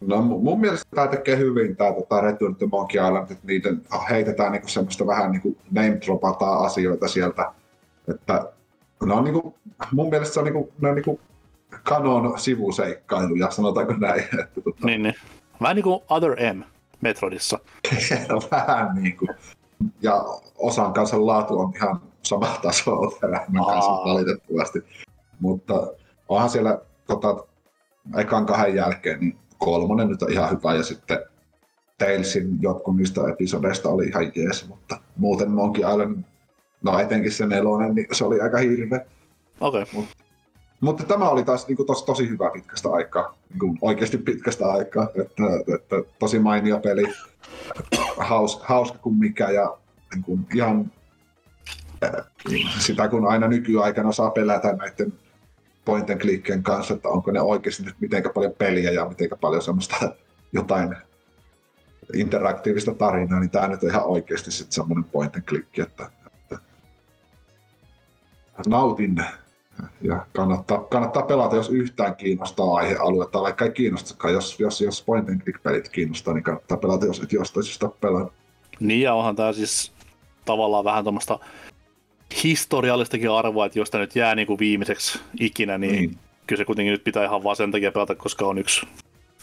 No 0.00 0.16
mu- 0.16 0.42
mun 0.42 0.60
mielestä 0.60 0.86
tämä 0.94 1.06
tekee 1.06 1.36
hyvin 1.36 1.76
tämä 1.76 1.92
tota 1.92 2.20
Return 2.20 2.56
to 2.56 2.66
Monkey 2.66 3.06
Island, 3.06 3.30
että 3.30 3.46
niitä 3.46 3.68
heitetään 4.10 4.52
niinku 4.52 4.68
semmoista 4.68 5.06
vähän 5.06 5.32
niinku 5.32 5.56
name 5.70 5.98
dropataan 6.06 6.66
asioita 6.66 7.08
sieltä, 7.08 7.52
että 8.08 8.52
ne 9.06 9.14
on 9.14 9.24
niinku, 9.24 9.54
mun 9.92 10.08
mielestä 10.10 10.34
se 10.34 10.40
on 10.40 10.44
niinku, 10.44 10.72
ne 10.80 10.88
on 10.88 10.94
niinku 10.94 11.20
kanon 11.82 12.38
sivuseikkailuja, 12.38 13.50
sanotaanko 13.50 13.92
näin. 13.92 14.20
Että 14.40 14.60
tota, 14.64 14.86
Niin, 14.86 15.02
niin. 15.02 15.14
Vähän 15.60 15.76
niin 15.76 15.84
kuin 15.84 16.00
Other 16.08 16.54
M 16.54 16.62
Metroidissa. 17.00 17.58
vähän 18.50 18.94
niinku. 18.94 19.26
Ja 20.02 20.24
osan 20.58 20.92
kanssa 20.92 21.26
laatu 21.26 21.58
on 21.60 21.72
ihan 21.76 22.00
sama 22.30 22.58
taso 22.62 23.00
Oterähmän 23.06 23.64
kanssa 23.64 23.90
valitettavasti. 23.90 24.78
Mutta 25.40 25.86
onhan 26.28 26.50
siellä 26.50 26.80
tota, 27.06 27.44
ekan 28.16 28.46
kahden 28.46 28.74
jälkeen, 28.74 29.20
niin 29.20 29.38
kolmonen 29.58 30.08
nyt 30.08 30.22
on 30.22 30.32
ihan 30.32 30.50
hyvä 30.50 30.74
ja 30.74 30.82
sitten 30.82 31.18
Talesin 31.98 32.62
jotkut 32.62 32.96
niistä 32.96 33.20
episodeista 33.32 33.88
oli 33.88 34.06
ihan 34.06 34.32
jees, 34.34 34.68
mutta 34.68 35.00
muuten 35.16 35.50
Monkey 35.50 35.84
Island, 35.90 36.24
no 36.82 36.98
etenkin 36.98 37.32
se 37.32 37.46
nelonen, 37.46 37.94
niin 37.94 38.06
se 38.12 38.24
oli 38.24 38.40
aika 38.40 38.58
hirveä. 38.58 39.06
Okei. 39.60 39.82
Okay. 39.82 40.04
Mutta 40.80 41.04
tämä 41.04 41.28
oli 41.28 41.44
taas 41.44 41.68
niin 41.68 41.76
kuin, 41.76 41.86
tos, 41.86 42.02
tosi 42.02 42.28
hyvä 42.28 42.50
pitkästä 42.52 42.88
aikaa, 42.90 43.34
niin 43.50 43.58
kuin, 43.58 43.78
oikeasti 43.80 44.18
pitkästä 44.18 44.72
aikaa, 44.72 45.08
että, 45.14 45.74
että 45.74 45.96
tosi 46.18 46.38
mainio 46.38 46.78
peli, 46.78 47.04
Haus, 48.28 48.62
hauska 48.62 48.98
kuin 48.98 49.18
mikä 49.18 49.50
ja 49.50 49.76
niin 50.14 50.24
kuin, 50.24 50.46
ihan 50.54 50.92
sitä 52.78 53.08
kun 53.08 53.28
aina 53.28 53.48
nykyaikana 53.48 54.12
saa 54.12 54.30
pelätä 54.30 54.72
näiden 54.72 55.12
point 55.84 56.10
and 56.10 56.62
kanssa, 56.62 56.94
että 56.94 57.08
onko 57.08 57.30
ne 57.30 57.40
oikeasti 57.40 57.82
nyt 57.82 58.00
miten 58.00 58.22
paljon 58.34 58.52
peliä 58.58 58.90
ja 58.90 59.08
miten 59.08 59.28
paljon 59.40 59.62
semmoista 59.62 59.96
jotain 60.52 60.96
interaktiivista 62.14 62.94
tarinaa, 62.94 63.40
niin 63.40 63.50
tämä 63.50 63.68
nyt 63.68 63.82
on 63.82 63.90
ihan 63.90 64.04
oikeasti 64.04 64.50
sitten 64.50 64.72
semmoinen 64.72 65.04
point 65.04 65.36
and 65.36 65.44
click, 65.44 65.78
että, 65.78 66.10
että 66.44 66.58
nautin 68.68 69.24
ja 70.00 70.26
kannattaa, 70.36 70.78
kannattaa 70.78 71.22
pelata, 71.22 71.56
jos 71.56 71.70
yhtään 71.70 72.16
kiinnostaa 72.16 72.74
aihealue, 72.74 73.26
tai 73.26 73.42
vaikka 73.42 73.64
ei 73.64 73.72
kiinnostakaan, 73.72 74.34
jos, 74.34 74.60
jos, 74.60 74.80
jos 74.80 75.02
point 75.02 75.28
and 75.28 75.40
click 75.40 75.62
pelit 75.62 75.88
kiinnostaa, 75.88 76.34
niin 76.34 76.44
kannattaa 76.44 76.76
pelata, 76.78 77.06
jos 77.06 77.20
et 77.20 77.32
jostain 77.32 77.64
syystä 77.64 77.88
pelaa. 78.00 78.30
Niin 78.80 79.00
ja 79.00 79.14
onhan 79.14 79.36
tämä 79.36 79.52
siis 79.52 79.92
tavallaan 80.44 80.84
vähän 80.84 81.04
tuommoista 81.04 81.38
historiallistakin 82.44 83.30
arvoa, 83.30 83.66
että 83.66 83.78
jos 83.78 83.90
tämä 83.90 84.02
nyt 84.02 84.16
jää 84.16 84.34
niin 84.34 84.46
kuin 84.46 84.58
viimeiseksi 84.58 85.20
ikinä, 85.40 85.78
niin 85.78 86.10
mm. 86.10 86.16
kyllä 86.46 86.60
se 86.60 86.64
kuitenkin 86.64 86.92
nyt 86.92 87.04
pitää 87.04 87.24
ihan 87.24 87.44
vaan 87.44 87.56
sen 87.56 87.72
takia 87.72 87.92
pelata, 87.92 88.14
koska 88.14 88.46
on 88.46 88.58
yksi 88.58 88.86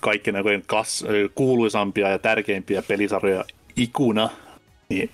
kaikkien 0.01 0.35
aikojen 0.35 0.63
kas, 0.67 1.05
kuuluisampia 1.35 2.09
ja 2.09 2.19
tärkeimpiä 2.19 2.81
pelisarjoja 2.81 3.45
ikuna, 3.75 4.29
niin 4.89 5.09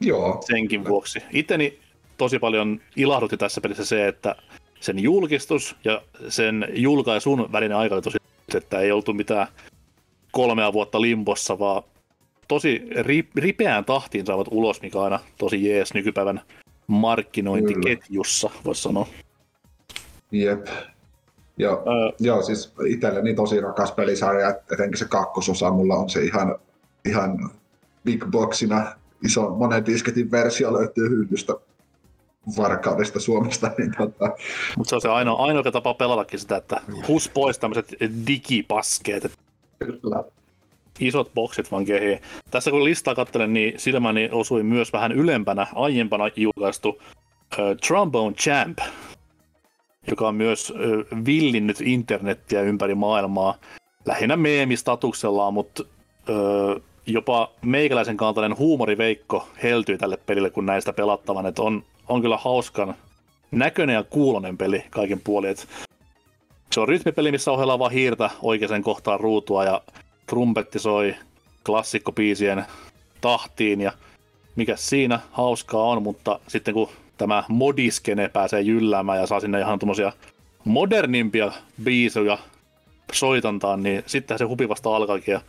Joo, 0.00 0.42
senkin 0.46 0.84
vuoksi. 0.84 1.22
Itteni 1.32 1.78
tosi 2.16 2.38
paljon 2.38 2.80
ilahdutti 2.96 3.36
tässä 3.36 3.60
pelissä 3.60 3.84
se, 3.84 4.08
että 4.08 4.36
sen 4.80 4.98
julkistus 4.98 5.76
ja 5.84 6.02
sen 6.28 6.68
julkaisun 6.72 7.52
välinen 7.52 7.76
aika 7.76 7.94
oli 7.94 8.02
tosi, 8.02 8.18
että 8.54 8.80
ei 8.80 8.92
oltu 8.92 9.12
mitään 9.12 9.46
kolmea 10.32 10.72
vuotta 10.72 11.00
limbossa, 11.00 11.58
vaan 11.58 11.82
tosi 12.48 12.82
ri, 13.00 13.28
ripeään 13.36 13.84
tahtiin 13.84 14.26
saavat 14.26 14.48
ulos, 14.50 14.82
mikä 14.82 15.00
aina 15.00 15.20
tosi 15.38 15.68
jees 15.68 15.94
nykypäivän 15.94 16.40
markkinointiketjussa, 16.86 18.50
voisi 18.64 18.82
sanoa. 18.82 19.06
jep. 20.32 20.66
Ja, 21.58 21.70
Öö, 21.70 22.16
joo, 22.20 22.42
siis 22.42 22.72
itselleni 22.86 23.34
tosi 23.34 23.60
rakas 23.60 23.92
pelisarja, 23.92 24.54
etenkin 24.72 24.98
se 24.98 25.04
kakkososa, 25.08 25.70
mulla 25.70 25.94
on 25.94 26.10
se 26.10 26.24
ihan, 26.24 26.58
ihan 27.08 27.50
big 28.04 28.24
boxina, 28.30 28.86
iso 29.24 29.50
monen 29.50 29.86
disketin 29.86 30.30
versio 30.30 30.72
löytyy 30.72 31.08
hyllystä 31.08 31.54
varkaudesta 32.56 33.20
Suomesta, 33.20 33.70
niin 33.78 33.92
tota, 33.98 34.36
mutta 34.76 34.88
se 34.88 34.94
on 34.94 35.00
se 35.00 35.08
ainoa, 35.08 35.44
ainoa 35.44 35.62
tapa 35.62 35.94
pelatakin 35.94 36.38
sitä, 36.38 36.56
että 36.56 36.80
hus 37.08 37.28
pois 37.28 37.58
tämmöiset 37.58 37.94
digipaskeet, 38.26 39.32
kyllä. 39.78 40.24
Isot 41.00 41.34
boksit 41.34 41.70
vaan 41.70 41.84
kehii. 41.84 42.18
Tässä 42.50 42.70
kun 42.70 42.84
listaa 42.84 43.14
katselen, 43.14 43.52
niin 43.52 43.74
silmäni 43.76 44.28
osui 44.32 44.62
myös 44.62 44.92
vähän 44.92 45.12
ylempänä 45.12 45.66
aiempana 45.74 46.24
julkaistu 46.36 47.02
äh, 47.58 47.58
Trombone 47.86 48.34
Champ, 48.34 48.78
joka 50.10 50.28
on 50.28 50.34
myös 50.34 50.72
äh, 50.76 51.24
villinnyt 51.26 51.80
internettiä 51.80 52.62
ympäri 52.62 52.94
maailmaa. 52.94 53.54
Lähinnä 54.04 54.36
meemistatuksellaan, 54.36 55.54
mutta 55.54 55.84
äh, 56.30 56.82
jopa 57.06 57.50
meikäläisen 57.62 58.16
kaltainen 58.16 58.58
huumoriveikko 58.58 59.48
heltyi 59.62 59.98
tälle 59.98 60.16
pelille, 60.16 60.50
kun 60.50 60.66
näistä 60.66 60.92
pelattavan. 60.92 61.46
Et 61.46 61.58
on, 61.58 61.82
on 62.08 62.22
kyllä 62.22 62.36
hauskan 62.36 62.94
näköinen 63.50 63.94
ja 63.94 64.02
kuulonen 64.02 64.58
peli 64.58 64.84
kaiken 64.90 65.20
puolin. 65.20 65.56
Se 66.72 66.80
on 66.80 66.88
rytmipeli, 66.88 67.30
missä 67.32 67.52
ohjellaan 67.52 67.78
vaan 67.78 67.92
hiirtä 67.92 68.30
oikeaan 68.42 68.82
kohtaan 68.82 69.20
ruutua 69.20 69.64
ja 69.64 69.82
trumpetti 70.26 70.78
soi 70.78 71.14
klassikkopiisien 71.66 72.64
tahtiin 73.20 73.80
ja 73.80 73.92
mikä 74.56 74.76
siinä 74.76 75.20
hauskaa 75.32 75.82
on, 75.82 76.02
mutta 76.02 76.40
sitten 76.48 76.74
kun 76.74 76.88
tämä 77.18 77.44
modiskene 77.48 78.28
pääsee 78.28 78.60
jylläämään 78.60 79.18
ja 79.18 79.26
saa 79.26 79.40
sinne 79.40 79.60
ihan 79.60 79.78
tuommoisia 79.78 80.12
modernimpia 80.64 81.52
biisejä 81.84 82.38
soitantaan, 83.12 83.82
niin 83.82 84.02
sittenhän 84.06 84.38
se 84.38 84.44
hupi 84.44 84.68
vasta 84.68 84.96
alkaakin 84.96 85.32
ja 85.32 85.40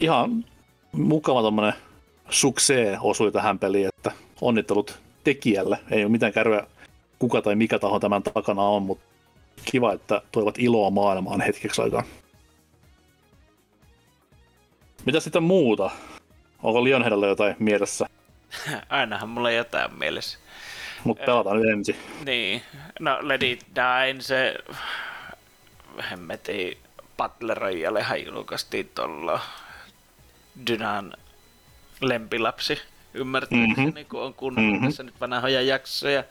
ihan 0.00 0.44
mukava 0.92 1.42
tommonen 1.42 1.72
suksee 2.30 2.98
osui 3.00 3.32
tähän 3.32 3.58
peliin, 3.58 3.88
että 3.88 4.12
onnittelut 4.40 4.98
tekijälle. 5.24 5.78
Ei 5.90 6.04
ole 6.04 6.12
mitään 6.12 6.32
kärryä 6.32 6.66
kuka 7.18 7.42
tai 7.42 7.54
mikä 7.54 7.78
taho 7.78 8.00
tämän 8.00 8.22
takana 8.22 8.62
on, 8.62 8.82
mutta 8.82 9.04
kiva, 9.64 9.92
että 9.92 10.22
toivat 10.32 10.58
iloa 10.58 10.90
maailmaan 10.90 11.40
hetkeksi 11.40 11.82
aikaa. 11.82 12.02
Mitä 15.06 15.20
sitten 15.20 15.42
muuta? 15.42 15.90
Onko 16.62 16.84
Lionheadalla 16.84 17.26
jotain 17.26 17.56
mielessä? 17.58 18.06
Ainahan 18.88 19.28
mulla 19.28 19.50
jotain 19.50 19.98
mielessä. 19.98 20.38
Mutta 21.04 21.24
pelataan 21.24 21.56
nyt 21.56 21.70
ensin. 21.70 21.96
Niin, 22.24 22.62
no 23.00 23.18
Let 23.20 23.42
It 23.42 23.66
Die, 23.74 24.22
se 24.22 24.54
hemmeti 26.10 26.78
Battle 27.16 27.54
Royalehan 27.54 28.24
julkaistiin 28.24 28.90
tuolla 28.94 29.40
Dynan 30.66 31.12
lempilapsi 32.00 32.78
ymmärtääkseni, 33.14 33.90
mm-hmm. 33.90 34.04
kun 34.04 34.22
on 34.22 34.34
kuunnellut 34.34 34.72
mm-hmm. 34.72 34.88
tässä 34.88 35.02
nyt 35.02 35.20
vanhoja 35.20 35.62
jaksoja. 35.62 36.24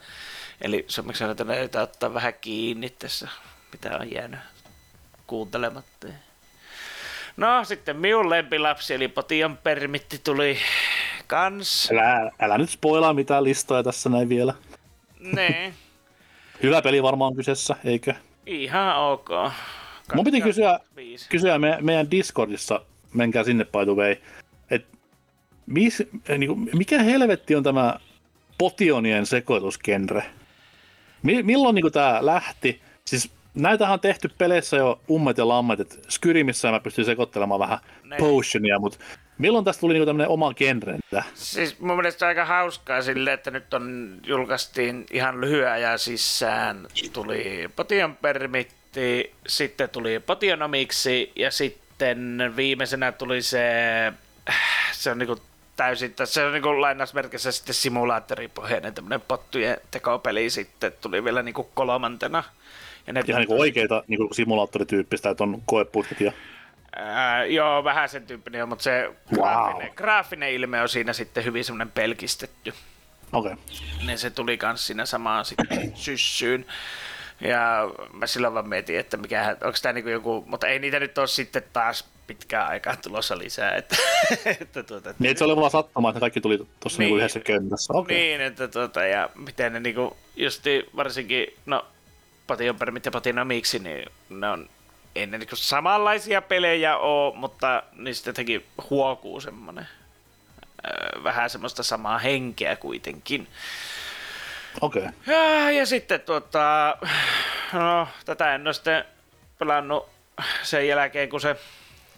Eli 0.60 0.84
suomeksi 0.88 1.18
sanotaan, 1.18 1.50
että 1.50 1.82
ottaa 1.82 2.14
vähän 2.14 2.34
kiinni 2.40 2.90
tässä, 2.90 3.28
mitä 3.72 3.98
on 3.98 4.12
jäänyt 4.12 4.40
kuuntelematta. 5.26 6.06
No 7.36 7.64
sitten 7.64 7.96
minun 7.96 8.30
lempilapsi, 8.30 8.94
eli 8.94 9.08
Potion 9.08 9.56
permitti 9.56 10.20
tuli 10.24 10.58
kans. 11.26 11.90
Älä, 11.92 12.30
älä 12.40 12.58
nyt 12.58 12.70
spoilaa 12.70 13.14
mitään 13.14 13.44
listoja 13.44 13.82
tässä 13.82 14.08
näin 14.08 14.28
vielä. 14.28 14.54
Nee. 15.20 15.72
Hyvä 16.62 16.82
peli 16.82 17.02
varmaan 17.02 17.36
kyseessä, 17.36 17.76
eikö? 17.84 18.14
Ihan 18.46 18.96
ok. 18.96 19.28
Mun 20.14 20.24
piti 20.24 20.40
kysyä, 20.40 20.80
kysyä 21.28 21.58
me, 21.58 21.78
meidän 21.80 22.10
Discordissa, 22.10 22.80
menkää 23.14 23.44
sinne 23.44 23.64
by 23.64 23.84
the 23.84 23.94
way, 23.94 24.16
että 24.70 24.96
mis, 25.66 26.02
niin 26.38 26.70
mikä 26.72 27.02
helvetti 27.02 27.54
on 27.56 27.62
tämä 27.62 28.00
potionien 28.58 29.26
sekoitusgenre? 29.26 30.24
Milloin 31.22 31.74
niin 31.74 31.92
tämä 31.92 32.18
lähti? 32.20 32.82
Siis 33.04 33.30
näitähän 33.56 33.92
on 33.92 34.00
tehty 34.00 34.30
peleissä 34.38 34.76
jo 34.76 35.00
ummet 35.10 35.38
ja 35.38 35.48
lammet, 35.48 35.80
että 35.80 35.94
Skyrimissä 36.08 36.70
mä 36.70 36.80
pystyn 36.80 37.04
sekoittelemaan 37.04 37.60
vähän 37.60 37.78
ne. 38.04 38.16
potionia, 38.16 38.78
mutta 38.78 38.98
milloin 39.38 39.64
tästä 39.64 39.80
tuli 39.80 39.92
niinku 39.92 40.06
tämmöinen 40.06 40.28
oma 40.28 40.54
genre? 40.54 40.98
Siis 41.34 41.80
mun 41.80 41.96
mielestä 41.96 42.26
aika 42.26 42.44
hauskaa 42.44 43.02
sille, 43.02 43.32
että 43.32 43.50
nyt 43.50 43.74
on 43.74 44.16
julkaistiin 44.26 45.06
ihan 45.10 45.40
lyhyen 45.40 45.70
ajan 45.70 45.98
sisään, 45.98 46.86
tuli 47.12 47.68
Potion 47.76 48.16
Permitti, 48.16 49.32
sitten 49.46 49.90
tuli 49.90 50.18
Potionomiksi 50.18 51.32
ja 51.36 51.50
sitten 51.50 52.52
viimeisenä 52.56 53.12
tuli 53.12 53.42
se, 53.42 53.62
se 54.92 55.10
on 55.10 55.18
niinku 55.18 55.36
täysin, 55.76 56.14
se 56.24 56.44
on 56.44 56.52
niin 56.52 56.80
lainausmerkissä 56.80 57.52
sitten 57.52 57.74
simulaattoripohjainen 57.74 58.94
tämmöinen 58.94 59.20
pottujen 59.20 59.76
tekopeli 59.90 60.50
sitten 60.50 60.92
tuli 61.00 61.24
vielä 61.24 61.42
niin 61.42 61.54
kuin 61.54 61.68
kolmantena. 61.74 62.44
Ja 63.06 63.12
ne 63.12 63.22
Ihan 63.28 63.40
niin 63.40 63.60
oikeita 63.60 64.04
niin 64.06 64.18
kuin 64.18 64.34
simulaattorityyppistä, 64.34 65.30
että 65.30 65.44
on 65.44 65.62
koeputket 65.66 66.20
ja... 66.20 66.32
Ää, 66.96 67.44
joo, 67.44 67.84
vähän 67.84 68.08
sen 68.08 68.26
tyyppinen, 68.26 68.68
mutta 68.68 68.82
se 68.82 69.10
wow. 69.36 69.44
graafinen, 69.44 69.92
graafinen 69.96 70.52
ilme 70.52 70.82
on 70.82 70.88
siinä 70.88 71.12
sitten 71.12 71.44
hyvin 71.44 71.64
semmoinen 71.64 71.92
pelkistetty. 71.92 72.74
Okei. 73.32 73.52
Okay. 73.52 73.64
Niin 74.06 74.18
se 74.18 74.30
tuli 74.30 74.58
kans 74.58 74.86
siinä 74.86 75.06
samaan 75.06 75.44
sitten 75.44 75.92
syssyyn. 76.06 76.66
Ja 77.40 77.90
mä 78.12 78.26
silloin 78.26 78.54
vaan 78.54 78.68
mietin, 78.68 78.98
että 78.98 79.16
mikä, 79.16 79.56
onko 79.64 79.78
tämä 79.82 79.92
niinku 79.92 80.10
joku, 80.10 80.44
mutta 80.46 80.66
ei 80.66 80.78
niitä 80.78 81.00
nyt 81.00 81.18
ole 81.18 81.26
sitten 81.26 81.62
taas 81.72 82.04
pitkään 82.26 82.68
aikaa 82.68 82.96
tulossa 82.96 83.38
lisää. 83.38 83.74
Että, 83.76 83.96
että 84.60 84.82
tuota, 84.82 85.14
niin, 85.18 85.30
että 85.30 85.38
se 85.38 85.44
oli 85.44 85.56
vaan 85.56 85.70
sattuma, 85.70 86.10
että 86.10 86.20
kaikki 86.20 86.40
tuli 86.40 86.58
tuossa 86.80 86.98
niin, 86.98 87.06
niinku 87.06 87.16
yhdessä 87.16 87.40
kentässä. 87.40 87.92
Okay. 87.92 88.16
Niin, 88.16 88.40
että 88.40 88.68
tuota, 88.68 89.04
ja 89.04 89.30
miten 89.34 89.72
ne 89.72 89.80
niinku, 89.80 90.16
justi 90.36 90.86
varsinkin, 90.96 91.46
no 91.66 91.86
Pation 92.46 92.78
Permit 92.78 93.04
ja 93.04 93.10
Patinomiksi, 93.10 93.78
niin 93.78 94.06
ne 94.28 94.48
on 94.48 94.68
ei 95.16 95.26
ne 95.26 95.38
niinku 95.38 95.56
samanlaisia 95.56 96.42
pelejä 96.42 96.96
ole, 96.96 97.36
mutta 97.36 97.82
niistä 97.92 98.28
jotenkin 98.30 98.66
huokuu 98.90 99.40
semmonen 99.40 99.88
vähän 101.24 101.50
semmoista 101.50 101.82
samaa 101.82 102.18
henkeä 102.18 102.76
kuitenkin. 102.76 103.48
Okei. 104.80 105.02
Okay. 105.02 105.34
Ja, 105.34 105.70
ja 105.70 105.86
sitten 105.86 106.20
tuota, 106.20 106.96
no, 107.72 108.08
tätä 108.24 108.54
en 108.54 108.66
ole 108.66 108.74
sitten 108.74 109.04
pelannut 109.58 110.08
sen 110.62 110.88
jälkeen, 110.88 111.28
kun 111.28 111.40
se 111.40 111.56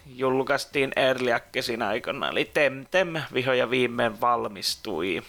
julkaistiin 0.06 0.92
Early 0.96 1.32
Accessin 1.32 1.82
aikana, 1.82 2.28
eli 2.28 2.44
Temtem 2.44 3.14
viho 3.34 3.52
ja 3.52 3.70
viimein 3.70 4.20
valmistui. 4.20 5.22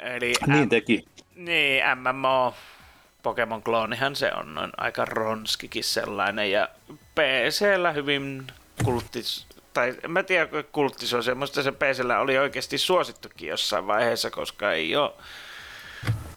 eli 0.00 0.32
niin 0.46 0.68
teki. 0.68 1.04
Niin, 1.40 1.82
MMO 1.94 2.54
Pokemon 3.22 3.62
kloonihan 3.62 4.16
se 4.16 4.32
on 4.36 4.54
noin 4.54 4.70
aika 4.76 5.04
ronskikin 5.04 5.84
sellainen, 5.84 6.50
ja 6.50 6.68
PCllä 7.14 7.92
hyvin 7.92 8.46
kulttis, 8.84 9.46
tai 9.72 9.94
en 10.04 10.10
mä 10.10 10.22
tiedä 10.22 10.48
kulttisoisia, 10.72 11.34
mutta 11.34 11.62
se 11.62 11.72
PCllä 11.72 12.18
oli 12.18 12.38
oikeasti 12.38 12.78
suosittukin 12.78 13.48
jossain 13.48 13.86
vaiheessa, 13.86 14.30
koska 14.30 14.72
ei 14.72 14.96
ole 14.96 15.12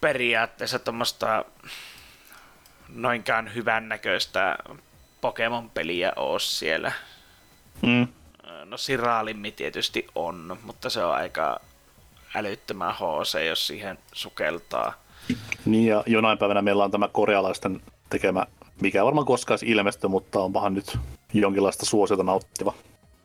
periaatteessa 0.00 0.78
tuommoista 0.78 1.44
noinkaan 2.88 3.54
hyvännäköistä 3.54 4.58
Pokemon-peliä 5.20 6.12
ole 6.16 6.40
siellä. 6.40 6.92
Mm. 7.82 8.08
No 8.64 8.76
Siraalimmi 8.76 9.52
tietysti 9.52 10.06
on, 10.14 10.58
mutta 10.62 10.90
se 10.90 11.04
on 11.04 11.14
aika 11.14 11.60
älyttömän 12.34 12.94
HC, 12.94 13.46
jos 13.46 13.66
siihen 13.66 13.98
sukeltaa. 14.12 14.94
Niin 15.64 15.86
ja 15.86 16.02
jonain 16.06 16.38
päivänä 16.38 16.62
meillä 16.62 16.84
on 16.84 16.90
tämä 16.90 17.08
korealaisten 17.08 17.80
tekemä, 18.10 18.46
mikä 18.80 19.04
varmaan 19.04 19.26
koskaan 19.26 19.58
ilmesty, 19.64 20.08
mutta 20.08 20.38
on 20.38 20.54
vähän 20.54 20.74
nyt 20.74 20.98
jonkinlaista 21.32 21.86
suosiota 21.86 22.22
nauttiva. 22.22 22.74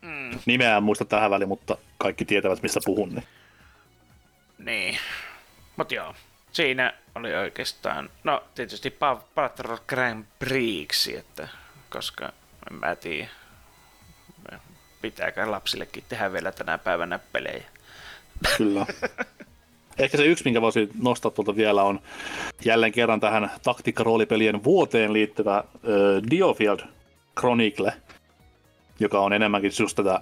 Mm. 0.02 0.40
Nimeä 0.46 0.78
en 0.78 0.84
muista 0.84 1.06
tähän 1.06 1.32
väliin, 1.32 1.48
mutta 1.48 1.78
kaikki 1.98 2.26
tietävät, 2.26 2.62
mistä 2.62 2.80
puhun. 2.86 3.10
Niin, 3.10 3.26
niin. 4.58 4.98
mutta 5.78 5.96
joo, 5.96 6.16
siinä 6.52 6.94
oli 7.16 7.36
oikeastaan, 7.36 8.10
no 8.24 8.44
tietysti 8.56 8.98
Battle 9.36 9.78
Grand 9.88 10.26
Prix, 10.40 11.08
että 11.08 11.48
koska 11.90 12.34
en 12.72 12.78
mä 12.80 12.96
tiedä, 12.96 13.30
pitääkö 15.02 15.52
lapsillekin 15.52 16.04
tehdä 16.10 16.34
vielä 16.34 16.52
tänä 16.52 16.78
päivänä 16.78 17.20
pelejä. 17.32 17.64
Kyllä. 18.58 18.86
Ehkä 20.00 20.18
se 20.18 20.26
yksi, 20.26 20.44
minkä 20.44 20.62
voisin 20.62 20.90
nostaa 21.02 21.32
tuolta 21.32 21.56
vielä, 21.56 21.84
on 21.84 22.00
jälleen 22.66 22.92
kerran 22.92 23.20
tähän 23.20 23.52
taktiikkaroolipelien 23.64 24.64
vuoteen 24.64 25.14
liittyvä 25.14 25.58
äh, 25.58 25.64
Diofield 26.32 26.80
Chronicle, 27.40 27.94
joka 29.00 29.20
on 29.20 29.34
enemmänkin 29.34 29.72
just 29.80 29.96
tätä 29.96 30.20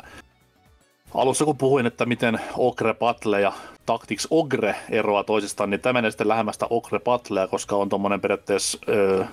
Alussa 1.14 1.46
kun 1.46 1.58
puhuin, 1.58 1.86
että 1.86 2.06
miten 2.06 2.40
Ogre 2.58 2.94
Battle 2.94 3.42
ja 3.42 3.54
Tactics 3.86 4.28
Ogre 4.30 4.76
eroaa 4.90 5.24
toisistaan, 5.24 5.70
niin 5.70 5.82
tämä 5.82 6.10
sitten 6.10 6.28
lähemmästä 6.28 6.68
Ogre 6.70 7.00
Battlea, 7.00 7.48
koska 7.48 7.76
on 7.76 7.90
tuommoinen 7.90 8.22
periaatteessa 8.22 8.78
ö, 8.90 9.26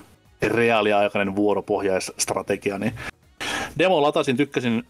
reaaliaikainen 0.42 1.36
vuoropohjaisstrategia. 1.36 2.78
Niin 2.78 2.94
demo 3.78 4.02
latasin, 4.02 4.36
tykkäsin 4.36 4.84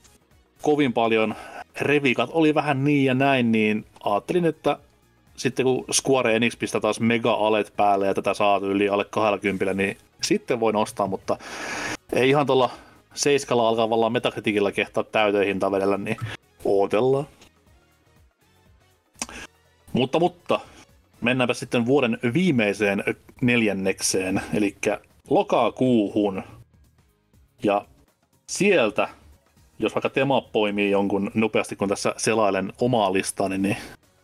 kovin 0.63 0.93
paljon. 0.93 1.35
Revikat 1.81 2.31
oli 2.33 2.55
vähän 2.55 2.85
niin 2.85 3.05
ja 3.05 3.15
näin, 3.15 3.53
niin 3.53 3.85
ajattelin, 4.05 4.45
että 4.45 4.79
sitten 5.37 5.65
kun 5.65 5.85
Square 5.93 6.37
Enix 6.37 6.59
pistää 6.59 6.81
taas 6.81 7.01
mega-alet 7.01 7.73
päälle 7.77 8.07
ja 8.07 8.15
tätä 8.15 8.35
saa 8.35 8.59
yli 8.59 8.89
alle 8.89 9.05
20, 9.05 9.75
niin 9.75 9.97
sitten 10.23 10.61
voi 10.61 10.73
nostaa, 10.73 11.07
mutta 11.07 11.37
ei 12.13 12.29
ihan 12.29 12.47
tuolla 12.47 12.71
seiskalla 13.15 13.69
alkavalla 13.69 14.11
metakritikillä 14.11 14.73
kehtaa 14.73 15.05
täyteen 15.05 15.47
hinta 15.47 15.71
vedellä, 15.71 15.97
niin 15.97 16.17
ootellaan. 16.65 17.27
Mutta, 19.93 20.19
mutta 20.19 20.61
mennäänpä 21.21 21.55
sitten 21.55 21.87
vuoden 21.87 22.19
viimeiseen 22.35 23.05
neljännekseen, 23.41 24.41
eli 24.55 24.77
lokakuuhun. 25.31 26.43
Ja 27.63 27.87
sieltä, 28.47 29.09
jos 29.79 29.95
vaikka 29.95 30.11
Tema 30.11 30.41
poimii 30.41 30.91
jonkun 30.91 31.31
nopeasti, 31.35 31.77
kun 31.77 31.89
tässä 31.89 32.15
selailen 32.17 32.73
omaa 32.81 33.13
listaani, 33.13 33.59
niin 33.59 33.77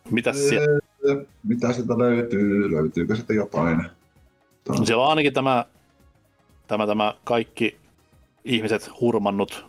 mitä 0.09 0.33
siellä? 0.33 0.79
Mitä 1.43 1.73
sieltä 1.73 1.97
löytyy? 1.97 2.71
Löytyykö 2.71 3.15
sitten 3.15 3.35
jotain? 3.35 3.83
No 4.69 4.85
siellä 4.85 5.03
on 5.03 5.09
ainakin 5.09 5.33
tämä, 5.33 5.65
tämä, 6.67 6.87
tämä 6.87 7.13
kaikki 7.23 7.77
ihmiset 8.45 8.91
hurmannut 9.01 9.65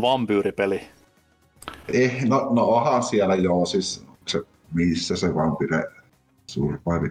vampyyripeli. 0.00 0.80
Eh, 1.92 2.24
no, 2.24 2.48
no 2.54 2.64
onhan 2.64 3.02
siellä 3.02 3.34
joo, 3.34 3.66
siis 3.66 4.06
se, 4.26 4.42
missä 4.74 5.16
se 5.16 5.34
vampyre 5.34 5.84
survive? 6.46 7.10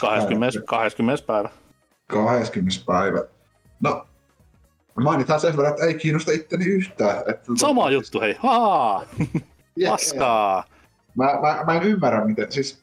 20. 0.00 0.60
20. 0.66 1.26
päivä. 1.26 1.48
20. 2.06 2.84
päivä. 2.86 3.24
No, 3.80 4.06
mainitaan 5.02 5.40
sen 5.40 5.56
verran, 5.56 5.72
että 5.72 5.86
ei 5.86 5.94
kiinnosta 5.94 6.32
itteni 6.32 6.64
yhtään. 6.64 7.16
Että 7.18 7.52
Sama 7.56 7.82
to... 7.82 7.88
juttu, 7.88 8.20
hei. 8.20 8.36
Haa! 8.38 9.04
Yeah. 9.80 9.92
Paskaa! 9.92 10.64
Mä, 11.16 11.24
mä, 11.24 11.64
mä, 11.66 11.74
en 11.76 11.82
ymmärrä, 11.82 12.24
miten, 12.24 12.52
siis 12.52 12.82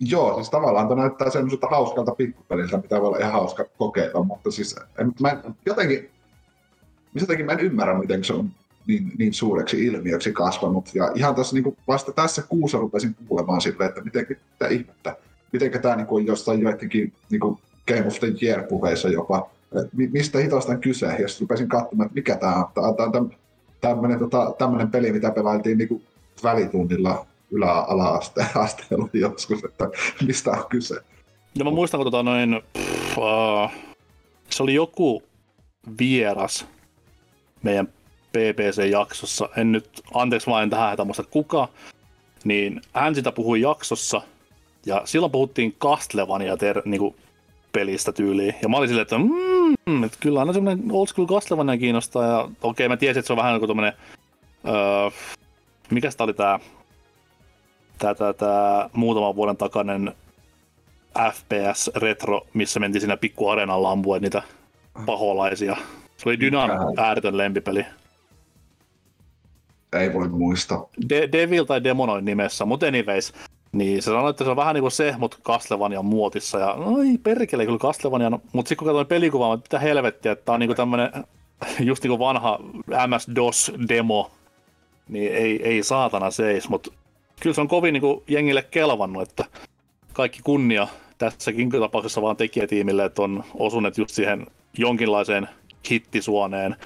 Joo, 0.00 0.34
siis 0.34 0.50
tavallaan 0.50 0.88
tämä 0.88 1.00
näyttää 1.00 1.30
semmoiselta 1.30 1.66
hauskalta 1.66 2.14
pikkupeliltä, 2.14 2.76
mitä 2.76 3.00
voi 3.00 3.08
olla 3.08 3.18
ihan 3.18 3.32
hauska 3.32 3.64
kokeilla, 3.78 4.22
mutta 4.22 4.50
siis 4.50 4.76
en, 4.98 5.12
mä 5.20 5.28
en, 5.28 5.38
jotenkin, 5.66 6.10
jotenkin 7.14 7.46
mä 7.46 7.52
en 7.52 7.60
ymmärrä, 7.60 7.98
miten 7.98 8.24
se 8.24 8.32
on 8.32 8.50
niin, 8.86 9.12
niin 9.18 9.34
suureksi 9.34 9.86
ilmiöksi 9.86 10.32
kasvanut. 10.32 10.94
Ja 10.94 11.12
ihan 11.14 11.34
tässä, 11.34 11.54
niin 11.54 11.64
kuin 11.64 11.76
vasta 11.88 12.12
tässä 12.12 12.42
kuussa 12.42 12.78
rupesin 12.78 13.16
kuulemaan 13.28 13.60
silleen, 13.60 13.88
että 13.88 14.00
miten 14.00 14.26
tämä 14.58 14.68
ihmettä, 14.68 15.16
miten 15.52 15.82
tämä 15.82 15.96
niin 15.96 16.06
kuin 16.06 16.26
jossain 16.26 16.60
joidenkin 16.60 17.12
niin 17.30 17.40
kuin 17.40 17.58
Game 17.88 18.06
of 18.06 18.18
the 18.20 18.28
Year-puheissa 18.42 19.08
jopa, 19.08 19.50
mistä 20.12 20.38
hitosta 20.38 20.72
on 20.72 20.80
kyse, 20.80 21.06
sitten 21.06 21.40
rupesin 21.40 21.68
katsomaan, 21.68 22.06
että 22.06 22.14
mikä 22.14 22.36
tämä 22.36 22.54
on. 22.54 22.96
Tämä 22.96 23.20
on 23.20 23.30
tämmöinen, 23.80 24.18
tota, 24.18 24.54
tämmöinen 24.58 24.90
peli, 24.90 25.12
mitä 25.12 25.30
pelailtiin 25.30 25.78
niin 25.78 25.88
kuin 25.88 26.02
välitunnilla 26.42 27.26
ylä-ala-asteella 27.50 29.08
joskus, 29.12 29.64
että 29.64 29.88
mistä 30.26 30.50
on 30.50 30.64
kyse. 30.68 30.94
No 31.58 31.64
mä 31.64 31.70
muistan, 31.70 31.98
kun 31.98 32.06
tota 32.06 32.22
noin, 32.22 32.62
pff, 32.78 33.18
uh, 33.18 33.70
se 34.50 34.62
oli 34.62 34.74
joku 34.74 35.22
vieras 35.98 36.66
meidän 37.62 37.88
PPC-jaksossa, 38.32 39.48
en 39.56 39.72
nyt, 39.72 40.02
anteeksi 40.14 40.50
vain 40.50 40.70
tähän 40.70 40.90
hätä 40.90 41.04
muista 41.04 41.22
kuka, 41.22 41.68
niin 42.44 42.80
hän 42.92 43.14
sitä 43.14 43.32
puhui 43.32 43.60
jaksossa, 43.60 44.22
ja 44.86 45.02
silloin 45.04 45.32
puhuttiin 45.32 45.76
Castlevania 45.80 46.56
ter, 46.56 46.82
niin 46.84 47.00
kuin 47.00 47.14
pelistä 47.72 48.12
tyyliin. 48.12 48.54
Ja 48.62 48.68
mä 48.68 48.76
olin 48.76 48.88
silleen, 48.88 49.02
että, 49.02 49.18
mm, 49.86 50.04
että 50.04 50.18
kyllä 50.20 50.40
aina 50.40 50.52
semmoinen 50.52 50.92
old 50.92 51.06
school 51.06 51.26
Castlevania 51.28 51.78
kiinnostaa, 51.78 52.26
ja 52.26 52.38
okei, 52.40 52.56
okay, 52.62 52.88
mä 52.88 52.96
tiesin, 52.96 53.18
että 53.18 53.26
se 53.26 53.32
on 53.32 53.36
vähän 53.36 53.58
kuin 53.58 53.68
tommonen, 53.68 53.92
öö, 54.68 55.10
mikä 55.90 56.10
sitä 56.10 56.24
oli 56.24 56.34
tää, 56.34 56.58
tää, 57.98 58.14
tää, 58.14 58.32
tää 58.32 58.90
muutaman 58.92 59.36
vuoden 59.36 59.56
takainen 59.56 60.14
FPS 61.32 61.90
retro, 61.96 62.46
missä 62.54 62.80
mentiin 62.80 63.00
siinä 63.00 63.16
pikku 63.16 63.48
areenan 63.48 63.82
lampuen 63.82 64.22
niitä 64.22 64.42
paholaisia. 65.06 65.76
Se 66.16 66.28
oli 66.28 66.40
Dynan 66.40 66.70
ääretön 66.96 67.36
lempipeli. 67.36 67.86
Ei 69.92 70.12
voi 70.14 70.28
muistaa. 70.28 70.88
De- 71.08 71.28
Devil 71.32 71.64
tai 71.64 71.84
Demonoin 71.84 72.24
nimessä, 72.24 72.64
mutta 72.64 72.86
anyways. 72.86 73.32
Niin 73.76 74.02
se 74.02 74.04
sanoi, 74.04 74.30
että 74.30 74.44
se 74.44 74.50
on 74.50 74.56
vähän 74.56 74.74
niin 74.74 74.82
kuin 74.82 74.92
se, 74.92 75.14
mutta 75.18 75.38
Castlevania 75.44 76.02
muotissa. 76.02 76.58
Ja 76.58 76.72
oi 76.72 77.18
perkele, 77.22 77.64
kyllä 77.64 77.78
Castlevania. 77.78 78.30
No, 78.30 78.40
mutta 78.52 78.68
sitten 78.68 78.78
kun 78.78 78.86
katsoin 78.86 79.06
pelikuvaa, 79.06 79.54
että 79.54 79.64
mitä 79.64 79.78
helvettiä, 79.78 80.32
että 80.32 80.44
tämä 80.44 80.54
on 80.54 80.60
niin 80.60 80.68
kuin 80.68 80.76
tämmöinen 80.76 81.10
just 81.80 82.02
niin 82.02 82.10
kuin 82.10 82.18
vanha 82.18 82.58
MS-DOS-demo, 82.86 84.30
niin 85.08 85.34
ei, 85.34 85.62
ei 85.62 85.82
saatana 85.82 86.30
seis, 86.30 86.68
mutta 86.68 86.90
kyllä 87.40 87.54
se 87.54 87.60
on 87.60 87.68
kovin 87.68 87.92
niin 87.92 88.00
kuin 88.00 88.22
jengille 88.28 88.62
kelvannut, 88.62 89.22
että 89.22 89.44
kaikki 90.12 90.40
kunnia 90.44 90.88
tässäkin 91.18 91.70
tapauksessa 91.70 92.22
vaan 92.22 92.36
tekijätiimille, 92.36 93.04
että 93.04 93.22
on 93.22 93.44
osuneet 93.54 93.98
just 93.98 94.14
siihen 94.14 94.46
jonkinlaiseen 94.78 95.48
hittisuoneen. 95.90 96.76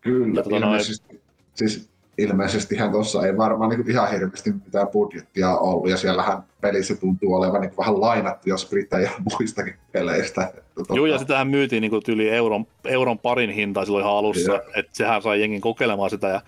Kyllä, 0.00 0.42
ja, 0.50 0.56
ilmeisesti, 0.56 1.06
noin... 1.08 1.22
siis 1.54 1.93
ilmeisestihän 2.18 2.90
tuossa 2.90 3.26
ei 3.26 3.36
varmaan 3.36 3.70
niin 3.70 3.90
ihan 3.90 4.10
hirveästi 4.10 4.52
mitään 4.52 4.88
budjettia 4.88 5.56
ollut, 5.56 5.90
ja 5.90 5.96
siellähän 5.96 6.42
pelissä 6.60 6.94
tuntuu 6.94 7.34
olevan 7.34 7.60
niin 7.60 7.76
vähän 7.78 8.00
lainattu, 8.00 8.48
jos 8.48 8.70
ja 9.02 9.10
muistakin 9.30 9.74
peleistä. 9.92 10.52
Tota... 10.74 10.94
Joo, 10.94 11.06
ja 11.06 11.18
sitähän 11.18 11.48
myytiin 11.48 11.80
niin 11.80 12.02
yli 12.08 12.30
euron, 12.30 12.66
euron 12.84 13.18
parin 13.18 13.50
hintaa 13.50 13.84
silloin 13.84 14.04
ihan 14.04 14.16
alussa, 14.16 14.62
että 14.76 14.90
sehän 14.92 15.22
sai 15.22 15.40
jengin 15.40 15.60
kokeilemaan 15.60 16.10
sitä, 16.10 16.28
ja 16.28 16.40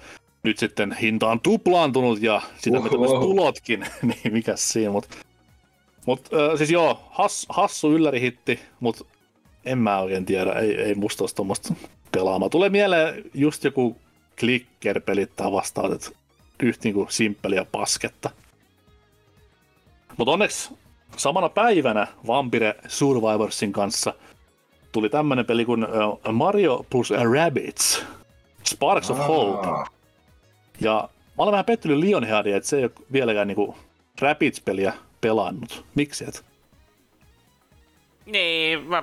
nyt 0.43 0.59
sitten 0.59 0.97
hinta 1.02 1.28
on 1.28 1.40
tuplaantunut, 1.40 2.22
ja 2.22 2.43
sitä 2.59 2.80
mitä 2.80 2.98
myös 2.98 3.10
tulotkin, 3.10 3.86
niin 4.02 4.32
mikä 4.32 4.52
siinä, 4.56 4.90
mutta 4.90 5.16
mut, 6.06 6.20
äh, 6.34 6.59
siis 6.59 6.70
joo, 6.70 7.01
has, 7.10 7.47
hassu 7.48 7.93
yllärihitti, 7.93 8.60
mutta 8.80 9.05
en 9.64 9.78
mä 9.78 10.01
oikein 10.01 10.26
tiedä, 10.26 10.52
ei, 10.52 10.80
ei 10.80 10.94
musta 10.94 11.22
olisi 11.22 11.36
tuommoista 11.36 11.74
pelaamaan. 12.12 12.51
Tulee 12.51 12.68
mieleen 12.68 13.24
just 13.34 13.64
joku 13.64 13.97
clicker-pelit 14.40 15.36
tai 15.36 15.52
vastaavat, 15.52 16.12
yhtä 16.62 16.80
niin 16.84 17.06
simppeliä 17.08 17.66
pasketta. 17.72 18.30
Mutta 20.16 20.32
onneksi 20.32 20.70
samana 21.16 21.48
päivänä 21.48 22.06
Vampire 22.26 22.74
Survivorsin 22.88 23.72
kanssa 23.72 24.14
tuli 24.92 25.08
tämmönen 25.08 25.46
peli 25.46 25.64
kuin 25.64 25.86
Mario 26.32 26.86
plus 26.90 27.10
Rabbids, 27.10 28.04
Sparks 28.64 29.10
of 29.10 29.18
Hope. 29.18 29.90
Ja 30.80 31.08
mä 31.12 31.42
olen 31.42 31.52
vähän 31.52 31.64
pettynyt 31.64 31.98
Lionheadia, 31.98 32.56
että 32.56 32.68
se 32.68 32.76
ei 32.76 32.84
ole 32.84 32.92
vieläkään 33.12 33.48
niinku 33.48 33.76
Rabbids-peliä 34.20 34.92
pelannut. 35.20 35.84
Miksi 35.94 36.24
et? 36.28 36.44
Niin, 38.26 38.82
mä, 38.82 39.02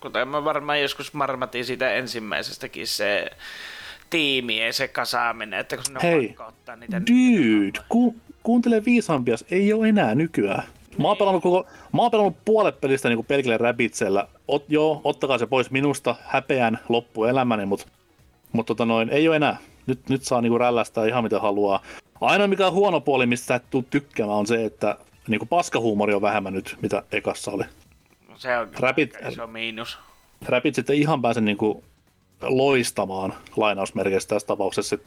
kuten 0.00 0.28
mä 0.28 0.44
varmaan 0.44 0.82
joskus 0.82 1.12
marmatin 1.12 1.64
siitä 1.64 1.92
ensimmäisestäkin 1.92 2.86
se 2.86 3.30
tiimi, 4.10 4.62
ei 4.62 4.72
se 4.72 4.88
kasaaminen, 4.88 5.60
että 5.60 5.76
kun 5.76 5.84
sinne 5.84 6.00
Hei, 6.02 6.36
on 6.38 6.46
ottaa 6.46 6.76
niitä... 6.76 7.00
Dude, 7.00 7.80
ku, 7.88 8.16
kuuntele 8.42 8.84
viisaampias, 8.84 9.44
ei 9.50 9.72
ole 9.72 9.88
enää 9.88 10.14
nykyään. 10.14 10.62
Mä 10.98 11.08
oon 11.08 11.16
pelannut, 11.16 11.42
koko, 11.42 11.66
mä 11.92 12.02
oon 12.02 12.10
pelannut 12.10 12.36
puolet 12.44 12.80
pelistä 12.80 13.08
niin 13.08 13.24
pelkillä 13.24 13.58
räpitsellä. 13.58 14.28
Ot, 14.48 14.64
joo, 14.68 15.00
ottakaa 15.04 15.38
se 15.38 15.46
pois 15.46 15.70
minusta, 15.70 16.16
häpeän 16.22 16.78
loppuelämäni, 16.88 17.66
mutta 17.66 17.86
mut 18.52 18.66
tota 18.66 18.84
noin, 18.84 19.08
ei 19.08 19.28
ole 19.28 19.36
enää. 19.36 19.56
Nyt, 19.86 20.08
nyt 20.08 20.22
saa 20.22 20.40
niinku 20.40 20.58
rällästää 20.58 21.06
ihan 21.06 21.22
mitä 21.22 21.40
haluaa. 21.40 21.82
Ainoa 22.20 22.46
mikä 22.48 22.66
on 22.66 22.72
huono 22.72 23.00
puoli, 23.00 23.26
mistä 23.26 23.54
et 23.54 23.70
tuu 23.70 23.84
tykkäämään, 23.90 24.38
on 24.38 24.46
se, 24.46 24.64
että 24.64 24.96
niinku 25.28 25.46
paskahuumori 25.46 26.14
on 26.14 26.22
vähemmän 26.22 26.54
nyt, 26.54 26.76
mitä 26.82 27.02
ekassa 27.12 27.50
oli. 27.50 27.64
Se 28.36 28.58
on 28.58 28.68
Rapid, 28.78 29.10
iso 29.28 29.46
miinus. 29.46 29.98
Rapid 30.46 30.74
sitten 30.74 30.96
ihan 30.96 31.22
pääsen 31.22 31.44
niinku 31.44 31.84
loistamaan 32.42 33.34
lainausmerkeissä 33.56 34.28
tässä 34.28 34.46
tapauksessa. 34.46 34.98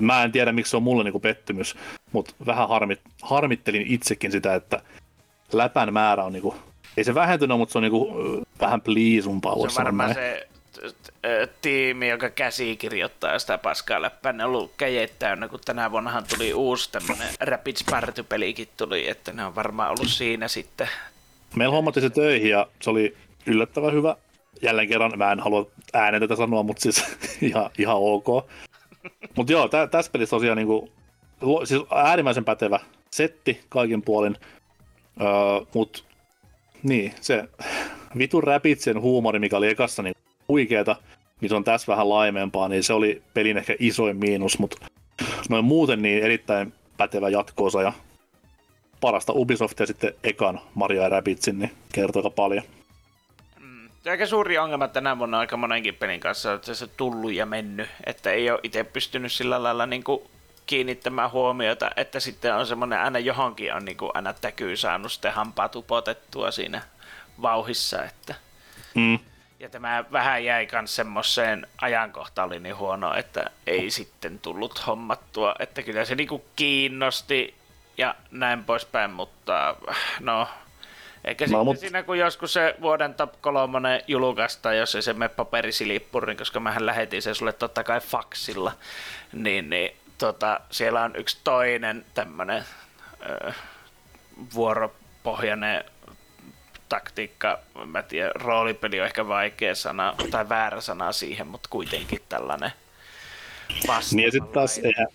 Mä 0.00 0.24
en 0.24 0.32
tiedä, 0.32 0.52
miksi 0.52 0.70
se 0.70 0.76
on 0.76 0.82
mulle 0.82 1.04
niinku 1.04 1.20
pettymys, 1.20 1.76
mutta 2.12 2.34
vähän 2.46 2.68
harmit, 2.68 3.00
harmittelin 3.22 3.86
itsekin 3.86 4.32
sitä, 4.32 4.54
että 4.54 4.82
läpän 5.52 5.92
määrä 5.92 6.24
on 6.24 6.32
niinku, 6.32 6.54
ei 6.96 7.04
se 7.04 7.14
vähentynyt, 7.14 7.58
mutta 7.58 7.72
se 7.72 7.78
on 7.78 7.82
niinku 7.82 8.12
vähän 8.60 8.80
pliisumpaa. 8.80 9.54
Se 9.54 9.60
on 9.60 9.84
varmaan 9.84 10.14
se 10.14 10.48
tiimi, 11.62 12.08
joka 12.08 12.30
käsikirjoittaa 12.30 13.38
sitä 13.38 13.58
paskaa 13.58 14.02
läppää, 14.02 14.32
ne 14.32 14.44
on 14.44 14.50
ollut 14.50 14.72
käjet 14.76 15.18
täynnä, 15.18 15.48
kun 15.48 15.60
tänä 15.64 15.90
vuonnahan 15.90 16.24
tuli 16.36 16.54
uusi 16.54 16.92
tämmönen 16.92 17.28
Rapid 17.40 17.76
Spartu-pelikin 17.76 18.68
tuli, 18.76 19.08
että 19.08 19.32
ne 19.32 19.44
on 19.44 19.54
varmaan 19.54 19.90
ollut 19.90 20.08
siinä 20.08 20.48
sitten. 20.48 20.88
Meillä 21.56 21.74
hommattiin 21.74 22.02
se 22.02 22.10
töihin 22.10 22.50
ja 22.50 22.66
se 22.82 22.90
oli 22.90 23.16
yllättävän 23.46 23.92
hyvä 23.92 24.16
jälleen 24.62 24.88
kerran, 24.88 25.12
mä 25.16 25.32
en 25.32 25.40
halua 25.40 25.70
äänen 25.92 26.20
tätä 26.20 26.36
sanoa, 26.36 26.62
mutta 26.62 26.82
siis 26.82 27.04
ihan, 27.42 27.70
ihan 27.78 27.96
ok. 27.98 28.26
Mutta 29.36 29.52
joo, 29.52 29.68
tä, 29.68 29.86
tässä 29.86 30.12
pelissä 30.12 30.36
tosiaan 30.36 30.56
niinku, 30.56 30.92
siis 31.64 31.82
äärimmäisen 31.94 32.44
pätevä 32.44 32.80
setti 33.10 33.60
kaikin 33.68 34.02
puolin, 34.02 34.36
öö, 35.20 35.26
mutta 35.74 36.02
niin, 36.82 37.14
se 37.20 37.48
vitun 38.18 38.42
räpitsen 38.42 39.00
huumori, 39.00 39.38
mikä 39.38 39.56
oli 39.56 39.68
ekassa 39.68 40.02
niin 40.02 40.14
huikeeta, 40.48 40.96
missä 41.40 41.56
on 41.56 41.64
tässä 41.64 41.92
vähän 41.92 42.08
laimempaa, 42.08 42.68
niin 42.68 42.82
se 42.82 42.92
oli 42.92 43.22
pelin 43.34 43.56
ehkä 43.56 43.76
isoin 43.78 44.16
miinus, 44.16 44.58
mutta 44.58 44.76
noin 45.48 45.64
muuten 45.64 46.02
niin 46.02 46.22
erittäin 46.22 46.72
pätevä 46.96 47.28
jatkoosa 47.28 47.82
ja 47.82 47.92
parasta 49.00 49.32
Ubisoftia 49.32 49.86
sitten 49.86 50.14
ekan 50.24 50.60
Mario 50.74 51.02
ja 51.02 51.08
Rabitsin, 51.08 51.58
niin 51.58 51.70
kertoo 51.92 52.30
paljon 52.30 52.64
aika 54.08 54.26
suuri 54.26 54.58
ongelma 54.58 54.88
tänä 54.88 55.18
vuonna 55.18 55.38
aika 55.38 55.56
monenkin 55.56 55.94
pelin 55.94 56.20
kanssa, 56.20 56.52
että 56.52 56.74
se 56.74 56.86
tullut 56.86 57.32
ja 57.32 57.46
mennyt, 57.46 57.88
että 58.06 58.30
ei 58.30 58.50
ole 58.50 58.60
itse 58.62 58.84
pystynyt 58.84 59.32
sillä 59.32 59.62
lailla 59.62 59.86
niin 59.86 60.04
kuin 60.04 60.30
kiinnittämään 60.66 61.30
huomiota, 61.30 61.90
että 61.96 62.20
sitten 62.20 62.54
on 62.54 62.66
semmoinen 62.66 63.00
aina 63.00 63.18
johonkin 63.18 63.74
on 63.74 63.84
niin 63.84 63.96
kuin 63.96 64.10
aina 64.14 64.32
täkyy 64.32 64.76
saanut 64.76 65.12
sitten 65.12 65.32
hampaa 65.32 65.68
tupotettua 65.68 66.50
siinä 66.50 66.82
vauhissa, 67.42 68.04
että 68.04 68.34
mm. 68.94 69.18
Ja 69.60 69.68
tämä 69.68 70.04
vähän 70.12 70.44
jäi 70.44 70.68
myös 70.72 70.96
semmoiseen 70.96 71.66
ajankohtaan 71.80 72.46
oli 72.46 72.60
niin 72.60 72.76
huono, 72.76 73.14
että 73.14 73.50
ei 73.66 73.90
sitten 73.90 74.38
tullut 74.38 74.86
hommattua, 74.86 75.54
että 75.58 75.82
kyllä 75.82 76.04
se 76.04 76.14
niinku 76.14 76.44
kiinnosti 76.56 77.54
ja 77.98 78.14
näin 78.30 78.64
poispäin, 78.64 79.10
mutta 79.10 79.76
no 80.20 80.48
eikä 81.24 81.44
no, 81.44 81.48
sitten 81.48 81.64
mut... 81.64 81.78
siinä, 81.78 82.02
kun 82.02 82.18
joskus 82.18 82.52
se 82.52 82.74
vuoden 82.80 83.14
top 83.14 83.32
3 83.40 84.04
julkaista, 84.06 84.74
jos 84.74 84.94
ei 84.94 85.02
se 85.02 85.12
mene 85.12 85.28
paperisilippuriin, 85.28 86.38
koska 86.38 86.60
mähän 86.60 86.86
lähetin 86.86 87.22
sen 87.22 87.34
sulle 87.34 87.52
totta 87.52 87.84
kai 87.84 88.00
faksilla, 88.00 88.72
niin, 89.32 89.70
niin 89.70 89.96
tota, 90.18 90.60
siellä 90.70 91.02
on 91.02 91.16
yksi 91.16 91.38
toinen 91.44 92.04
tämmöinen 92.14 92.64
vuoropohjainen 94.54 95.84
taktiikka, 96.88 97.58
mä 97.86 98.02
tiedän, 98.02 98.32
roolipeli 98.34 99.00
on 99.00 99.06
ehkä 99.06 99.28
vaikea 99.28 99.74
sana, 99.74 100.14
tai 100.30 100.48
väärä 100.48 100.80
sana 100.80 101.12
siihen, 101.12 101.46
mutta 101.46 101.68
kuitenkin 101.72 102.20
tällainen 102.28 102.72
Niin 104.12 104.24
ja 104.24 104.30
sitten 104.30 104.52
taas, 104.52 104.78
eihän, 104.78 105.06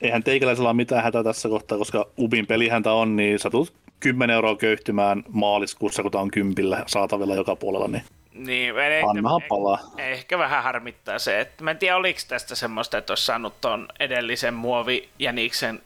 eihän 0.00 0.22
teikäläisellä 0.22 0.68
ole 0.68 0.76
mitään 0.76 1.04
hätää 1.04 1.24
tässä 1.24 1.48
kohtaa, 1.48 1.78
koska 1.78 2.06
Ubin 2.18 2.46
pelihäntä 2.46 2.92
on, 2.92 3.16
niin 3.16 3.38
sä 3.38 3.50
tulet 3.50 3.81
10 4.02 4.34
euroa 4.34 4.56
köyhtymään 4.56 5.22
maaliskuussa, 5.28 6.02
kun 6.02 6.10
tämä 6.12 6.22
on 6.22 6.30
kympillä 6.30 6.84
saatavilla 6.86 7.34
joka 7.34 7.56
puolella, 7.56 7.88
niin 7.88 8.02
Niin, 8.34 8.78
ehkä, 8.78 9.10
annahan 9.10 9.42
palaa. 9.48 9.78
ehkä 9.98 10.38
vähän 10.38 10.62
harmittaa 10.62 11.18
se, 11.18 11.40
että 11.40 11.64
mä 11.64 11.70
en 11.70 11.78
tiedä 11.78 11.96
oliko 11.96 12.20
tästä 12.28 12.54
semmoista, 12.54 12.98
että 12.98 13.10
olisi 13.12 13.24
saanut 13.26 13.60
ton 13.60 13.88
edellisen 14.00 14.54
muovi 14.54 15.08
Jäniksen 15.18 15.82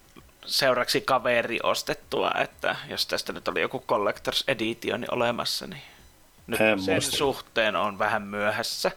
seuraksi 0.46 1.00
kaveri 1.00 1.58
ostettua, 1.62 2.30
että 2.40 2.76
jos 2.90 3.06
tästä 3.06 3.32
nyt 3.32 3.48
oli 3.48 3.60
joku 3.60 3.84
Collectors 3.88 4.44
Edition 4.48 5.04
olemassa, 5.10 5.66
niin 5.66 5.82
nyt 6.46 6.60
En 6.60 6.80
sen 6.80 6.94
muista. 6.94 7.16
suhteen 7.16 7.76
on 7.76 7.98
vähän 7.98 8.22
myöhässä. 8.22 8.90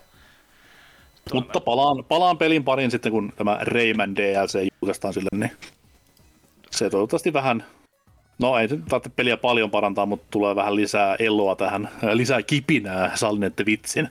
Mutta 1.33 1.59
palaan, 1.59 2.03
palaan 2.07 2.37
pelin 2.37 2.63
parin 2.63 2.91
sitten, 2.91 3.11
kun 3.11 3.33
tämä 3.35 3.57
Rayman 3.61 4.15
DLC 4.15 4.67
julkaistaan 4.81 5.13
sille, 5.13 5.29
niin 5.35 5.51
se 6.71 6.89
toivottavasti 6.89 7.33
vähän, 7.33 7.65
no 8.39 8.57
ei 8.57 8.67
tarvitse 8.67 9.09
peliä 9.15 9.37
paljon 9.37 9.71
parantaa, 9.71 10.05
mutta 10.05 10.27
tulee 10.31 10.55
vähän 10.55 10.75
lisää 10.75 11.15
eloa 11.19 11.55
tähän, 11.55 11.89
äh, 12.03 12.09
lisää 12.13 12.43
kipinää, 12.43 13.15
sallinette 13.15 13.65
vitsin. 13.65 14.09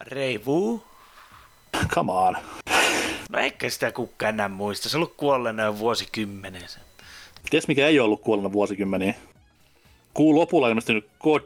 Reivu? 0.00 0.82
Come 1.88 2.12
on. 2.12 2.36
No 3.30 3.38
eikä 3.38 3.70
sitä 3.70 3.92
kukaan 3.92 4.34
enää 4.34 4.48
muista, 4.48 4.88
se 4.88 4.96
on 4.96 4.98
ollut 4.98 5.16
kuolleena 5.16 5.62
jo 5.62 5.78
vuosikymmenen. 5.78 6.62
Ties 7.50 7.68
mikä 7.68 7.86
ei 7.86 8.00
ollut 8.00 8.20
kuollut 8.20 8.52
vuosikymmeniä. 8.52 9.14
Kuun 10.14 10.36
lopulla 10.36 10.68
ilmestynyt 10.68 11.08
God 11.20 11.42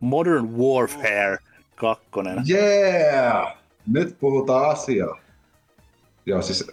Modern 0.00 0.58
Warfare 0.58 1.38
2. 1.74 2.04
Yeah! 2.50 3.56
Nyt 3.86 4.16
puhutaan 4.20 4.70
asiaa. 4.70 5.20
Joo, 6.26 6.42
siis... 6.42 6.70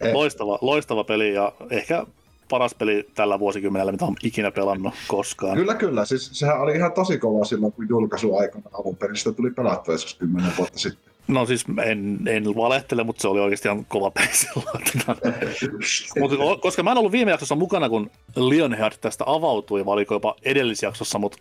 Eh, 0.00 0.12
Loistava, 0.12 0.58
loistava 0.60 1.04
peli 1.04 1.34
ja 1.34 1.52
ehkä 1.70 2.06
paras 2.52 2.74
peli 2.74 3.08
tällä 3.14 3.38
vuosikymmenellä, 3.38 3.92
mitä 3.92 4.04
olen 4.04 4.16
ikinä 4.22 4.50
pelannut 4.50 4.94
koskaan. 5.08 5.56
kyllä, 5.56 5.74
kyllä. 5.74 6.04
Siis 6.04 6.30
sehän 6.32 6.60
oli 6.60 6.76
ihan 6.76 6.92
tosi 6.92 7.18
kova 7.18 7.44
silloin, 7.44 7.72
kun 7.72 7.88
julkaisu 7.88 8.36
aikana 8.36 8.64
alun 8.72 8.96
perin 8.96 9.16
sitä 9.16 9.32
tuli 9.32 9.50
pelattua 9.50 9.94
joskus 9.94 10.14
kymmenen 10.14 10.52
vuotta 10.58 10.78
sitten. 10.78 11.12
No 11.28 11.46
siis 11.46 11.64
en, 11.84 12.18
en 12.26 12.44
valehtele, 12.44 13.04
mutta 13.04 13.22
se 13.22 13.28
oli 13.28 13.40
oikeasti 13.40 13.68
ihan 13.68 13.84
kova 13.84 14.10
peli 14.10 14.28
silloin. 14.32 14.84
mutta 16.20 16.36
koska 16.60 16.82
mä 16.82 16.92
en 16.92 16.98
ollut 16.98 17.12
viime 17.12 17.30
jaksossa 17.30 17.54
mukana, 17.54 17.88
kun 17.88 18.10
Lionheart 18.36 19.00
tästä 19.00 19.24
avautui, 19.26 19.86
vai 19.86 19.92
oliko 19.92 20.14
jopa 20.14 20.34
edellisjaksossa, 20.42 21.18
mutta 21.18 21.38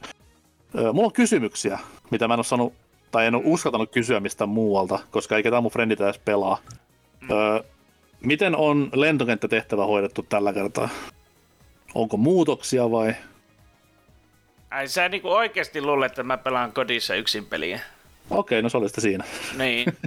ö, 0.75 0.93
mulla 0.93 1.05
on 1.05 1.13
kysymyksiä, 1.13 1.79
mitä 2.11 2.27
mä 2.27 2.33
en 2.33 2.37
ole 2.37 2.43
saanut, 2.43 2.73
tai 3.11 3.25
en 3.25 3.35
ole 3.35 3.43
uskaltanut 3.45 3.91
kysyä 3.91 4.19
mistään 4.19 4.49
muualta, 4.49 4.99
koska 5.11 5.37
ei 5.37 5.43
ketään 5.43 5.63
mun 5.63 5.71
frendit 5.71 6.01
edes 6.01 6.19
pelaa. 6.19 6.57
Ö, 7.31 7.63
miten 8.21 8.55
on 8.55 8.89
lentokenttätehtävä 8.93 9.85
hoidettu 9.85 10.25
tällä 10.29 10.53
kertaa? 10.53 10.89
Onko 11.95 12.17
muutoksia 12.17 12.91
vai? 12.91 13.15
Ai 14.71 14.87
sä 14.87 15.09
niinku 15.09 15.29
oikeasti 15.31 15.81
luulet, 15.81 16.11
että 16.11 16.23
mä 16.23 16.37
pelaan 16.37 16.73
kodissa 16.73 17.15
yksin 17.15 17.45
peliä? 17.45 17.79
Okei, 18.29 18.61
no 18.61 18.69
se 18.69 18.77
oli 18.77 18.89
sitä 18.89 19.01
siinä. 19.01 19.23
Niin. 19.57 19.93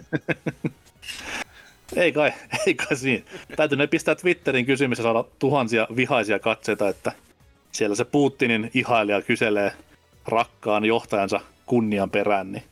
Ei 1.97 2.12
kai, 2.12 2.32
ei 2.66 2.74
kai 2.74 2.97
siinä. 2.97 3.24
Täytyy 3.57 3.78
ne 3.78 3.86
pistää 3.86 4.15
Twitterin 4.15 4.66
kysymys 4.66 4.99
ja 4.99 5.03
saada 5.03 5.24
tuhansia 5.39 5.89
vihaisia 5.97 6.39
katseita, 6.39 6.89
että 6.89 7.12
siellä 7.73 7.97
se 7.97 8.05
Putinin 8.05 8.70
ihailija 8.74 9.23
kyselee 9.23 9.73
rakkaan 10.27 10.85
johtajansa 10.85 11.41
kunnian 11.66 12.11
perään, 12.11 12.53
niin 12.53 12.62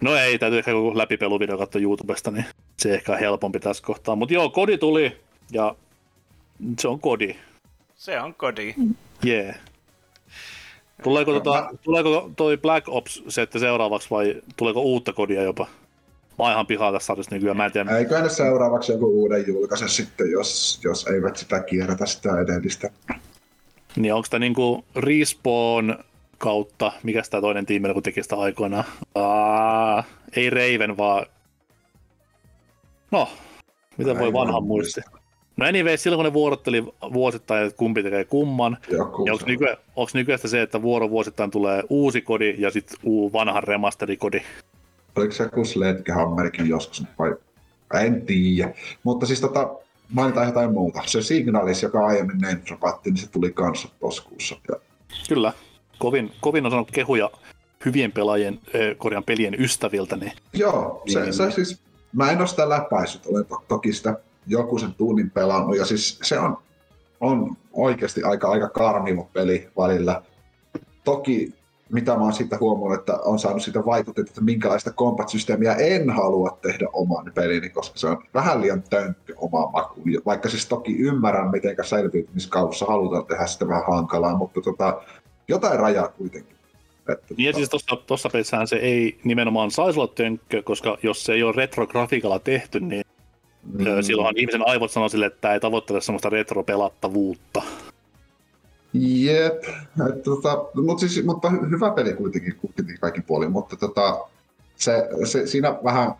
No 0.00 0.16
ei, 0.16 0.38
täytyy 0.38 0.58
ehkä 0.58 0.70
joku 0.70 0.98
läpipeluvideo 0.98 1.58
katsoa 1.58 1.82
YouTubesta, 1.82 2.30
niin 2.30 2.44
se 2.78 2.94
ehkä 2.94 3.12
on 3.12 3.18
helpompi 3.18 3.60
tässä 3.60 3.82
kohtaa. 3.86 4.16
Mutta 4.16 4.34
joo, 4.34 4.50
kodi 4.50 4.78
tuli 4.78 5.16
ja 5.52 5.74
se 6.78 6.88
on 6.88 7.00
kodi. 7.00 7.36
Se 7.94 8.20
on 8.20 8.34
kodi. 8.34 8.74
Jee. 9.24 9.42
Yeah. 9.42 9.56
Tuleeko, 11.02 11.32
tota, 11.32 11.70
tuleeko 11.82 12.30
toi 12.36 12.56
Black 12.56 12.88
Ops 12.88 13.22
setti 13.28 13.58
seuraavaksi 13.58 14.10
vai 14.10 14.42
tuleeko 14.56 14.80
uutta 14.80 15.12
kodia 15.12 15.42
jopa? 15.42 15.66
Mä 16.38 16.44
oon 16.44 16.52
ihan 16.52 16.66
pihaa 16.66 16.92
tässä 16.92 17.06
sarjassa 17.06 17.34
nykyään, 17.34 17.56
mä 17.56 17.66
en 17.66 17.72
tiedä. 17.72 17.98
Eikö 17.98 18.20
ne 18.20 18.28
seuraavaksi 18.28 18.92
joku 18.92 19.06
uuden 19.06 19.44
julkaise 19.46 19.88
sitten, 19.88 20.30
jos, 20.30 20.80
jos 20.84 21.06
eivät 21.06 21.36
sitä 21.36 21.60
kierrätä 21.60 22.06
sitä 22.06 22.40
edellistä? 22.40 22.90
Niin 23.96 24.14
onko 24.14 24.26
tämä 24.30 24.38
niinku 24.38 24.84
Respawn 24.96 25.98
kautta, 26.38 26.92
mikä 27.02 27.22
tämä 27.30 27.40
toinen 27.40 27.66
tiimi 27.66 27.92
kun 27.92 28.02
teki 28.02 28.22
sitä 28.22 28.36
aikoinaan? 28.36 28.84
Aa, 29.14 30.04
ei 30.36 30.50
Raven, 30.50 30.96
vaan... 30.96 31.26
No, 33.10 33.28
miten 33.96 34.18
voi 34.18 34.32
vanhan 34.32 34.64
muisti? 34.64 35.00
No 35.56 35.66
anyway, 35.66 35.96
silloin 35.96 36.18
kun 36.18 36.24
ne 36.24 36.32
vuorotteli 36.32 36.84
vuosittain, 37.12 37.66
että 37.66 37.76
kumpi 37.76 38.02
tekee 38.02 38.24
kumman, 38.24 38.76
Joku 38.90 39.24
niin 39.24 39.32
onko 39.32 39.44
nykyään, 39.46 39.76
onko 39.96 40.10
nykyään 40.14 40.38
se, 40.44 40.62
että 40.62 40.82
vuorovuosittain 40.82 41.50
tulee 41.50 41.82
uusi 41.88 42.20
kodi 42.20 42.54
ja 42.58 42.70
sitten 42.70 42.98
uu 43.02 43.32
vanhan 43.32 43.62
remasterikodi? 43.62 44.40
Oliko 45.16 45.32
se 45.32 45.42
joku 45.42 45.64
Sledgehammerikin 45.64 46.68
joskus 46.68 47.04
vai? 47.18 47.34
En 48.04 48.26
tiedä. 48.26 48.74
Mutta 49.02 49.26
siis 49.26 49.40
tota, 49.40 49.74
mainitaan 50.12 50.46
jotain 50.46 50.72
muuta. 50.72 51.02
Se 51.06 51.22
Signalis, 51.22 51.82
joka 51.82 52.06
aiemmin 52.06 52.38
dropattiin, 52.66 53.14
niin 53.14 53.22
se 53.22 53.30
tuli 53.30 53.52
kanssa 53.52 53.88
toskuussa. 54.00 54.56
Ja 54.68 54.76
Kyllä, 55.28 55.52
kovin, 55.98 56.32
kovin 56.40 56.64
on 56.66 56.70
sanonut 56.70 56.90
kehuja 56.90 57.30
hyvien 57.84 58.12
pelaajien, 58.12 58.60
korjaan 58.98 59.24
pelien 59.24 59.60
ystäviltä, 59.60 60.16
niin 60.16 60.32
Joo, 60.52 61.02
se, 61.06 61.20
Niin. 61.20 61.34
se 61.34 61.50
siis, 61.50 61.80
mä 62.12 62.30
en 62.30 62.38
ole 62.38 62.46
sitä 62.46 62.68
läpäissyt, 62.68 63.26
olen 63.26 63.46
to, 63.46 63.64
toki 63.68 63.92
sitä 63.92 64.18
joku 64.46 64.78
sen 64.78 64.94
tunnin 64.94 65.30
pelannut, 65.30 65.76
ja 65.76 65.84
siis 65.84 66.18
se 66.22 66.38
on, 66.38 66.58
on 67.20 67.56
oikeasti 67.72 68.22
aika, 68.22 68.48
aika 68.50 68.68
karmiva 68.68 69.26
peli 69.32 69.68
välillä. 69.76 70.22
Toki 71.04 71.52
mitä 71.92 72.16
mä 72.16 72.22
oon 72.22 72.32
siitä 72.32 72.58
huomannut, 72.60 72.98
että 73.00 73.18
on 73.24 73.38
saanut 73.38 73.62
siitä 73.62 73.84
vaikutetta, 73.84 74.30
että 74.30 74.40
minkälaista 74.40 74.90
combat-systeemiä 74.90 75.74
en 75.74 76.10
halua 76.10 76.58
tehdä 76.62 76.86
oman 76.92 77.32
pelini, 77.34 77.70
koska 77.70 77.98
se 77.98 78.06
on 78.06 78.22
vähän 78.34 78.60
liian 78.60 78.82
tönkkö 78.82 79.34
omaan 79.36 79.72
makuun. 79.72 80.12
Ja 80.12 80.20
Vaikka 80.26 80.48
siis 80.48 80.66
toki 80.66 80.96
ymmärrän, 80.98 81.50
miten 81.50 81.76
selviytymiskaussa 81.82 82.86
halutaan 82.86 83.26
tehdä 83.26 83.46
sitä 83.46 83.68
vähän 83.68 83.84
hankalaa, 83.86 84.36
mutta 84.36 84.60
tota, 84.60 85.02
jotain 85.48 85.78
rajaa 85.78 86.08
kuitenkin. 86.08 86.56
Että, 87.12 87.34
Niin 87.36 87.46
ja 87.46 87.52
siis 87.52 87.68
tuossa, 87.68 87.96
tuossa 87.96 88.28
pelissähän 88.32 88.68
se 88.68 88.76
ei 88.76 89.18
nimenomaan 89.24 89.70
saisi 89.70 90.00
olla 90.00 90.12
tönkkö, 90.14 90.62
koska 90.62 90.98
jos 91.02 91.24
se 91.24 91.32
ei 91.32 91.42
ole 91.42 91.52
retrografiikalla 91.56 92.38
tehty, 92.38 92.80
niin 92.80 93.04
mm. 93.62 93.84
silloinhan 94.00 94.38
ihmisen 94.38 94.68
aivot 94.68 94.90
sanoo 94.90 95.08
sille, 95.08 95.26
että 95.26 95.40
tämä 95.40 95.54
ei 95.54 95.60
tavoittele 95.60 96.00
semmoista 96.00 96.28
retropelattavuutta. 96.28 97.62
Jep, 98.94 99.64
et, 100.08 100.22
tota, 100.22 100.64
mut 100.74 100.98
siis, 100.98 101.24
mutta 101.24 101.48
hy- 101.48 101.70
hyvä 101.70 101.90
peli 101.90 102.12
kuitenkin, 102.12 102.56
kuitenkin 102.56 103.00
kaikki 103.00 103.20
puolin, 103.20 103.52
mutta 103.52 103.76
tota, 103.76 104.26
se, 104.76 105.08
se, 105.24 105.46
siinä 105.46 105.78
vähän 105.84 106.12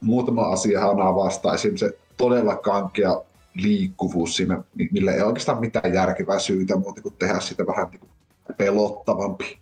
muutama 0.00 0.42
asia 0.42 0.86
on 0.86 1.14
vastaan. 1.14 1.54
Esimerkiksi 1.54 1.86
se 1.86 1.98
todella 2.16 2.56
kankea 2.56 3.22
liikkuvuus 3.54 4.36
siinä, 4.36 4.62
mi- 4.74 4.88
millä 4.92 5.12
ei 5.12 5.22
oikeastaan 5.22 5.60
mitään 5.60 5.94
järkevää 5.94 6.38
syytä 6.38 6.76
muuta 6.76 7.02
kuin 7.02 7.14
tehdä 7.18 7.40
sitä 7.40 7.66
vähän 7.66 7.88
niin 7.90 8.00
kuin 8.00 8.10
pelottavampi. 8.56 9.58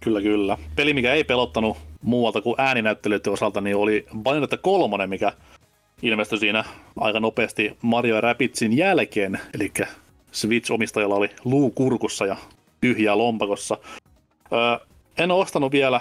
Kyllä, 0.00 0.22
kyllä. 0.22 0.58
Peli, 0.76 0.94
mikä 0.94 1.14
ei 1.14 1.24
pelottanut 1.24 1.76
muualta 2.02 2.40
kuin 2.40 2.54
ääninäyttelijöiden 2.58 3.32
osalta, 3.32 3.60
niin 3.60 3.76
oli 3.76 4.06
Bayonetta 4.18 4.56
3, 4.56 5.06
mikä 5.06 5.32
ilmestyi 6.02 6.38
siinä 6.38 6.64
aika 7.00 7.20
nopeasti 7.20 7.76
Mario 7.82 8.20
Rapidsin 8.20 8.76
jälkeen, 8.76 9.40
eli 9.54 9.72
Switch-omistajalla 10.32 11.14
oli 11.14 11.30
luu 11.44 11.70
kurkussa 11.70 12.26
ja 12.26 12.36
tyhjää 12.80 13.18
lompakossa. 13.18 13.78
Öö, 14.52 14.86
en 15.18 15.30
ole 15.30 15.42
ostanut 15.42 15.72
vielä, 15.72 16.00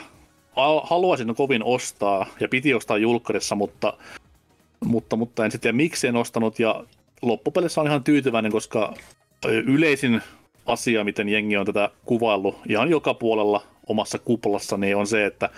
Al- 0.56 0.82
haluaisin 0.84 1.36
kovin 1.36 1.64
ostaa 1.64 2.26
ja 2.40 2.48
piti 2.48 2.74
ostaa 2.74 2.98
julkkarissa, 2.98 3.56
mutta, 3.56 3.94
mutta, 4.86 5.16
mutta 5.16 5.46
en 5.46 5.52
sitten 5.52 5.62
tiedä 5.62 5.84
miksi 5.84 6.08
en 6.08 6.16
ostanut 6.16 6.60
ja 6.60 6.84
loppupelissä 7.22 7.82
on 7.82 7.88
ihan 7.88 8.04
tyytyväinen, 8.04 8.52
koska 8.52 8.94
yleisin 9.46 10.22
asia, 10.66 11.04
miten 11.04 11.30
jengi 11.30 11.58
on 11.58 11.66
tätä 11.66 11.90
kuvaillut 12.06 12.58
ihan 12.70 12.90
joka 12.90 13.14
puolella 13.14 13.64
omassa 13.88 14.20
kuplassa, 14.20 14.78
niin 14.78 14.96
on 14.96 15.08
se, 15.08 15.26
että 15.26 15.50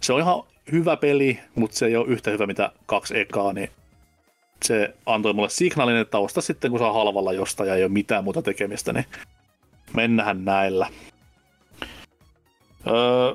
se 0.00 0.12
on 0.12 0.20
ihan 0.20 0.42
hyvä 0.72 0.96
peli, 0.96 1.40
mutta 1.54 1.76
se 1.76 1.86
ei 1.86 1.96
ole 1.96 2.08
yhtä 2.08 2.30
hyvä 2.30 2.46
mitä 2.46 2.72
kaksi 2.86 3.18
ekaa, 3.18 3.52
niin 3.52 3.70
se 4.64 4.94
antoi 5.06 5.32
mulle 5.32 5.48
signaalin, 5.48 5.96
että 5.96 6.18
osta 6.18 6.40
sitten 6.40 6.70
kun 6.70 6.80
saa 6.80 6.92
halvalla 6.92 7.32
jostain 7.32 7.68
ja 7.68 7.74
ei 7.74 7.82
ole 7.82 7.92
mitään 7.92 8.24
muuta 8.24 8.42
tekemistä, 8.42 8.92
niin 8.92 9.06
mennään 9.94 10.44
näillä. 10.44 10.88
Öö, 12.86 13.34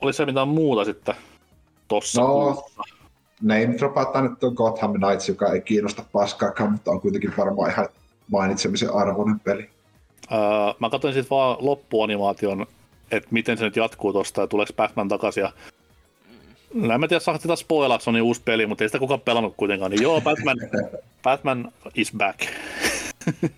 oli 0.00 0.12
se 0.12 0.26
mitään 0.26 0.48
muuta 0.48 0.84
sitten 0.84 1.14
tossa 1.88 2.22
No, 2.22 2.64
name 3.42 3.74
dropataan 3.78 4.30
nyt 4.30 4.44
on 4.44 4.54
Gotham 4.54 4.92
Knights, 4.92 5.28
joka 5.28 5.52
ei 5.52 5.60
kiinnosta 5.60 6.04
paskaakaan, 6.12 6.72
mutta 6.72 6.90
on 6.90 7.00
kuitenkin 7.00 7.32
varmaan 7.36 7.70
ihan 7.70 7.88
mainitsemisen 8.30 8.94
arvoinen 8.94 9.40
peli. 9.40 9.70
Öö, 10.32 10.38
mä 10.78 10.90
katsoin 10.90 11.14
sitten 11.14 11.30
vaan 11.36 11.56
loppuanimaation, 11.60 12.66
että 13.10 13.28
miten 13.32 13.58
se 13.58 13.64
nyt 13.64 13.76
jatkuu 13.76 14.12
tosta 14.12 14.40
ja 14.40 14.46
tuleeko 14.46 14.72
Batman 14.72 15.08
takaisin. 15.08 15.40
Ja... 15.40 15.52
No, 16.74 16.94
en 16.94 17.00
mä 17.00 17.08
tiedä, 17.08 17.20
saako 17.20 17.40
sitä 17.40 17.56
spoilaa, 17.56 17.98
se 17.98 18.10
on 18.10 18.14
niin 18.14 18.22
uusi 18.22 18.42
peli, 18.44 18.66
mutta 18.66 18.84
ei 18.84 18.88
sitä 18.88 18.98
kukaan 18.98 19.20
pelannut 19.20 19.54
kuitenkaan. 19.56 19.90
Niin 19.90 20.02
joo, 20.02 20.20
Batman, 20.20 20.56
Batman 21.22 21.72
is 21.94 22.12
back. 22.16 22.40
Kun 23.40 23.50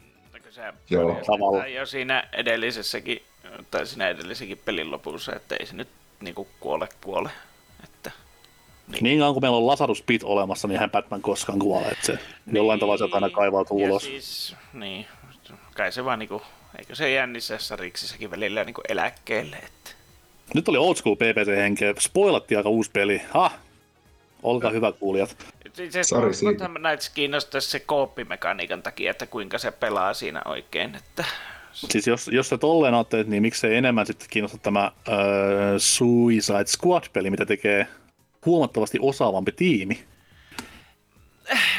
se 0.50 0.62
Se 0.62 0.72
Joo. 0.94 1.20
Tavalla. 1.26 1.66
jo 1.66 1.86
siinä 1.86 2.28
edellisessäkin, 2.32 3.22
tai 3.70 3.86
siinä 3.86 4.08
edellisessäkin 4.08 4.58
pelin 4.64 4.90
lopussa, 4.90 5.36
että 5.36 5.56
ei 5.60 5.66
se 5.66 5.74
nyt 5.74 5.88
niinku 6.20 6.48
kuole 6.60 6.88
kuole. 7.04 7.30
Että, 7.84 8.10
Niin 9.00 9.18
kauan 9.18 9.34
kuin 9.34 9.44
meillä 9.44 9.56
on 9.56 9.66
Lazarus 9.66 10.02
Pit 10.02 10.22
olemassa, 10.24 10.68
niin 10.68 10.80
hän 10.80 10.90
Batman 10.90 11.22
koskaan 11.22 11.58
kuole, 11.58 11.86
että 11.86 12.06
se 12.06 12.18
jollain 12.52 12.80
tavalla 12.80 12.98
sieltä 12.98 13.14
aina 13.16 13.30
kaivautuu 13.30 13.76
Niin. 13.76 13.84
ja 13.86 13.90
ulos. 13.90 14.02
Siis, 14.04 14.56
niin, 14.72 15.06
kai 15.74 15.92
se 15.92 16.04
vaan 16.04 16.18
niinku, 16.18 16.42
eikö 16.78 16.94
se 16.94 17.10
jää 17.10 17.26
niissä 17.26 17.58
sariksissakin 17.58 18.30
välillä 18.30 18.64
niinku 18.64 18.82
eläkkeelle, 18.88 19.56
että 19.56 19.90
Nyt 20.54 20.68
oli 20.68 20.78
old 20.78 20.96
school 20.96 21.16
PPC-henkeä, 21.16 21.94
spoilattiin 21.98 22.58
aika 22.58 22.68
uusi 22.68 22.90
peli. 22.90 23.22
Ha! 23.30 23.50
Olkaa 24.42 24.70
hyvä 24.70 24.92
kuulijat. 24.92 25.36
se, 25.90 26.02
Sari 26.02 26.34
siitä. 26.34 26.68
mutta 26.68 26.78
näitä 26.78 27.10
kiinnostaisi 27.14 27.70
se 27.70 27.80
kooppimekaniikan 27.80 28.82
takia, 28.82 29.10
että 29.10 29.26
kuinka 29.26 29.58
se 29.58 29.70
pelaa 29.70 30.14
siinä 30.14 30.42
oikein, 30.44 30.94
että 30.94 31.24
Siis 31.72 32.06
jos, 32.06 32.28
jos 32.32 32.48
te 32.48 32.58
tolleen 32.58 32.94
ajattelet, 32.94 33.26
niin 33.26 33.42
miksei 33.42 33.76
enemmän 33.76 34.06
sitten 34.06 34.28
kiinnosta 34.30 34.58
tämä 34.58 34.92
öö, 35.08 35.14
Suicide 35.78 36.64
Squad-peli, 36.66 37.30
mitä 37.30 37.46
tekee 37.46 37.86
huomattavasti 38.46 38.98
osaavampi 39.00 39.52
tiimi. 39.52 40.04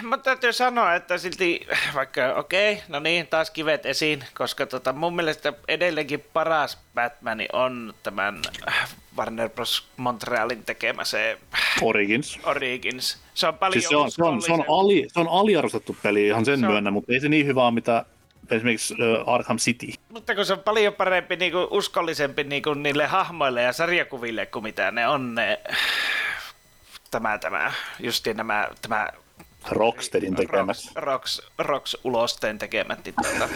Mutta 0.10 0.24
täytyy 0.24 0.54
sanoa, 0.54 0.96
että 0.96 1.18
silti, 1.18 1.68
vaikka 1.96 2.36
okei, 2.36 2.74
okay, 2.74 2.86
no 2.88 3.00
niin, 3.00 3.28
taas 3.28 3.52
kivet 3.52 3.86
esiin, 3.86 4.24
koska 4.34 4.66
tota, 4.66 4.94
mun 4.94 5.16
mielestä 5.16 5.54
edelleenkin 5.68 6.26
paras 6.34 6.78
Batman 6.94 7.40
on 7.54 7.94
tämän 8.04 8.42
Warner 9.18 9.50
Bros. 9.50 9.88
Montrealin 9.98 10.64
tekemä 10.64 11.06
se 11.06 11.38
Origins. 11.82 12.40
Origins. 12.44 13.20
Se 13.34 13.48
on 13.48 13.58
paljon 13.58 13.74
Siis 13.74 13.90
se 13.90 13.96
on, 13.96 14.12
se 14.12 14.24
on, 14.24 14.42
se 14.42 14.54
on, 14.54 14.66
ali, 14.68 15.08
se 15.14 15.20
on 15.20 15.28
aliarvostettu 15.28 15.98
peli, 16.04 16.28
ihan 16.28 16.46
sen 16.46 16.60
Se 16.60 16.66
on- 16.66 16.72
myönnä, 16.72 16.92
mutta 16.92 17.14
ei 17.14 17.20
se 17.20 17.30
niin 17.30 17.46
hyvä 17.46 17.64
ole, 17.64 17.74
mitä 17.74 18.06
esimerkiksi 18.52 18.96
ö, 19.02 19.24
Arkham 19.28 19.58
City. 19.58 19.88
Mutta 20.10 20.36
kun 20.36 20.46
se 20.46 20.54
on 20.54 20.60
paljon 20.60 20.94
parempi, 20.94 21.36
niinku, 21.36 21.68
uskollisempi 21.72 22.44
niinku, 22.44 22.74
niille 22.74 23.06
hahmoille 23.06 23.62
ja 23.62 23.74
sarjakuville 23.74 24.46
kuin 24.46 24.64
mitä 24.64 24.92
ne 24.92 25.08
on 25.08 25.36
ne, 25.36 25.60
tämä, 27.12 27.38
tämä, 27.38 27.72
justiin 28.00 28.38
nämä, 28.38 28.68
tämä 28.82 29.08
Rocksteadin 29.70 30.36
tekemät. 30.36 30.78
Rox, 30.96 30.96
Rox, 30.96 31.40
Rox 31.58 31.96
ulosteen 32.04 32.60
tekemät. 32.60 33.00
Tuota, 33.04 33.50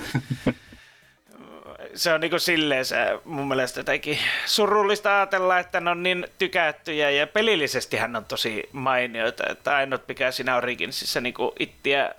se 1.96 2.14
on 2.14 2.22
niinku 2.22 2.40
silleen 2.40 2.86
se 2.86 2.98
mun 3.26 3.48
mielestä 3.48 3.80
jotenkin 3.80 4.20
surullista 4.46 5.18
ajatella, 5.18 5.60
että 5.60 5.80
ne 5.80 5.90
on 5.90 6.04
niin 6.04 6.28
tykättyjä 6.38 7.10
ja 7.10 7.28
pelillisesti 7.28 7.98
hän 7.98 8.16
on 8.16 8.26
tosi 8.26 8.70
mainioita, 8.72 9.44
että 9.50 9.76
ainut 9.76 10.08
mikä 10.08 10.32
siinä 10.32 10.56
Originsissa 10.56 11.22
niinku 11.22 11.54
ittiä 11.60 12.16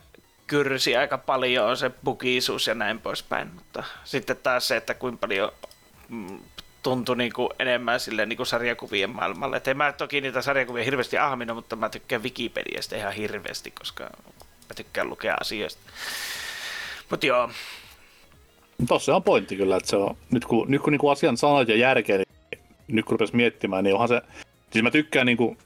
kyrsi 0.47 0.97
aika 0.97 1.19
paljon 1.19 1.66
on 1.66 1.77
se 1.77 1.90
bugisuus 2.05 2.66
ja 2.66 2.74
näin 2.74 3.01
poispäin, 3.01 3.48
mutta 3.55 3.85
sitten 4.05 4.36
taas 4.36 4.69
se, 4.69 4.77
että 4.77 4.94
kuinka 4.94 5.20
paljon 5.20 5.52
tuntui 6.89 7.16
niinku 7.16 7.51
enemmän 7.59 8.01
sille 8.01 8.27
niinku 8.27 8.44
sarjakuvien 8.44 9.10
maailmalle. 9.10 9.56
Et 9.56 9.69
en 9.69 9.77
mä 9.77 9.93
toki 9.93 10.20
niitä 10.20 10.43
sarjakuvia 10.43 10.85
hirveästi 10.85 11.19
ahminut, 11.19 11.56
mutta 11.56 11.77
mä 11.77 11.89
tykkään 11.89 12.23
Wikipediasta 12.23 12.97
ihan 12.97 13.12
hirveästi, 13.12 13.70
koska 13.70 14.05
mä 14.69 14.74
tykkään 14.77 15.10
lukea 15.10 15.36
asioista. 15.40 15.81
Mutta 17.10 17.27
joo, 17.27 17.51
Tossa 18.89 19.16
on 19.16 19.23
pointti 19.23 19.56
kyllä, 19.56 19.77
että 19.77 19.89
se 19.89 19.97
on, 19.97 20.16
nyt 20.31 20.44
kun, 20.44 20.70
nyt 20.70 20.82
kun 20.82 20.93
niinku 20.93 21.09
asian 21.09 21.36
sanat 21.36 21.69
ja 21.69 21.77
järkeä, 21.77 22.16
niin 22.16 22.27
nyt 22.89 23.05
kun 23.05 23.12
rupes 23.12 23.32
miettimään, 23.32 23.85
niin 23.85 23.94
onhan 23.94 24.09
se, 24.09 24.23
siis 24.70 24.82
mä 24.82 24.90
tykkään 24.90 25.27
niinku 25.27 25.56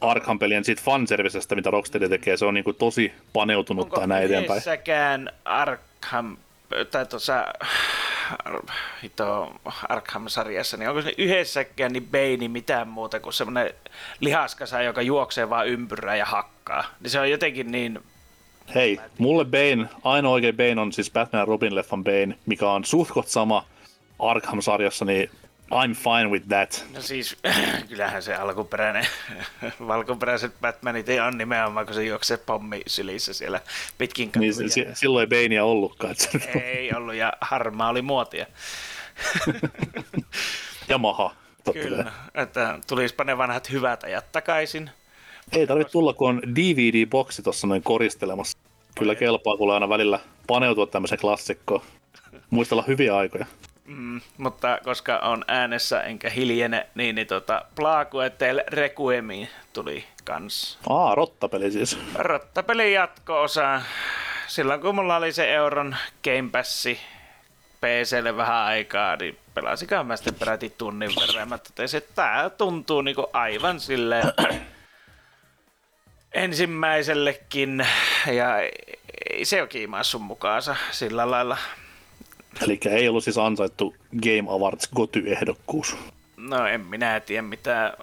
Arkham-pelien 0.00 0.64
siitä 0.64 0.82
fanservicestä, 0.84 1.54
mitä 1.54 1.70
Rocksteady 1.70 2.08
tekee, 2.08 2.36
se 2.36 2.44
on 2.44 2.54
niinku 2.54 2.72
tosi 2.72 3.12
paneutunut 3.32 3.84
onko 3.84 3.96
tai 3.96 4.06
näin 4.06 4.24
eteenpäin. 4.24 4.50
yhdessäkään 4.50 5.30
Arkham, 5.44 6.36
tai 6.90 7.06
tuossa 7.06 7.44
Arkham-sarjassa, 9.88 10.76
niin 10.76 10.88
onko 10.88 11.02
se 11.02 11.14
yhdessäkään 11.18 11.92
niin 11.92 12.08
Bane 12.08 12.48
mitään 12.48 12.88
muuta 12.88 13.20
kuin 13.20 13.32
semmoinen 13.32 13.74
lihaskasa, 14.20 14.82
joka 14.82 15.02
juoksee 15.02 15.50
vaan 15.50 15.68
ympyrää 15.68 16.16
ja 16.16 16.24
hakkaa. 16.24 16.84
Niin 17.00 17.10
se 17.10 17.20
on 17.20 17.30
jotenkin 17.30 17.72
niin 17.72 17.98
Hei, 18.74 19.00
mulle 19.18 19.44
Bane, 19.44 19.88
ainoa 20.04 20.32
oikein 20.32 20.56
Bane 20.56 20.80
on 20.80 20.92
siis 20.92 21.10
Batman 21.10 21.48
Robin 21.48 21.74
leffan 21.74 22.04
Bane, 22.04 22.38
mikä 22.46 22.70
on 22.70 22.84
suhkot 22.84 23.28
sama 23.28 23.64
Arkham-sarjassa, 24.18 25.04
niin 25.04 25.30
I'm 25.72 25.94
fine 25.94 26.28
with 26.30 26.48
that. 26.48 26.84
No 26.94 27.02
siis, 27.02 27.36
kyllähän 27.88 28.22
se 28.22 28.34
alkuperäinen, 28.34 29.06
valkoperäiset 29.86 30.52
Batmanit 30.60 31.08
ei 31.08 31.20
ole 31.20 31.30
nimenomaan, 31.30 31.86
kun 31.86 31.94
se 31.94 32.04
juoksee 32.04 32.36
pommi 32.36 32.80
sylissä 32.86 33.32
siellä 33.32 33.60
pitkin 33.98 34.30
Niin 34.38 34.54
si- 34.70 34.86
silloin 34.94 35.32
ei 35.32 35.46
Banea 35.48 35.64
ollutkaan. 35.64 36.14
se- 36.16 36.38
ei 36.60 36.90
ollut, 36.96 37.14
ja 37.14 37.32
harmaa 37.40 37.88
oli 37.88 38.02
muotia. 38.02 38.46
ja 40.88 40.98
maha. 40.98 41.34
Kyllä, 41.72 42.12
että 42.34 42.78
tulispa 42.88 43.24
ne 43.24 43.38
vanhat 43.38 43.70
hyvät 43.70 44.04
ajat 44.04 44.32
takaisin. 44.32 44.90
Ei 45.52 45.66
tarvitse 45.66 45.92
tulla, 45.92 46.12
kun 46.14 46.28
on 46.28 46.42
DVD-boksi 46.54 47.42
tuossa 47.42 47.66
noin 47.66 47.82
koristelemassa. 47.82 48.58
Kyllä 48.98 49.14
kelpaa, 49.14 49.56
kuule 49.56 49.74
aina 49.74 49.88
välillä 49.88 50.20
paneutua 50.46 50.86
tämmöiseen 50.86 51.20
klassikkoon. 51.20 51.82
Muistella 52.50 52.84
hyviä 52.86 53.16
aikoja. 53.16 53.46
Mm, 53.84 54.20
mutta 54.38 54.78
koska 54.84 55.18
on 55.18 55.44
äänessä 55.48 56.02
enkä 56.02 56.30
hiljene, 56.30 56.86
niin, 56.94 57.14
niin 57.14 57.26
tota, 57.26 57.64
Plague 57.74 58.30
Tale 58.30 58.64
Requiemiin 58.68 59.48
tuli 59.72 60.04
kans 60.24 60.78
Aa, 60.88 61.14
rottapeli 61.14 61.70
siis. 61.70 61.98
Rottapelin 62.14 62.92
jatko-osa. 62.92 63.82
Silloin 64.46 64.80
kun 64.80 64.94
mulla 64.94 65.16
oli 65.16 65.32
se 65.32 65.54
euron 65.54 65.96
Game 66.24 66.48
Passi 66.52 67.00
PClle 67.80 68.36
vähän 68.36 68.56
aikaa, 68.64 69.16
niin 69.16 69.38
pelasikaan 69.54 70.06
mä 70.06 70.16
sitten 70.16 70.34
peräti 70.34 70.74
tunnin 70.78 71.10
verran. 71.20 71.48
Mä 71.48 71.58
totesin, 71.58 71.98
että 71.98 72.14
tää 72.14 72.50
tuntuu 72.50 73.02
niinku 73.02 73.26
aivan 73.32 73.80
silleen 73.80 74.32
ensimmäisellekin. 76.32 77.86
Ja 78.32 78.58
ei 79.30 79.44
se 79.44 79.60
ole 79.60 79.68
kiimaa 79.68 80.02
sun 80.02 80.22
mukaansa 80.22 80.76
sillä 80.90 81.30
lailla. 81.30 81.58
Eli 82.60 82.80
ei 82.90 83.08
ollut 83.08 83.24
siis 83.24 83.38
ansaittu 83.38 83.94
Game 84.22 84.50
Awards 84.50 84.88
Goty-ehdokkuus. 84.94 85.96
No 86.36 86.66
en 86.66 86.80
minä 86.80 87.20
tiedä 87.20 87.42
mitä. 87.42 87.94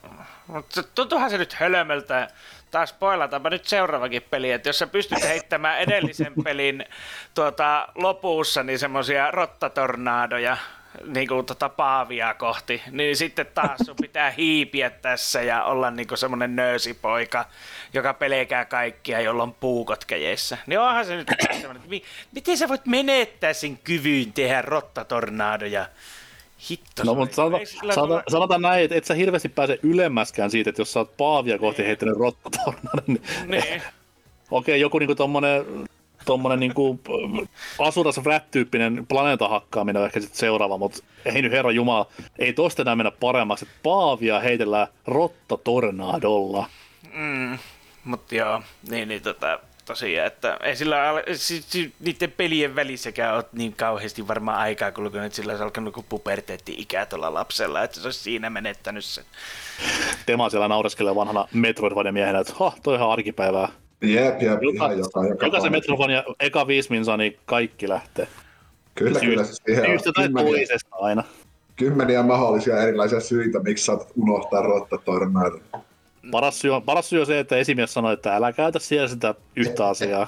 Mutta 0.48 0.84
tuntuuhan 0.84 1.30
se 1.30 1.38
nyt 1.38 1.54
hölmöltä. 1.54 2.28
Taas 2.72 2.90
spoilataanpa 2.90 3.50
nyt 3.50 3.66
seuraavakin 3.66 4.22
peli, 4.30 4.52
että 4.52 4.70
jos 4.70 4.80
sä 4.80 4.88
pystyt 4.88 5.24
heittämään 5.24 5.80
edellisen 5.80 6.34
pelin 6.44 6.86
tuota, 7.36 7.88
lopussa 7.96 8.64
niin 8.64 8.80
semmoisia 8.80 9.32
rottatornaadoja, 9.32 10.58
niin 11.06 11.28
kuin 11.28 11.46
tota 11.46 11.70
paavia 11.70 12.34
kohti, 12.34 12.82
niin 12.92 13.16
sitten 13.16 13.46
taas 13.54 13.80
sun 13.86 13.96
pitää 14.02 14.32
hiipiä 14.32 14.90
tässä 14.90 15.42
ja 15.42 15.64
olla 15.64 15.92
niin 15.92 16.08
semmoinen 16.16 16.56
nöösipoika, 16.56 17.46
joka 17.94 18.14
pelkää 18.14 18.66
kaikkia, 18.66 19.22
jolla 19.22 19.44
on 19.44 19.54
puukot 19.54 20.06
kejeissä. 20.06 20.58
Niin 20.68 20.80
onhan 20.80 21.06
se 21.06 21.16
nyt 21.16 21.28
semmoinen, 21.52 21.76
että 21.76 21.90
mi- 21.90 22.04
miten 22.32 22.58
sä 22.58 22.68
voit 22.70 22.86
menettää 22.86 23.54
sen 23.54 23.78
kyvyn 23.78 24.34
tehdä 24.34 24.62
rottatornaadoja? 24.62 25.86
Hitto. 26.70 27.04
No, 27.04 27.16
mutta 27.16 27.36
sanota, 27.36 27.66
sanota, 27.66 28.02
tulla- 28.02 28.24
sanotaan 28.32 28.62
näin, 28.62 28.84
että 28.84 28.96
et 28.96 29.06
sä 29.06 29.14
hirveästi 29.14 29.50
pääse 29.50 29.80
ylemmäskään 29.84 30.52
siitä, 30.52 30.70
että 30.70 30.82
jos 30.82 30.94
sä 30.94 31.00
oot 31.00 31.18
paavia 31.18 31.60
kohti 31.60 31.86
heittänyt 31.86 32.18
rottatornan, 32.18 33.04
niin 33.08 33.22
Niin. 33.48 33.82
okei, 34.52 34.82
joku 34.82 35.00
niinku 35.00 35.16
tommonen, 35.16 35.66
tommonen 36.30 36.60
niinku 36.60 37.00
asuras 37.80 38.18
rap-tyyppinen 38.18 39.06
planeetan 39.08 39.50
hakkaaminen 39.50 40.02
on 40.02 40.06
ehkä 40.06 40.20
sitten 40.20 40.40
seuraava, 40.40 40.78
mutta 40.78 41.04
ei 41.26 41.42
nyt 41.42 41.52
herra 41.52 41.72
jumala, 41.72 42.08
ei 42.40 42.54
tosta 42.54 42.82
enää 42.82 42.96
mennä 42.96 43.12
paremmaksi, 43.12 43.66
että 43.66 43.80
paavia 43.84 44.40
heitellään 44.40 44.88
rottatornaadolla. 45.08 46.70
Mm, 47.14 47.58
mutta 48.04 48.36
joo, 48.36 48.62
niin, 48.90 49.08
niin 49.08 49.22
tota, 49.22 49.60
tosiaan, 49.86 50.28
että 50.28 50.58
ei 50.64 50.76
sillä 50.76 51.10
al- 51.10 51.22
si, 51.36 51.62
si, 51.62 51.94
niiden 52.00 52.32
pelien 52.32 52.76
välissäkään 52.76 53.36
ole 53.36 53.46
niin 53.54 53.74
kauheasti 53.74 54.28
varmaan 54.28 54.60
aikaa 54.60 54.92
kulunut, 54.92 55.24
että 55.24 55.36
sillä 55.36 55.52
olisi 55.52 55.64
alkanut 55.64 55.94
kuin 55.94 56.06
puberteetti-ikä 56.10 57.06
tuolla 57.06 57.34
lapsella, 57.34 57.84
että 57.84 58.00
se 58.00 58.08
olisi 58.08 58.20
siinä 58.20 58.50
menettänyt 58.50 59.06
sen. 59.06 59.26
Tema 60.26 60.50
siellä 60.50 60.68
naureskelee 60.68 61.16
vanhana 61.16 61.48
Metroidvania 61.54 62.12
miehenä, 62.12 62.40
että 62.40 62.54
ha, 62.60 62.72
toi 62.84 62.96
ihan 62.96 63.12
arkipäivää. 63.12 63.70
Jep, 64.02 64.42
jep, 64.42 64.64
Joka, 64.64 64.86
ihan 64.86 64.98
joka, 65.00 65.24
joka 65.24 65.46
joka 65.46 65.46
se 65.46 65.62
paikka. 65.62 65.70
Metroidvania 65.70 66.24
eka 66.40 66.68
viisi 66.68 66.92
minsaa, 66.92 67.18
niin 67.18 67.38
kaikki 67.46 67.90
lähtee. 67.90 68.28
Kyllä, 68.96 69.20
kyllä. 69.20 69.44
Siis 69.44 69.62
siihen 69.66 69.84
on 69.84 69.90
Syystä 69.90 70.12
tai 70.12 70.24
kymmeniä, 70.24 70.52
toisesta 70.52 70.96
aina. 70.96 71.24
kymmeniä 71.76 72.24
mahdollisia 72.24 72.82
erilaisia 72.82 73.20
syitä, 73.20 73.60
miksi 73.60 73.86
saat 73.86 74.08
unohtaa 74.16 74.62
rottatornaadon. 74.62 75.62
Paras 76.32 76.60
syy, 76.60 76.72
on, 76.76 76.84
paras 76.84 77.10
syy 77.10 77.20
on 77.20 77.26
se, 77.26 77.40
että 77.40 77.58
esimies 77.58 77.94
sanoi, 77.94 78.14
että 78.14 78.36
älä 78.36 78.54
käytä 78.54 78.80
siellä 78.80 79.08
sitä 79.08 79.36
yhtä 79.56 79.88
asiaa. 79.88 80.28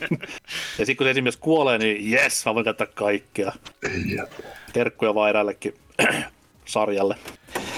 ja 0.78 0.86
sitten 0.86 0.96
kun 0.96 1.06
se 1.06 1.10
esimies 1.10 1.36
kuolee, 1.36 1.78
niin 1.78 2.10
jes, 2.10 2.46
mä 2.46 2.54
voin 2.54 2.64
käyttää 2.64 2.86
kaikkea. 2.94 3.52
Jep. 4.06 4.32
Terkkuja 4.72 5.14
vaan 5.14 5.30
eräällekin 5.30 5.74
sarjalle. 6.64 7.16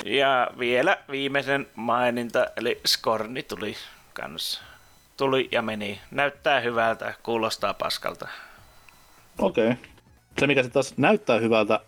Ja 0.04 0.50
vielä 0.58 0.98
viimeisen 1.10 1.66
maininta, 1.74 2.46
eli 2.56 2.80
Skorni 2.86 3.42
tuli 3.42 3.74
kanssa. 4.12 4.62
Tuli 5.16 5.48
ja 5.52 5.62
meni. 5.62 6.00
Näyttää 6.10 6.60
hyvältä, 6.60 7.14
kuulostaa 7.22 7.74
paskalta. 7.74 8.28
Okei. 9.38 9.66
Okay. 9.66 9.76
se, 10.38 10.46
mikä 10.46 10.62
sitten 10.62 10.74
taas 10.74 10.94
näyttää 10.96 11.38
hyvältä, 11.38 11.80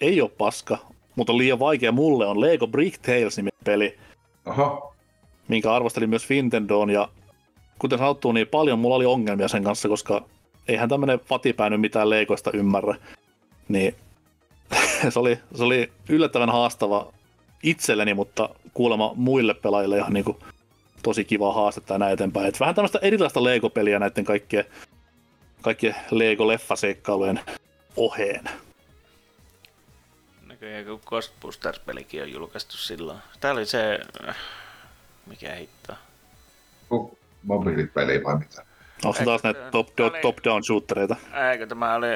ei 0.00 0.20
ole 0.20 0.30
paska, 0.38 0.78
mutta 1.16 1.32
on 1.32 1.38
liian 1.38 1.58
vaikea 1.58 1.92
mulle, 1.92 2.26
on 2.26 2.40
Lego 2.40 2.66
Brick 2.66 3.02
Tales 3.02 3.36
niminen 3.36 3.58
peli, 3.64 3.98
Aha, 4.44 4.92
minkä 5.48 5.74
arvostelin 5.74 6.10
myös 6.10 6.26
Fintendoon, 6.26 6.90
ja 6.90 7.08
kuten 7.78 7.98
sanottu, 7.98 8.32
niin 8.32 8.48
paljon 8.48 8.78
mulla 8.78 8.96
oli 8.96 9.06
ongelmia 9.06 9.48
sen 9.48 9.64
kanssa, 9.64 9.88
koska 9.88 10.24
eihän 10.68 10.88
tämmönen 10.88 11.20
fatipää 11.20 11.70
nyt 11.70 11.80
mitään 11.80 12.10
Legoista 12.10 12.50
ymmärrä. 12.54 12.94
Niin 13.68 13.94
se 15.10 15.18
oli, 15.18 15.38
se 15.54 15.64
oli 15.64 15.92
yllättävän 16.08 16.50
haastava 16.50 17.12
itselleni, 17.62 18.14
mutta 18.14 18.48
kuulemma 18.74 19.12
muille 19.14 19.54
pelaajille 19.54 19.96
ihan 19.96 20.12
niin 20.12 20.24
kuin 20.24 20.36
tosi 21.02 21.24
kiva 21.24 21.52
haastetta 21.52 21.94
ja 21.94 21.98
näin 21.98 22.12
eteenpäin. 22.12 22.46
Et 22.46 22.60
vähän 22.60 22.74
tämmöistä 22.74 22.98
erilaista 23.02 23.44
Lego-peliä 23.44 23.98
näiden 23.98 24.24
kaikkien, 24.24 24.64
kaikkien 25.62 25.94
Lego-leffaseikkailujen 26.10 27.40
oheen. 27.96 28.44
Näköjään 30.46 30.84
kun 30.84 31.00
Ghostbusters-pelikin 31.06 32.22
on 32.22 32.32
julkaistu 32.32 32.76
silloin. 32.76 33.18
Tää 33.40 33.52
oli 33.52 33.66
se... 33.66 33.98
Mikä 35.26 35.54
hitto? 35.54 35.92
Ku- 36.88 37.18
mobiilipeli 37.42 38.24
vai 38.24 38.38
mitä? 38.38 38.64
Onko 39.04 39.18
se 39.18 39.24
taas 39.24 39.42
näitä 39.42 39.70
top, 39.70 40.00
oli- 40.00 40.20
top-down 40.20 40.64
shootereita? 40.64 41.16
Eikö 41.52 41.66
tämä 41.66 41.94
oli 41.94 42.06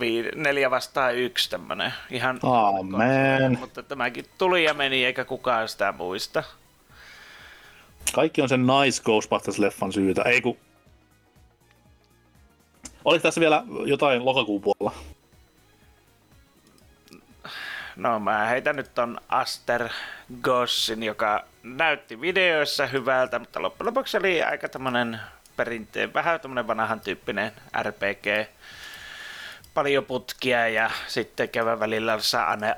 vii, 0.00 0.30
neljä 0.34 0.70
vastaan 0.70 1.16
yksi 1.16 1.50
tämmönen 1.50 1.92
ihan... 2.10 2.40
Ah, 2.42 2.82
man. 2.82 3.58
Mutta 3.60 3.82
tämäkin 3.82 4.24
tuli 4.38 4.64
ja 4.64 4.74
meni 4.74 5.04
eikä 5.04 5.24
kukaan 5.24 5.68
sitä 5.68 5.92
muista. 5.92 6.42
Kaikki 8.14 8.42
on 8.42 8.48
sen 8.48 8.66
Nice 8.66 9.02
Ghostbusters-leffan 9.02 9.92
syytä. 9.92 10.22
Ei 10.22 10.40
ku... 10.40 10.58
Oliko 13.04 13.22
tässä 13.22 13.40
vielä 13.40 13.64
jotain 13.86 14.24
lokakuun 14.24 14.62
puolella? 14.62 14.92
No 17.96 18.20
mä 18.20 18.46
heitän 18.46 18.76
nyt 18.76 18.94
ton 18.94 19.20
Aster 19.28 19.88
Gossin, 20.42 21.02
joka 21.02 21.44
näytti 21.62 22.20
videoissa 22.20 22.86
hyvältä, 22.86 23.38
mutta 23.38 23.62
loppujen 23.62 23.86
lopuksi 23.86 24.16
oli 24.16 24.42
aika 24.42 24.68
tämmönen 24.68 25.20
perinteen, 25.56 26.14
vähän 26.14 26.40
tämmönen 26.40 26.66
vanhan 26.66 27.00
tyyppinen 27.00 27.52
RPG. 27.82 28.50
Paljon 29.74 30.04
putkia 30.04 30.68
ja 30.68 30.90
sitten 31.06 31.48
käydä 31.48 31.80
välillä 31.80 32.18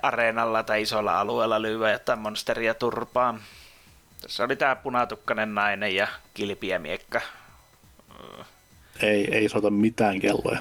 areenalla 0.03 0.63
tai 0.63 0.83
isolla 0.83 1.21
alueella 1.21 1.63
lyödä 1.63 1.93
jotain 1.93 2.19
monsteria 2.19 2.75
turpaan. 2.75 3.41
Tässä 4.23 4.45
oli 4.45 4.57
tää 4.57 4.77
punatukkainen 4.77 5.55
nainen 5.55 5.95
ja 5.95 6.09
kilpiä 6.35 6.79
miekka. 6.79 7.21
Ei, 9.03 9.35
ei 9.35 9.49
soita 9.49 9.71
mitään 9.71 10.21
kelloja. 10.21 10.59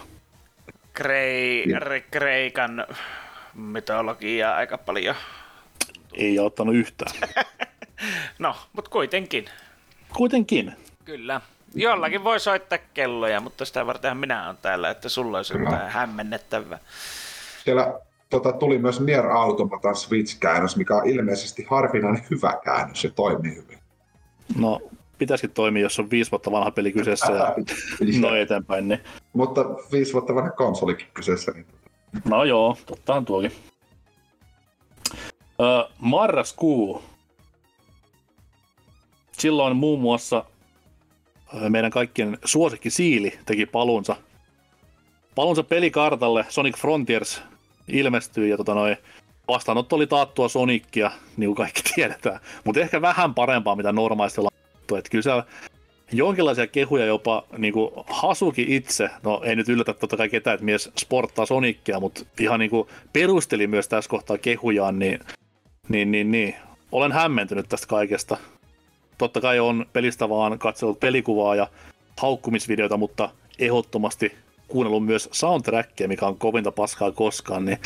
Krei, 0.93 1.65
re, 1.79 2.01
Kreikan 2.01 2.85
mytologiaa 3.53 4.55
aika 4.55 4.77
paljon. 4.77 5.15
Ei 6.13 6.39
ottanut 6.39 6.75
yhtään. 6.75 7.11
No, 8.39 8.55
mutta 8.73 8.91
kuitenkin. 8.91 9.45
Kuitenkin. 10.13 10.73
Kyllä. 11.05 11.41
Jollakin 11.75 12.23
voi 12.23 12.39
soittaa 12.39 12.77
kelloja, 12.93 13.39
mutta 13.39 13.65
sitä 13.65 13.85
vartenhan 13.85 14.17
minä 14.17 14.45
olen 14.45 14.57
täällä, 14.61 14.89
että 14.89 15.09
sulla 15.09 15.37
olisi 15.37 15.53
jotain 15.57 15.91
hämmennettävää. 15.91 16.79
Siellä 17.63 17.99
tota, 18.31 18.51
tuli 18.51 18.77
myös 18.77 19.01
Nier 19.01 19.27
Automatan 19.27 19.95
Switch-käännös, 19.95 20.77
mikä 20.77 20.95
on 20.95 21.09
ilmeisesti 21.09 21.65
harvinainen 21.69 22.23
hyvä 22.29 22.59
käännös 22.63 23.03
ja 23.03 23.09
toimii 23.09 23.55
hyvin. 23.55 23.77
No, 24.57 24.79
pitäisikin 25.17 25.53
toimia, 25.53 25.81
jos 25.81 25.99
on 25.99 26.09
viisi 26.09 26.31
vuotta 26.31 26.51
vanha 26.51 26.71
peli 26.71 26.91
kyseessä 26.91 27.33
ja 27.33 27.55
noin 28.21 28.41
eteenpäin. 28.41 28.87
Niin. 28.87 28.99
Mutta 29.33 29.65
viisi 29.91 30.13
vuotta 30.13 30.35
vanha 30.35 30.51
konsolikin 30.51 31.07
kyseessä, 31.13 31.51
niin 31.51 31.65
No 32.25 32.43
joo, 32.43 32.77
tottahan 32.85 33.25
tuokin. 33.25 33.51
Öö, 35.61 35.83
marraskuu. 35.99 37.03
Silloin 39.31 39.75
muun 39.75 40.01
muassa 40.01 40.45
meidän 41.69 41.91
kaikkien 41.91 42.37
suosikki 42.45 42.89
Siili 42.89 43.39
teki 43.45 43.65
palunsa. 43.65 44.15
Palunsa 45.35 45.63
pelikartalle 45.63 46.45
Sonic 46.49 46.77
Frontiers 46.77 47.41
ilmestyi 47.87 48.49
ja 48.49 48.57
tota 48.57 48.73
noin, 48.73 48.97
vastaanotto 49.47 49.95
oli 49.95 50.07
taattua 50.07 50.49
Sonicia, 50.49 51.11
niin 51.37 51.47
kuin 51.47 51.55
kaikki 51.55 51.81
tiedetään. 51.95 52.39
Mutta 52.63 52.81
ehkä 52.81 53.01
vähän 53.01 53.33
parempaa, 53.33 53.75
mitä 53.75 53.91
normaalisti 53.91 54.41
ollaan. 54.41 54.61
Että 54.97 55.09
kyllä 55.09 55.23
siellä 55.23 55.43
jonkinlaisia 56.11 56.67
kehuja 56.67 57.05
jopa 57.05 57.43
niin 57.57 57.73
kuin 57.73 57.91
Hasuki 58.09 58.65
itse, 58.67 59.09
no 59.23 59.41
ei 59.43 59.55
nyt 59.55 59.69
yllätä 59.69 59.93
totta 59.93 60.17
kai 60.17 60.29
ketään, 60.29 60.53
että 60.53 60.65
mies 60.65 60.91
sporttaa 60.99 61.45
Sonicia, 61.45 61.99
mutta 61.99 62.25
ihan 62.39 62.59
niin 62.59 62.69
kuin 62.69 62.87
perusteli 63.13 63.67
myös 63.67 63.87
tässä 63.87 64.09
kohtaa 64.09 64.37
kehujaan, 64.37 64.99
niin, 64.99 65.19
niin, 65.89 66.11
niin, 66.11 66.31
niin. 66.31 66.55
olen 66.91 67.11
hämmentynyt 67.11 67.69
tästä 67.69 67.87
kaikesta. 67.87 68.37
Totta 69.17 69.41
kai 69.41 69.59
on 69.59 69.85
pelistä 69.93 70.29
vaan 70.29 70.59
katsellut 70.59 70.99
pelikuvaa 70.99 71.55
ja 71.55 71.67
haukkumisvideoita, 72.21 72.97
mutta 72.97 73.29
ehdottomasti 73.59 74.35
kuunnellut 74.71 75.05
myös 75.05 75.29
soundtrackia, 75.31 76.07
mikä 76.07 76.25
on 76.25 76.37
kovinta 76.37 76.71
paskaa 76.71 77.11
koskaan, 77.11 77.65
niin 77.65 77.77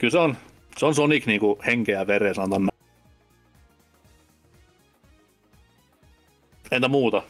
kyllä 0.00 0.10
se 0.10 0.18
on, 0.18 0.36
se 0.76 0.86
on 0.86 0.94
Sonic 0.94 1.26
niin 1.26 1.40
kuin 1.40 1.60
henkeä 1.66 1.98
ja 1.98 2.06
vereä, 2.06 2.34
sanotaan 2.34 2.62
näin. 2.62 2.84
Entä 6.70 6.88
muuta? 6.88 7.22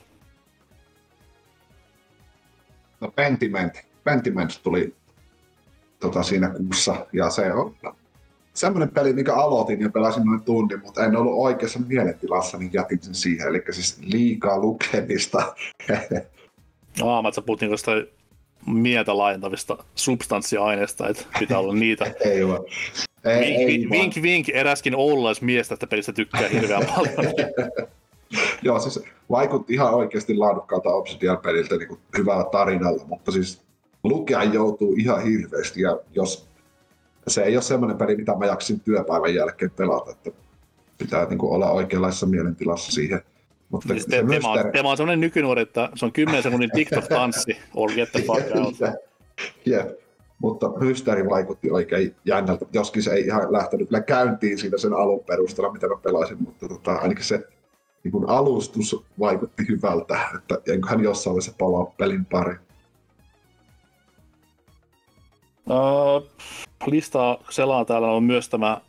no 3.05 3.11
Pentiment, 3.11 3.75
Pentiment 4.05 4.61
tuli 4.63 4.95
tota, 6.01 6.23
siinä 6.23 6.51
kuussa 6.51 7.07
ja 7.13 7.31
se 7.31 7.53
on 7.53 7.77
semmoinen 8.55 8.89
peli, 8.89 9.13
mikä 9.13 9.35
aloitin 9.35 9.81
ja 9.81 9.91
pelasin 9.91 10.25
noin 10.25 10.43
tunnin, 10.43 10.81
mutta 10.83 11.05
en 11.05 11.17
ollut 11.17 11.35
oikeassa 11.37 11.79
mielentilassa, 11.79 12.59
niin 12.59 12.71
jätin 12.73 13.03
sen 13.03 13.15
siihen. 13.15 13.49
Eli 13.49 13.63
siis 13.71 13.99
liikaa 14.01 14.59
lukemista. 14.59 15.55
Aa, 17.05 17.23
mä 17.23 17.33
sä 17.33 17.43
puhut 17.43 17.61
niinku 17.61 17.77
mieltä 18.67 19.19
laajentavista 19.19 19.85
substanssiaineista, 19.95 21.09
että 21.09 21.25
pitää 21.39 21.59
olla 21.59 21.75
niitä. 21.75 22.05
ei 22.25 22.49
vaan. 22.49 22.65
Ei, 23.25 23.41
Vink, 23.41 23.59
ei, 23.59 23.67
vink, 23.67 23.91
vink, 23.91 24.23
vink, 24.23 24.49
eräskin 24.49 24.97
oululaismies 24.97 25.69
tästä 25.69 25.87
pelistä 25.87 26.13
tykkää 26.13 26.49
hirveän 26.49 26.87
paljon. 26.97 27.35
Joo, 28.63 28.81
siis 28.81 29.01
vaikutti 29.31 29.75
ihan 29.75 29.95
oikeasti 29.95 30.37
laadukkaalta 30.37 30.89
Obsidian-peliltä 30.89 31.77
niin 31.77 31.99
hyvällä 32.19 32.45
tarinalla, 32.45 33.05
mutta 33.07 33.33
siis 33.33 33.63
lukea 34.05 34.43
joutuu 34.43 34.95
ihan 34.99 35.23
hirveästi 35.23 35.81
ja 35.81 36.01
jos 36.15 36.49
se 37.29 37.43
ei 37.43 37.57
ole 37.57 37.63
semmoinen 37.63 37.99
peli, 37.99 38.17
mitä 38.17 38.37
mä 38.37 38.47
jaksin 38.47 38.81
työpäivän 38.81 39.35
jälkeen 39.35 39.71
pelata, 39.71 40.11
että 40.11 40.31
pitää 40.99 41.25
niin 41.25 41.39
kuin 41.39 41.53
olla 41.53 41.71
oikeanlaisessa 41.71 42.27
mielentilassa 42.27 42.93
siihen. 42.93 43.21
Mutta 43.69 43.89
Siis 43.89 44.07
te, 44.07 44.25
tema, 44.29 44.49
on, 44.49 44.73
tema 44.73 44.91
on 44.91 44.97
semmoinen 44.97 45.21
nykynuori, 45.21 45.63
että 45.63 45.89
se 45.95 46.05
on 46.05 46.13
10 46.13 46.43
sekunnin 46.43 46.71
TikTok-tanssi, 46.71 47.57
or 47.75 47.93
get 47.93 48.13
the 48.13 48.23
fuck 48.23 48.57
out. 48.57 48.75
Jep. 49.67 50.05
Mutta 50.39 50.71
mysteeri 50.81 51.31
vaikutti 51.31 51.71
oikein 51.71 52.17
jännältä, 52.25 52.67
joskin 52.73 53.03
se 53.03 53.13
ei 53.13 53.25
ihan 53.25 53.53
lähtenyt 53.53 53.89
kyllä 53.89 54.01
käyntiin 54.01 54.59
siinä 54.59 54.79
sen 54.79 54.93
alun 54.93 55.25
perusteella, 55.25 55.73
mitä 55.73 55.89
mä 55.89 55.97
pelasin, 56.03 56.43
mutta 56.43 56.69
tota, 56.69 56.93
ainakin 56.93 57.25
se 57.25 57.41
niin 58.05 58.13
kun 58.13 58.31
alustus 58.31 59.05
vaikutti 59.19 59.69
hyvältä, 59.69 60.19
että 60.35 60.73
enköhän 60.73 61.05
jossain 61.05 61.33
vaiheessa 61.35 61.55
palaa 61.59 61.85
pelin 61.85 62.25
pari. 62.25 62.57
Uh, 65.67 66.29
listaa 66.87 67.39
selaa 67.51 67.85
täällä 67.85 68.11
on 68.11 68.25
myös 68.25 68.49
tämä 68.49 68.81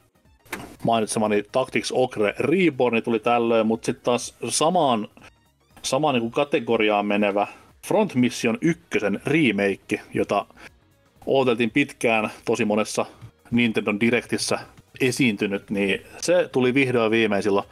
mainitsemani 0.83 1.43
Tactics 1.51 1.91
Ogre 1.95 2.35
Reborn 2.39 3.03
tuli 3.03 3.19
tällöin, 3.19 3.67
mutta 3.67 3.85
sitten 3.85 4.05
taas 4.05 4.35
samaan, 4.49 5.07
samaan 5.81 6.15
niin 6.15 6.31
kategoriaan 6.31 7.05
menevä 7.05 7.47
Front 7.87 8.15
Mission 8.15 8.57
1 8.61 8.83
remake, 9.25 10.01
jota 10.13 10.45
odoteltiin 11.25 11.71
pitkään 11.71 12.31
tosi 12.45 12.65
monessa 12.65 13.05
Nintendo 13.51 13.93
Directissä 13.99 14.59
esiintynyt, 15.01 15.69
niin 15.69 16.01
se 16.21 16.49
tuli 16.51 16.73
vihdoin 16.73 17.11
viimein 17.11 17.43
silloin 17.43 17.65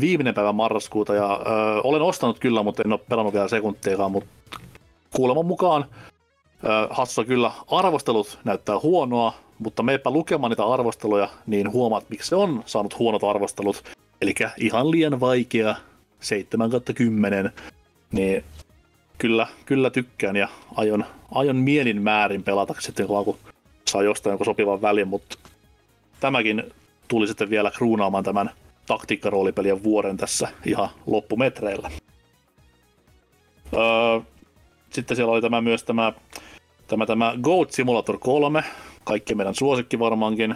viimeinen 0.00 0.34
päivä 0.34 0.52
marraskuuta. 0.52 1.14
Ja 1.14 1.40
ö, 1.46 1.80
olen 1.84 2.02
ostanut 2.02 2.38
kyllä, 2.38 2.62
mutta 2.62 2.82
en 2.84 2.92
ole 2.92 3.00
pelannut 3.08 3.34
vielä 3.34 3.48
sekuntiakaan, 3.48 4.12
mutta 4.12 4.30
kuuleman 5.16 5.46
mukaan 5.46 5.84
ö, 6.64 6.68
Hassussa 6.90 7.24
kyllä 7.24 7.52
arvostelut 7.70 8.38
näyttää 8.44 8.78
huonoa, 8.78 9.34
mutta 9.60 9.82
meipä 9.82 10.10
lukemaan 10.10 10.50
niitä 10.50 10.66
arvosteluja, 10.66 11.28
niin 11.46 11.72
huomaat, 11.72 12.04
miksi 12.10 12.28
se 12.28 12.36
on 12.36 12.62
saanut 12.66 12.98
huonot 12.98 13.24
arvostelut. 13.24 13.84
Eli 14.20 14.34
ihan 14.58 14.90
liian 14.90 15.20
vaikea, 15.20 15.74
7 16.20 16.70
10, 16.94 17.52
niin 18.12 18.44
kyllä, 19.18 19.46
kyllä 19.66 19.90
tykkään 19.90 20.36
ja 20.36 20.48
aion, 20.74 21.04
aion 21.34 21.56
mielin 21.56 22.02
määrin 22.02 22.42
pelata 22.42 22.74
sitten 22.78 23.06
kun 23.06 23.38
saa 23.88 24.02
jostain 24.02 24.32
jonkun 24.32 24.44
sopivan 24.44 24.82
välin, 24.82 25.08
mutta 25.08 25.38
tämäkin 26.20 26.62
tuli 27.08 27.26
sitten 27.26 27.50
vielä 27.50 27.70
kruunaamaan 27.70 28.24
tämän 28.24 28.50
taktiikkaroolipelien 28.86 29.82
vuoden 29.82 30.16
tässä 30.16 30.48
ihan 30.66 30.88
loppumetreillä. 31.06 31.90
Öö, 33.74 34.20
sitten 34.90 35.16
siellä 35.16 35.32
oli 35.32 35.40
tämä 35.40 35.60
myös 35.60 35.84
tämä 35.84 36.12
Tämä, 36.90 37.06
tämä 37.06 37.34
Goat 37.42 37.70
Simulator 37.70 38.18
3, 38.18 38.64
kaikki 39.04 39.34
meidän 39.34 39.54
suosikki 39.54 39.98
varmaankin. 39.98 40.54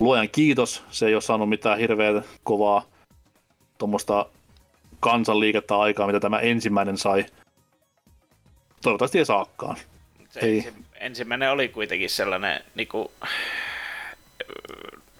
Luojan 0.00 0.28
kiitos, 0.28 0.84
se 0.90 1.06
ei 1.06 1.14
ole 1.14 1.22
saanut 1.22 1.48
mitään 1.48 1.78
hirveän 1.78 2.24
kovaa 2.42 2.84
tuommoista 3.78 4.26
kansanliikettä 5.00 5.78
aikaa, 5.78 6.06
mitä 6.06 6.20
tämä 6.20 6.38
ensimmäinen 6.38 6.98
sai. 6.98 7.26
Toivottavasti 8.82 9.18
ei 9.18 9.24
saakaan. 9.24 9.76
Se 10.30 10.40
Ei. 10.40 10.56
ensi, 10.56 10.74
ensimmäinen 11.00 11.50
oli 11.50 11.68
kuitenkin 11.68 12.10
sellainen 12.10 12.64
niinku, 12.74 13.10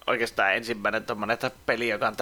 oikeastaan 0.07 0.55
ensimmäinen 0.55 1.03
tommonen 1.03 1.37
peli, 1.65 1.89
joka 1.89 2.07
on 2.07 2.15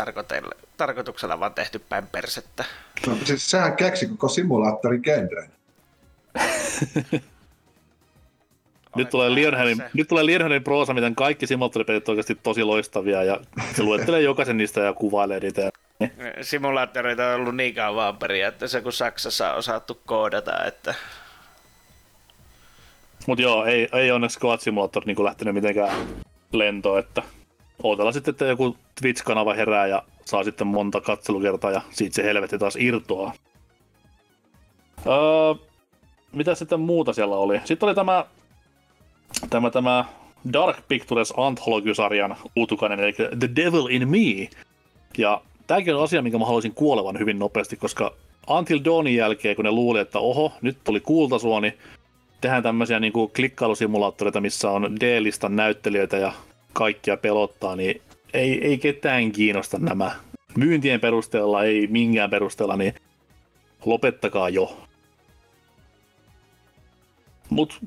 tarkoituksella 0.78 1.40
vaan 1.40 1.53
tehty 1.53 1.80
päin 1.80 2.07
persettä. 2.07 2.65
No, 3.07 3.18
siis 3.24 3.52
sehän 3.52 3.76
keksi 3.76 4.07
koko 4.07 4.28
simulaattorin 4.28 5.02
genren. 5.03 5.52
Nyt 8.98 9.10
tulee, 9.10 9.36
Lionheadin, 9.36 9.84
nyt 9.94 10.07
tulee 10.07 10.26
Lionheadin 10.26 10.64
proosa, 10.64 10.94
miten 10.94 11.15
kaikki 11.15 11.48
simulaattoripelit 11.48 12.10
on 12.10 12.14
oikeasti 12.14 12.38
tosi 12.44 12.64
loistavia 12.64 13.24
ja 13.24 13.40
se 13.76 13.84
luettelee 13.84 14.22
jokaisen 14.22 14.57
niistä 14.57 14.82
ja 14.82 14.94
kuvailee 14.94 15.40
niitä. 15.40 15.69
Simulaattoreita 16.41 17.28
on 17.28 17.36
ollut 17.36 17.56
niin 17.56 17.76
kauan 17.76 18.18
periaatteessa, 18.18 18.82
kun 18.82 18.94
Saksassa 18.94 19.52
on 19.52 19.57
osattu 19.57 20.02
koodata, 20.06 20.65
että 20.65 20.95
Mutta 23.28 23.41
joo, 23.41 23.65
ei, 23.65 23.90
ei 23.94 24.11
onneksi 24.11 24.40
Goat 24.40 24.61
Simulator 24.61 25.06
niin 25.06 25.24
lähtenyt 25.24 25.53
mitenkään 25.53 25.98
lentoon, 26.52 26.99
että 26.99 27.24
odotellaan 27.84 28.14
sitten, 28.14 28.32
että 28.32 28.45
joku 28.45 28.78
Twitch-kanava 29.02 29.53
herää 29.53 29.88
ja 29.88 30.03
saa 30.26 30.44
sitten 30.44 30.68
monta 30.68 31.02
katselukertaa 31.02 31.72
ja 31.72 31.82
siitä 31.91 32.15
se 32.15 32.24
helvetti 32.24 32.57
taas 32.57 32.76
irtoaa. 32.80 33.34
Öö, 35.07 35.68
mitä 36.32 36.56
sitten 36.56 36.80
muuta 36.80 37.14
siellä 37.14 37.36
oli? 37.36 37.61
Sitten 37.65 37.88
oli 37.88 37.95
tämä, 37.95 38.26
tämä, 39.49 39.69
tämä 39.69 40.05
Dark 40.53 40.77
Pictures 40.88 41.34
Anthology-sarjan 41.38 42.35
uutukainen, 42.55 42.99
eli 42.99 43.14
The 43.14 43.49
Devil 43.55 43.88
in 43.89 44.09
Me. 44.09 44.49
Ja 45.18 45.41
tämäkin 45.68 45.95
on 45.95 46.03
asia, 46.03 46.22
minkä 46.22 46.38
mä 46.38 46.45
haluaisin 46.45 46.73
kuolevan 46.73 47.19
hyvin 47.19 47.39
nopeasti, 47.39 47.77
koska 47.77 48.14
Until 48.49 48.80
Dawnin 48.85 49.15
jälkeen, 49.15 49.55
kun 49.55 49.65
ne 49.65 49.72
luuli, 49.72 49.99
että 49.99 50.19
oho, 50.19 50.51
nyt 50.61 50.77
tuli 50.84 50.99
kultasuoni, 50.99 51.73
tehdään 52.41 52.64
tämmöisiä 52.64 52.99
niin 52.99 53.14
kuin 53.14 53.31
klikkailusimulaattoreita, 53.35 54.41
missä 54.41 54.72
on 54.72 54.99
D-listan 54.99 55.55
näyttelijöitä 55.55 56.18
ja 56.18 56.34
kaikkia 56.73 57.18
pelottaa, 57.18 57.76
niin 57.76 58.01
ei, 58.34 58.68
ei 58.68 58.77
ketään 58.77 59.31
kiinnosta 59.31 59.77
nämä. 59.80 60.11
Myyntien 60.57 60.99
perusteella, 60.99 61.64
ei 61.64 61.88
minkään 61.88 62.30
perusteella, 62.30 62.77
niin 62.77 62.93
lopettakaa 63.85 64.49
jo. 64.49 64.77
Mut 67.49 67.80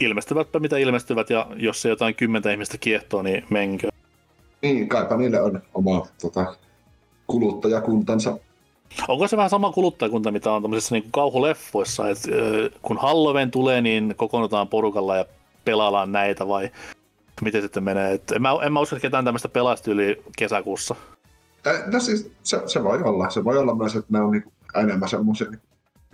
ilmestyvätpä 0.00 0.58
mitä 0.58 0.76
ilmestyvät, 0.76 1.30
ja 1.30 1.46
jos 1.56 1.82
se 1.82 1.88
jotain 1.88 2.14
kymmentä 2.14 2.50
ihmistä 2.50 2.78
kiehtoo, 2.78 3.22
niin 3.22 3.44
menkö. 3.50 3.88
Niin, 4.62 4.88
kaipa 4.88 5.16
niille 5.16 5.40
on 5.40 5.62
oma 5.74 6.06
tota, 6.20 6.56
kuluttajakuntansa. 7.26 8.38
Onko 9.08 9.28
se 9.28 9.36
vähän 9.36 9.50
sama 9.50 9.72
kuluttajakunta, 9.72 10.30
mitä 10.30 10.52
on 10.52 10.62
tämmöisissä 10.62 10.94
niin 10.94 11.08
kauhuleffoissa, 11.10 12.08
että 12.08 12.28
kun 12.82 12.98
Halloween 12.98 13.50
tulee, 13.50 13.80
niin 13.80 14.14
kokoonnutaan 14.16 14.68
porukalla 14.68 15.16
ja 15.16 15.24
pelaillaan 15.64 16.12
näitä, 16.12 16.48
vai 16.48 16.70
miten 17.42 17.62
sitten 17.62 17.84
menee? 17.84 18.12
Et 18.12 18.30
en, 18.30 18.42
mä, 18.42 18.50
en 18.62 18.72
mä 18.72 18.80
usko, 18.80 18.96
että 18.96 19.06
ketään 19.06 19.24
tämmöistä 19.24 19.48
pelaisi 19.48 19.90
yli 19.90 20.22
kesäkuussa. 20.38 20.94
No 21.92 22.00
siis, 22.00 22.32
se, 22.42 22.62
se, 22.66 22.84
voi 22.84 23.02
olla. 23.02 23.30
Se 23.30 23.44
voi 23.44 23.58
olla 23.58 23.74
myös, 23.74 23.96
että 23.96 24.12
ne 24.12 24.20
on 24.20 24.30
niinku 24.32 24.52
enemmän 24.74 25.08
semmoisia 25.08 25.50
niinku 25.50 25.66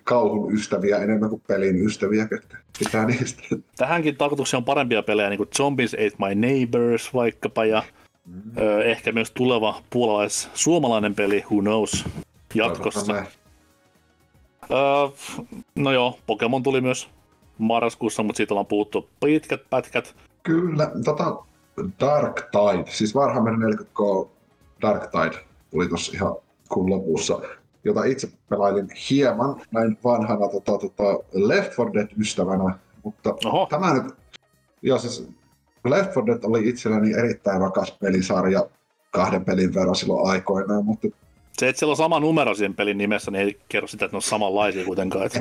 kauhun 0.04 0.54
ystäviä 0.54 0.98
enemmän 0.98 1.30
kuin 1.30 1.42
pelin 1.46 1.86
ystäviä, 1.86 2.28
ketkä 2.28 2.56
pitää 2.78 3.06
niistä. 3.06 3.42
Tähänkin 3.76 4.16
tarkoituksena 4.16 4.58
on 4.58 4.64
parempia 4.64 5.02
pelejä, 5.02 5.28
niin 5.28 5.38
kuin 5.38 5.48
Zombies 5.56 5.94
Ate 5.94 6.26
My 6.26 6.34
Neighbors 6.34 7.14
vaikkapa, 7.14 7.64
ja 7.64 7.82
ö, 8.58 8.84
ehkä 8.84 9.12
myös 9.12 9.30
tuleva 9.30 9.82
puolalais-suomalainen 9.90 11.14
peli, 11.14 11.44
Who 11.50 11.60
Knows, 11.60 12.04
jatkossa. 12.54 13.14
Öö, 14.70 14.78
no 15.74 15.92
joo, 15.92 16.18
Pokemon 16.26 16.62
tuli 16.62 16.80
myös 16.80 17.08
marraskuussa, 17.58 18.22
mutta 18.22 18.36
siitä 18.36 18.54
ollaan 18.54 18.66
puhuttu 18.66 19.08
pitkät 19.24 19.60
pätkät. 19.70 20.14
Kyllä, 20.42 20.90
tota, 21.04 21.36
Dark 22.00 22.42
Tide, 22.50 22.90
siis 22.90 23.14
Warhammer 23.14 23.54
40K 23.54 24.28
Dark 24.82 25.10
Tide 25.10 25.44
tuli 25.70 25.88
tuossa 25.88 26.12
ihan 26.14 26.36
kuun 26.68 26.90
lopussa, 26.90 27.40
jota 27.84 28.04
itse 28.04 28.28
pelailin 28.48 28.88
hieman 29.10 29.60
näin 29.70 29.98
vanhana 30.04 30.48
tota, 30.48 30.78
tota, 30.78 31.18
Left 31.32 31.78
4 31.78 31.92
Dead-ystävänä, 31.94 32.78
mutta 33.04 33.34
Oho. 33.44 33.66
tämä 33.70 33.94
nyt, 33.94 34.14
joo 34.82 34.98
siis 34.98 35.28
Left 35.84 36.16
4 36.16 36.26
Dead 36.26 36.40
oli 36.42 36.68
itselleni 36.68 37.12
erittäin 37.12 37.60
rakas 37.60 37.92
pelisarja 38.00 38.66
kahden 39.10 39.44
pelin 39.44 39.74
verran 39.74 39.94
silloin 39.94 40.30
aikoinaan, 40.30 40.84
mutta 40.84 41.08
Se, 41.58 41.68
että 41.68 41.78
siellä 41.78 41.92
on 41.92 41.96
sama 41.96 42.20
numero 42.20 42.54
siinä 42.54 42.74
pelin 42.74 42.98
nimessä, 42.98 43.30
niin 43.30 43.42
ei 43.44 43.60
kerro 43.68 43.86
sitä, 43.86 44.04
että 44.04 44.14
ne 44.14 44.18
on 44.18 44.22
samanlaisia 44.22 44.84
kuitenkaan. 44.84 45.30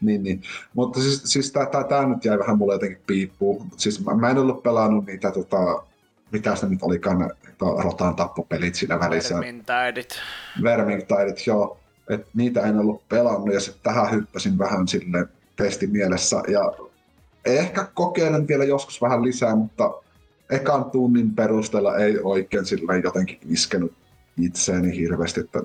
Niin, 0.00 0.22
niin. 0.22 0.42
Mutta 0.74 1.00
siis, 1.00 1.22
siis 1.24 1.52
tämä 1.52 2.06
nyt 2.06 2.24
jäi 2.24 2.38
vähän 2.38 2.58
mulle 2.58 2.74
jotenkin 2.74 3.02
piippuun. 3.06 3.66
Siis 3.76 4.04
mä, 4.04 4.14
mä 4.14 4.30
en 4.30 4.38
ollut 4.38 4.62
pelannut 4.62 5.06
niitä, 5.06 5.30
tota, 5.30 5.82
mitä 6.32 6.56
se 6.56 6.68
nyt 6.68 6.82
olikaan, 6.82 7.30
rotan 7.60 8.16
tappopelit 8.16 8.74
siinä 8.74 9.00
välissä. 9.00 9.34
Vermintäidit. 9.34 10.08
Vermintideit, 10.62 11.46
joo. 11.46 11.78
Et 12.08 12.26
niitä 12.34 12.60
en 12.60 12.78
ollut 12.78 13.08
pelannut 13.08 13.54
ja 13.54 13.60
sitten 13.60 13.82
tähän 13.82 14.12
hyppäsin 14.12 14.58
vähän 14.58 14.88
sille 14.88 15.28
testimielessä. 15.56 16.42
Ja 16.48 16.72
ehkä 17.44 17.86
kokeilen 17.94 18.48
vielä 18.48 18.64
joskus 18.64 19.02
vähän 19.02 19.22
lisää, 19.22 19.56
mutta 19.56 19.90
ekan 20.50 20.90
tunnin 20.90 21.34
perusteella 21.34 21.96
ei 21.96 22.18
oikein 22.22 22.64
silleen 22.64 23.02
jotenkin 23.02 23.38
iskenyt 23.48 23.92
itseäni 24.40 24.96
hirveästi, 24.96 25.40
että 25.40 25.60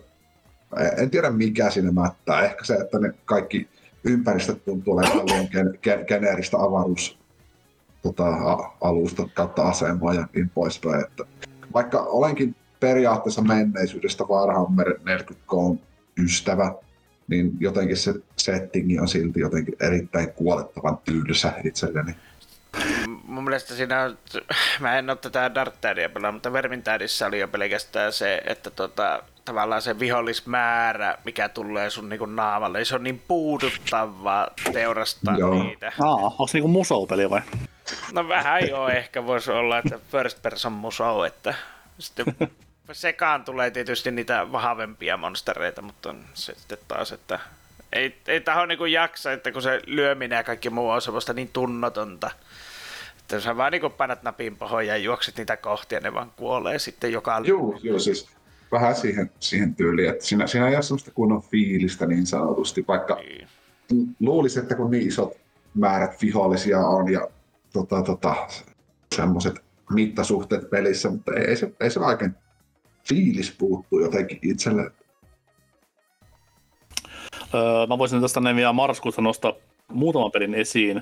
en 0.97 1.09
tiedä 1.09 1.29
mikä 1.29 1.69
siinä 1.69 1.91
mättää. 1.91 2.41
Ehkä 2.41 2.65
se, 2.65 2.73
että 2.73 2.99
ne 2.99 3.13
kaikki 3.25 3.69
ympäristöt 4.03 4.65
tuntuu 4.65 4.93
olevan 4.93 5.47
gen- 5.47 6.05
geneeristä 6.07 6.57
avaruus 6.57 7.19
tota, 8.01 8.25
alusta 8.81 9.29
kautta 9.33 9.63
asemaa 9.63 10.13
ja 10.13 10.27
niin 10.35 10.49
poispäin. 10.49 11.05
Että 11.05 11.23
vaikka 11.73 11.99
olenkin 11.99 12.55
periaatteessa 12.79 13.41
menneisyydestä 13.41 14.23
Warhammer 14.23 14.87
40K 14.89 15.77
ystävä, 16.23 16.73
niin 17.27 17.51
jotenkin 17.59 17.97
se 17.97 18.13
settingi 18.37 18.99
on 18.99 19.07
silti 19.07 19.39
jotenkin 19.39 19.75
erittäin 19.79 20.33
kuolettavan 20.33 20.97
tylsä 20.97 21.53
itselleni. 21.63 22.15
Mun 23.23 23.43
mielestä 23.43 23.73
siinä 23.73 24.03
on, 24.03 24.17
mä 24.79 24.97
en 24.99 25.09
ole 25.09 25.17
tätä 25.17 25.55
Dark 25.55 25.73
Tidea 25.81 26.09
pelannut, 26.09 26.35
mutta 26.35 26.53
Vermintidissä 26.53 27.27
oli 27.27 27.39
jo 27.39 27.47
pelkästään 27.47 28.13
se, 28.13 28.41
että 28.45 28.69
tota, 28.69 29.23
tavallaan 29.45 29.81
se 29.81 29.99
vihollismäärä, 29.99 31.17
mikä 31.25 31.49
tulee 31.49 31.89
sun 31.89 32.09
niinku 32.09 32.25
naamalle, 32.25 32.85
se 32.85 32.95
on 32.95 33.03
niin 33.03 33.21
puuduttavaa 33.27 34.47
teurastaa 34.73 35.37
Joo. 35.37 35.63
niitä. 35.63 35.91
Aa, 35.99 36.13
onko 36.15 36.47
se 36.47 36.57
niinku 36.57 36.67
musou-peli 36.67 37.29
vai? 37.29 37.41
No 38.11 38.27
vähän 38.27 38.69
joo, 38.69 38.89
ehkä 38.89 39.25
voisi 39.25 39.51
olla, 39.51 39.77
että 39.79 39.99
first 40.11 40.41
person 40.41 40.71
musou, 40.73 41.23
että 41.23 41.53
sitten 41.99 42.35
sekaan 42.91 43.45
tulee 43.45 43.71
tietysti 43.71 44.11
niitä 44.11 44.51
vahvempia 44.51 45.17
monstereita, 45.17 45.81
mutta 45.81 46.15
sitten 46.33 46.77
taas, 46.87 47.11
että 47.11 47.39
ei, 47.93 48.15
ei 48.27 48.41
taho 48.41 48.65
niinku 48.65 48.85
jaksa, 48.85 49.31
että 49.31 49.51
kun 49.51 49.61
se 49.61 49.81
lyöminen 49.85 50.37
ja 50.37 50.43
kaikki 50.43 50.69
muu 50.69 50.89
on 50.89 51.01
semmoista 51.01 51.33
niin 51.33 51.49
tunnotonta, 51.53 52.31
että 53.19 53.39
sä 53.39 53.57
vaan 53.57 53.71
niinku 53.71 53.89
painat 53.89 54.23
napin 54.23 54.55
pahoin 54.57 54.87
ja 54.87 54.97
juokset 54.97 55.37
niitä 55.37 55.57
kohti 55.57 55.95
ja 55.95 56.01
ne 56.01 56.13
vaan 56.13 56.31
kuolee 56.35 56.79
sitten 56.79 57.11
joka 57.11 57.41
Joo, 57.43 57.79
joo 57.83 57.99
siis 57.99 58.29
vähän 58.71 58.95
siihen, 58.95 59.31
siihen 59.39 59.75
tyyliin, 59.75 60.09
että 60.09 60.25
siinä, 60.25 60.47
siinä 60.47 60.67
ei 60.67 60.75
ole 60.75 60.83
semmoista 60.83 61.11
kunnon 61.11 61.43
fiilistä 61.43 62.05
niin 62.05 62.25
sanotusti, 62.25 62.85
vaikka 62.87 63.15
Niin. 63.15 63.47
luulisin, 64.19 64.61
että 64.61 64.75
kun 64.75 64.91
niin 64.91 65.07
isot 65.07 65.37
määrät 65.73 66.21
vihollisia 66.21 66.79
on 66.79 67.11
ja 67.11 67.27
tota, 67.73 68.01
tota, 68.01 68.47
semmoiset 69.15 69.63
mittasuhteet 69.89 70.69
pelissä, 70.69 71.09
mutta 71.09 71.33
ei, 71.33 71.43
ei, 71.43 71.55
se, 71.55 71.73
ei 71.79 71.89
se 71.89 71.99
oikein 71.99 72.35
fiilis 73.09 73.55
puuttuu 73.57 73.99
jotenkin 73.99 74.39
itselle. 74.41 74.91
Öö, 77.53 77.87
mä 77.87 77.97
voisin 77.97 78.21
tästä 78.21 78.39
näin 78.39 78.55
vielä 78.55 78.73
marraskuussa 78.73 79.21
nostaa 79.21 79.53
muutaman 79.87 80.31
pelin 80.31 80.53
esiin. 80.53 80.97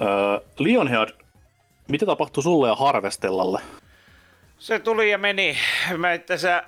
Öö, 0.00 0.40
Lionhead, 0.58 1.08
mitä 1.88 2.06
tapahtui 2.06 2.42
sulle 2.42 2.68
ja 2.68 2.74
Harvestellalle? 2.74 3.60
Se 4.58 4.78
tuli 4.78 5.10
ja 5.10 5.18
meni. 5.18 5.56
Mä 5.96 6.12
itse 6.12 6.34
asiassa 6.34 6.62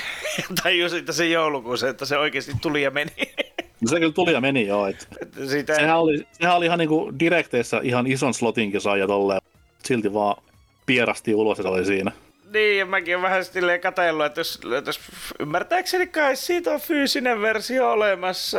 tajusin 0.62 1.04
tässä 1.04 1.24
joulukuussa, 1.24 1.88
että 1.88 2.04
se 2.04 2.18
oikeasti 2.18 2.52
tuli 2.62 2.82
ja 2.82 2.90
meni. 2.90 3.12
No 3.80 3.88
se 3.88 4.00
kyllä 4.00 4.12
tuli 4.12 4.32
ja 4.32 4.40
meni 4.40 4.66
joo. 4.66 4.86
Et. 4.86 5.08
Että 5.22 5.46
Siitä 5.46 5.74
Sehän, 5.74 5.98
oli, 5.98 6.26
sehän 6.32 6.56
oli 6.56 6.66
ihan 6.66 6.78
niinku 6.78 7.12
direkteissä 7.18 7.80
ihan 7.82 8.06
ison 8.06 8.34
slotinkin 8.34 8.80
sai 8.80 9.00
ja 9.00 9.06
tolleen. 9.06 9.40
Silti 9.84 10.14
vaan 10.14 10.42
pierasti 10.86 11.34
ulos 11.34 11.58
ja 11.58 11.62
se 11.62 11.68
oli 11.68 11.84
siinä. 11.84 12.12
Niin, 12.52 12.78
ja 12.78 12.86
mäkin 12.86 13.16
olen 13.16 13.22
vähän 13.22 13.44
silleen 13.44 13.80
katsellut, 13.80 14.26
että 14.26 14.40
jos, 14.40 14.60
jos 14.86 15.00
ymmärtääkseni 15.38 16.06
kai 16.06 16.36
siitä 16.36 16.70
on 16.70 16.80
fyysinen 16.80 17.40
versio 17.40 17.90
olemassa, 17.92 18.58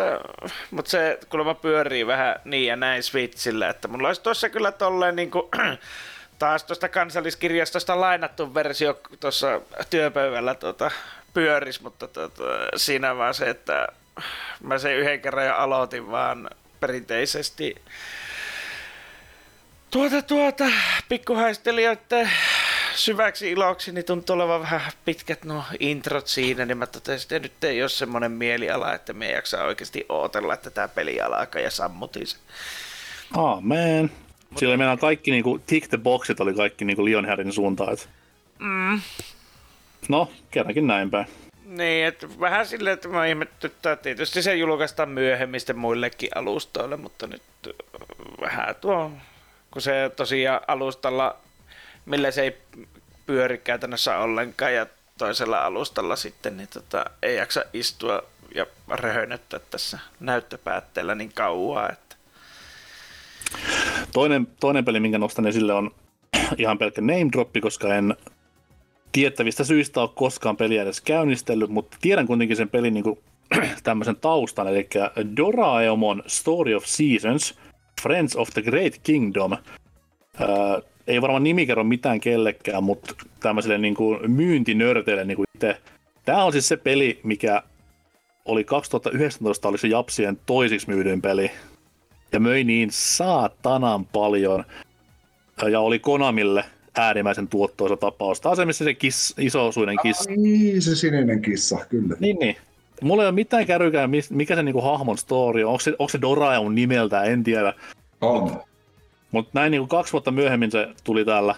mutta 0.71 0.91
se 0.91 1.19
kuulemma 1.29 1.53
pyörii 1.53 2.07
vähän 2.07 2.35
niin 2.45 2.67
ja 2.67 2.75
näin 2.75 3.03
Switchillä, 3.03 3.69
että 3.69 3.87
mulla 3.87 4.07
olisi 4.07 4.21
tuossa 4.21 4.49
kyllä 4.49 4.71
tolleen 4.71 5.15
niin 5.15 5.31
kuin, 5.31 5.43
taas 6.39 6.63
tuosta 6.63 6.89
kansalliskirjastosta 6.89 8.01
lainattu 8.01 8.53
versio 8.53 8.99
tuossa 9.19 9.61
työpöydällä 9.89 10.55
tuota, 10.55 10.91
pyöris, 11.33 11.81
mutta 11.81 12.07
tuota, 12.07 12.43
siinä 12.75 13.17
vaan 13.17 13.33
se, 13.33 13.49
että 13.49 13.87
mä 14.63 14.77
sen 14.77 14.97
yhden 14.97 15.21
kerran 15.21 15.45
jo 15.45 15.55
aloitin 15.55 16.11
vaan 16.11 16.49
perinteisesti 16.79 17.75
tuota 19.91 20.21
tuota 20.21 20.65
pikkuhaistelijoiden 21.09 22.29
syväksi 22.95 23.51
iloksi, 23.51 23.91
niin 23.91 24.05
tuntuu 24.05 24.35
olevan 24.35 24.61
vähän 24.61 24.91
pitkät 25.05 25.45
nuo 25.45 25.63
introt 25.79 26.27
siinä, 26.27 26.65
niin 26.65 26.77
mä 26.77 26.87
totesin, 26.87 27.25
että 27.25 27.39
nyt 27.39 27.63
ei 27.63 27.81
ole 27.83 27.89
semmoinen 27.89 28.31
mieliala, 28.31 28.93
että 28.93 29.13
me 29.13 29.27
ei 29.27 29.33
jaksa 29.33 29.63
oikeasti 29.63 30.05
ootella, 30.09 30.53
että 30.53 30.69
tämä 30.69 30.87
peli 30.87 31.21
alkaa 31.21 31.61
ja 31.61 31.71
sammutin 31.71 32.27
se. 32.27 32.37
Amen. 33.37 34.11
Sillä 34.57 34.77
meillä 34.77 34.97
kaikki 34.97 35.31
niinku, 35.31 35.59
tick 35.65 35.87
the 35.87 35.97
boxit 35.97 36.39
oli 36.39 36.53
kaikki 36.53 36.85
niinku 36.85 37.05
Lionheadin 37.05 37.53
suuntaan. 37.53 37.93
Et... 37.93 38.09
Mm. 38.59 39.01
No, 40.09 40.31
kerrankin 40.51 40.87
näin 40.87 41.11
päin. 41.11 41.25
Niin, 41.77 42.05
että 42.05 42.27
vähän 42.39 42.67
silleen, 42.67 42.93
että 42.93 43.07
mä 43.07 43.25
ihmettyttää, 43.25 43.95
tietysti 43.95 44.41
se 44.41 44.55
julkaistaan 44.55 45.09
myöhemmin 45.09 45.61
muillekin 45.75 46.29
alustoille, 46.35 46.97
mutta 46.97 47.27
nyt 47.27 47.41
äh, 47.67 47.73
vähän 48.41 48.75
tuo, 48.81 49.11
kun 49.71 49.81
se 49.81 50.11
tosiaan 50.15 50.61
alustalla, 50.67 51.37
millä 52.05 52.31
se 52.31 52.41
ei 52.41 52.57
pyöri 53.25 53.57
käytännössä 53.57 54.17
ollenkaan 54.17 54.73
ja 54.73 54.85
toisella 55.17 55.65
alustalla 55.65 56.15
sitten, 56.15 56.57
niin 56.57 56.69
tota, 56.73 57.05
ei 57.23 57.35
jaksa 57.35 57.65
istua 57.73 58.23
ja 58.55 58.65
röhönöttää 58.89 59.59
tässä 59.59 59.99
näyttöpäätteellä 60.19 61.15
niin 61.15 61.33
kauan, 61.33 61.91
että 61.91 62.15
Toinen, 64.13 64.47
toinen 64.59 64.85
peli, 64.85 64.99
minkä 64.99 65.17
nostan 65.17 65.47
esille, 65.47 65.73
on 65.73 65.91
ihan 66.57 66.77
pelkkä 66.77 67.01
name 67.01 67.29
droppi, 67.31 67.61
koska 67.61 67.95
en 67.95 68.15
tiettävistä 69.11 69.63
syistä 69.63 70.01
ole 70.01 70.09
koskaan 70.15 70.57
peliä 70.57 70.81
edes 70.81 71.01
käynnistellyt, 71.01 71.69
mutta 71.69 71.97
tiedän 72.01 72.27
kuitenkin 72.27 72.57
sen 72.57 72.69
pelin 72.69 72.93
niin 72.93 73.03
kuin, 73.03 73.19
tämmöisen 73.83 74.15
taustan, 74.15 74.67
eli 74.67 74.87
Doraemon 75.37 76.23
Story 76.27 76.75
of 76.75 76.85
Seasons, 76.85 77.59
Friends 78.01 78.35
of 78.35 78.49
the 78.49 78.61
Great 78.61 78.93
Kingdom. 79.03 79.51
Ää, 79.51 80.81
ei 81.07 81.21
varmaan 81.21 81.43
nimi 81.43 81.65
kerro 81.65 81.83
mitään 81.83 82.19
kellekään, 82.19 82.83
mutta 82.83 83.15
tämmöiselle 83.39 83.77
niin 83.77 83.95
kuin 83.95 84.31
myyntinörteille 84.31 85.25
niin 85.25 85.35
kuin 85.35 85.47
itse. 85.55 85.77
Tämä 86.25 86.43
on 86.43 86.51
siis 86.51 86.67
se 86.67 86.77
peli, 86.77 87.19
mikä 87.23 87.63
oli 88.45 88.63
2019 88.63 89.67
oli 89.67 89.77
se 89.77 89.87
Japsien 89.87 90.39
toisiksi 90.45 90.89
myydyin 90.89 91.21
peli. 91.21 91.51
Ja 92.31 92.39
möi 92.39 92.63
niin 92.63 92.89
saatanan 92.91 94.05
paljon. 94.05 94.63
Ja 95.71 95.79
oli 95.79 95.99
Konamille 95.99 96.65
äärimmäisen 96.97 97.47
tuottoisa 97.47 97.97
tapaus. 97.97 98.41
Taas 98.41 98.57
se, 98.57 98.65
missä 98.65 98.85
se 98.85 98.93
kiss, 98.93 99.33
iso-osuinen 99.37 99.97
kissa. 100.01 100.31
Niin, 100.31 100.81
se 100.81 100.95
sininen 100.95 101.41
kissa, 101.41 101.77
kyllä. 101.89 102.15
Niin, 102.19 102.37
niin. 102.39 102.57
Mulla 103.01 103.23
ei 103.23 103.27
ole 103.27 103.35
mitään 103.35 103.67
kärrykään, 103.67 104.09
mikä 104.29 104.55
se 104.55 104.63
niinku 104.63 104.81
hahmon 104.81 105.17
story 105.17 105.63
on. 105.63 105.69
Onko 105.69 105.79
se, 105.79 105.91
onko 105.99 106.09
se 106.09 106.21
Doraemon 106.21 106.75
nimeltä, 106.75 107.23
en 107.23 107.43
tiedä. 107.43 107.73
On. 108.21 108.61
Mutta 109.31 109.51
näin 109.53 109.71
niinku 109.71 109.87
kaksi 109.87 110.13
vuotta 110.13 110.31
myöhemmin 110.31 110.71
se 110.71 110.87
tuli 111.03 111.25
täällä, 111.25 111.55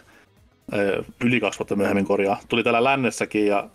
yli 1.24 1.40
kaksi 1.40 1.60
vuotta 1.60 1.76
myöhemmin 1.76 2.06
korjaa, 2.06 2.40
tuli 2.50 2.64
täällä 2.64 2.84
lännessäkin 2.84 3.48
ja 3.48 3.70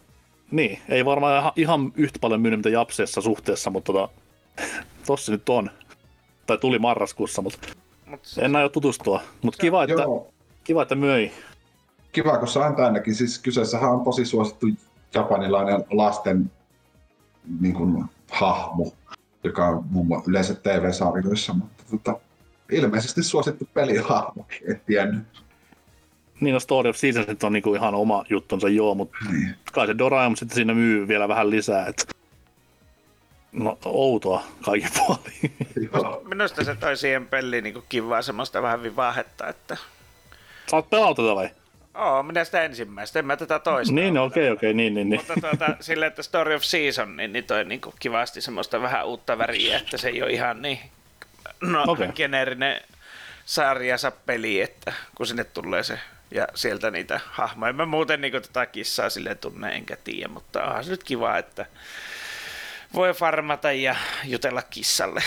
niin, 0.51 0.79
ei 0.89 1.05
varmaan 1.05 1.53
ihan 1.57 1.93
yhtä 1.97 2.19
paljon 2.19 2.41
myynyt 2.41 2.59
mitä 2.59 2.69
Japseessa 2.69 3.21
suhteessa, 3.21 3.71
mutta 3.71 3.93
tota, 3.93 4.09
tossa 5.07 5.33
nyt 5.33 5.49
on. 5.49 5.71
Tai 6.47 6.59
tuli 6.59 6.79
marraskuussa, 6.79 7.43
mutta 7.43 7.59
Mut 8.11 8.21
en 8.39 8.57
aio 8.57 8.69
tutustua. 8.69 9.21
Mutta 9.43 9.61
kiva, 9.61 9.85
että, 9.85 10.03
Joo, 10.03 10.33
kiva, 10.65 10.83
että 10.83 10.95
möi. 10.95 11.31
Kiva, 12.13 12.39
kun 12.39 12.49
sain 12.49 12.75
tännekin. 12.77 13.15
Siis 13.15 13.39
kyseessähän 13.39 13.91
on 13.91 14.05
tosi 14.05 14.25
suosittu 14.25 14.67
japanilainen 15.15 15.85
lasten 15.91 16.51
niin 17.61 17.75
kuin, 17.75 18.05
hahmo, 18.31 18.93
joka 19.45 19.67
on 19.67 19.85
muun 19.91 20.07
muassa 20.07 20.31
yleensä 20.31 20.55
TV-sarjoissa, 20.55 21.55
mutta 21.55 21.85
tota, 21.91 22.21
ilmeisesti 22.73 23.23
suosittu 23.23 23.69
pelihahmo, 23.75 24.47
en 24.69 24.81
tiennyt. 24.87 25.23
Niin, 26.41 26.53
no 26.53 26.61
Story 26.61 26.91
of 26.91 26.97
Seasons 26.97 27.45
on 27.45 27.53
niinku 27.53 27.75
ihan 27.75 27.95
oma 27.95 28.25
juttunsa, 28.31 28.69
joo, 28.69 28.95
mutta 28.95 29.17
Niin. 29.33 29.55
kai 29.73 29.87
se 29.87 29.99
Doraemon 29.99 30.37
sitten 30.37 30.55
siinä 30.57 30.75
myy 30.75 31.09
vielä 31.09 31.29
vähän 31.29 31.51
lisää, 31.51 31.87
että 31.87 32.05
No, 33.53 33.79
outoa 33.85 34.43
kaikki 34.65 34.89
puoli. 34.99 35.53
Joo. 35.93 36.23
Minusta 36.25 36.65
se 36.65 36.75
toi 36.75 36.97
siihen 36.97 37.27
peliin 37.27 37.65
niin 37.65 37.83
kivaa 37.89 38.23
semmoista 38.23 38.63
vähän 38.63 38.83
vivahetta, 38.83 39.49
että 39.49 39.77
Saat 40.67 40.91
pelata 40.91 41.23
tätä 41.23 41.35
vai? 41.35 41.51
Oo, 41.99 42.23
minä 42.23 42.45
sitä 42.45 42.63
ensimmäistä, 42.63 43.19
en 43.19 43.27
mä 43.27 43.37
tätä 43.37 43.59
toista. 43.59 43.95
Niin, 43.95 44.19
okei, 44.19 44.51
okei, 44.51 44.75
niin, 44.75 44.95
niin, 44.95 45.11
niin. 45.11 45.21
Mutta 45.21 45.41
tuota, 45.41 45.77
silleen, 45.81 46.09
että 46.09 46.23
Story 46.23 46.55
of 46.55 46.63
Season, 46.63 47.17
niin, 47.17 47.33
niin 47.33 47.45
toi 47.45 47.65
niin 47.65 47.81
kivasti 48.01 48.41
semmoista 48.41 48.83
vähän 48.83 49.07
uutta 49.07 49.39
väriä, 49.39 49.79
että 49.79 49.97
se 49.97 50.09
ei 50.09 50.23
ole 50.23 50.33
ihan 50.33 50.63
niin 50.63 50.79
no, 51.61 51.85
okay. 51.87 52.13
geneerinen 52.13 52.81
sarjansa 53.45 54.11
peli, 54.11 54.61
että 54.61 54.93
kun 55.15 55.27
sinne 55.27 55.45
tulee 55.45 55.83
se 55.83 55.99
ja 56.31 56.47
sieltä 56.55 56.91
niitä 56.91 57.21
hahmoja. 57.27 57.73
Mä 57.73 57.87
muuten 57.87 58.21
niin 58.21 58.33
tätä 58.33 58.67
kissaa 58.67 59.11
sille 59.11 59.35
tunne 59.35 59.75
enkä 59.75 59.97
tiedä, 60.05 60.29
mutta 60.29 60.65
onhan 60.65 60.85
se 60.85 60.91
nyt 60.91 61.05
kiva, 61.05 61.39
että 61.39 61.67
voi 62.95 63.15
farmata 63.15 63.73
ja 63.73 63.97
jutella 64.25 64.63
kissalle. 64.63 65.23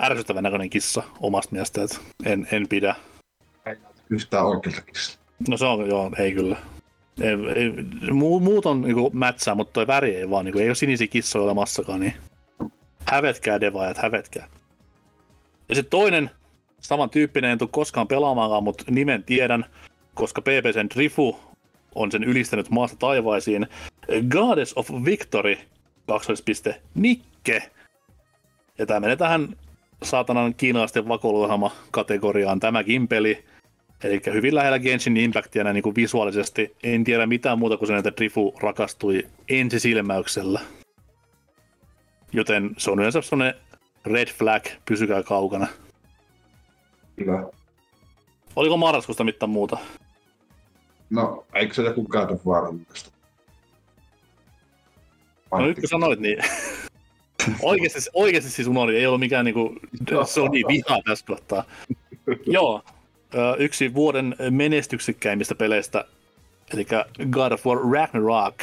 Ärsyttävän 0.00 0.42
näköinen 0.42 0.70
kissa 0.70 1.02
omasta 1.20 1.52
mielestä, 1.52 1.82
että 1.82 1.98
en, 2.24 2.48
en 2.52 2.68
pidä. 2.68 2.94
Yhtään 4.10 4.46
oikealta 4.46 4.82
kissa. 4.82 5.18
No 5.48 5.56
se 5.56 5.64
on, 5.64 5.88
joo, 5.88 6.10
ei 6.18 6.32
kyllä. 6.32 6.56
Ei, 7.20 7.32
ei, 7.54 7.72
muu, 8.12 8.40
muut 8.40 8.66
on 8.66 8.80
niinku 8.80 9.10
mätsää, 9.12 9.54
mutta 9.54 9.72
toi 9.72 9.86
väri 9.86 10.16
ei 10.16 10.30
vaan, 10.30 10.44
niinku, 10.44 10.58
ei 10.58 10.68
ole 10.68 10.74
sinisiä 10.74 11.06
kissoja 11.06 11.44
olemassakaan, 11.44 12.00
niin 12.00 12.14
hävetkää 13.06 13.60
devaajat, 13.60 13.96
hävetkää. 13.98 14.48
Ja 15.68 15.74
sitten 15.74 15.90
toinen, 15.90 16.30
samantyyppinen, 16.80 17.50
en 17.50 17.58
tule 17.58 17.68
koskaan 17.72 18.08
pelaamaankaan, 18.08 18.64
mutta 18.64 18.84
nimen 18.90 19.24
tiedän, 19.24 19.64
koska 20.14 20.42
PPCn 20.42 20.88
Drifu 20.94 21.40
on 21.94 22.12
sen 22.12 22.24
ylistänyt 22.24 22.70
maasta 22.70 22.96
taivaisiin. 22.96 23.66
Goddess 24.28 24.72
of 24.76 24.90
Victory, 25.04 25.58
kaksoispiste, 26.06 26.80
Nikke. 26.94 27.70
Ja 28.78 28.86
tämä 28.86 29.00
menee 29.00 29.16
tähän 29.16 29.56
saatanan 30.02 30.54
kiinalaisten 30.54 31.08
vakoiluohjelma 31.08 31.72
kategoriaan 31.90 32.60
tämäkin 32.60 33.08
peli. 33.08 33.44
Eli 34.04 34.20
hyvin 34.32 34.54
lähellä 34.54 34.78
Genshin 34.78 35.16
Impactia 35.16 35.64
näin 35.64 35.74
niin 35.74 35.82
kuin 35.82 35.96
visuaalisesti. 35.96 36.76
En 36.82 37.04
tiedä 37.04 37.26
mitään 37.26 37.58
muuta 37.58 37.76
kuin 37.76 37.86
sen, 37.86 37.96
että 37.96 38.12
Drifu 38.16 38.54
rakastui 38.60 39.22
ensisilmäyksellä. 39.48 40.60
Joten 42.32 42.70
se 42.78 42.90
on 42.90 42.98
yleensä 42.98 43.22
sellainen 43.22 43.60
red 44.04 44.28
flag, 44.28 44.64
pysykää 44.88 45.22
kaukana. 45.22 45.66
Kyllä. 47.16 47.48
Oliko 48.56 48.76
marraskuusta 48.76 49.24
mitään 49.24 49.50
muuta? 49.50 49.78
No, 51.10 51.46
eikö 51.54 51.74
se 51.74 51.82
joku 51.82 52.04
God 52.04 52.30
of 52.30 52.46
War 52.46 52.64
julkaistu? 52.64 53.10
No 55.52 55.66
nyt 55.66 55.78
kun 55.80 55.88
sanoit, 55.88 56.20
niin 56.20 56.38
oikeasti, 57.62 58.00
oikeasti 58.14 58.50
siis 58.50 58.68
unohdin, 58.68 58.96
ei 58.96 59.06
ollut 59.06 59.20
mikään 59.20 59.44
niinku 59.44 59.74
Sony 60.24 60.60
viha 60.68 60.98
tässä 61.04 61.26
kohtaa. 61.26 61.64
Joo, 62.46 62.82
yksi 63.58 63.94
vuoden 63.94 64.36
menestyksekkäimmistä 64.50 65.54
peleistä, 65.54 66.04
eli 66.74 66.86
God 67.30 67.52
of 67.52 67.66
War 67.66 67.78
Ragnarok, 67.92 68.56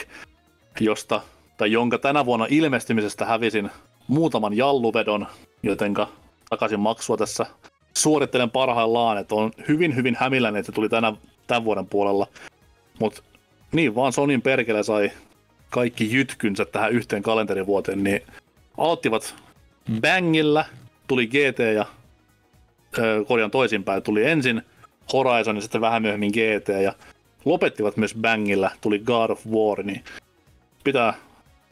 josta, 0.80 1.22
tai 1.57 1.72
jonka 1.72 1.98
tänä 1.98 2.26
vuonna 2.26 2.48
ilmestymisestä 2.49 3.26
hävisin 3.26 3.69
muutaman 4.07 4.57
jalluvedon, 4.57 5.27
jotenka 5.64 6.07
takaisin 6.49 6.80
maksua 6.80 7.18
tässä 7.18 7.45
suorittelen 7.94 8.52
parhaillaan, 8.52 9.18
että 9.18 9.35
on 9.35 9.52
hyvin 9.68 9.95
hyvin 9.95 10.18
hämilläni, 10.19 10.60
että 10.60 10.65
se 10.65 10.76
tuli 10.76 10.90
tänä, 10.90 11.14
tämän 11.48 11.64
vuoden 11.64 11.85
puolella. 11.85 12.27
Mutta 12.99 13.22
niin 13.72 13.95
vaan 13.95 14.14
Sonin 14.14 14.41
perkele 14.41 14.84
sai 14.84 15.11
kaikki 15.69 16.11
jytkynsä 16.11 16.65
tähän 16.65 16.91
yhteen 16.91 17.23
kalenterivuoteen, 17.23 18.03
niin 18.03 18.22
aloittivat 18.77 19.35
bangilla, 20.02 20.65
tuli 21.07 21.27
GT 21.27 21.60
ja 21.76 21.85
korjan 23.28 23.52
toisinpäin, 23.52 24.03
tuli 24.03 24.26
ensin 24.26 24.61
Horizon 25.14 25.56
ja 25.56 25.61
sitten 25.61 25.82
vähän 25.82 26.02
myöhemmin 26.02 26.32
GT 26.32 26.68
ja 26.84 26.94
lopettivat 27.45 27.98
myös 27.98 28.15
bangilla, 28.22 28.72
tuli 28.82 28.99
God 28.99 29.30
of 29.30 29.45
War, 29.48 29.84
niin 29.84 30.03
pitää 30.84 31.14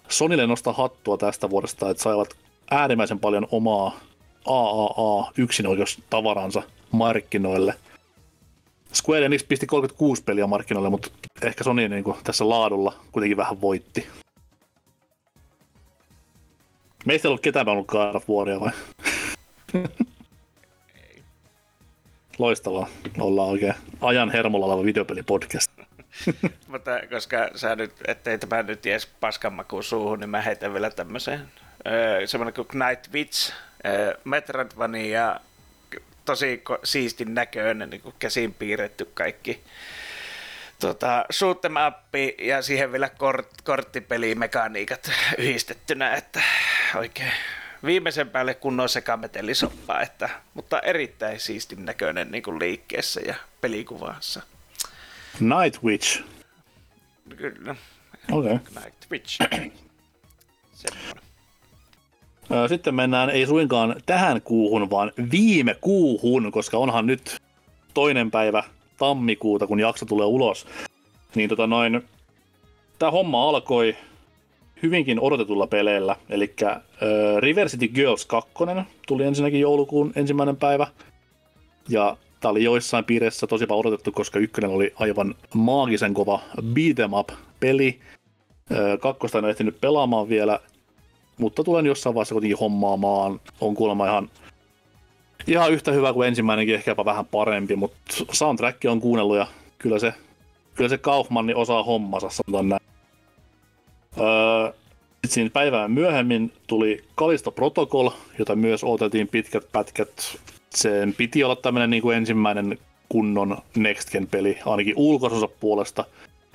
Sonille 0.10 0.48
nostaa 0.48 0.74
hattua 0.74 1.18
tästä 1.18 1.50
vuodesta, 1.50 1.90
että 1.90 2.04
saivat 2.04 2.30
äärimmäisen 2.72 3.20
paljon 3.20 3.48
omaa 3.52 4.00
AAA 4.46 5.32
yksinoikeustavaransa 5.38 6.64
markkinoille. 6.92 7.76
Square 8.94 9.26
Enix 9.26 9.48
pisti 9.48 9.66
36 9.66 10.24
peliä 10.24 10.48
markkinoille, 10.48 10.90
mutta 10.90 11.10
ehkä 11.42 11.64
Sony 11.64 11.90
niin 11.90 12.04
kuin, 12.04 12.18
tässä 12.24 12.50
laadulla 12.50 12.94
kuitenkin 13.12 13.38
vähän 13.38 13.62
voitti. 13.62 14.08
Meistä 17.06 17.28
ei 17.28 17.30
ollut 17.30 17.42
ketään 17.42 17.70
ollut 17.70 17.88
God 17.88 18.16
of 18.16 18.30
Waria 18.30 18.60
vai? 18.60 18.72
Loistavaa. 22.42 22.88
Ollaan 23.20 23.50
oikein 23.50 23.74
ajan 24.02 24.32
hermolla 24.32 24.66
oleva 24.66 24.86
videopelipodcast. 24.86 25.72
Mutta 26.68 26.92
koska 27.10 27.50
sä 27.56 27.76
nyt, 27.76 27.94
ettei 28.08 28.38
tämä 28.38 28.64
nyt 28.64 28.86
edes 28.86 29.06
paskanmakuun 29.06 29.84
suuhun, 29.84 30.20
niin 30.20 30.30
mä 30.30 30.42
heitän 30.42 30.74
vielä 30.74 30.90
tämmöisen. 30.90 31.52
Öö, 31.88 32.28
semmoinen 32.28 32.54
kuin 32.54 32.68
Night 32.88 33.14
Witch, 33.14 33.54
öö, 33.86 34.14
Metroidvania, 34.24 35.40
tosi 36.26 36.64
siistin 36.84 37.34
näköinen, 37.34 37.90
niin 37.90 38.02
kuin 38.02 38.16
käsin 38.20 38.54
piirretty 38.54 39.06
kaikki 39.14 39.64
tota, 40.80 41.26
shoot 41.32 41.62
them 41.62 41.76
up 41.88 42.16
ja 42.42 42.62
siihen 42.62 42.92
vielä 42.92 43.10
kort, 43.10 43.48
korttipelimekaniikat 43.64 45.12
yhdistettynä, 45.38 46.14
että 46.14 46.42
oikein 46.96 47.34
viimeisen 47.86 48.30
päälle 48.30 48.54
kunnon 48.54 48.90
sekametellisoppaa, 48.90 50.02
että, 50.02 50.30
mutta 50.54 50.80
erittäin 50.80 51.40
siistin 51.40 51.86
näköinen 51.86 52.32
niin 52.32 52.44
kuin 52.44 52.60
liikkeessä 52.60 53.22
ja 53.26 53.36
pelikuvassa. 53.62 54.42
Night 55.40 55.84
Witch. 55.84 56.24
Kyllä. 57.38 57.76
Okay. 58.32 58.52
Night 58.52 59.12
Witch. 59.12 59.40
Sitten 62.68 62.96
mennään 62.96 63.30
ei 63.30 63.46
suinkaan 63.46 63.96
tähän 64.06 64.42
kuuhun, 64.42 64.90
vaan 64.90 65.12
viime 65.32 65.76
kuuhun, 65.82 66.52
koska 66.52 66.78
onhan 66.78 67.06
nyt 67.06 67.42
toinen 67.94 68.32
päivä 68.32 68.64
tammikuuta, 68.98 69.68
kun 69.68 69.80
jakso 69.80 70.06
tulee 70.06 70.26
ulos. 70.26 70.68
Niin 71.36 71.50
tota 71.50 71.68
noin, 71.68 72.08
tämä 73.00 73.12
homma 73.12 73.50
alkoi 73.50 73.98
hyvinkin 74.84 75.20
odotetulla 75.20 75.68
peleillä, 75.68 76.16
eli 76.30 76.54
äh, 76.64 76.78
River 77.40 77.68
City 77.68 77.88
Girls 77.88 78.26
2 78.26 78.52
tuli 79.08 79.24
ensinnäkin 79.24 79.60
joulukuun 79.60 80.14
ensimmäinen 80.16 80.58
päivä, 80.58 80.88
ja 81.90 82.18
tämä 82.40 82.50
oli 82.50 82.64
joissain 82.64 83.06
piirissä 83.06 83.48
tosipa 83.48 83.76
odotettu, 83.76 84.12
koska 84.12 84.40
ykkönen 84.40 84.70
oli 84.70 84.94
aivan 84.96 85.36
maagisen 85.54 86.14
kova 86.14 86.40
beat'em 86.58 87.20
up 87.20 87.30
peli. 87.60 88.00
Äh, 88.72 89.00
kakkosta 89.00 89.38
en 89.38 89.46
ehtinyt 89.46 89.82
pelaamaan 89.82 90.30
vielä, 90.30 90.60
mutta 91.38 91.64
tulen 91.64 91.86
jossain 91.86 92.16
vaiheessa 92.16 92.36
kuitenkin 92.36 92.58
hommaamaan. 92.58 93.40
On 93.62 93.76
kuulemma 93.76 94.08
ihan, 94.08 94.30
ihan 95.48 95.72
yhtä 95.72 95.92
hyvä 95.92 96.14
kuin 96.14 96.28
ensimmäinenkin, 96.28 96.76
ehkä 96.76 96.92
jopa 96.92 97.06
vähän 97.06 97.26
parempi, 97.26 97.76
mutta 97.76 97.98
soundtrack 98.32 98.86
on 98.86 99.02
kuunnellut 99.02 99.38
ja 99.38 99.48
kyllä 99.78 100.00
se, 100.00 100.14
kyllä 100.76 100.90
se 100.90 100.98
Kaufmanni 100.98 101.54
osaa 101.54 101.84
hommansa, 101.84 102.30
sanotaan 102.30 102.70
näin. 102.70 102.91
Öö, 104.20 104.74
sitten 105.28 105.52
päivää 105.52 105.88
myöhemmin 105.88 106.54
tuli 106.68 107.04
Kalisto 107.16 107.52
Protocol, 107.52 108.10
jota 108.40 108.56
myös 108.56 108.84
odoteltiin 108.84 109.28
pitkät 109.28 109.72
pätkät. 109.72 110.38
Sen 110.70 111.14
piti 111.14 111.44
olla 111.44 111.56
tämmöinen 111.56 111.90
niin 111.90 112.02
kuin 112.02 112.18
ensimmäinen 112.18 112.78
kunnon 113.10 113.58
Next 113.76 114.12
Gen-peli, 114.12 114.60
ainakin 114.66 114.94
ulkoisensa 114.98 115.48
puolesta. 115.48 116.06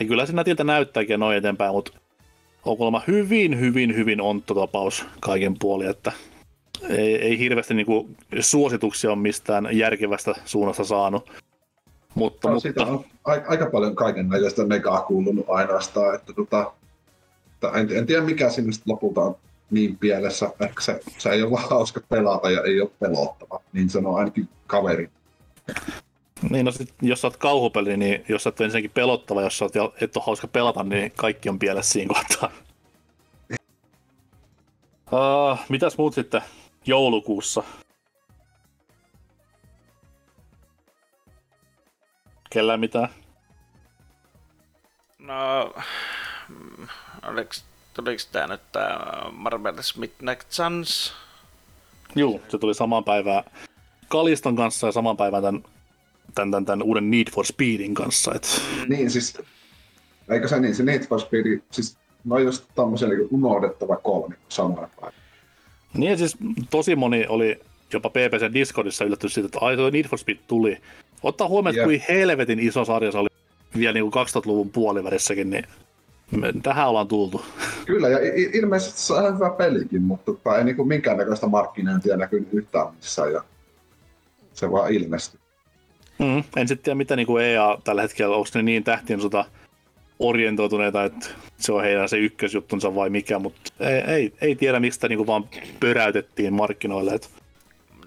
Ja 0.00 0.06
kyllä 0.06 0.26
se 0.26 0.32
nätiltä 0.32 0.64
näyttääkin 0.64 1.20
noin 1.20 1.36
eteenpäin, 1.36 1.72
mutta 1.72 1.92
on 2.64 2.76
kuulemma 2.76 3.02
hyvin, 3.06 3.60
hyvin, 3.60 3.96
hyvin 3.96 4.20
ontto 4.20 4.54
tapaus 4.54 5.04
kaiken 5.20 5.56
puolin, 5.58 5.90
että 5.90 6.12
ei, 6.88 7.16
ei 7.16 7.38
hirveästi 7.38 7.74
niinku 7.74 8.08
suosituksia 8.40 9.10
ole 9.10 9.18
mistään 9.18 9.68
järkevästä 9.72 10.34
suunnasta 10.44 10.84
saanut. 10.84 11.30
Mutta, 12.14 12.48
no, 12.48 12.54
mutta... 12.54 12.60
Siitä 12.62 12.86
on 12.86 13.04
aika 13.24 13.70
paljon 13.72 13.96
kaiken 13.96 14.28
näköistä 14.28 14.64
megaa 14.64 15.00
kuulunut 15.02 15.44
ainoastaan, 15.48 16.14
että 16.14 16.32
tota, 16.32 16.72
en, 17.74 17.96
en 17.96 18.06
tiedä 18.06 18.22
mikä 18.22 18.50
sinne 18.50 18.72
lopulta 18.86 19.20
on 19.20 19.36
niin 19.70 19.98
pielessä. 19.98 20.52
Ehkä 20.60 20.80
se, 20.80 21.00
se 21.18 21.30
ei 21.30 21.42
ole 21.42 21.50
vaan 21.50 21.70
hauska 21.70 22.00
pelata 22.08 22.50
ja 22.50 22.62
ei 22.62 22.80
ole 22.80 22.90
pelottava, 23.00 23.60
niin 23.72 23.90
sanoo 23.90 24.16
ainakin 24.16 24.48
kaveri. 24.66 25.10
Niin, 26.50 26.64
no 26.64 26.72
sit, 26.72 26.94
jos 27.02 27.20
sä 27.20 27.26
oot 27.26 27.36
kauhupeli, 27.36 27.96
niin 27.96 28.24
jos 28.28 28.42
sä 28.42 28.48
oot 28.48 28.60
ensinnäkin 28.60 28.90
pelottava, 28.90 29.42
jos 29.42 29.58
sä 29.58 29.64
oot, 29.64 30.02
et 30.02 30.16
ole 30.16 30.24
hauska 30.26 30.48
pelata, 30.48 30.82
niin 30.82 31.12
kaikki 31.16 31.48
on 31.48 31.58
pielessä 31.58 31.92
siinä 31.92 32.14
kohtaa. 32.14 32.50
Uh, 35.12 35.58
mitäs 35.68 35.98
muut 35.98 36.14
sitten 36.14 36.42
joulukuussa? 36.86 37.62
Kellään 42.50 42.80
mitään? 42.80 43.08
No, 45.18 45.74
oliks, 47.28 47.64
tuliko 47.94 48.22
tää 48.32 48.46
nyt 48.46 48.60
tää 48.72 49.24
Marvel's 49.30 49.98
Midnight 49.98 50.50
Suns? 50.52 51.12
Juu, 52.16 52.40
se 52.48 52.58
tuli 52.58 52.74
samaan 52.74 53.04
päivään 53.04 53.44
Kaliston 54.08 54.56
kanssa 54.56 54.86
ja 54.86 54.92
samaan 54.92 55.16
päivään 55.16 55.42
tämän 55.42 55.64
tämän, 56.34 56.50
tämän, 56.50 56.64
tämän 56.64 56.82
uuden 56.82 57.10
Need 57.10 57.30
for 57.30 57.46
Speedin 57.46 57.94
kanssa. 57.94 58.34
Et... 58.34 58.62
Niin 58.88 59.10
siis, 59.10 59.38
eikö 60.28 60.48
se 60.48 60.60
niin, 60.60 60.74
se 60.74 60.82
Need 60.82 61.06
for 61.06 61.20
Speed, 61.20 61.60
siis 61.70 61.96
no 62.24 62.38
just 62.38 62.64
tämmöisen 62.74 63.08
niin 63.08 63.28
unohdettava 63.30 63.96
kolmi 63.96 64.34
samana 64.48 64.88
päivänä. 65.00 65.22
Niin 65.94 66.18
siis 66.18 66.36
tosi 66.70 66.96
moni 66.96 67.26
oli 67.28 67.60
jopa 67.92 68.10
PPC 68.10 68.52
Discordissa 68.54 69.04
yllätty 69.04 69.28
siitä, 69.28 69.46
että 69.46 69.58
ai 69.60 69.76
Need 69.76 70.08
for 70.08 70.18
Speed 70.18 70.38
tuli. 70.46 70.78
Ottaa 71.22 71.48
huomioon, 71.48 71.74
että 71.74 71.84
kuin 71.84 72.04
helvetin 72.08 72.58
iso 72.58 72.84
sarja 72.84 73.12
se 73.12 73.18
oli 73.18 73.28
vielä 73.78 73.92
niin 73.92 74.10
kuin 74.10 74.26
2000-luvun 74.26 74.70
puolivärissäkin, 74.70 75.50
niin 75.50 75.66
me 76.30 76.52
tähän 76.62 76.88
ollaan 76.88 77.08
tultu. 77.08 77.44
Kyllä, 77.86 78.08
ja 78.08 78.18
ilmeisesti 78.52 79.00
se 79.00 79.12
on 79.12 79.34
hyvä 79.34 79.50
pelikin, 79.50 80.02
mutta 80.02 80.24
tota, 80.24 80.58
ei 80.58 80.64
niin 80.64 80.76
kuin 80.76 80.88
minkäännäköistä 80.88 81.46
markkinointia 81.46 82.16
näkynyt 82.16 82.48
yhtään 82.52 82.94
missään, 82.94 83.32
ja 83.32 83.44
se 84.52 84.70
vaan 84.70 84.92
ilmestyi. 84.92 85.40
Mm, 86.18 86.44
en 86.56 86.68
sitten 86.68 86.84
tiedä, 86.84 86.94
mitä 86.94 87.16
niin 87.16 87.26
kuin 87.26 87.44
EA 87.44 87.78
tällä 87.84 88.02
hetkellä, 88.02 88.36
onko 88.36 88.48
ne 88.54 88.62
niin 88.62 88.84
tähtien 88.84 89.20
sota 89.20 89.44
orientoituneita, 90.18 91.04
että 91.04 91.26
se 91.56 91.72
on 91.72 91.82
heidän 91.82 92.08
se 92.08 92.18
ykkösjuttunsa 92.18 92.94
vai 92.94 93.10
mikä, 93.10 93.38
mutta 93.38 93.60
ei, 93.80 94.14
ei, 94.14 94.32
ei 94.40 94.56
tiedä, 94.56 94.80
miksi 94.80 94.94
sitä 94.94 95.08
niin 95.08 95.16
kuin 95.16 95.26
vaan 95.26 95.48
pöräytettiin 95.80 96.54
markkinoille. 96.54 97.14
Et, 97.14 97.30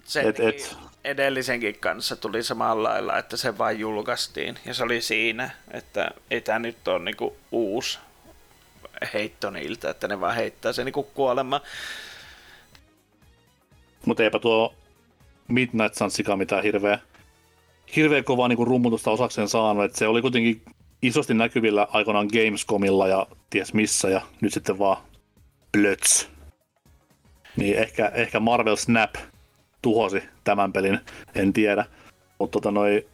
se 0.03 0.21
et, 0.21 0.39
et, 0.39 0.77
edellisenkin 1.03 1.75
kanssa 1.79 2.15
tuli 2.15 2.43
samalla 2.43 2.89
lailla, 2.89 3.17
että 3.17 3.37
se 3.37 3.57
vain 3.57 3.79
julkaistiin 3.79 4.59
ja 4.65 4.73
se 4.73 4.83
oli 4.83 5.01
siinä, 5.01 5.49
että 5.71 6.11
ei 6.31 6.41
tämä 6.41 6.59
nyt 6.59 6.87
ole 6.87 6.99
niinku 6.99 7.35
uusi 7.51 7.99
heitto 9.13 9.49
niiltä, 9.49 9.89
että 9.89 10.07
ne 10.07 10.19
vaan 10.19 10.35
heittää 10.35 10.73
sen 10.73 10.85
niinku 10.85 11.03
kuolema. 11.03 11.61
Mutta 14.05 14.23
eipä 14.23 14.39
tuo 14.39 14.73
Midnight 15.47 15.95
Sunsikaan 15.95 16.39
mitään 16.39 16.63
hirveä 16.63 16.99
hirveän 17.95 18.23
kovaa 18.23 18.47
niin 18.47 18.67
rummutusta 18.67 19.11
osakseen 19.11 19.49
saanut. 19.49 19.83
että 19.83 19.97
se 19.97 20.07
oli 20.07 20.21
kuitenkin 20.21 20.61
isosti 21.01 21.33
näkyvillä 21.33 21.87
aikoinaan 21.91 22.27
Gamescomilla 22.33 23.07
ja 23.07 23.27
ties 23.49 23.73
missä, 23.73 24.09
ja 24.09 24.21
nyt 24.41 24.53
sitten 24.53 24.79
vaan 24.79 24.97
plöts. 25.71 26.29
Niin 27.57 27.77
ehkä, 27.77 28.11
ehkä 28.13 28.39
Marvel 28.39 28.75
Snap 28.75 29.15
tuhosi 29.81 30.23
tämän 30.43 30.73
pelin, 30.73 30.99
en 31.35 31.53
tiedä. 31.53 31.85
Mutta 32.39 32.51
tota 32.51 32.71
noi 32.71 33.07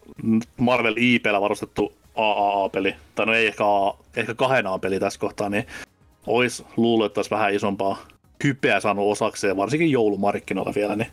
Marvel 0.58 0.96
IPllä 0.98 1.42
varustettu 1.42 1.98
AAA-peli, 2.16 2.96
tai 3.16 3.26
no 3.26 3.34
ei 3.34 3.48
ehkä, 3.48 3.66
A, 3.66 3.98
ehkä 4.16 4.34
kahden 4.34 4.68
A-peli 4.68 5.00
tässä 5.00 5.20
kohtaa, 5.20 5.50
niin 5.50 5.68
olisi 6.28 6.66
luullut, 6.78 7.06
että 7.06 7.20
olisi 7.20 7.32
vähän 7.32 7.54
isompaa 7.54 7.98
hypeä 8.44 8.80
saanut 8.80 9.12
osakseen, 9.12 9.58
varsinkin 9.58 9.92
joulumarkkinoilla 9.92 10.74
vielä, 10.76 10.96
niin 10.96 11.12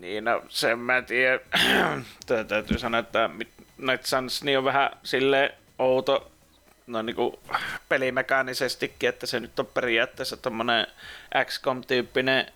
niin, 0.00 0.24
no 0.24 0.42
sen 0.48 0.78
mä 0.78 1.02
tiedän. 1.02 1.40
Täytyy 2.48 2.78
sanoa, 2.78 3.00
että 3.00 3.30
Night 3.78 4.06
Suns 4.06 4.44
niin 4.44 4.58
on 4.58 4.64
vähän 4.64 4.90
sille 5.02 5.54
outo 5.78 6.30
no 6.86 7.02
niin 7.02 7.16
kuin 7.16 7.34
pelimekaanisestikin, 7.88 9.08
että 9.08 9.26
se 9.26 9.40
nyt 9.40 9.58
on 9.58 9.66
periaatteessa 9.66 10.36
tommonen 10.36 10.86
XCOM-tyyppinen 11.44 12.46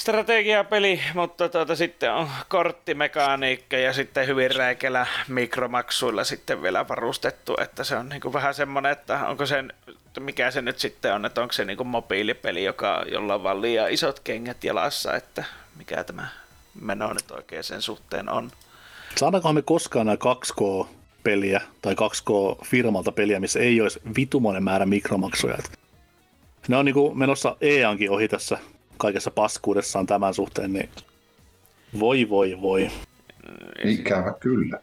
strategiapeli, 0.00 1.00
mutta 1.14 1.48
tuota, 1.48 1.76
sitten 1.76 2.12
on 2.12 2.28
korttimekaniikka 2.48 3.76
ja 3.76 3.92
sitten 3.92 4.26
hyvin 4.26 4.54
räikelä 4.54 5.06
mikromaksuilla 5.28 6.24
sitten 6.24 6.62
vielä 6.62 6.88
varustettu, 6.88 7.54
että 7.60 7.84
se 7.84 7.96
on 7.96 8.08
niin 8.08 8.20
kuin 8.20 8.32
vähän 8.32 8.54
semmoinen, 8.54 8.92
että 8.92 9.26
onko 9.26 9.46
se, 9.46 9.64
mikä 10.20 10.50
se 10.50 10.62
nyt 10.62 10.78
sitten 10.78 11.14
on, 11.14 11.24
että 11.24 11.42
onko 11.42 11.52
se 11.52 11.64
niin 11.64 11.76
kuin 11.76 11.86
mobiilipeli, 11.86 12.64
joka, 12.64 13.04
jolla 13.12 13.34
on 13.34 13.42
vaan 13.42 13.62
liian 13.62 13.90
isot 13.90 14.20
kengät 14.20 14.64
jalassa, 14.64 15.16
että 15.16 15.44
mikä 15.76 16.04
tämä 16.04 16.28
meno 16.80 17.12
nyt 17.12 17.30
oikein 17.30 17.64
sen 17.64 17.82
suhteen 17.82 18.28
on. 18.28 18.50
Saadaankohan 19.16 19.54
me 19.54 19.62
koskaan 19.62 20.06
nämä 20.06 20.16
2K-peliä 20.16 21.60
tai 21.82 21.94
2K-firmalta 21.94 23.12
peliä, 23.12 23.40
missä 23.40 23.60
ei 23.60 23.80
olisi 23.80 24.00
vitumoinen 24.16 24.64
määrä 24.64 24.86
mikromaksuja? 24.86 25.58
Ne 26.68 26.76
on 26.76 26.84
niin 26.84 27.18
menossa 27.18 27.56
EANkin 27.60 28.10
ohi 28.10 28.28
tässä 28.28 28.58
kaikessa 29.00 29.30
paskuudessaan 29.30 30.06
tämän 30.06 30.34
suhteen, 30.34 30.72
niin 30.72 30.90
voi 32.00 32.28
voi 32.28 32.58
voi. 32.60 32.90
Ikävä 33.84 34.34
kyllä. 34.40 34.80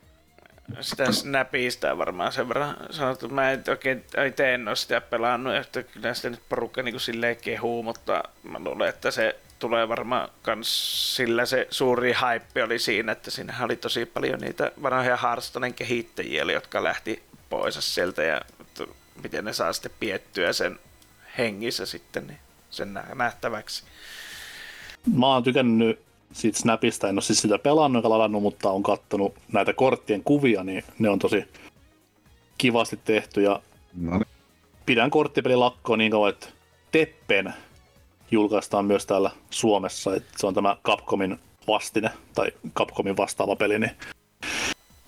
sitä 0.82 1.12
Snapista 1.12 1.98
varmaan 1.98 2.32
sen 2.32 2.48
verran 2.48 2.78
sanottu. 2.90 3.30
Mä 3.30 3.52
en 3.52 3.64
oikein 3.70 4.04
itse 4.28 4.54
en 4.54 4.68
ole 4.68 4.76
sitä 4.76 5.02
pelannut, 5.02 5.56
että 5.56 5.84
kyllä 5.84 6.14
sitä 6.14 6.30
nyt 6.30 6.42
porukka 6.50 6.84
niin 6.84 6.94
kuin 6.94 7.02
silleen 7.02 7.38
kehuu, 7.38 7.84
mutta 7.84 8.24
mä 8.44 8.60
luulen, 8.60 8.90
että 8.90 9.12
se 9.12 9.36
tulee 9.60 9.88
varmaan 9.88 10.30
kans 10.42 11.16
sillä 11.16 11.46
se 11.46 11.68
suuri 11.70 12.14
hype 12.14 12.64
oli 12.64 12.80
siinä, 12.80 13.12
että 13.12 13.32
siinä 13.32 13.54
oli 13.62 13.76
tosi 13.76 14.06
paljon 14.06 14.40
niitä 14.40 14.72
vanhoja 14.84 15.18
Hearthstonen 15.18 15.74
kehittäjiä, 15.74 16.44
jotka 16.44 16.84
lähti 16.84 17.24
pois 17.50 17.96
sieltä 17.96 18.24
ja 18.24 18.42
miten 19.24 19.46
ne 19.46 19.54
saa 19.54 19.74
sitten 19.74 19.92
piettyä 20.00 20.54
sen 20.54 20.80
hengissä 21.38 21.86
sitten, 21.86 22.28
niin 22.28 22.40
sen 22.78 23.00
nähtäväksi. 23.16 23.84
Mä 25.16 25.28
oon 25.28 25.44
tykännyt 25.44 26.00
siitä 26.34 26.60
Snapista, 26.60 27.10
en 27.10 27.16
ole 27.16 27.22
siis 27.22 27.42
sitä 27.42 27.60
pelannut 27.60 28.00
eikä 28.00 28.10
ladannut, 28.10 28.42
mutta 28.42 28.72
on 28.72 28.84
kattonut 28.84 29.36
näitä 29.52 29.74
korttien 29.74 30.24
kuvia, 30.24 30.64
niin 30.64 30.84
ne 31.00 31.10
on 31.10 31.20
tosi 31.20 31.46
kivasti 32.58 33.00
tehty 33.06 33.42
ja 33.42 33.62
No 33.94 34.12
niin. 34.12 34.28
pidän 34.86 35.10
korttipelin 35.10 35.60
lakkoa 35.60 35.98
niin 35.98 36.12
kauan, 36.12 36.30
että 36.30 36.48
Teppen 36.92 37.54
julkaistaan 38.32 38.86
myös 38.86 39.06
täällä 39.06 39.32
Suomessa, 39.50 40.16
että 40.16 40.32
se 40.38 40.48
on 40.48 40.54
tämä 40.54 40.78
Capcomin 40.84 41.40
vastine 41.68 42.10
tai 42.36 42.52
Capcomin 42.76 43.18
vastaava 43.18 43.56
peli, 43.56 43.80
niin 43.80 43.92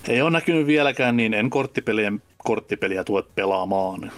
ei 0.08 0.22
ole 0.22 0.30
näkynyt 0.30 0.68
vieläkään, 0.68 1.18
niin 1.18 1.34
en 1.34 1.50
korttipelien 1.50 2.22
korttipeliä 2.38 3.04
tule 3.04 3.24
pelaamaan. 3.36 4.12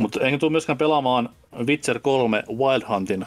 Mutta 0.00 0.20
en 0.20 0.38
tule 0.38 0.52
myöskään 0.52 0.78
pelaamaan 0.78 1.28
Witcher 1.66 2.00
3 2.00 2.42
Wild 2.48 2.82
Huntin 2.88 3.26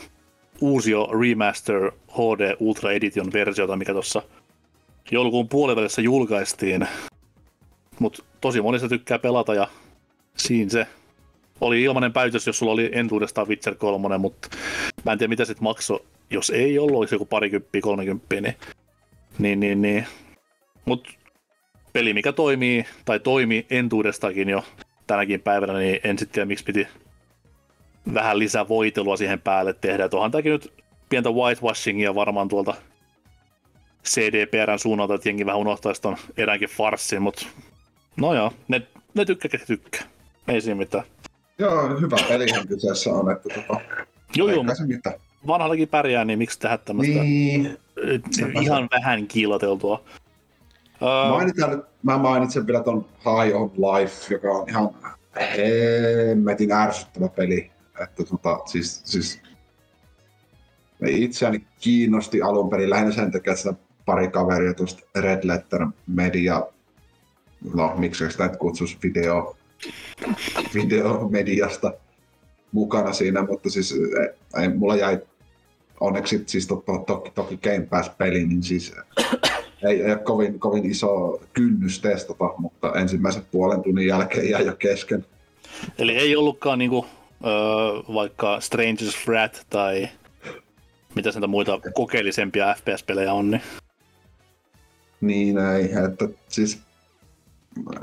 uusio 0.62 1.10
Remaster 1.22 1.92
HD 2.12 2.56
Ultra 2.60 2.92
Edition 2.92 3.34
versiota, 3.34 3.76
mikä 3.76 3.94
tuossa 3.94 4.22
joulukuun 5.12 5.50
puolivälissä 5.50 6.02
julkaistiin. 6.02 6.88
Mutta 8.00 8.24
tosi 8.42 8.62
moni 8.62 8.80
sitä 8.80 8.90
tykkää 8.90 9.20
pelata 9.20 9.54
ja 9.54 9.68
siinä 10.38 10.70
se 10.70 10.88
oli 11.62 11.84
ilmainen 11.84 12.14
päytös, 12.14 12.48
jos 12.48 12.58
sulla 12.58 12.72
oli 12.72 12.90
entuudestaan 12.94 13.48
Witcher 13.48 13.76
3, 13.76 14.18
mutta 14.18 14.50
mä 15.04 15.12
en 15.12 15.18
tiedä 15.18 15.30
mitä 15.30 15.46
sit 15.46 15.62
maksoi, 15.62 16.04
jos 16.30 16.50
ei 16.50 16.80
ollut, 16.80 16.98
olisi 16.98 17.16
joku 17.16 17.26
parikymppiä, 17.26 17.82
kolmekymppiä, 17.82 18.42
niin, 18.42 18.56
niin, 19.40 19.60
niin, 19.60 19.82
niin. 19.82 20.06
Mut 20.86 21.08
peli, 21.94 22.14
mikä 22.14 22.32
toimii, 22.32 22.86
tai 23.06 23.20
toimi 23.20 23.66
entuudestakin 23.70 24.50
jo 24.50 24.64
tänäkin 25.14 25.42
päivänä, 25.42 25.74
niin 25.74 26.00
en 26.04 26.20
sitten 26.20 26.34
tiedä, 26.34 26.46
miksi 26.46 26.64
piti 26.64 26.88
vähän 28.14 28.40
lisää 28.40 28.68
voitelua 28.68 29.18
siihen 29.18 29.42
päälle 29.42 29.74
tehdä. 29.74 30.06
Et 30.06 30.14
onhan 30.14 30.32
tämäkin 30.32 30.52
nyt 30.52 30.74
pientä 31.10 31.30
whitewashingia 31.30 32.16
varmaan 32.16 32.48
tuolta 32.48 32.74
CDPRn 34.06 34.80
suunnalta, 34.80 35.14
että 35.14 35.30
jengi 35.30 35.46
vähän 35.46 35.60
unohtaisi 35.60 36.02
ton 36.02 36.18
eräänkin 36.38 36.70
farssin, 36.70 37.22
mutta 37.22 37.46
no 38.18 38.34
joo, 38.34 38.54
ne, 38.68 38.88
ne 39.14 39.26
tykkää, 39.26 39.52
tykkää. 39.68 40.02
Ei 40.48 40.62
siinä 40.62 40.76
mitään. 40.76 41.04
Joo, 41.60 42.00
hyvä 42.02 42.16
pelihän 42.28 42.68
kyseessä 42.68 43.10
on, 43.10 43.32
että 43.32 43.50
tota, 43.50 43.82
Joo, 44.36 44.50
joo, 44.50 44.66
vanhallakin 45.48 45.88
pärjää, 45.88 46.26
niin 46.26 46.40
miksi 46.40 46.60
tehdä 46.60 46.78
tämmöistä 46.78 47.14
Niin. 47.14 47.78
ihan 48.62 48.90
vähän 48.92 49.28
kiiloteltua. 49.28 50.04
Uh, 51.02 51.30
Mainitaan 51.30 51.72
nyt, 51.72 51.86
mä 52.04 52.18
mainitsen 52.18 52.68
vielä 52.68 52.84
ton 52.84 53.06
High 53.18 53.56
on 53.56 53.72
Life, 53.72 54.34
joka 54.34 54.52
on 54.52 54.70
ihan 54.70 54.90
hemmetin 55.58 56.72
ärsyttävä 56.72 57.28
peli. 57.28 57.72
Että 58.04 58.24
tota, 58.24 58.60
siis, 58.66 59.02
siis 59.06 59.42
itseäni 61.08 61.66
kiinnosti 61.80 62.42
alun 62.42 62.70
perin 62.70 62.90
lähinnä 62.90 63.12
sen 63.12 63.32
takia, 63.32 63.54
että 63.54 63.74
pari 64.06 64.28
kaveria 64.28 64.74
tuosta 64.74 65.02
Red 65.16 65.40
Letter 65.44 65.88
Media, 66.08 66.68
no 67.74 67.96
miksi 67.98 68.32
sitä 68.32 68.48
nyt 68.48 68.58
kutsuisi 68.58 68.98
video, 69.04 69.58
videomediasta 70.74 71.94
mukana 72.72 73.14
siinä, 73.14 73.42
mutta 73.42 73.70
siis 73.70 73.96
ei, 74.62 74.70
mulla 74.70 74.96
jäi 74.96 75.20
onneksi 76.00 76.44
siis 76.46 76.68
to, 76.68 76.76
to, 76.76 76.98
toki, 76.98 77.32
toki 77.32 77.58
Game 77.58 77.88
Pass-peli, 77.90 78.46
niin 78.46 78.64
siis 78.64 78.96
ei, 79.84 80.04
ole 80.06 80.16
kovin, 80.16 80.60
kovin 80.60 80.86
iso 80.86 81.42
kynnys 81.54 82.00
testata, 82.00 82.50
mutta 82.58 82.94
ensimmäisen 82.96 83.44
puolen 83.52 83.84
tunnin 83.84 84.08
jälkeen 84.08 84.50
jäi 84.50 84.66
jo 84.66 84.76
kesken. 84.76 85.26
Eli 85.98 86.18
ei 86.18 86.36
ollutkaan 86.36 86.80
niinku, 86.80 87.06
öö, 87.46 87.52
vaikka 88.14 88.60
Stranger's 88.60 89.28
Wrath 89.28 89.66
tai 89.70 90.10
mitä 91.16 91.30
näitä 91.32 91.48
muita 91.48 91.80
kokeellisempia 91.94 92.76
FPS-pelejä 92.78 93.34
on, 93.34 93.52
niin 93.52 93.62
Niin 95.22 95.58
ei, 95.58 95.90
että 96.06 96.30
siis 96.48 96.82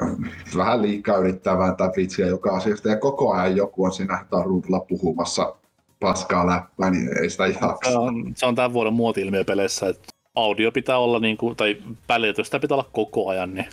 äh, 0.03 0.09
vähän 0.57 0.83
liikaa 0.83 1.17
yrittää 1.17 1.59
vääntää 1.59 1.93
vitsiä 1.97 2.27
joka 2.27 2.57
asiasta 2.57 2.89
ja 2.89 2.97
koko 2.97 3.33
ajan 3.33 3.57
joku 3.57 3.85
on 3.85 3.93
siinä 3.93 4.27
taruudella 4.31 4.81
puhumassa 4.81 5.55
paskaa 6.01 6.47
läppää, 6.47 6.91
niin 6.91 7.19
ei 7.23 7.31
sitä 7.31 7.53
se 7.53 7.59
jaksa. 7.63 8.01
on, 8.01 8.33
se 8.37 8.47
on 8.47 8.55
tämän 8.55 8.73
vuoden 8.73 8.93
muoti-ilmiö 8.93 9.45
peleissä, 9.45 9.89
että 9.89 10.20
audio 10.45 10.73
pitää 10.73 10.99
olla, 10.99 11.19
niinku, 11.19 11.55
tai 11.55 11.77
välitystä 12.09 12.61
pitää 12.61 12.75
olla 12.75 12.89
koko 12.93 13.29
ajan, 13.29 13.55
niin 13.55 13.67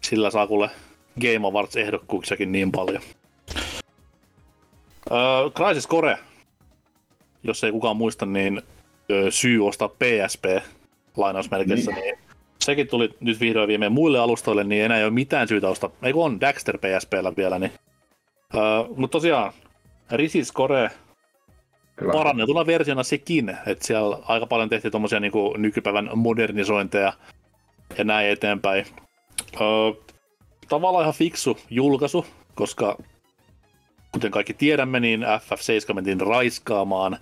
sillä 0.00 0.30
saa 0.30 0.46
kuule 0.46 0.70
Game 1.20 1.46
Awards 1.48 1.76
ehdokkuuksiakin 1.76 2.52
niin 2.52 2.72
paljon. 2.72 3.02
Öö, 5.10 5.50
Crysis 5.50 5.88
Core, 5.88 6.18
jos 7.42 7.64
ei 7.64 7.72
kukaan 7.72 7.96
muista, 7.96 8.26
niin 8.26 8.62
öö, 9.10 9.30
syy 9.30 9.66
ostaa 9.68 9.88
PSP 9.88 10.44
lainausmerkeissä, 11.16 11.90
niin. 11.90 12.04
niin 12.04 12.18
sekin 12.60 12.88
tuli 12.88 13.10
nyt 13.20 13.40
vihdoin 13.40 13.68
viimein 13.68 13.92
muille 13.92 14.18
alustoille, 14.18 14.64
niin 14.64 14.84
enää 14.84 14.98
ei 14.98 15.04
ole 15.04 15.10
mitään 15.10 15.48
syytä 15.48 15.68
ostaa. 15.68 15.90
Ei 16.02 16.12
kun 16.12 16.24
on 16.24 16.40
Daxter 16.40 16.78
PSPllä 16.78 17.32
vielä, 17.36 17.58
niin. 17.58 17.72
Öö, 18.54 18.60
mutta 18.96 19.12
tosiaan, 19.12 19.52
Risis 20.10 20.52
Core 20.52 20.90
Kyllä. 22.00 22.12
parannetuna 22.12 22.66
versiona 22.66 23.02
sekin, 23.02 23.56
että 23.66 23.86
siellä 23.86 24.18
aika 24.22 24.46
paljon 24.46 24.68
tehtiin 24.68 24.90
tuommoisia 24.92 25.20
niin 25.20 25.32
nykypäivän 25.56 26.10
modernisointeja 26.14 27.12
ja 27.98 28.04
näin 28.04 28.28
eteenpäin. 28.28 28.86
Öö, 29.60 29.68
tavallaan 30.68 31.02
ihan 31.02 31.14
fiksu 31.14 31.58
julkaisu, 31.70 32.26
koska 32.54 32.96
kuten 34.12 34.30
kaikki 34.30 34.54
tiedämme, 34.54 35.00
niin 35.00 35.22
FF7 35.22 35.94
mentiin 35.94 36.20
raiskaamaan. 36.20 37.18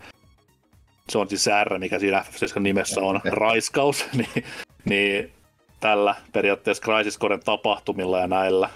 Se 1.08 1.18
on 1.18 1.28
siis 1.28 1.48
R, 1.64 1.78
mikä 1.78 1.98
siinä 1.98 2.24
FF7 2.30 2.60
nimessä 2.60 3.00
on, 3.00 3.20
raiskaus, 3.24 4.06
niin, 4.18 4.44
niin 4.84 5.32
tällä 5.80 6.14
periaatteessa 6.32 6.82
Crisis 6.82 7.18
Coren 7.18 7.40
tapahtumilla 7.44 8.18
ja 8.18 8.26
näillä. 8.26 8.70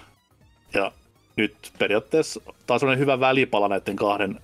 Ja 0.73 0.91
nyt 1.35 1.55
periaatteessa 1.79 2.41
taas 2.67 2.83
on 2.83 2.97
hyvä 2.97 3.19
välipala 3.19 3.67
näiden 3.67 3.95
kahden 3.95 4.39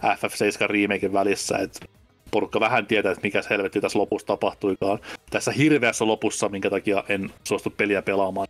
FF7 0.00 0.66
remaken 0.66 1.12
välissä, 1.12 1.58
että 1.58 1.86
porukka 2.30 2.60
vähän 2.60 2.86
tietää, 2.86 3.12
että 3.12 3.22
mikä 3.22 3.40
helvetti 3.50 3.80
tässä 3.80 3.98
lopussa 3.98 4.26
tapahtuikaan. 4.26 4.98
Tässä 5.30 5.52
hirveässä 5.52 6.06
lopussa, 6.06 6.48
minkä 6.48 6.70
takia 6.70 7.04
en 7.08 7.30
suostu 7.44 7.70
peliä 7.70 8.02
pelaamaan. 8.02 8.48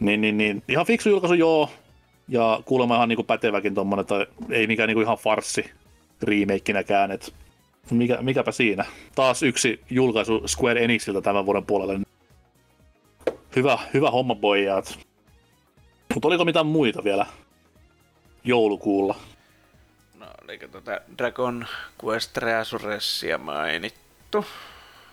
Niin, 0.00 0.20
niin, 0.20 0.36
niin. 0.36 0.62
Ihan 0.68 0.86
fiksu 0.86 1.08
julkaisu, 1.08 1.34
joo. 1.34 1.70
Ja 2.28 2.60
kuulemma 2.64 2.96
ihan 2.96 3.08
niinku 3.08 3.22
päteväkin 3.22 3.74
tommonen, 3.74 4.06
tai 4.06 4.26
ei 4.50 4.66
mikään 4.66 4.86
niinku 4.86 5.00
ihan 5.00 5.18
farssi 5.18 5.70
remakinäkään, 6.22 7.10
että 7.10 7.32
mikä, 7.90 8.18
mikäpä 8.22 8.52
siinä. 8.52 8.84
Taas 9.14 9.42
yksi 9.42 9.80
julkaisu 9.90 10.48
Square 10.48 10.84
Enixiltä 10.84 11.20
tämän 11.20 11.46
vuoden 11.46 11.66
puolelle. 11.66 12.00
Hyvä, 13.56 13.78
hyvä 13.94 14.10
homma 14.10 14.34
pojat. 14.34 14.98
Mutta 16.14 16.28
oliko 16.28 16.44
mitään 16.44 16.66
muita 16.66 17.04
vielä 17.04 17.26
joulukuulla? 18.44 19.14
No, 20.24 20.30
oliko 20.44 20.68
tota 20.68 21.00
Dragon 21.18 21.66
Quest 22.04 22.36
Resurressia 22.36 23.38
mainittu? 23.38 24.44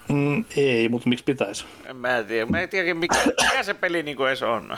Mm, 0.09 0.45
ei, 0.57 0.89
mutta 0.89 1.09
miksi 1.09 1.25
pitäisi? 1.25 1.65
En 1.85 1.95
mä 1.95 2.23
tiedä. 2.23 2.45
Mä 2.45 2.59
en 2.59 2.69
tiedä, 2.69 2.93
mikä, 2.93 3.15
mikä 3.25 3.63
se 3.63 3.73
peli 3.73 4.03
niinku 4.03 4.23
edes 4.23 4.43
on. 4.43 4.71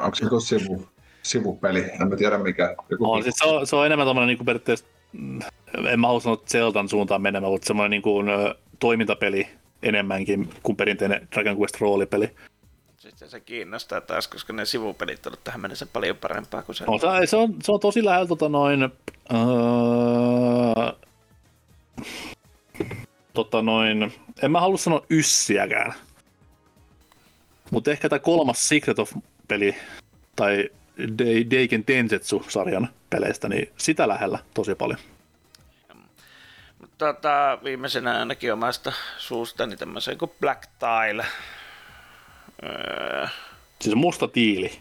Onko 0.00 0.14
se 0.14 0.24
joku 0.24 0.40
sivu, 0.40 0.88
sivupeli? 1.22 1.80
En 2.00 2.08
mä 2.08 2.16
tiedä 2.16 2.38
mikä. 2.38 2.74
Joku 2.90 3.12
On, 3.12 3.22
siis 3.22 3.34
se, 3.38 3.48
on, 3.48 3.66
se 3.66 3.76
on 3.76 3.86
enemmän 3.86 4.06
tommonen 4.06 4.26
niinku 4.26 4.44
periaatteessa, 4.44 4.86
mm, 5.12 5.40
en 5.88 6.00
mä 6.00 6.06
halua 6.06 6.20
sanoa 6.20 6.42
Zeldan 6.46 6.88
suuntaan 6.88 7.22
menemään, 7.22 7.52
mutta 7.52 7.66
semmoinen 7.66 7.90
niinku, 7.90 8.20
ö, 8.20 8.54
toimintapeli 8.78 9.48
enemmänkin 9.82 10.50
kuin 10.62 10.76
perinteinen 10.76 11.28
Dragon 11.34 11.58
Quest 11.58 11.80
roolipeli. 11.80 12.30
Se 13.28 13.40
kiinnostaa 13.40 14.00
taas, 14.00 14.28
koska 14.28 14.52
ne 14.52 14.64
sivupelit 14.64 15.26
on 15.26 15.32
tähän 15.44 15.60
mennessä 15.60 15.86
paljon 15.86 16.16
parempaa 16.16 16.62
kuin 16.62 16.76
se. 16.76 16.84
No, 16.84 16.98
se, 16.98 17.26
se, 17.26 17.36
on, 17.36 17.54
se 17.62 17.72
on 17.72 17.80
tosi 17.80 18.04
lähellä 18.04 18.26
tota 18.26 18.48
noin, 18.48 18.82
öö, 18.82 18.88
tota 23.34 23.62
noin, 23.62 24.14
en 24.42 24.50
mä 24.50 24.60
halua 24.60 24.76
sanoa 24.76 25.06
yssiäkään. 25.10 25.94
Mutta 27.70 27.90
ehkä 27.90 28.08
tämä 28.08 28.18
kolmas 28.18 28.68
Secret 28.68 28.98
of-peli, 28.98 29.76
tai 30.36 30.70
Dei- 30.98 31.50
Deiken 31.50 31.84
Densetsu-sarjan 31.86 32.88
peleistä, 33.10 33.48
niin 33.48 33.72
sitä 33.76 34.08
lähellä 34.08 34.38
tosi 34.54 34.74
paljon. 34.74 35.00
Tota, 36.98 37.58
viimeisenä 37.64 38.18
ainakin 38.18 38.52
omasta 38.52 38.92
suustani 39.18 39.76
tämmöisen 39.76 40.18
kuin 40.18 40.30
Black 40.40 40.62
Tile. 40.78 41.26
Öö, 42.64 43.26
Siis 43.80 43.94
musta 43.94 44.28
tiili. 44.28 44.80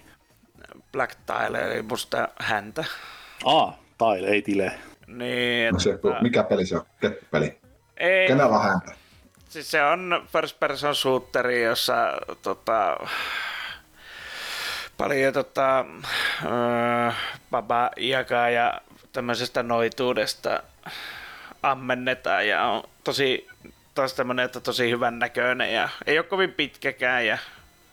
Black 0.91 1.15
Tile, 1.25 1.61
eli 1.61 1.81
musta 1.81 2.27
häntä. 2.39 2.83
Aa, 3.45 3.79
Tile, 3.97 4.27
ei 4.27 4.41
tile. 4.41 4.71
Niin, 5.07 5.73
No 5.73 5.79
se, 5.79 5.89
että, 5.91 6.07
mikä 6.21 6.43
peli 6.43 6.65
se 6.65 6.75
on? 6.75 6.85
Keppeli. 7.01 7.57
ei, 7.97 8.27
Kenellä 8.27 8.55
on 8.57 8.63
häntä? 8.63 8.91
siis 9.49 9.71
se 9.71 9.83
on 9.83 10.27
first 10.33 10.59
person 10.59 10.95
shooteri, 10.95 11.63
jossa 11.63 11.95
tota, 12.41 12.97
paljon 14.97 15.33
tota, 15.33 15.85
öö, 16.45 17.11
baba 17.51 17.91
jakaa 17.97 18.49
ja 18.49 18.81
tämmöisestä 19.13 19.63
noituudesta 19.63 20.63
ammennetaan 21.63 22.47
ja 22.47 22.63
on 22.65 22.83
tosi 23.03 23.47
taas 23.95 24.13
tämmönen, 24.13 24.45
että 24.45 24.59
tosi 24.59 24.89
hyvän 24.91 25.19
näköinen 25.19 25.73
ja 25.73 25.89
ei 26.07 26.19
ole 26.19 26.25
kovin 26.27 26.53
pitkäkään 26.53 27.25
ja 27.27 27.37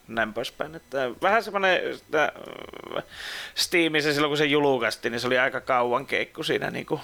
näin 0.08 0.32
poispäin. 0.32 0.74
Että 0.74 1.10
vähän 1.22 1.44
semmoinen 1.44 1.90
että, 1.90 2.32
öö, 2.96 3.02
Steamissa 3.54 4.12
silloin 4.12 4.30
kun 4.30 4.38
se 4.38 4.44
julkaistiin, 4.44 5.12
niin 5.12 5.20
se 5.20 5.26
oli 5.26 5.38
aika 5.38 5.60
kauan 5.60 6.06
keikku 6.06 6.42
siinä 6.42 6.70
niinku 6.70 7.00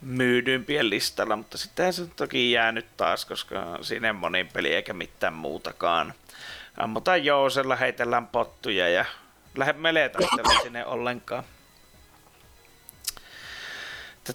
myydyimpien 0.00 0.90
listalla, 0.90 1.36
mutta 1.36 1.58
sittenhän 1.58 1.92
se 1.92 2.02
on 2.02 2.10
toki 2.16 2.52
jäänyt 2.52 2.86
taas, 2.96 3.24
koska 3.24 3.78
siinä 3.80 4.06
ei 4.06 4.12
monin 4.12 4.48
peli 4.52 4.74
eikä 4.74 4.92
mitään 4.92 5.34
muutakaan. 5.34 6.14
Ammutaan 6.76 7.24
jousella, 7.24 7.76
heitellään 7.76 8.26
pottuja 8.26 8.88
ja 8.88 9.04
lähde 9.56 9.72
meletaistella 9.72 10.60
sinne 10.62 10.86
ollenkaan. 10.86 11.44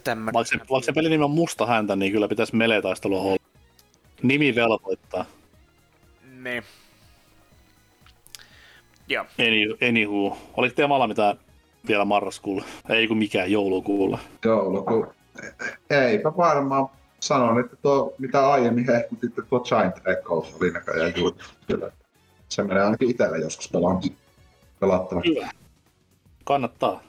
Tämmönen. 0.04 0.34
Vaikka 0.34 0.58
se, 0.58 0.58
vaikka 0.70 0.86
se 0.86 0.92
pelin 0.92 1.10
nimi 1.10 1.24
on 1.24 1.30
musta 1.30 1.66
häntä, 1.66 1.96
niin 1.96 2.12
kyllä 2.12 2.28
pitäisi 2.28 2.56
meletaistelua 2.56 3.20
olla. 3.20 3.42
Nimi 4.22 4.54
velvoittaa. 4.54 5.24
Niin. 6.42 6.64
Joo. 9.08 9.24
Any, 9.38 9.88
anywho. 9.88 10.38
Oliko 10.56 10.74
teemalla 10.74 11.06
mitään 11.06 11.38
vielä 11.88 12.04
marraskuulla? 12.04 12.64
Ei 12.88 13.08
kun 13.08 13.18
mikään 13.18 13.52
joulukuulla. 13.52 14.18
Jouluku. 14.44 15.06
Eipä 15.90 16.36
varmaan. 16.36 16.88
Sanon, 17.20 17.60
että 17.60 17.76
tuo, 17.76 18.14
mitä 18.18 18.50
aiemmin 18.50 18.86
hehkutitte, 18.86 19.42
tuo 19.42 19.60
Giant 19.60 19.96
Echo 20.06 20.46
oli 20.60 20.70
näköjään 20.70 21.12
juttu. 21.16 21.44
Kyllä. 21.66 21.92
Se 22.48 22.62
menee 22.62 22.82
ainakin 22.82 23.10
itselle 23.10 23.38
joskus 23.38 23.68
pelaan. 23.68 24.00
pelattavaksi. 24.80 25.34
Hyvä. 25.34 25.50
Kannattaa. 26.44 27.02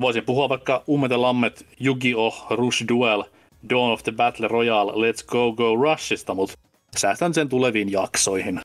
Voisin 0.00 0.24
puhua 0.24 0.48
vaikka 0.48 0.82
Ummet 0.88 1.12
Lammet, 1.12 1.66
Yu-Gi-Oh! 1.80 2.46
Rush 2.50 2.84
Duel, 2.88 3.24
Dawn 3.70 3.92
of 3.92 4.02
the 4.02 4.12
Battle 4.12 4.48
Royale, 4.48 4.92
Let's 4.92 5.26
Go 5.26 5.52
Go 5.52 5.76
Rushista, 5.76 6.34
mutta 6.34 6.54
säästän 6.96 7.34
sen 7.34 7.48
tuleviin 7.48 7.92
jaksoihin. 7.92 8.60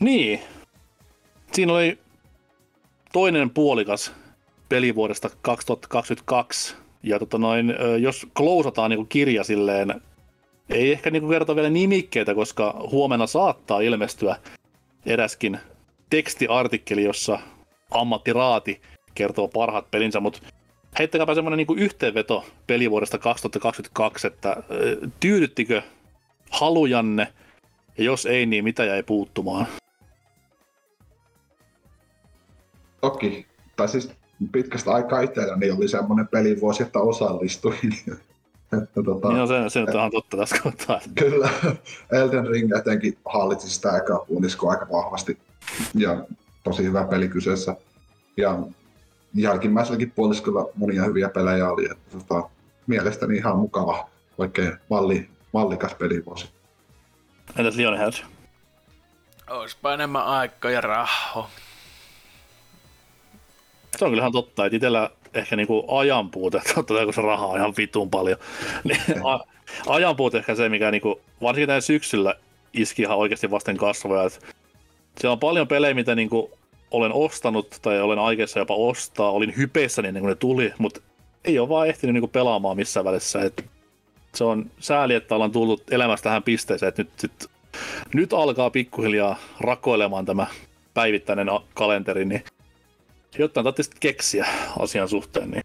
Niin. 0.00 0.40
Siinä 1.52 1.72
oli 1.72 1.98
toinen 3.12 3.50
puolikas 3.50 4.12
pelivuodesta 4.68 5.30
2022. 5.42 6.74
Ja 7.02 7.18
tota 7.18 7.38
noin, 7.38 7.74
jos 8.00 8.26
klousataan 8.34 8.90
niin 8.90 9.08
kirja 9.08 9.44
silleen, 9.44 10.00
ei 10.70 10.92
ehkä 10.92 11.10
niin 11.10 11.28
kertoa 11.28 11.56
vielä 11.56 11.70
nimikkeitä, 11.70 12.34
koska 12.34 12.74
huomenna 12.90 13.26
saattaa 13.26 13.80
ilmestyä 13.80 14.36
eräskin 15.06 15.58
tekstiartikkeli, 16.10 17.04
jossa 17.04 17.38
ammattiraati 17.90 18.80
kertoo 19.14 19.48
parhaat 19.48 19.90
pelinsä, 19.90 20.20
mutta 20.20 20.40
heittäkääpä 20.98 21.34
semmoinen 21.34 21.66
niin 21.66 21.78
yhteenveto 21.78 22.44
pelivuodesta 22.66 23.18
2022, 23.18 24.26
että 24.26 24.56
tyydyttikö 25.20 25.82
halujanne, 26.50 27.28
ja 27.98 28.04
jos 28.04 28.26
ei, 28.26 28.46
niin 28.46 28.64
mitä 28.64 28.84
jäi 28.84 29.02
puuttumaan? 29.02 29.66
Toki. 33.00 33.46
Tai 33.76 33.88
siis 33.88 34.10
pitkästä 34.52 34.90
aikaa 34.90 35.20
itselläni 35.20 35.70
oli 35.70 35.88
semmoinen 35.88 36.28
pelivuosi, 36.28 36.82
että 36.82 36.98
osallistuin. 36.98 37.78
että 38.82 39.02
tota, 39.04 39.28
Niin 39.28 39.38
no 39.38 39.46
se, 39.46 39.54
se 39.68 39.80
nyt 39.80 39.88
on 39.88 39.94
ihan 39.94 40.10
totta 40.10 40.36
tässä 40.36 40.56
kohtaa. 40.62 41.00
Kyllä, 41.14 41.50
Elden 42.12 42.46
Ring 42.46 42.76
etenkin 42.76 43.18
hallitsi 43.24 43.70
sitä 43.70 43.96
eka 43.96 44.24
puoliskoa 44.28 44.70
aika 44.70 44.86
vahvasti. 44.92 45.38
Ja 45.94 46.24
tosi 46.64 46.82
hyvä 46.84 47.04
peli 47.04 47.28
kyseessä. 47.28 47.76
Ja 48.36 48.58
jälkimmäiselläkin 49.34 50.10
puoliskolla 50.10 50.68
monia 50.74 51.04
hyviä 51.04 51.28
pelejä 51.28 51.70
oli. 51.70 51.84
Että, 51.90 52.18
tota, 52.18 52.48
mielestäni 52.86 53.36
ihan 53.36 53.58
mukava, 53.58 54.08
oikein 54.38 54.72
malli, 54.90 55.28
mallikas 55.52 55.94
pelivuosi. 55.94 56.48
Entäs 57.56 57.76
Lionhead? 57.76 58.12
Oispa 59.50 59.94
enemmän 59.94 60.24
aikaa 60.24 60.70
ja 60.70 60.80
rahaa. 60.80 61.50
Se 63.98 64.04
on 64.04 64.10
kyllähän 64.10 64.32
totta, 64.32 64.66
että 64.66 64.76
itsellä 64.76 65.10
ehkä 65.34 65.56
niinku 65.56 65.96
ajanpuute, 65.96 66.60
totta 66.74 66.94
kai 66.94 67.04
kun 67.04 67.14
se 67.14 67.22
rahaa 67.22 67.56
ihan 67.56 67.74
vitun 67.76 68.10
paljon, 68.10 68.38
niin 68.84 69.00
a- 69.24 69.44
ajanpuute 69.86 70.38
ehkä 70.38 70.54
se, 70.54 70.68
mikä 70.68 70.90
niinku, 70.90 71.20
varsinkin 71.42 71.68
näin 71.68 71.82
syksyllä 71.82 72.34
iski 72.72 73.02
ihan 73.02 73.18
oikeasti 73.18 73.50
vasten 73.50 73.76
kasvoja. 73.76 74.24
Että 74.24 74.38
siellä 75.20 75.32
on 75.32 75.38
paljon 75.38 75.68
pelejä, 75.68 75.94
mitä 75.94 76.14
niinku 76.14 76.50
olen 76.90 77.12
ostanut 77.12 77.78
tai 77.82 78.00
olen 78.00 78.18
aikeissa 78.18 78.58
jopa 78.58 78.74
ostaa, 78.74 79.30
olin 79.30 79.56
hypeissä 79.56 80.02
niin 80.02 80.14
kuin 80.14 80.28
ne 80.28 80.34
tuli, 80.34 80.72
mutta 80.78 81.00
ei 81.44 81.58
ole 81.58 81.68
vaan 81.68 81.88
ehtinyt 81.88 82.14
niinku 82.14 82.28
pelaamaan 82.28 82.76
missään 82.76 83.04
välissä. 83.04 83.42
Et 83.42 83.64
se 84.34 84.44
on 84.44 84.70
sääli, 84.80 85.14
että 85.14 85.34
ollaan 85.34 85.52
tullut 85.52 85.82
elämästä 85.92 86.24
tähän 86.24 86.42
pisteeseen, 86.42 86.88
että 86.88 87.02
nyt, 87.02 87.10
sit, 87.16 87.46
nyt 88.14 88.32
alkaa 88.32 88.70
pikkuhiljaa 88.70 89.38
rakoilemaan 89.60 90.26
tämä 90.26 90.46
päivittäinen 90.94 91.48
kalenteri, 91.74 92.24
niin 92.24 92.44
jotain 93.38 93.64
tarvitsisi 93.64 93.90
keksiä 94.00 94.46
asian 94.78 95.08
suhteen, 95.08 95.50
niin 95.50 95.62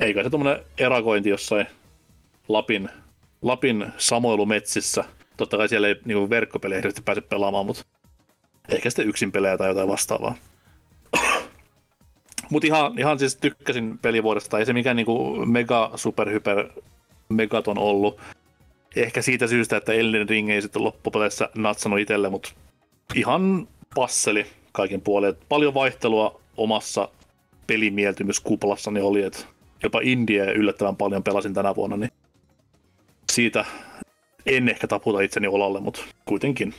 eikä 0.00 0.22
se 0.22 0.30
tuommoinen 0.30 0.64
erakointi 0.78 1.28
jossain 1.28 1.66
Lapin, 2.48 2.88
Lapin 3.42 3.92
samoilumetsissä, 3.96 5.04
totta 5.36 5.56
kai 5.56 5.68
siellä 5.68 5.88
ei 5.88 5.96
niin 6.04 6.30
verkkopelejä 6.30 6.78
hirveästi 6.78 7.02
pääse 7.02 7.20
pelaamaan, 7.20 7.66
mutta 7.66 7.84
ehkä 8.68 8.90
sitten 8.90 9.08
yksin 9.08 9.32
pelejä 9.32 9.58
tai 9.58 9.68
jotain 9.68 9.88
vastaavaa. 9.88 10.34
Mutta 12.50 12.66
ihan, 12.66 12.98
ihan 12.98 13.18
siis 13.18 13.36
tykkäsin 13.36 13.98
pelivuodesta, 13.98 14.58
ei 14.58 14.66
se 14.66 14.72
mikään 14.72 14.96
niinku 14.96 15.46
mega 15.46 15.90
super 15.94 16.30
hyper 16.30 16.68
megaton 17.28 17.78
ollut. 17.78 18.20
Ehkä 18.96 19.22
siitä 19.22 19.46
syystä, 19.46 19.76
että 19.76 19.92
Elden 19.92 20.28
Ring 20.28 20.50
ei 20.50 20.62
sitten 20.62 20.84
loppupeleissä 20.84 21.50
natsannut 21.54 22.00
itselle, 22.00 22.28
mutta 22.28 22.50
ihan 23.14 23.68
passeli 23.94 24.46
kaiken 24.72 25.00
puolin. 25.00 25.30
Et 25.30 25.40
paljon 25.48 25.74
vaihtelua 25.74 26.40
omassa 26.58 27.08
pelimieltymyskuplassani 27.66 29.00
oli, 29.00 29.22
että 29.22 29.38
jopa 29.82 30.00
India 30.02 30.52
yllättävän 30.52 30.96
paljon 30.96 31.22
pelasin 31.22 31.54
tänä 31.54 31.74
vuonna, 31.74 31.96
niin 31.96 32.10
siitä 33.32 33.64
en 34.46 34.68
ehkä 34.68 34.86
taputa 34.86 35.20
itseni 35.20 35.48
olalle, 35.48 35.80
mutta 35.80 36.00
kuitenkin. 36.24 36.74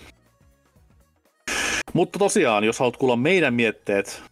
Mutta 1.94 2.20
tosiaan, 2.20 2.64
jos 2.64 2.80
haluat 2.80 2.98
kuulla 2.98 3.16
meidän 3.16 3.54
mietteet 3.54 4.24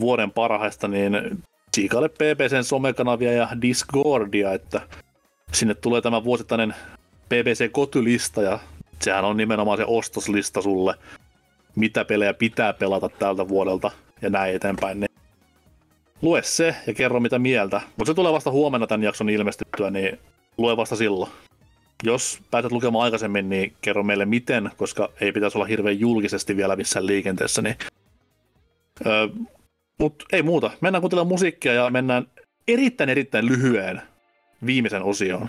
vuoden 0.00 0.30
parhaista, 0.30 0.88
niin 0.88 1.42
siikaile 1.74 2.08
PPCn 2.08 2.64
somekanavia 2.64 3.32
ja 3.32 3.48
Discordia, 3.62 4.52
että 4.52 4.80
sinne 5.52 5.74
tulee 5.74 6.00
tämä 6.00 6.24
vuosittainen 6.24 6.74
BBC 7.28 7.72
Kotylista 7.72 8.42
ja 8.42 8.58
sehän 9.02 9.24
on 9.24 9.36
nimenomaan 9.36 9.78
se 9.78 9.84
ostoslista 9.86 10.62
sulle, 10.62 10.94
mitä 11.76 12.04
pelejä 12.04 12.34
pitää 12.34 12.72
pelata 12.72 13.08
tältä 13.08 13.48
vuodelta 13.48 13.90
ja 14.22 14.30
näin 14.30 14.54
eteenpäin. 14.54 15.00
Niin 15.00 15.10
lue 16.22 16.42
se 16.42 16.76
ja 16.86 16.94
kerro 16.94 17.20
mitä 17.20 17.38
mieltä. 17.38 17.80
Mutta 17.96 18.10
se 18.10 18.14
tulee 18.14 18.32
vasta 18.32 18.50
huomenna 18.50 18.86
tämän 18.86 19.02
jakson 19.02 19.30
ilmestyttyä, 19.30 19.90
niin 19.90 20.18
lue 20.58 20.76
vasta 20.76 20.96
silloin. 20.96 21.30
Jos 22.02 22.40
päätät 22.50 22.72
lukemaan 22.72 23.04
aikaisemmin, 23.04 23.48
niin 23.48 23.72
kerro 23.80 24.02
meille 24.02 24.24
miten, 24.24 24.70
koska 24.76 25.10
ei 25.20 25.32
pitäisi 25.32 25.58
olla 25.58 25.66
hirveän 25.66 26.00
julkisesti 26.00 26.56
vielä 26.56 26.76
missään 26.76 27.06
liikenteessä. 27.06 27.62
Niin... 27.62 27.76
Öö, 29.06 29.28
Mutta 29.98 30.24
ei 30.32 30.42
muuta. 30.42 30.70
Mennään 30.80 31.02
kuuntelemaan 31.02 31.28
musiikkia 31.28 31.72
ja 31.72 31.90
mennään 31.90 32.26
erittäin 32.68 33.10
erittäin 33.10 33.46
lyhyeen 33.46 34.02
viimeisen 34.66 35.02
osioon. 35.02 35.48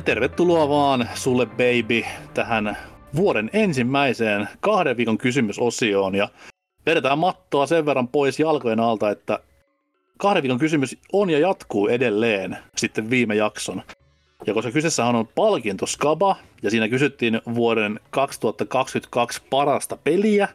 Ja 0.00 0.04
tervetuloa 0.04 0.68
vaan 0.68 1.08
sulle 1.14 1.46
baby 1.46 2.04
tähän 2.34 2.76
vuoden 3.16 3.50
ensimmäiseen 3.52 4.48
kahden 4.60 4.96
viikon 4.96 5.18
kysymysosioon. 5.18 6.14
Ja 6.14 6.28
vedetään 6.86 7.18
mattoa 7.18 7.66
sen 7.66 7.86
verran 7.86 8.08
pois 8.08 8.40
jalkojen 8.40 8.80
alta, 8.80 9.10
että 9.10 9.38
kahden 10.18 10.42
viikon 10.42 10.58
kysymys 10.58 10.96
on 11.12 11.30
ja 11.30 11.38
jatkuu 11.38 11.88
edelleen 11.88 12.58
sitten 12.76 13.10
viime 13.10 13.34
jakson. 13.34 13.82
Ja 14.46 14.54
koska 14.54 14.70
kyseessä 14.70 15.04
on 15.04 15.28
palkinto 15.34 15.86
Skaba, 15.86 16.36
ja 16.62 16.70
siinä 16.70 16.88
kysyttiin 16.88 17.40
vuoden 17.54 18.00
2022 18.10 19.42
parasta 19.50 19.96
peliä, 19.96 20.48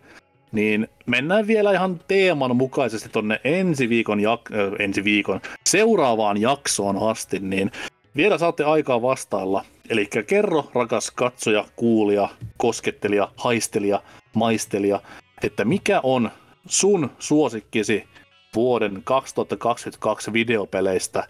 niin 0.52 0.88
mennään 1.06 1.48
vielä 1.48 1.72
ihan 1.72 2.00
teeman 2.08 2.56
mukaisesti 2.56 3.10
tonne 3.10 3.42
ensi 3.44 3.90
viikon, 3.90 4.20
jak- 4.20 4.56
äh, 4.56 4.74
ensi 4.80 5.04
viikon 5.04 5.42
seuraavaan 5.66 6.42
jaksoon 6.42 7.10
asti, 7.10 7.40
niin 7.40 7.72
vielä 8.16 8.38
saatte 8.38 8.64
aikaa 8.64 9.02
vastailla. 9.02 9.66
Eli 9.90 10.10
kerro, 10.28 10.72
rakas 10.76 11.12
katsoja, 11.12 11.66
kuulija, 11.76 12.30
koskettelija, 12.58 13.32
haistelija, 13.38 14.02
maistelija, 14.34 15.02
että 15.44 15.66
mikä 15.66 16.00
on 16.04 16.32
sun 16.68 17.10
suosikkisi 17.20 18.08
vuoden 18.56 19.02
2022 19.04 20.34
videopeleistä. 20.34 21.28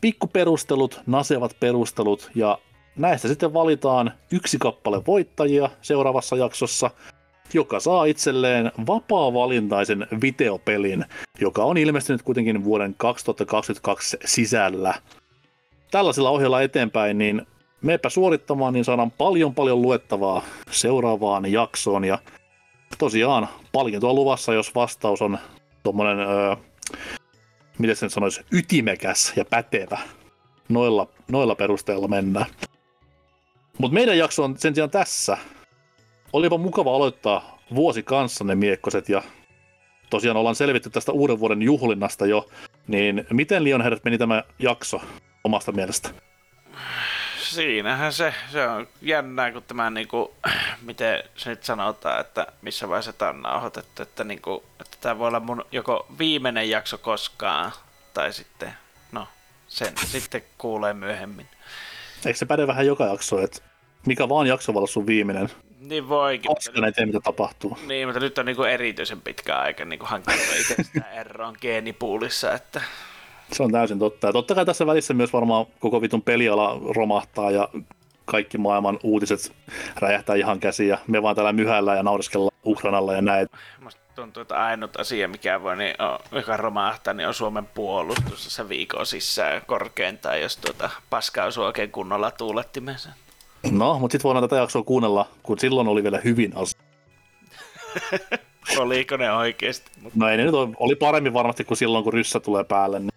Pikkuperustelut, 0.00 1.00
nasevat 1.06 1.56
perustelut 1.60 2.30
ja 2.34 2.58
näistä 2.96 3.28
sitten 3.28 3.54
valitaan 3.54 4.12
yksi 4.32 4.58
kappale 4.58 5.02
voittajia 5.06 5.70
seuraavassa 5.82 6.36
jaksossa, 6.36 6.90
joka 7.54 7.80
saa 7.80 8.04
itselleen 8.04 8.72
vapaa-valintaisen 8.86 10.06
videopelin, 10.22 11.04
joka 11.40 11.64
on 11.64 11.76
ilmestynyt 11.76 12.22
kuitenkin 12.22 12.64
vuoden 12.64 12.94
2022 12.98 14.18
sisällä. 14.24 14.94
Tällaisilla 15.90 16.30
ohjeilla 16.30 16.62
eteenpäin, 16.62 17.18
niin 17.18 17.46
meepä 17.82 18.08
suorittamaan, 18.08 18.72
niin 18.72 18.84
saadaan 18.84 19.10
paljon 19.10 19.54
paljon 19.54 19.82
luettavaa 19.82 20.42
seuraavaan 20.70 21.52
jaksoon. 21.52 22.04
Ja 22.04 22.18
tosiaan 22.98 23.48
palkintoa 23.72 24.12
luvassa, 24.12 24.54
jos 24.54 24.74
vastaus 24.74 25.22
on 25.22 25.38
tuommoinen, 25.82 26.20
öö, 26.20 26.56
miten 27.78 27.96
sen 27.96 28.10
sanoisi, 28.10 28.40
ytimekäs 28.52 29.32
ja 29.36 29.44
pätevä. 29.44 29.98
Noilla, 30.68 31.08
noilla 31.28 31.54
perusteella 31.54 32.08
mennään. 32.08 32.46
Mutta 33.78 33.94
meidän 33.94 34.18
jakso 34.18 34.44
on 34.44 34.58
sen 34.58 34.74
sijaan 34.74 34.90
tässä. 34.90 35.38
Olipa 36.32 36.58
mukava 36.58 36.96
aloittaa 36.96 37.58
vuosi 37.74 38.02
kanssanne 38.02 38.54
miekkoset 38.54 39.08
ja 39.08 39.22
tosiaan 40.10 40.36
ollaan 40.36 40.54
selvitty 40.54 40.90
tästä 40.90 41.12
uuden 41.12 41.40
vuoden 41.40 41.62
juhlinnasta 41.62 42.26
jo. 42.26 42.48
Niin 42.86 43.26
miten 43.30 43.64
Lionhead 43.64 43.98
meni 44.04 44.18
tämä 44.18 44.42
jakso 44.58 45.00
omasta 45.46 45.72
mielestä? 45.72 46.08
Siinähän 47.38 48.12
se, 48.12 48.34
se 48.52 48.68
on 48.68 48.88
jännää, 49.02 49.52
kun 49.52 49.62
tämä 49.62 49.90
niinku, 49.90 50.34
miten 50.82 51.22
se 51.36 51.50
nyt 51.50 51.64
sanotaan, 51.64 52.20
että 52.20 52.46
missä 52.62 52.88
vaiheessa 52.88 53.12
tämä 53.12 53.30
on 53.30 53.42
nauhoitettu, 53.42 54.02
että, 54.02 54.24
niinku, 54.24 54.64
että 54.80 54.96
tämä 55.00 55.18
voi 55.18 55.28
olla 55.28 55.40
mun 55.40 55.64
joko 55.72 56.06
viimeinen 56.18 56.70
jakso 56.70 56.98
koskaan, 56.98 57.72
tai 58.14 58.32
sitten, 58.32 58.72
no, 59.12 59.28
sen 59.68 59.92
sitten 60.04 60.42
kuulee 60.58 60.94
myöhemmin. 60.94 61.46
Eikö 62.26 62.38
se 62.38 62.46
päde 62.46 62.66
vähän 62.66 62.86
joka 62.86 63.04
jakso, 63.04 63.42
että 63.42 63.58
mikä 64.06 64.28
vaan 64.28 64.46
jakso 64.46 64.74
voi 64.74 64.80
olla 64.80 64.86
sun 64.86 65.06
viimeinen? 65.06 65.50
Niin 65.80 66.08
voikin. 66.08 66.54
Koska 66.54 66.86
ei 66.86 66.92
tiedä, 66.92 67.06
mitä 67.06 67.20
tapahtuu. 67.20 67.78
Niin, 67.86 68.08
mutta 68.08 68.20
nyt 68.20 68.38
on 68.38 68.46
niinku 68.46 68.62
erityisen 68.62 69.20
pitkä 69.20 69.58
aika 69.58 69.84
niinku 69.84 70.06
hankkinut 70.06 70.56
itsestään 70.60 71.12
eroon 71.12 71.56
geenipuulissa, 71.60 72.52
että 72.52 72.80
Se 73.52 73.62
on 73.62 73.72
täysin 73.72 73.98
totta. 73.98 74.26
Ja 74.26 74.32
totta 74.32 74.54
kai 74.54 74.66
tässä 74.66 74.86
välissä 74.86 75.14
myös 75.14 75.32
varmaan 75.32 75.66
koko 75.80 76.00
vitun 76.00 76.22
peliala 76.22 76.80
romahtaa 76.96 77.50
ja 77.50 77.68
kaikki 78.24 78.58
maailman 78.58 78.98
uutiset 79.02 79.52
räjähtää 79.98 80.36
ihan 80.36 80.60
käsiin 80.60 80.88
ja 80.88 80.98
me 81.06 81.22
vaan 81.22 81.34
täällä 81.34 81.52
myhäillään 81.52 81.96
ja 81.96 82.02
nauriskellaan 82.02 82.56
Ukrainalla 82.66 83.12
ja 83.12 83.22
näin. 83.22 83.46
Musta 83.80 84.00
tuntuu, 84.14 84.40
että 84.40 84.64
ainut 84.64 85.00
asia, 85.00 85.28
mikä 85.28 85.62
voi, 85.62 85.76
niin 85.76 86.02
on, 86.02 86.18
joka 86.32 86.56
romahtaa, 86.56 87.14
niin 87.14 87.28
on 87.28 87.34
Suomen 87.34 87.66
puolustus 87.66 88.44
tässä 88.44 88.68
viikon 88.68 89.06
sisään 89.06 89.62
korkeintaan, 89.66 90.40
jos 90.40 90.56
tuota 90.56 90.90
paskaa 91.10 91.46
osuu 91.46 91.64
oikein 91.64 91.90
kunnolla 91.90 92.30
tuulettimensä. 92.30 93.08
No, 93.70 93.98
mutta 93.98 94.12
sitten 94.12 94.28
voidaan 94.28 94.44
tätä 94.44 94.56
jaksoa 94.56 94.82
kuunnella, 94.82 95.28
kun 95.42 95.58
silloin 95.58 95.88
oli 95.88 96.02
vielä 96.02 96.20
hyvin 96.24 96.52
asia. 96.56 96.80
Oliko 98.78 99.16
ne 99.16 99.32
oikeesti? 99.32 99.90
Mut, 100.00 100.14
No 100.14 100.28
ei 100.28 100.36
ne 100.36 100.44
nyt 100.44 100.54
ole, 100.54 100.68
oli 100.78 100.94
paremmin 100.94 101.32
varmasti 101.32 101.64
kuin 101.64 101.78
silloin, 101.78 102.04
kun 102.04 102.12
ryssä 102.12 102.40
tulee 102.40 102.64
päälle. 102.64 102.98
Niin 102.98 103.10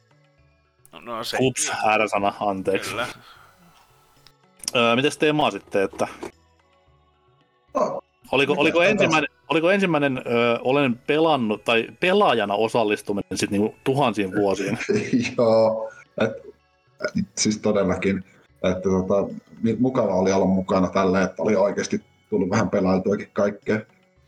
no 1.01 1.23
se 1.23 1.37
ups, 1.41 1.71
ääräsana, 1.85 2.33
anteeksi. 2.39 2.89
kyllä. 2.89 3.07
Öö, 4.75 4.95
mites 4.95 5.17
teemaa 5.17 5.51
sitten, 5.51 5.83
että 5.83 6.07
No, 7.73 8.01
Oliko, 8.31 8.53
Mitä 8.53 8.61
oliko 8.61 8.83
ensimmäinen, 8.83 9.29
oliko 9.49 9.71
ensimmäinen 9.71 10.17
ö, 10.17 10.21
olen 10.63 10.99
pelannut 11.07 11.63
tai 11.63 11.87
pelaajana 11.99 12.53
osallistuminen 12.53 13.37
sitten 13.37 13.59
niinku 13.59 13.75
tuhansiin 13.83 14.35
vuosiin? 14.35 14.77
Joo, 15.37 15.91
et, 16.21 16.31
et, 17.19 17.25
siis 17.37 17.57
todellakin, 17.57 18.23
että 18.63 18.81
tota, 18.81 19.27
mukava 19.79 20.15
oli 20.15 20.31
olla 20.31 20.45
mukana 20.45 20.87
tällä, 20.89 21.21
että 21.21 21.43
oli 21.43 21.55
oikeasti 21.55 22.01
tullut 22.29 22.49
vähän 22.49 22.69
pelailtuakin 22.69 23.29
kaikkea. 23.33 23.79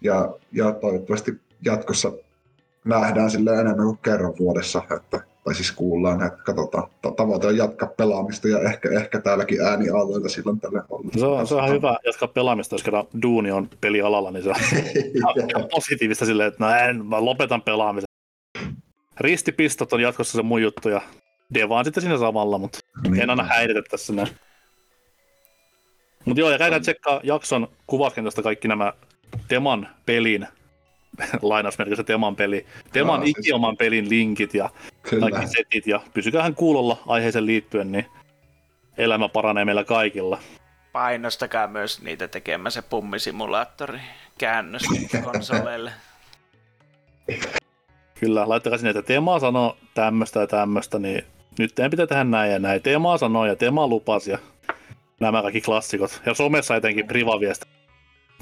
Ja, 0.01 0.33
ja 0.51 0.71
toivottavasti 0.71 1.31
jatkossa 1.65 2.11
nähdään 2.85 3.31
sille 3.31 3.51
enemmän 3.53 3.85
kuin 3.85 3.97
kerran 3.97 4.33
vuodessa, 4.39 4.81
että, 4.95 5.21
tai 5.43 5.55
siis 5.55 5.71
kuullaan, 5.71 6.23
että 6.23 6.43
katsotaan, 6.43 6.89
ta- 7.01 7.11
tavoite 7.11 7.47
on 7.47 7.57
jatkaa 7.57 7.89
pelaamista 7.97 8.47
ja 8.47 8.59
ehkä, 8.59 8.89
ehkä 8.99 9.21
täälläkin 9.21 9.61
äänialoilla 9.61 10.29
silloin 10.29 10.59
tällä 10.59 10.83
on. 10.89 11.03
Se 11.17 11.25
on, 11.25 11.47
se 11.47 11.55
on 11.55 11.69
hyvä 11.69 11.97
jatkaa 12.05 12.27
pelaamista, 12.27 12.75
jos 12.75 12.83
kerran 12.83 13.07
duuni 13.21 13.51
on 13.51 13.69
pelialalla, 13.81 14.31
niin 14.31 14.43
se 14.43 14.49
on 14.49 15.67
positiivista 15.75 16.25
silleen, 16.25 16.47
että 16.47 16.65
no 16.65 16.75
en, 16.75 17.05
mä 17.05 17.25
lopetan 17.25 17.61
pelaamisen. 17.61 18.05
Ristipistot 19.19 19.93
on 19.93 20.01
jatkossa 20.01 20.37
se 20.37 20.41
mun 20.41 20.61
juttu 20.61 20.89
ja 20.89 21.01
Devaan 21.53 21.85
sitten 21.85 22.01
siinä 22.01 22.17
samalla, 22.17 22.57
mutta 22.57 22.79
en 23.21 23.29
aina 23.29 23.43
häiritä 23.43 23.81
tässä 23.91 24.13
näin. 24.13 24.27
Mutta 26.25 26.39
joo, 26.39 26.49
ja 26.49 26.57
käykää 26.57 26.79
tsekkaa 26.79 27.19
jakson 27.23 27.67
kuvaskentosta 27.87 28.41
kaikki 28.41 28.67
nämä 28.67 28.93
Teman 29.47 29.87
pelin, 30.05 30.47
lainausmerkissä 31.41 32.03
Teman 32.03 32.35
peli, 32.35 32.65
Teman 32.93 33.19
Joo, 33.19 33.25
siis- 33.25 33.37
ikioman 33.37 33.77
pelin 33.77 34.09
linkit 34.09 34.53
ja 34.53 34.69
Kyllä. 35.01 35.29
kaikki 35.29 35.47
setit 35.47 35.87
ja 35.87 36.01
pysykäähän 36.13 36.55
kuulolla 36.55 37.03
aiheeseen 37.07 37.45
liittyen, 37.45 37.91
niin 37.91 38.05
elämä 38.97 39.29
paranee 39.29 39.65
meillä 39.65 39.83
kaikilla. 39.83 40.39
Painostakaa 40.91 41.67
myös 41.67 42.01
niitä 42.01 42.27
tekemään 42.27 42.71
se 42.71 42.81
pummisimulaattori 42.81 43.99
käännös 44.37 44.83
konsoleille. 45.23 45.91
Kyllä, 48.19 48.49
laittakaa 48.49 48.77
sinne, 48.77 48.89
että 48.89 49.01
Teema 49.01 49.39
sanoo 49.39 49.77
tämmöistä 49.93 50.39
ja 50.39 50.47
tämmöistä, 50.47 50.99
niin 50.99 51.23
nyt 51.59 51.75
teidän 51.75 51.91
pitää 51.91 52.07
tehdä 52.07 52.23
näin 52.23 52.51
ja 52.51 52.59
näin. 52.59 52.81
Teema 52.81 53.17
sanoi 53.17 53.47
ja 53.47 53.55
Teema 53.55 53.87
lupasi 53.87 54.31
ja 54.31 54.37
nämä 55.19 55.41
kaikki 55.41 55.61
klassikot. 55.61 56.21
Ja 56.25 56.33
somessa 56.33 56.75
etenkin 56.75 57.07
privaviesti 57.07 57.65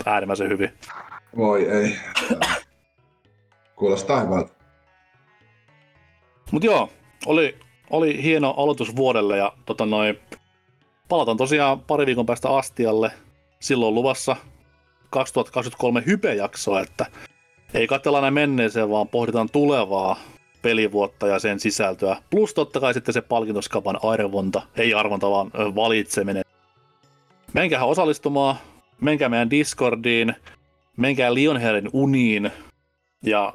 äärimmäisen 0.06 0.50
hyvin. 0.50 0.72
Voi 1.38 1.70
ei. 1.70 1.96
Kuulostaa 3.76 4.20
hyvältä. 4.20 4.52
Mutta 6.52 6.66
joo, 6.66 6.90
oli, 7.26 7.58
oli 7.90 8.24
hieno 8.24 8.54
aloitus 8.58 8.96
vuodelle 8.96 9.38
ja 9.38 9.54
tota 9.66 9.86
noin, 9.86 10.20
palataan 11.10 11.38
tosiaan 11.38 11.80
pari 11.80 12.06
viikon 12.06 12.26
päästä 12.26 12.50
Astialle. 12.50 13.12
Silloin 13.60 13.96
luvassa 13.96 14.36
2023 15.10 16.04
hype-jaksoa, 16.06 16.82
että 16.82 17.06
ei 17.74 17.88
katsella 17.88 18.22
näin 18.22 18.34
menneeseen, 18.34 18.90
vaan 18.90 19.08
pohditaan 19.08 19.50
tulevaa 19.52 20.20
pelivuotta 20.62 21.28
ja 21.28 21.40
sen 21.40 21.60
sisältöä. 21.60 22.18
Plus 22.30 22.54
totta 22.54 22.80
kai 22.80 22.94
sitten 22.94 23.14
se 23.14 23.22
palkintoskapan 23.22 24.00
arvonta, 24.04 24.62
ei 24.78 24.94
arvonta 24.94 25.30
vaan 25.30 25.52
valitseminen. 25.54 26.44
Menkää 27.54 27.86
osallistumaan, 27.86 28.56
menkää 29.02 29.30
meidän 29.30 29.50
Discordiin, 29.50 30.36
menkää 31.00 31.34
Lionheadin 31.34 31.90
uniin 31.94 32.52
ja 33.24 33.54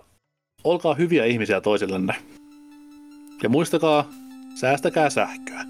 olkaa 0.64 0.94
hyviä 0.94 1.24
ihmisiä 1.24 1.60
toisillenne. 1.60 2.14
Ja 3.42 3.48
muistakaa, 3.48 4.08
säästäkää 4.54 5.10
sähköä. 5.10 5.64